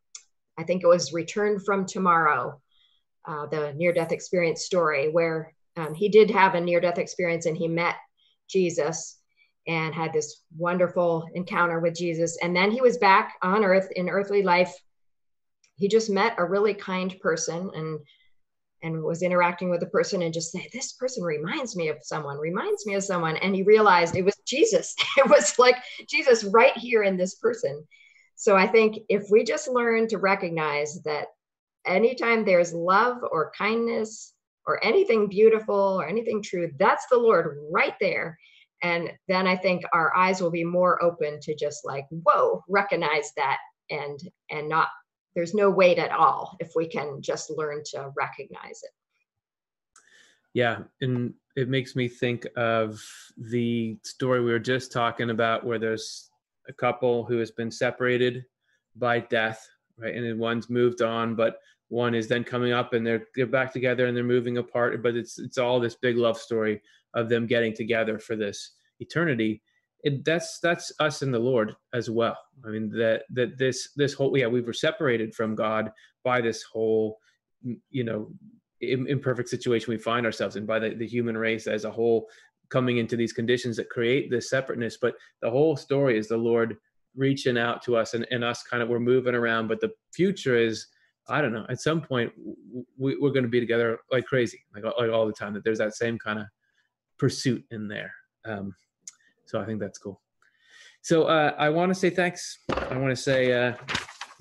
I 0.59 0.65
think 0.65 0.83
it 0.83 0.89
was 0.89 1.13
Return 1.13 1.61
from 1.61 1.87
Tomorrow, 1.87 2.61
uh, 3.27 3.47
the 3.47 3.73
near 3.75 3.93
death 3.93 4.13
experience 4.13 4.65
story, 4.65 5.09
where 5.09 5.53
um, 5.77 5.95
he 5.95 6.09
did 6.09 6.31
have 6.31 6.55
a 6.55 6.61
near 6.61 6.81
death 6.81 6.99
experience 6.99 7.47
and 7.47 7.57
he 7.57 7.69
met 7.69 7.95
Jesus 8.49 9.18
and 9.69 9.95
had 9.95 10.13
this 10.13 10.43
wonderful 10.57 11.29
encounter 11.35 11.79
with 11.79 11.95
Jesus. 11.95 12.39
And 12.43 12.57
then 12.57 12.71
he 12.71 12.81
was 12.81 12.99
back 12.99 13.35
on 13.43 13.65
earth 13.65 13.89
in 13.95 14.09
earthly 14.09 14.43
life. 14.43 14.75
He 15.77 15.89
just 15.89 16.11
met 16.11 16.35
a 16.39 16.45
really 16.45 16.75
kind 16.75 17.15
person 17.21 17.71
and 17.75 18.01
and 18.83 19.03
was 19.03 19.23
interacting 19.23 19.71
with 19.71 19.81
the 19.81 19.87
person 19.87 20.23
and 20.23 20.33
just 20.33 20.53
said, 20.53 20.63
This 20.73 20.93
person 20.93 21.23
reminds 21.23 21.77
me 21.77 21.89
of 21.89 21.99
someone, 22.03 22.39
reminds 22.39 22.87
me 22.87 22.95
of 22.95 23.05
someone. 23.05 23.37
And 23.37 23.55
he 23.55 23.63
realized 23.63 24.17
it 24.17 24.25
was 24.25 24.37
Jesus. 24.47 24.95
It 25.19 25.29
was 25.29 25.59
like 25.59 25.77
Jesus 26.09 26.45
right 26.45 26.77
here 26.77 27.03
in 27.03 27.17
this 27.17 27.35
person. 27.37 27.85
So 28.37 28.57
I 28.57 28.69
think 28.69 28.99
if 29.09 29.25
we 29.31 29.43
just 29.43 29.67
learn 29.67 30.07
to 30.09 30.19
recognize 30.19 31.03
that 31.05 31.27
anytime 31.85 32.45
there's 32.45 32.73
love 32.73 33.19
or 33.33 33.53
kindness 33.59 34.33
or 34.65 34.83
anything 34.85 35.29
beautiful 35.29 35.99
or 36.01 36.07
anything 36.07 36.41
true, 36.41 36.71
that's 36.79 37.07
the 37.11 37.19
Lord 37.19 37.59
right 37.73 37.95
there. 38.01 38.39
And 38.83 39.11
then 39.27 39.47
I 39.47 39.57
think 39.57 39.83
our 39.93 40.17
eyes 40.17 40.41
will 40.41 40.51
be 40.51 40.65
more 40.65 41.03
open 41.03 41.41
to 41.41 41.55
just 41.55 41.85
like, 41.85 42.07
whoa, 42.11 42.63
recognize 42.69 43.33
that 43.37 43.59
and 43.91 44.21
and 44.51 44.69
not 44.69 44.89
there's 45.35 45.55
no 45.55 45.71
wait 45.71 45.99
at 45.99 46.11
all 46.11 46.57
if 46.61 46.73
we 46.75 46.87
can 46.87 47.23
just 47.23 47.51
learn 47.51 47.83
to 47.93 48.11
recognize 48.17 48.83
it. 48.83 48.91
Yeah, 50.55 50.79
and 51.01 51.35
it 51.57 51.69
makes 51.69 51.95
me 51.95 52.09
think 52.09 52.47
of 52.57 53.01
the 53.37 53.99
story 54.03 54.43
we 54.43 54.51
were 54.51 54.59
just 54.59 54.91
talking 54.93 55.31
about 55.31 55.65
where 55.65 55.79
there's 55.79 56.31
a 56.69 56.73
couple 56.73 57.25
who 57.25 57.39
has 57.39 57.51
been 57.51 57.71
separated 57.71 58.45
by 58.97 59.21
death, 59.21 59.69
right? 59.97 60.15
And 60.15 60.25
then 60.25 60.39
one's 60.39 60.71
moved 60.71 61.03
on, 61.03 61.35
but 61.35 61.61
one 61.89 62.15
is 62.15 62.29
then 62.29 62.45
coming 62.45 62.73
up 62.73 62.93
and 62.93 63.07
they're 63.07 63.27
they're 63.35 63.47
back 63.47 63.73
together 63.73 64.07
and 64.07 64.17
they're 64.17 64.25
moving 64.25 64.59
apart, 64.59 65.03
but 65.03 65.17
it's 65.17 65.39
it's 65.39 65.59
all 65.59 65.81
this 65.81 65.95
big 65.95 66.17
love 66.17 66.39
story 66.39 66.83
of 67.15 67.29
them 67.29 67.47
getting 67.47 67.75
together 67.75 68.19
for 68.19 68.37
this 68.37 68.73
eternity. 69.01 69.63
it, 70.05 70.25
that's 70.25 70.59
that's 70.61 70.93
us 71.01 71.23
in 71.23 71.31
the 71.31 71.39
Lord 71.39 71.75
as 71.93 72.09
well. 72.11 72.37
I 72.65 72.69
mean 72.69 72.91
that 72.91 73.23
that 73.31 73.59
this 73.59 73.91
this 73.97 74.13
whole 74.13 74.37
yeah 74.37 74.47
we 74.47 74.61
were 74.61 74.73
separated 74.73 75.35
from 75.35 75.55
God 75.55 75.91
by 76.25 76.41
this 76.41 76.63
whole 76.63 77.19
mm, 77.67 77.79
you 77.91 78.05
know 78.05 78.31
imperfect 78.81 79.49
situation 79.49 79.91
we 79.91 79.99
find 79.99 80.25
ourselves 80.25 80.57
in 80.57 80.65
by 80.65 80.79
the, 80.79 80.91
the 80.95 81.07
human 81.07 81.37
race 81.37 81.67
as 81.67 81.85
a 81.85 81.91
whole 81.91 82.29
coming 82.69 82.99
into 82.99 83.17
these 83.17 83.33
conditions 83.33 83.77
that 83.77 83.91
create 83.91 84.31
this 84.31 84.51
separateness 84.51 84.99
but 85.01 85.15
the 85.43 85.51
whole 85.51 85.77
story 85.77 86.17
is 86.17 86.29
the 86.29 86.37
lord 86.37 86.77
reaching 87.17 87.59
out 87.59 87.83
to 87.83 87.97
us 87.97 88.15
and, 88.15 88.25
and 88.31 88.45
us 88.45 88.63
kind 88.63 88.83
of 88.83 88.89
we're 88.89 89.01
moving 89.01 89.35
around 89.35 89.67
but 89.67 89.81
the 89.81 89.91
future 90.13 90.57
is 90.57 90.87
i 91.29 91.41
don't 91.41 91.53
know 91.53 91.67
at 91.69 91.81
some 91.81 92.01
point 92.01 92.31
we, 92.97 93.15
are 93.15 93.31
going 93.31 93.43
to 93.43 93.49
be 93.49 93.59
together 93.59 93.99
like 94.13 94.25
crazy 94.27 94.63
like, 94.73 94.85
like 94.85 95.11
all 95.11 95.27
the 95.27 95.33
time 95.33 95.53
that 95.53 95.65
there's 95.65 95.79
that 95.79 95.97
same 95.97 96.17
kind 96.17 96.39
of 96.39 96.47
pursuit 97.19 97.65
in 97.71 97.89
there 97.89 98.13
um, 98.45 98.75
so 99.49 99.61
I 99.61 99.65
think 99.65 99.81
that's 99.81 99.99
cool. 99.99 100.21
So 101.01 101.25
uh, 101.25 101.55
I 101.59 101.71
want 101.71 101.91
to 101.91 101.95
say 101.95 102.11
thanks. 102.11 102.59
I 102.69 102.97
want 102.99 103.11
to 103.11 103.17
say 103.17 103.53
uh, 103.53 103.75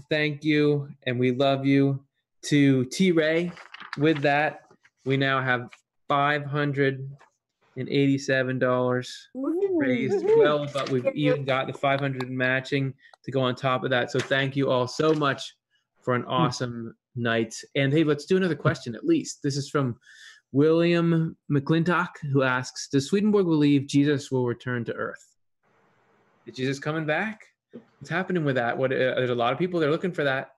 thank 0.10 0.44
you 0.44 0.90
and 1.06 1.18
we 1.18 1.32
love 1.32 1.66
you 1.66 2.04
to 2.44 2.86
T 2.86 3.12
Ray. 3.12 3.52
With 3.98 4.22
that, 4.22 4.66
we 5.06 5.16
now 5.16 5.42
have 5.42 5.70
five 6.10 6.46
hundred 6.46 7.10
and 7.78 7.88
eighty-seven 7.88 8.60
dollars 8.60 9.30
raised. 9.34 10.26
Well, 10.38 10.68
but 10.74 10.90
we've 10.90 11.08
even 11.16 11.46
got 11.46 11.68
the 11.68 11.74
five 11.74 12.02
hundred 12.02 12.30
matching 12.30 12.94
to 13.24 13.32
go 13.32 13.42
on 13.42 13.56
top 13.56 13.84
of 13.86 13.90
that. 13.92 14.12
So 14.12 14.20
thank 14.20 14.56
you 14.58 14.70
all 14.70 14.88
so 14.88 15.14
much 15.14 15.56
for 16.02 16.16
an 16.16 16.26
awesome 16.26 16.96
night. 17.16 17.56
And 17.76 17.94
hey, 17.94 18.04
let's 18.04 18.26
do 18.26 18.36
another 18.36 18.56
question 18.56 18.94
at 18.94 19.06
least. 19.06 19.42
This 19.42 19.56
is 19.56 19.70
from 19.70 19.96
William 20.52 21.36
McClintock, 21.52 22.18
who 22.32 22.44
asks 22.44 22.88
Does 22.88 23.08
Swedenborg 23.08 23.46
believe 23.46 23.88
Jesus 23.88 24.32
will 24.32 24.46
return 24.46 24.86
to 24.86 24.94
Earth? 24.94 25.36
Is 26.46 26.56
Jesus 26.56 26.80
coming 26.80 27.06
back? 27.06 27.42
What's 28.00 28.10
happening 28.10 28.46
with 28.46 28.56
that? 28.56 28.78
What 28.78 28.92
uh, 28.92 29.16
there's 29.16 29.30
a 29.30 29.36
lot 29.36 29.54
of 29.54 29.60
people 29.60 29.80
that 29.80 29.88
are 29.88 29.92
looking 29.92 30.14
for 30.14 30.24
that. 30.24 30.52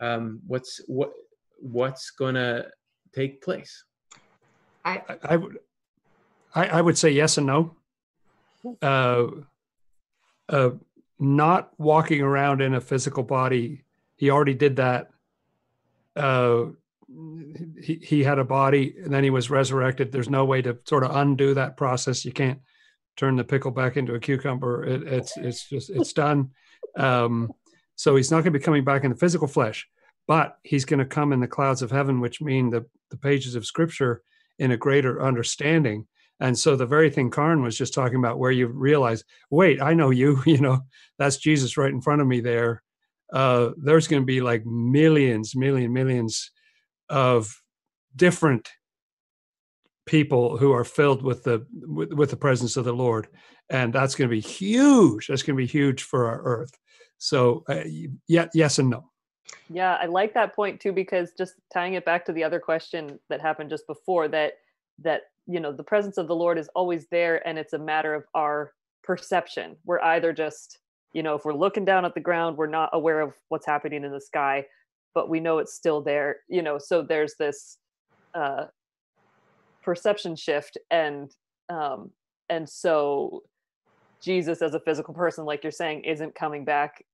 Um, 0.00 0.40
what's 0.46 0.80
what 0.86 1.12
what's 1.58 2.10
going 2.10 2.34
to 2.34 2.66
take 3.14 3.42
place? 3.42 3.84
I, 4.84 5.02
I 5.24 5.36
would 5.36 5.58
I, 6.54 6.66
I, 6.66 6.80
would 6.80 6.96
say 6.96 7.10
yes 7.10 7.38
and 7.38 7.46
no. 7.46 7.76
Uh, 8.82 9.26
uh, 10.48 10.70
not 11.18 11.70
walking 11.78 12.22
around 12.22 12.60
in 12.60 12.74
a 12.74 12.80
physical 12.80 13.22
body, 13.22 13.84
he 14.16 14.30
already 14.30 14.54
did 14.54 14.76
that. 14.76 15.10
Uh, 16.16 16.66
he, 17.80 18.00
he 18.02 18.22
had 18.22 18.38
a 18.38 18.44
body 18.44 18.94
and 19.02 19.12
then 19.12 19.24
he 19.24 19.30
was 19.30 19.50
resurrected. 19.50 20.12
There's 20.12 20.30
no 20.30 20.44
way 20.44 20.62
to 20.62 20.78
sort 20.86 21.04
of 21.04 21.16
undo 21.16 21.54
that 21.54 21.76
process. 21.76 22.24
You 22.24 22.32
can't 22.32 22.60
turn 23.16 23.36
the 23.36 23.44
pickle 23.44 23.70
back 23.70 23.96
into 23.96 24.14
a 24.14 24.20
cucumber. 24.20 24.84
It, 24.84 25.02
it's 25.02 25.36
it's 25.36 25.68
just 25.68 25.90
it's 25.90 26.12
done. 26.12 26.50
Um, 26.96 27.52
so 27.96 28.16
he's 28.16 28.30
not 28.30 28.44
going 28.44 28.52
to 28.52 28.58
be 28.58 28.64
coming 28.64 28.84
back 28.84 29.04
in 29.04 29.10
the 29.10 29.16
physical 29.16 29.48
flesh, 29.48 29.86
but 30.26 30.56
he's 30.62 30.84
going 30.84 31.00
to 31.00 31.04
come 31.04 31.32
in 31.32 31.40
the 31.40 31.48
clouds 31.48 31.82
of 31.82 31.90
heaven, 31.90 32.20
which 32.20 32.40
mean 32.40 32.70
the 32.70 32.86
the 33.10 33.16
pages 33.16 33.54
of 33.54 33.66
Scripture 33.66 34.22
in 34.58 34.70
a 34.70 34.76
greater 34.76 35.22
understanding. 35.22 36.06
And 36.38 36.58
so 36.58 36.74
the 36.74 36.86
very 36.86 37.10
thing 37.10 37.30
Karin 37.30 37.62
was 37.62 37.76
just 37.76 37.92
talking 37.92 38.16
about, 38.16 38.38
where 38.38 38.50
you 38.50 38.66
realize, 38.68 39.24
wait, 39.50 39.82
I 39.82 39.92
know 39.94 40.10
you. 40.10 40.42
You 40.46 40.58
know, 40.58 40.80
that's 41.18 41.36
Jesus 41.36 41.76
right 41.76 41.92
in 41.92 42.00
front 42.00 42.22
of 42.22 42.26
me 42.26 42.40
there. 42.40 42.82
Uh, 43.32 43.70
there's 43.76 44.08
going 44.08 44.22
to 44.22 44.26
be 44.26 44.40
like 44.40 44.64
millions, 44.64 45.54
million, 45.54 45.92
millions 45.92 46.50
of 47.10 47.54
different 48.16 48.70
people 50.06 50.56
who 50.56 50.72
are 50.72 50.84
filled 50.84 51.22
with 51.22 51.44
the 51.44 51.66
with, 51.86 52.12
with 52.12 52.30
the 52.30 52.36
presence 52.36 52.76
of 52.76 52.84
the 52.84 52.92
Lord, 52.92 53.28
and 53.68 53.92
that's 53.92 54.14
going 54.14 54.28
to 54.28 54.34
be 54.34 54.40
huge. 54.40 55.26
That's 55.26 55.42
going 55.42 55.56
to 55.56 55.62
be 55.62 55.66
huge 55.66 56.02
for 56.02 56.26
our 56.26 56.42
earth. 56.42 56.72
So, 57.18 57.64
uh, 57.68 57.84
yeah, 58.26 58.46
yes 58.54 58.78
and 58.78 58.90
no. 58.90 59.10
Yeah, 59.68 59.98
I 60.00 60.06
like 60.06 60.34
that 60.34 60.54
point 60.54 60.80
too 60.80 60.92
because 60.92 61.32
just 61.36 61.54
tying 61.72 61.94
it 61.94 62.04
back 62.04 62.24
to 62.26 62.32
the 62.32 62.42
other 62.42 62.58
question 62.58 63.18
that 63.28 63.40
happened 63.40 63.70
just 63.70 63.86
before 63.86 64.26
that 64.28 64.54
that 65.02 65.22
you 65.46 65.60
know 65.60 65.72
the 65.72 65.84
presence 65.84 66.18
of 66.18 66.28
the 66.28 66.34
Lord 66.34 66.58
is 66.58 66.68
always 66.74 67.06
there, 67.10 67.46
and 67.46 67.58
it's 67.58 67.72
a 67.72 67.78
matter 67.78 68.14
of 68.14 68.24
our 68.34 68.72
perception. 69.02 69.76
We're 69.84 70.00
either 70.00 70.32
just 70.32 70.78
you 71.12 71.22
know 71.22 71.34
if 71.34 71.44
we're 71.44 71.54
looking 71.54 71.84
down 71.84 72.04
at 72.04 72.14
the 72.14 72.20
ground, 72.20 72.56
we're 72.56 72.66
not 72.66 72.90
aware 72.92 73.20
of 73.20 73.34
what's 73.48 73.66
happening 73.66 74.04
in 74.04 74.12
the 74.12 74.20
sky, 74.20 74.66
but 75.14 75.28
we 75.28 75.40
know 75.40 75.58
it's 75.58 75.74
still 75.74 76.00
there 76.00 76.36
you 76.48 76.62
know 76.62 76.78
so 76.78 77.02
there's 77.02 77.34
this 77.38 77.78
uh 78.34 78.64
perception 79.82 80.36
shift 80.36 80.78
and 80.90 81.30
um 81.68 82.10
and 82.48 82.68
so 82.68 83.42
jesus 84.22 84.62
as 84.62 84.74
a 84.74 84.80
physical 84.80 85.14
person 85.14 85.44
like 85.44 85.62
you're 85.64 85.70
saying 85.70 86.04
isn't 86.04 86.34
coming 86.34 86.64
back. 86.64 87.04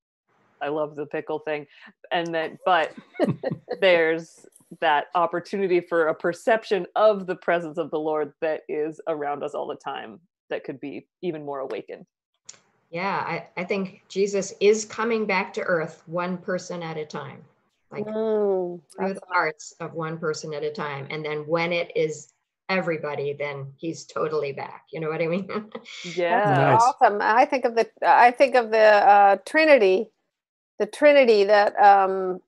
I 0.61 0.69
love 0.69 0.97
the 0.97 1.07
pickle 1.07 1.39
thing. 1.41 1.67
And 2.11 2.35
then 2.35 2.59
but 2.65 2.95
there's 3.81 4.47
that 4.81 5.07
opportunity 5.15 5.81
for 5.81 6.09
a 6.09 6.15
perception 6.15 6.87
of 6.97 7.27
the 7.27 7.37
presence 7.37 7.79
of 7.79 7.91
the 7.91 7.99
lord 7.99 8.33
that 8.41 8.63
is 8.69 9.01
around 9.07 9.45
us 9.45 9.55
all 9.55 9.67
the 9.67 9.77
time 9.77 10.19
that 10.51 10.65
could 10.65 10.81
be 10.81 11.07
even 11.23 11.45
more 11.45 11.61
awakened. 11.61 12.05
Yeah 12.91 13.23
i, 13.27 13.47
I 13.57 13.65
think 13.65 14.03
jesus 14.09 14.55
is 14.61 14.85
coming 14.85 15.27
back 15.27 15.53
to 15.55 15.61
earth 15.61 16.03
one 16.07 16.37
person 16.39 16.83
at 16.83 16.97
a 16.97 17.05
time 17.05 17.45
like 17.97 18.07
mm, 18.07 18.81
through 18.95 19.15
the 19.15 19.21
hearts 19.29 19.75
of 19.81 19.95
one 19.95 20.19
person 20.19 20.55
at 20.55 20.63
a 20.63 20.71
time. 20.71 21.07
And 21.11 21.25
then 21.25 21.47
when 21.47 21.73
it 21.73 21.93
is 21.97 22.33
everybody, 22.69 23.35
then 23.39 23.73
he's 23.77 24.05
totally 24.05 24.53
back. 24.53 24.85
You 24.93 25.01
know 25.01 25.09
what 25.09 25.23
I 25.23 25.27
mean? 25.27 25.49
yeah, 26.17 26.45
nice. 26.45 26.83
awesome. 26.83 27.19
I 27.21 27.45
think 27.47 27.65
of 27.65 27.75
the 27.75 27.89
I 28.07 28.31
think 28.31 28.55
of 28.55 28.71
the 28.71 28.79
uh, 28.79 29.37
Trinity, 29.47 30.11
the 30.79 30.87
Trinity 30.87 31.45
that 31.45 31.77
um, 31.81 32.41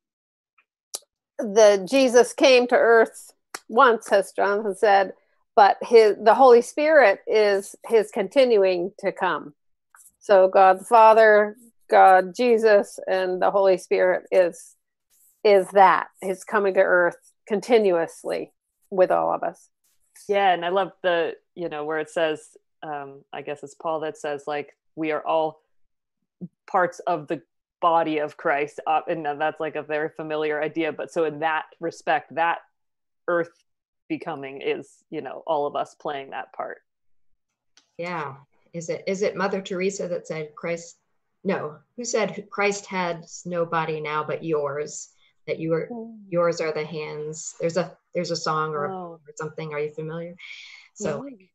the 1.38 1.86
Jesus 1.88 2.32
came 2.32 2.66
to 2.68 2.76
Earth 2.76 3.32
once, 3.68 4.10
as 4.12 4.32
Jonathan 4.32 4.74
said, 4.74 5.12
but 5.56 5.78
his 5.82 6.16
the 6.22 6.34
Holy 6.34 6.62
Spirit 6.62 7.20
is 7.26 7.74
his 7.86 8.10
continuing 8.10 8.92
to 8.98 9.12
come. 9.12 9.54
So 10.20 10.48
God 10.48 10.80
the 10.80 10.84
Father, 10.84 11.56
God 11.90 12.34
Jesus, 12.36 12.98
and 13.06 13.40
the 13.40 13.50
Holy 13.50 13.78
Spirit 13.78 14.26
is 14.30 14.74
is 15.44 15.68
that 15.68 16.08
is 16.22 16.44
coming 16.44 16.74
to 16.74 16.80
earth 16.80 17.16
continuously 17.46 18.52
with 18.90 19.10
all 19.10 19.32
of 19.32 19.42
us. 19.42 19.68
Yeah 20.28 20.52
and 20.52 20.64
i 20.64 20.68
love 20.68 20.92
the 21.02 21.34
you 21.54 21.68
know 21.68 21.84
where 21.84 22.00
it 22.00 22.10
says 22.10 22.56
um 22.82 23.22
i 23.32 23.40
guess 23.42 23.62
it's 23.62 23.74
paul 23.74 24.00
that 24.00 24.16
says 24.16 24.44
like 24.46 24.76
we 24.96 25.12
are 25.12 25.24
all 25.24 25.60
parts 26.70 27.00
of 27.00 27.28
the 27.28 27.42
body 27.80 28.18
of 28.18 28.36
christ. 28.36 28.80
Uh, 28.86 29.00
and 29.06 29.24
that's 29.24 29.60
like 29.60 29.76
a 29.76 29.82
very 29.82 30.08
familiar 30.16 30.60
idea 30.60 30.92
but 30.92 31.12
so 31.12 31.24
in 31.24 31.38
that 31.40 31.66
respect 31.80 32.34
that 32.34 32.58
earth 33.28 33.50
becoming 34.08 34.60
is 34.62 35.04
you 35.10 35.20
know 35.20 35.42
all 35.46 35.66
of 35.66 35.76
us 35.76 35.94
playing 35.94 36.30
that 36.30 36.52
part. 36.52 36.78
Yeah. 37.96 38.36
Is 38.72 38.88
it 38.88 39.04
is 39.06 39.22
it 39.22 39.36
mother 39.36 39.62
teresa 39.62 40.08
that 40.08 40.26
said 40.26 40.54
christ 40.54 40.98
no 41.42 41.76
who 41.96 42.04
said 42.04 42.46
christ 42.50 42.86
has 42.86 43.42
no 43.46 43.64
body 43.64 44.00
now 44.00 44.22
but 44.22 44.44
yours 44.44 45.08
that 45.48 45.58
you 45.58 45.74
are 45.74 45.88
mm. 45.90 46.16
yours 46.28 46.60
are 46.60 46.72
the 46.72 46.84
hands. 46.84 47.54
There's 47.60 47.76
a 47.76 47.96
there's 48.14 48.30
a 48.30 48.36
song 48.36 48.74
or, 48.74 48.86
oh. 48.86 49.20
or 49.26 49.32
something. 49.34 49.72
Are 49.72 49.80
you 49.80 49.90
familiar? 49.90 50.36
So 50.94 51.20
like 51.20 51.50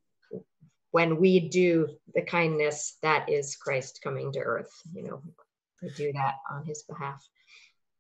when 0.94 1.18
we 1.18 1.40
do 1.49 1.90
the 2.14 2.22
kindness 2.22 2.98
that 3.02 3.28
is 3.28 3.56
christ 3.56 3.99
coming 4.03 4.32
to 4.32 4.40
earth 4.40 4.72
you 4.94 5.03
know 5.03 5.22
we 5.82 5.90
do 5.98 6.14
that 6.14 6.36
on 6.49 6.64
his 6.64 6.84
behalf. 6.84 7.28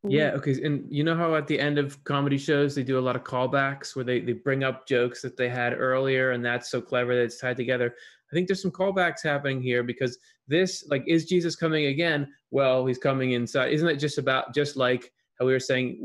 Yeah 0.05 0.31
okay 0.35 0.61
and 0.63 0.85
you 0.89 1.03
know 1.03 1.15
how 1.15 1.35
at 1.35 1.47
the 1.47 1.59
end 1.59 1.77
of 1.77 2.01
comedy 2.03 2.37
shows 2.37 2.75
they 2.75 2.83
do 2.83 2.99
a 2.99 3.07
lot 3.07 3.15
of 3.15 3.23
callbacks 3.23 3.95
where 3.95 4.05
they, 4.05 4.19
they 4.19 4.33
bring 4.33 4.63
up 4.63 4.87
jokes 4.87 5.21
that 5.21 5.35
they 5.37 5.49
had 5.49 5.73
earlier 5.73 6.31
and 6.31 6.45
that's 6.45 6.69
so 6.69 6.81
clever 6.81 7.15
that 7.15 7.23
it's 7.23 7.39
tied 7.39 7.57
together? 7.57 7.95
I 8.31 8.35
think 8.35 8.47
there's 8.47 8.61
some 8.61 8.71
callbacks 8.71 9.23
happening 9.23 9.61
here 9.61 9.81
because 9.81 10.17
this 10.47 10.85
like 10.89 11.03
is 11.07 11.25
jesus 11.25 11.55
coming 11.55 11.85
again? 11.85 12.27
Well 12.51 12.85
he's 12.85 12.97
coming 12.97 13.31
inside. 13.31 13.71
Isn't 13.71 13.87
it 13.87 13.97
just 13.97 14.17
about 14.17 14.53
just 14.53 14.75
like 14.75 15.03
how 15.03 15.09
we 15.45 15.53
were 15.53 15.59
saying 15.59 15.97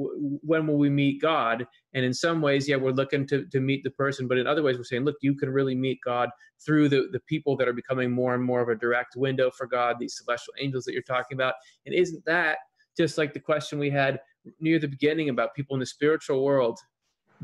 when 0.43 0.66
will 0.66 0.78
we 0.78 0.90
meet 0.90 1.20
god? 1.20 1.66
And 1.94 2.05
in 2.05 2.15
some 2.15 2.40
ways 2.40 2.69
yeah 2.69 2.77
we're 2.77 2.93
looking 2.93 3.27
to, 3.28 3.47
to 3.47 3.60
meet 3.60 3.82
the 3.85 3.90
person 3.90 4.28
but 4.28 4.39
in 4.39 4.47
other 4.47 4.62
ways 4.62 4.77
we're 4.77 4.85
saying 4.85 5.05
look 5.05 5.16
you 5.20 5.35
can 5.35 5.51
really 5.51 5.74
meet 5.74 5.98
god 6.05 6.31
through 6.65 6.89
the, 6.89 7.09
the 7.12 7.20
people 7.20 7.56
that 7.56 7.69
are 7.69 7.73
becoming 7.73 8.10
more 8.10 8.35
and 8.35 8.43
more 8.43 8.60
of 8.60 8.69
a 8.69 8.74
direct 8.74 9.16
window 9.16 9.51
for 9.51 9.66
god 9.66 9.97
these 9.98 10.16
celestial 10.16 10.55
angels 10.60 10.85
that 10.85 10.93
you're 10.93 11.02
talking 11.02 11.36
about. 11.36 11.55
And 11.86 11.94
isn't 11.94 12.24
that 12.24 12.59
just 12.97 13.19
like 13.19 13.32
the 13.32 13.40
question 13.40 13.78
we 13.78 13.90
had 13.90 14.20
near 14.60 14.78
the 14.78 14.89
beginning 14.89 15.28
about 15.28 15.55
people 15.55 15.74
in 15.74 15.81
the 15.81 15.86
spiritual 15.86 16.44
world 16.44 16.78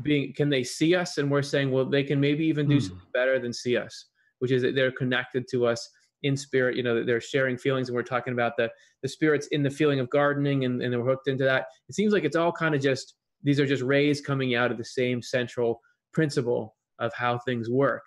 being 0.01 0.33
can 0.33 0.49
they 0.49 0.63
see 0.63 0.95
us? 0.95 1.17
And 1.17 1.31
we're 1.31 1.41
saying 1.41 1.71
well 1.71 1.85
they 1.85 2.03
can 2.03 2.19
maybe 2.19 2.45
even 2.45 2.67
do 2.67 2.77
mm. 2.77 2.81
something 2.81 3.07
better 3.13 3.39
than 3.39 3.53
see 3.53 3.77
us 3.77 4.07
which 4.39 4.51
is 4.51 4.61
that 4.61 4.75
they're 4.75 4.91
connected 4.91 5.47
to 5.49 5.65
us 5.65 5.89
in 6.23 6.35
spirit 6.35 6.75
you 6.75 6.83
know 6.83 7.03
they're 7.03 7.21
sharing 7.21 7.57
feelings 7.57 7.89
and 7.89 7.95
we're 7.95 8.03
talking 8.03 8.33
about 8.33 8.53
the 8.57 8.69
the 9.03 9.07
spirits 9.07 9.47
in 9.47 9.61
the 9.61 9.69
feeling 9.69 9.99
of 9.99 10.09
gardening 10.09 10.65
and, 10.65 10.81
and 10.81 10.97
we're 10.97 11.09
hooked 11.09 11.27
into 11.27 11.43
that 11.43 11.67
it 11.89 11.95
seems 11.95 12.13
like 12.13 12.23
it's 12.23 12.35
all 12.35 12.51
kind 12.51 12.73
of 12.73 12.81
just 12.81 13.15
these 13.43 13.59
are 13.59 13.65
just 13.65 13.83
rays 13.83 14.21
coming 14.21 14.55
out 14.55 14.71
of 14.71 14.77
the 14.77 14.85
same 14.85 15.21
central 15.21 15.79
principle 16.13 16.75
of 16.99 17.13
how 17.13 17.37
things 17.39 17.69
work 17.69 18.03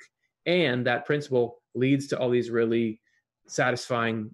and 0.47 0.86
that 0.86 1.05
principle 1.05 1.62
leads 1.74 2.06
to 2.09 2.18
all 2.18 2.30
these 2.30 2.51
really 2.51 3.01
satisfying 3.47 4.30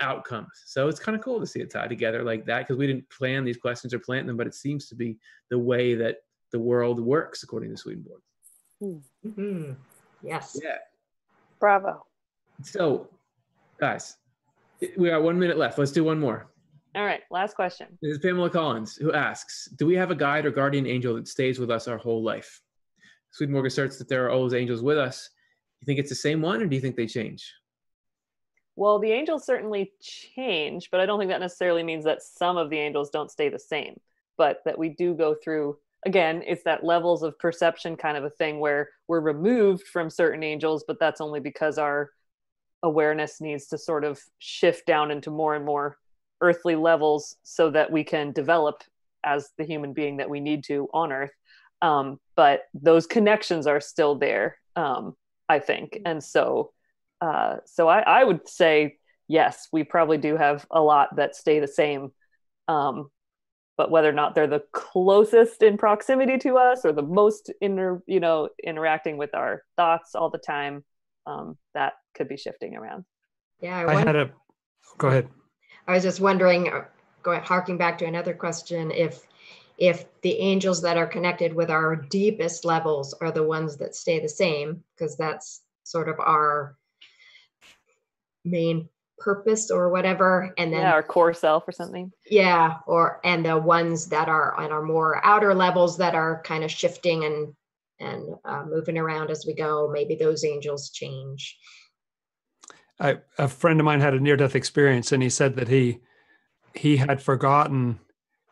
outcomes. 0.00 0.48
So 0.66 0.88
it's 0.88 0.98
kind 0.98 1.16
of 1.16 1.22
cool 1.22 1.40
to 1.40 1.46
see 1.46 1.60
it 1.60 1.70
tied 1.70 1.90
together 1.90 2.22
like 2.22 2.46
that 2.46 2.60
because 2.60 2.76
we 2.76 2.86
didn't 2.86 3.08
plan 3.10 3.44
these 3.44 3.58
questions 3.58 3.92
or 3.92 3.98
plant 3.98 4.26
them, 4.26 4.36
but 4.36 4.46
it 4.46 4.54
seems 4.54 4.88
to 4.88 4.94
be 4.94 5.18
the 5.50 5.58
way 5.58 5.94
that 5.94 6.16
the 6.52 6.58
world 6.58 6.98
works 6.98 7.42
according 7.42 7.70
to 7.70 7.76
Swedenborg. 7.76 8.20
Mhm. 8.82 9.76
Yes. 10.22 10.58
Yeah. 10.62 10.78
Bravo. 11.58 12.06
So, 12.62 13.08
guys, 13.78 14.16
we 14.96 15.08
got 15.08 15.22
one 15.22 15.38
minute 15.38 15.56
left. 15.56 15.78
Let's 15.78 15.92
do 15.92 16.04
one 16.04 16.20
more. 16.20 16.50
All 16.94 17.04
right, 17.04 17.20
last 17.30 17.54
question. 17.54 17.86
This 18.02 18.16
is 18.16 18.18
Pamela 18.18 18.50
Collins 18.50 18.96
who 18.96 19.12
asks 19.12 19.68
Do 19.76 19.86
we 19.86 19.94
have 19.94 20.10
a 20.10 20.14
guide 20.14 20.44
or 20.44 20.50
guardian 20.50 20.86
angel 20.86 21.14
that 21.14 21.28
stays 21.28 21.58
with 21.58 21.70
us 21.70 21.86
our 21.86 21.98
whole 21.98 22.22
life? 22.22 22.60
Swedenborg 23.30 23.66
asserts 23.66 23.96
that 23.98 24.08
there 24.08 24.26
are 24.26 24.30
always 24.30 24.54
angels 24.54 24.82
with 24.82 24.98
us. 24.98 25.30
You 25.80 25.86
think 25.86 26.00
it's 26.00 26.08
the 26.08 26.16
same 26.16 26.42
one 26.42 26.60
or 26.60 26.66
do 26.66 26.74
you 26.74 26.82
think 26.82 26.96
they 26.96 27.06
change? 27.06 27.54
Well, 28.74 28.98
the 28.98 29.12
angels 29.12 29.46
certainly 29.46 29.92
change, 30.00 30.88
but 30.90 31.00
I 31.00 31.06
don't 31.06 31.18
think 31.18 31.30
that 31.30 31.40
necessarily 31.40 31.82
means 31.82 32.04
that 32.04 32.22
some 32.22 32.56
of 32.56 32.70
the 32.70 32.78
angels 32.78 33.10
don't 33.10 33.30
stay 33.30 33.48
the 33.48 33.58
same, 33.58 34.00
but 34.36 34.62
that 34.64 34.78
we 34.78 34.88
do 34.88 35.14
go 35.14 35.34
through 35.34 35.78
again, 36.06 36.42
it's 36.46 36.64
that 36.64 36.82
levels 36.82 37.22
of 37.22 37.38
perception 37.38 37.96
kind 37.96 38.16
of 38.16 38.24
a 38.24 38.30
thing 38.30 38.58
where 38.58 38.88
we're 39.06 39.20
removed 39.20 39.86
from 39.86 40.10
certain 40.10 40.42
angels, 40.42 40.84
but 40.86 40.98
that's 40.98 41.20
only 41.20 41.40
because 41.40 41.78
our 41.78 42.10
awareness 42.82 43.40
needs 43.40 43.66
to 43.68 43.78
sort 43.78 44.04
of 44.04 44.20
shift 44.38 44.86
down 44.86 45.10
into 45.10 45.30
more 45.30 45.54
and 45.54 45.64
more 45.64 45.98
earthly 46.40 46.76
levels 46.76 47.36
so 47.42 47.70
that 47.70 47.90
we 47.90 48.04
can 48.04 48.32
develop 48.32 48.82
as 49.24 49.50
the 49.58 49.64
human 49.64 49.92
being 49.92 50.16
that 50.16 50.30
we 50.30 50.40
need 50.40 50.64
to 50.64 50.88
on 50.94 51.12
earth. 51.12 51.32
Um, 51.82 52.18
but 52.36 52.62
those 52.74 53.06
connections 53.06 53.66
are 53.66 53.80
still 53.80 54.14
there, 54.14 54.56
um, 54.76 55.14
I 55.48 55.58
think. 55.58 55.98
And 56.04 56.22
so, 56.22 56.72
uh, 57.20 57.56
so 57.66 57.88
I, 57.88 58.00
I 58.00 58.24
would 58.24 58.48
say, 58.48 58.96
yes, 59.28 59.68
we 59.72 59.84
probably 59.84 60.18
do 60.18 60.36
have 60.36 60.66
a 60.70 60.80
lot 60.80 61.16
that 61.16 61.36
stay 61.36 61.60
the 61.60 61.68
same. 61.68 62.12
Um, 62.68 63.10
but 63.76 63.90
whether 63.90 64.08
or 64.08 64.12
not 64.12 64.34
they're 64.34 64.46
the 64.46 64.64
closest 64.72 65.62
in 65.62 65.78
proximity 65.78 66.36
to 66.38 66.58
us 66.58 66.84
or 66.84 66.92
the 66.92 67.02
most 67.02 67.50
inter, 67.62 68.02
you 68.06 68.20
know, 68.20 68.50
interacting 68.62 69.16
with 69.16 69.34
our 69.34 69.62
thoughts 69.76 70.14
all 70.14 70.28
the 70.28 70.38
time, 70.38 70.84
um, 71.26 71.56
that 71.72 71.94
could 72.14 72.28
be 72.28 72.36
shifting 72.36 72.76
around. 72.76 73.04
Yeah. 73.60 73.78
I, 73.78 73.82
I 73.82 73.94
wonder- 73.94 74.06
had 74.06 74.16
a. 74.16 74.30
Go 74.98 75.08
ahead. 75.08 75.28
I 75.86 75.94
was 75.94 76.02
just 76.02 76.20
wondering, 76.20 76.68
uh, 76.68 76.84
going 77.22 77.42
harking 77.42 77.78
back 77.78 77.98
to 77.98 78.06
another 78.06 78.34
question, 78.34 78.90
if 78.90 79.26
if 79.78 80.04
the 80.20 80.36
angels 80.38 80.82
that 80.82 80.98
are 80.98 81.06
connected 81.06 81.54
with 81.54 81.70
our 81.70 81.96
deepest 81.96 82.66
levels 82.66 83.14
are 83.14 83.32
the 83.32 83.42
ones 83.42 83.78
that 83.78 83.94
stay 83.94 84.20
the 84.20 84.28
same, 84.28 84.84
because 84.94 85.16
that's 85.16 85.62
sort 85.84 86.08
of 86.08 86.20
our 86.20 86.76
main 88.44 88.88
purpose 89.18 89.70
or 89.70 89.90
whatever, 89.90 90.52
and 90.58 90.72
then 90.72 90.80
yeah, 90.80 90.92
our 90.92 91.02
core 91.02 91.32
self 91.32 91.66
or 91.66 91.72
something. 91.72 92.12
yeah, 92.30 92.78
or 92.86 93.20
and 93.24 93.44
the 93.44 93.58
ones 93.58 94.06
that 94.08 94.28
are 94.28 94.54
on 94.54 94.70
our 94.70 94.82
more 94.82 95.24
outer 95.24 95.54
levels 95.54 95.96
that 95.98 96.14
are 96.14 96.42
kind 96.42 96.62
of 96.64 96.70
shifting 96.70 97.24
and 97.24 97.54
and 98.00 98.34
uh, 98.44 98.64
moving 98.66 98.96
around 98.98 99.30
as 99.30 99.44
we 99.46 99.54
go, 99.54 99.90
maybe 99.92 100.14
those 100.14 100.44
angels 100.44 100.90
change. 100.90 101.58
I, 103.00 103.18
a 103.38 103.48
friend 103.48 103.80
of 103.80 103.84
mine 103.86 104.00
had 104.00 104.14
a 104.14 104.20
near 104.20 104.36
death 104.36 104.54
experience 104.54 105.10
and 105.12 105.22
he 105.22 105.30
said 105.30 105.56
that 105.56 105.68
he 105.68 106.00
he 106.74 106.96
had 106.98 107.22
forgotten 107.22 107.98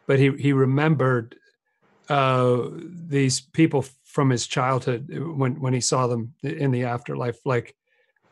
but 0.06 0.18
he 0.18 0.30
he 0.32 0.52
remembered 0.52 1.36
uh 2.08 2.68
these 2.72 3.40
people 3.40 3.84
from 4.04 4.30
his 4.30 4.46
childhood 4.46 5.08
when 5.36 5.60
when 5.60 5.74
he 5.74 5.80
saw 5.80 6.06
them 6.06 6.34
in 6.42 6.70
the 6.70 6.84
afterlife 6.84 7.38
like 7.44 7.76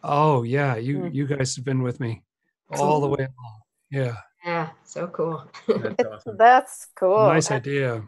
oh 0.03 0.43
yeah 0.43 0.77
you 0.77 0.99
Mm. 0.99 1.15
you 1.15 1.27
guys 1.27 1.55
have 1.57 1.65
been 1.65 1.83
with 1.83 2.01
me 2.01 2.23
all 2.71 3.01
the 3.01 3.09
way 3.09 3.25
along 3.25 3.61
yeah 3.91 4.17
Yeah, 4.45 4.71
so 4.85 5.07
cool. 5.09 5.45
That's 5.69 6.05
awesome. 6.11 6.37
That's 6.39 6.87
cool. 6.99 7.27
nice 7.27 7.51
idea 7.51 8.03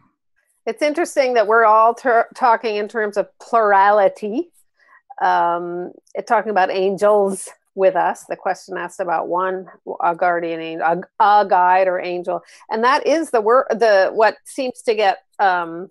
It's 0.65 0.81
interesting 0.81 1.35
that 1.35 1.45
we're 1.47 1.65
all 1.65 1.93
ter- 1.93 2.27
talking 2.35 2.75
in 2.77 2.87
terms 2.87 3.17
of 3.17 3.27
plurality, 3.39 4.51
um, 5.21 5.91
talking 6.27 6.49
about 6.51 6.69
angels 6.71 7.49
with 7.75 7.95
us. 7.95 8.25
The 8.27 8.35
question 8.35 8.77
asked 8.77 8.99
about 8.99 9.27
one, 9.27 9.67
a 10.03 10.15
guardian 10.15 10.59
angel, 10.59 11.03
a, 11.19 11.23
a 11.23 11.47
guide 11.47 11.87
or 11.87 11.99
angel, 11.99 12.41
and 12.69 12.83
that 12.83 13.05
is 13.05 13.31
the 13.31 13.41
word. 13.41 13.67
The 13.69 14.09
what 14.13 14.35
seems 14.45 14.81
to 14.83 14.95
get 14.95 15.19
um, 15.39 15.89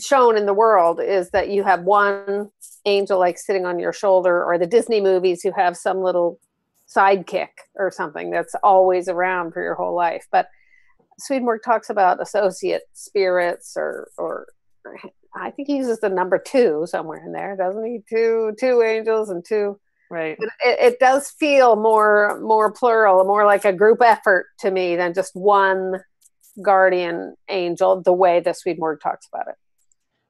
shown 0.00 0.36
in 0.36 0.46
the 0.46 0.54
world 0.54 1.00
is 1.00 1.30
that 1.30 1.48
you 1.48 1.64
have 1.64 1.82
one 1.82 2.50
angel 2.84 3.18
like 3.18 3.38
sitting 3.38 3.66
on 3.66 3.78
your 3.78 3.92
shoulder, 3.92 4.44
or 4.44 4.58
the 4.58 4.66
Disney 4.66 5.00
movies, 5.00 5.44
you 5.44 5.52
have 5.52 5.76
some 5.76 6.02
little 6.02 6.38
sidekick 6.94 7.48
or 7.76 7.90
something 7.90 8.30
that's 8.30 8.54
always 8.62 9.08
around 9.08 9.52
for 9.52 9.62
your 9.62 9.74
whole 9.74 9.94
life, 9.94 10.26
but 10.30 10.48
Swedenborg 11.18 11.62
talks 11.64 11.90
about 11.90 12.20
associate 12.20 12.82
spirits 12.92 13.74
or 13.76 14.08
or 14.18 14.46
I 15.34 15.50
think 15.50 15.68
he 15.68 15.76
uses 15.76 16.00
the 16.00 16.08
number 16.08 16.38
two 16.38 16.86
somewhere 16.86 17.22
in 17.24 17.32
there, 17.32 17.56
doesn't 17.56 17.84
he? 17.84 18.02
Two 18.08 18.54
two 18.58 18.82
angels 18.82 19.30
and 19.30 19.44
two. 19.44 19.78
Right. 20.12 20.36
It, 20.40 20.78
it 20.92 20.98
does 21.00 21.30
feel 21.30 21.74
more 21.76 22.38
more 22.40 22.70
plural, 22.70 23.24
more 23.24 23.46
like 23.46 23.64
a 23.64 23.72
group 23.72 24.02
effort 24.02 24.46
to 24.58 24.70
me 24.70 24.94
than 24.94 25.14
just 25.14 25.34
one 25.34 26.02
guardian 26.62 27.34
angel. 27.48 28.02
The 28.02 28.12
way 28.12 28.40
that 28.40 28.56
Swedenborg 28.58 29.00
talks 29.00 29.26
about 29.32 29.48
it. 29.48 29.54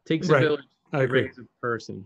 Takes 0.07 0.29
Right. 0.29 0.43
a 0.43 0.47
village 0.47 0.65
i 0.93 1.03
agree 1.03 1.23
raise 1.23 1.39
a 1.39 1.43
person. 1.61 2.05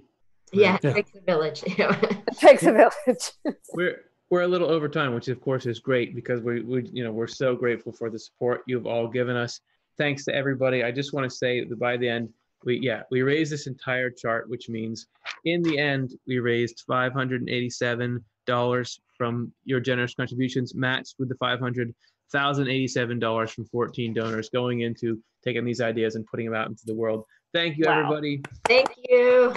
Yeah, 0.52 0.78
Yeah. 0.82 0.90
it 0.90 0.94
takes 0.94 1.14
a 1.16 1.20
village. 1.20 1.62
It 1.66 2.38
takes 2.38 2.62
a 2.64 2.72
village. 2.72 3.56
We're 3.74 4.00
we're 4.30 4.42
a 4.42 4.48
little 4.48 4.70
over 4.70 4.88
time, 4.88 5.14
which 5.14 5.28
of 5.28 5.40
course 5.40 5.66
is 5.66 5.78
great 5.78 6.14
because 6.14 6.40
we 6.40 6.62
we 6.62 6.88
you 6.92 7.04
know 7.04 7.12
we're 7.12 7.26
so 7.26 7.54
grateful 7.54 7.92
for 7.92 8.08
the 8.10 8.18
support 8.18 8.62
you've 8.66 8.86
all 8.86 9.06
given 9.08 9.36
us. 9.36 9.60
Thanks 9.98 10.24
to 10.26 10.34
everybody. 10.34 10.82
I 10.82 10.92
just 10.92 11.12
want 11.12 11.28
to 11.28 11.36
say 11.36 11.64
that 11.64 11.78
by 11.78 11.96
the 11.96 12.08
end, 12.08 12.28
we 12.64 12.78
yeah 12.78 13.02
we 13.10 13.22
raised 13.22 13.52
this 13.52 13.66
entire 13.66 14.10
chart, 14.10 14.48
which 14.48 14.68
means 14.68 15.06
in 15.44 15.62
the 15.62 15.78
end 15.78 16.14
we 16.26 16.38
raised 16.38 16.84
five 16.86 17.12
hundred 17.12 17.40
and 17.40 17.50
eighty-seven 17.50 18.24
dollars 18.46 19.00
from 19.16 19.52
your 19.64 19.80
generous 19.80 20.14
contributions, 20.14 20.74
matched 20.74 21.14
with 21.18 21.28
the 21.28 21.36
five 21.36 21.60
hundred 21.60 21.94
thousand 22.32 22.68
eighty-seven 22.68 23.18
dollars 23.18 23.50
from 23.50 23.64
fourteen 23.66 24.12
donors 24.14 24.48
going 24.50 24.80
into 24.80 25.20
taking 25.44 25.64
these 25.64 25.80
ideas 25.80 26.16
and 26.16 26.26
putting 26.26 26.46
them 26.46 26.54
out 26.54 26.68
into 26.68 26.84
the 26.86 26.94
world. 26.94 27.24
Thank 27.54 27.78
you, 27.78 27.84
Wow. 27.86 28.00
everybody. 28.00 28.42
Thank 28.64 28.88
you. 29.08 29.54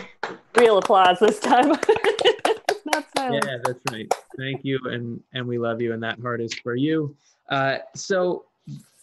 Real 0.56 0.78
applause 0.78 1.20
this 1.20 1.40
time. 1.40 1.70
Not. 2.86 3.06
Yeah, 3.18 3.58
that's 3.64 3.80
right. 3.92 4.12
Thank 4.38 4.64
you, 4.64 4.80
and 4.86 5.20
and 5.34 5.46
we 5.48 5.58
love 5.58 5.82
you, 5.82 5.94
and 5.94 6.02
that 6.04 6.20
heart 6.20 6.42
is 6.42 6.54
for 6.54 6.76
you. 6.76 7.16
Uh, 7.50 7.78
so, 7.96 8.46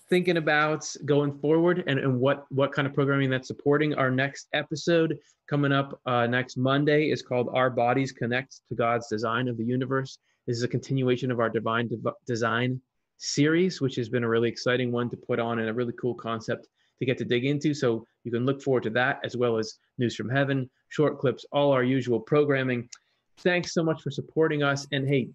thinking 0.09 0.37
about 0.37 0.87
going 1.05 1.39
forward 1.39 1.85
and, 1.87 1.99
and 1.99 2.19
what 2.19 2.47
what 2.51 2.73
kind 2.73 2.87
of 2.87 2.95
programming 2.95 3.31
that's 3.31 3.49
supporting 3.49 3.95
our 3.95 4.11
next 4.11 4.49
episode 4.53 5.19
coming 5.49 5.73
up 5.73 6.01
uh, 6.07 6.27
next 6.27 6.57
Monday 6.57 7.11
is 7.11 7.23
called 7.23 7.49
"Our 7.53 7.71
Bodies 7.71 8.13
Connect 8.13 8.61
to 8.69 8.75
God's 8.75 9.09
Design 9.09 9.49
of 9.49 9.57
the 9.57 9.65
Universe." 9.65 10.19
This 10.47 10.57
is 10.57 10.63
a 10.63 10.69
continuation 10.69 11.31
of 11.31 11.41
our 11.41 11.51
Divine 11.51 11.91
Design 12.27 12.81
series, 13.19 13.81
which 13.81 13.97
has 13.97 14.09
been 14.09 14.25
a 14.25 14.29
really 14.29 14.49
exciting 14.49 14.93
one 14.93 15.11
to 15.11 15.17
put 15.17 15.39
on 15.39 15.59
and 15.59 15.69
a 15.69 15.75
really 15.75 15.95
cool 16.01 16.15
concept 16.15 16.69
to 16.99 17.07
get 17.07 17.19
to 17.19 17.25
dig 17.25 17.45
into. 17.45 17.75
So 17.75 18.07
you 18.25 18.31
can 18.31 18.47
look 18.47 18.63
forward 18.63 18.85
to 18.85 18.91
that 18.91 19.21
as 19.25 19.37
well 19.37 19.59
as 19.59 19.79
News 19.99 20.15
from 20.15 20.29
Heaven, 20.29 20.71
short 20.89 21.19
clips, 21.19 21.45
all 21.53 21.73
our 21.73 21.83
usual 21.83 22.21
programming 22.21 22.89
thanks 23.39 23.73
so 23.73 23.83
much 23.83 24.03
for 24.03 24.11
supporting 24.11 24.63
us. 24.63 24.87
And 24.93 25.07
hey, 25.07 25.31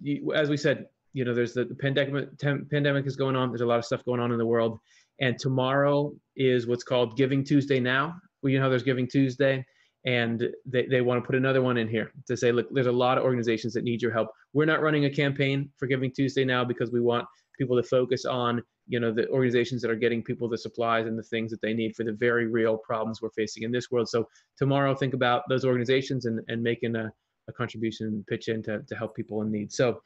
you, 0.00 0.32
as 0.32 0.48
we 0.48 0.56
said, 0.56 0.86
you 1.12 1.24
know, 1.24 1.34
there's 1.34 1.54
the, 1.54 1.64
the 1.64 1.74
pandemic. 1.74 2.36
Tem, 2.38 2.66
pandemic 2.70 3.06
is 3.06 3.16
going 3.16 3.36
on. 3.36 3.50
There's 3.50 3.60
a 3.60 3.66
lot 3.66 3.78
of 3.78 3.84
stuff 3.84 4.04
going 4.04 4.20
on 4.20 4.32
in 4.32 4.38
the 4.38 4.46
world. 4.46 4.78
And 5.20 5.38
tomorrow 5.38 6.12
is 6.36 6.66
what's 6.66 6.84
called 6.84 7.16
Giving 7.16 7.44
Tuesday. 7.44 7.80
Now, 7.80 8.16
well, 8.42 8.52
you 8.52 8.60
know, 8.60 8.70
there's 8.70 8.82
Giving 8.82 9.08
Tuesday, 9.08 9.64
and 10.06 10.44
they, 10.64 10.86
they 10.86 11.00
want 11.00 11.22
to 11.22 11.26
put 11.26 11.34
another 11.34 11.60
one 11.60 11.76
in 11.76 11.88
here 11.88 12.12
to 12.28 12.36
say, 12.36 12.52
look, 12.52 12.68
there's 12.72 12.86
a 12.86 12.92
lot 12.92 13.18
of 13.18 13.24
organizations 13.24 13.72
that 13.74 13.84
need 13.84 14.00
your 14.00 14.12
help. 14.12 14.28
We're 14.52 14.64
not 14.64 14.80
running 14.80 15.06
a 15.06 15.10
campaign 15.10 15.70
for 15.76 15.86
Giving 15.86 16.12
Tuesday 16.12 16.44
now 16.44 16.64
because 16.64 16.92
we 16.92 17.00
want 17.00 17.26
people 17.58 17.76
to 17.76 17.82
focus 17.82 18.24
on 18.24 18.62
you 18.86 19.00
know 19.00 19.12
the 19.12 19.28
organizations 19.28 19.82
that 19.82 19.90
are 19.90 19.96
getting 19.96 20.22
people 20.22 20.48
the 20.48 20.56
supplies 20.56 21.06
and 21.06 21.18
the 21.18 21.22
things 21.24 21.50
that 21.50 21.60
they 21.60 21.74
need 21.74 21.94
for 21.94 22.04
the 22.04 22.12
very 22.12 22.46
real 22.46 22.78
problems 22.78 23.20
we're 23.20 23.28
facing 23.30 23.64
in 23.64 23.72
this 23.72 23.90
world 23.90 24.08
so 24.08 24.26
tomorrow 24.56 24.94
think 24.94 25.12
about 25.12 25.42
those 25.48 25.64
organizations 25.64 26.24
and, 26.24 26.40
and 26.48 26.62
making 26.62 26.94
a, 26.94 27.12
a 27.48 27.52
contribution 27.52 28.24
pitch 28.28 28.48
in 28.48 28.62
to, 28.62 28.82
to 28.86 28.94
help 28.94 29.16
people 29.16 29.42
in 29.42 29.50
need. 29.50 29.72
So 29.72 30.00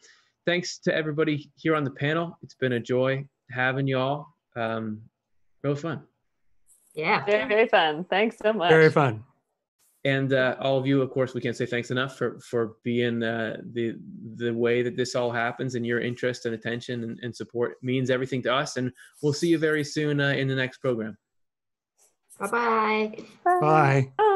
thanks 0.47 0.79
to 0.81 0.95
everybody 0.95 1.51
here 1.57 1.75
on 1.75 1.85
the 1.85 1.91
panel. 1.91 2.39
It's 2.43 2.55
been 2.55 2.73
a 2.73 2.81
joy 2.81 3.27
having 3.51 3.87
y'all. 3.87 4.27
Um, 4.57 5.03
real 5.63 5.77
fun. 5.77 6.03
Yeah. 6.95 7.25
Very, 7.25 7.49
very 7.49 7.69
fun. 7.69 8.05
Thanks 8.11 8.37
so 8.43 8.53
much. 8.53 8.71
very 8.71 8.91
fun 8.91 9.25
And 10.05 10.33
uh, 10.33 10.57
all 10.61 10.79
of 10.79 10.87
you, 10.87 11.01
of 11.01 11.11
course, 11.11 11.33
we 11.33 11.41
can't 11.41 11.57
say 11.57 11.67
thanks 11.67 11.91
enough 11.91 12.17
for 12.19 12.39
for 12.41 12.77
being 12.83 13.23
uh, 13.23 13.59
the 13.73 13.97
the 14.37 14.53
way 14.53 14.83
that 14.83 14.97
this 14.97 15.15
all 15.15 15.31
happens 15.31 15.75
and 15.75 15.87
your 15.87 16.01
interest 16.01 16.45
and 16.47 16.55
attention 16.55 17.05
and, 17.05 17.19
and 17.23 17.35
support 17.35 17.77
means 17.83 18.11
everything 18.11 18.43
to 18.43 18.53
us. 18.53 18.77
And 18.77 18.93
we'll 19.23 19.33
see 19.33 19.49
you 19.49 19.59
very 19.59 19.85
soon 19.85 20.21
uh, 20.21 20.31
in 20.31 20.49
the 20.49 20.57
next 20.57 20.79
program. 20.79 21.17
Bye 22.41 22.51
bye. 22.51 23.25
bye 23.45 23.61
Bye. 23.61 24.29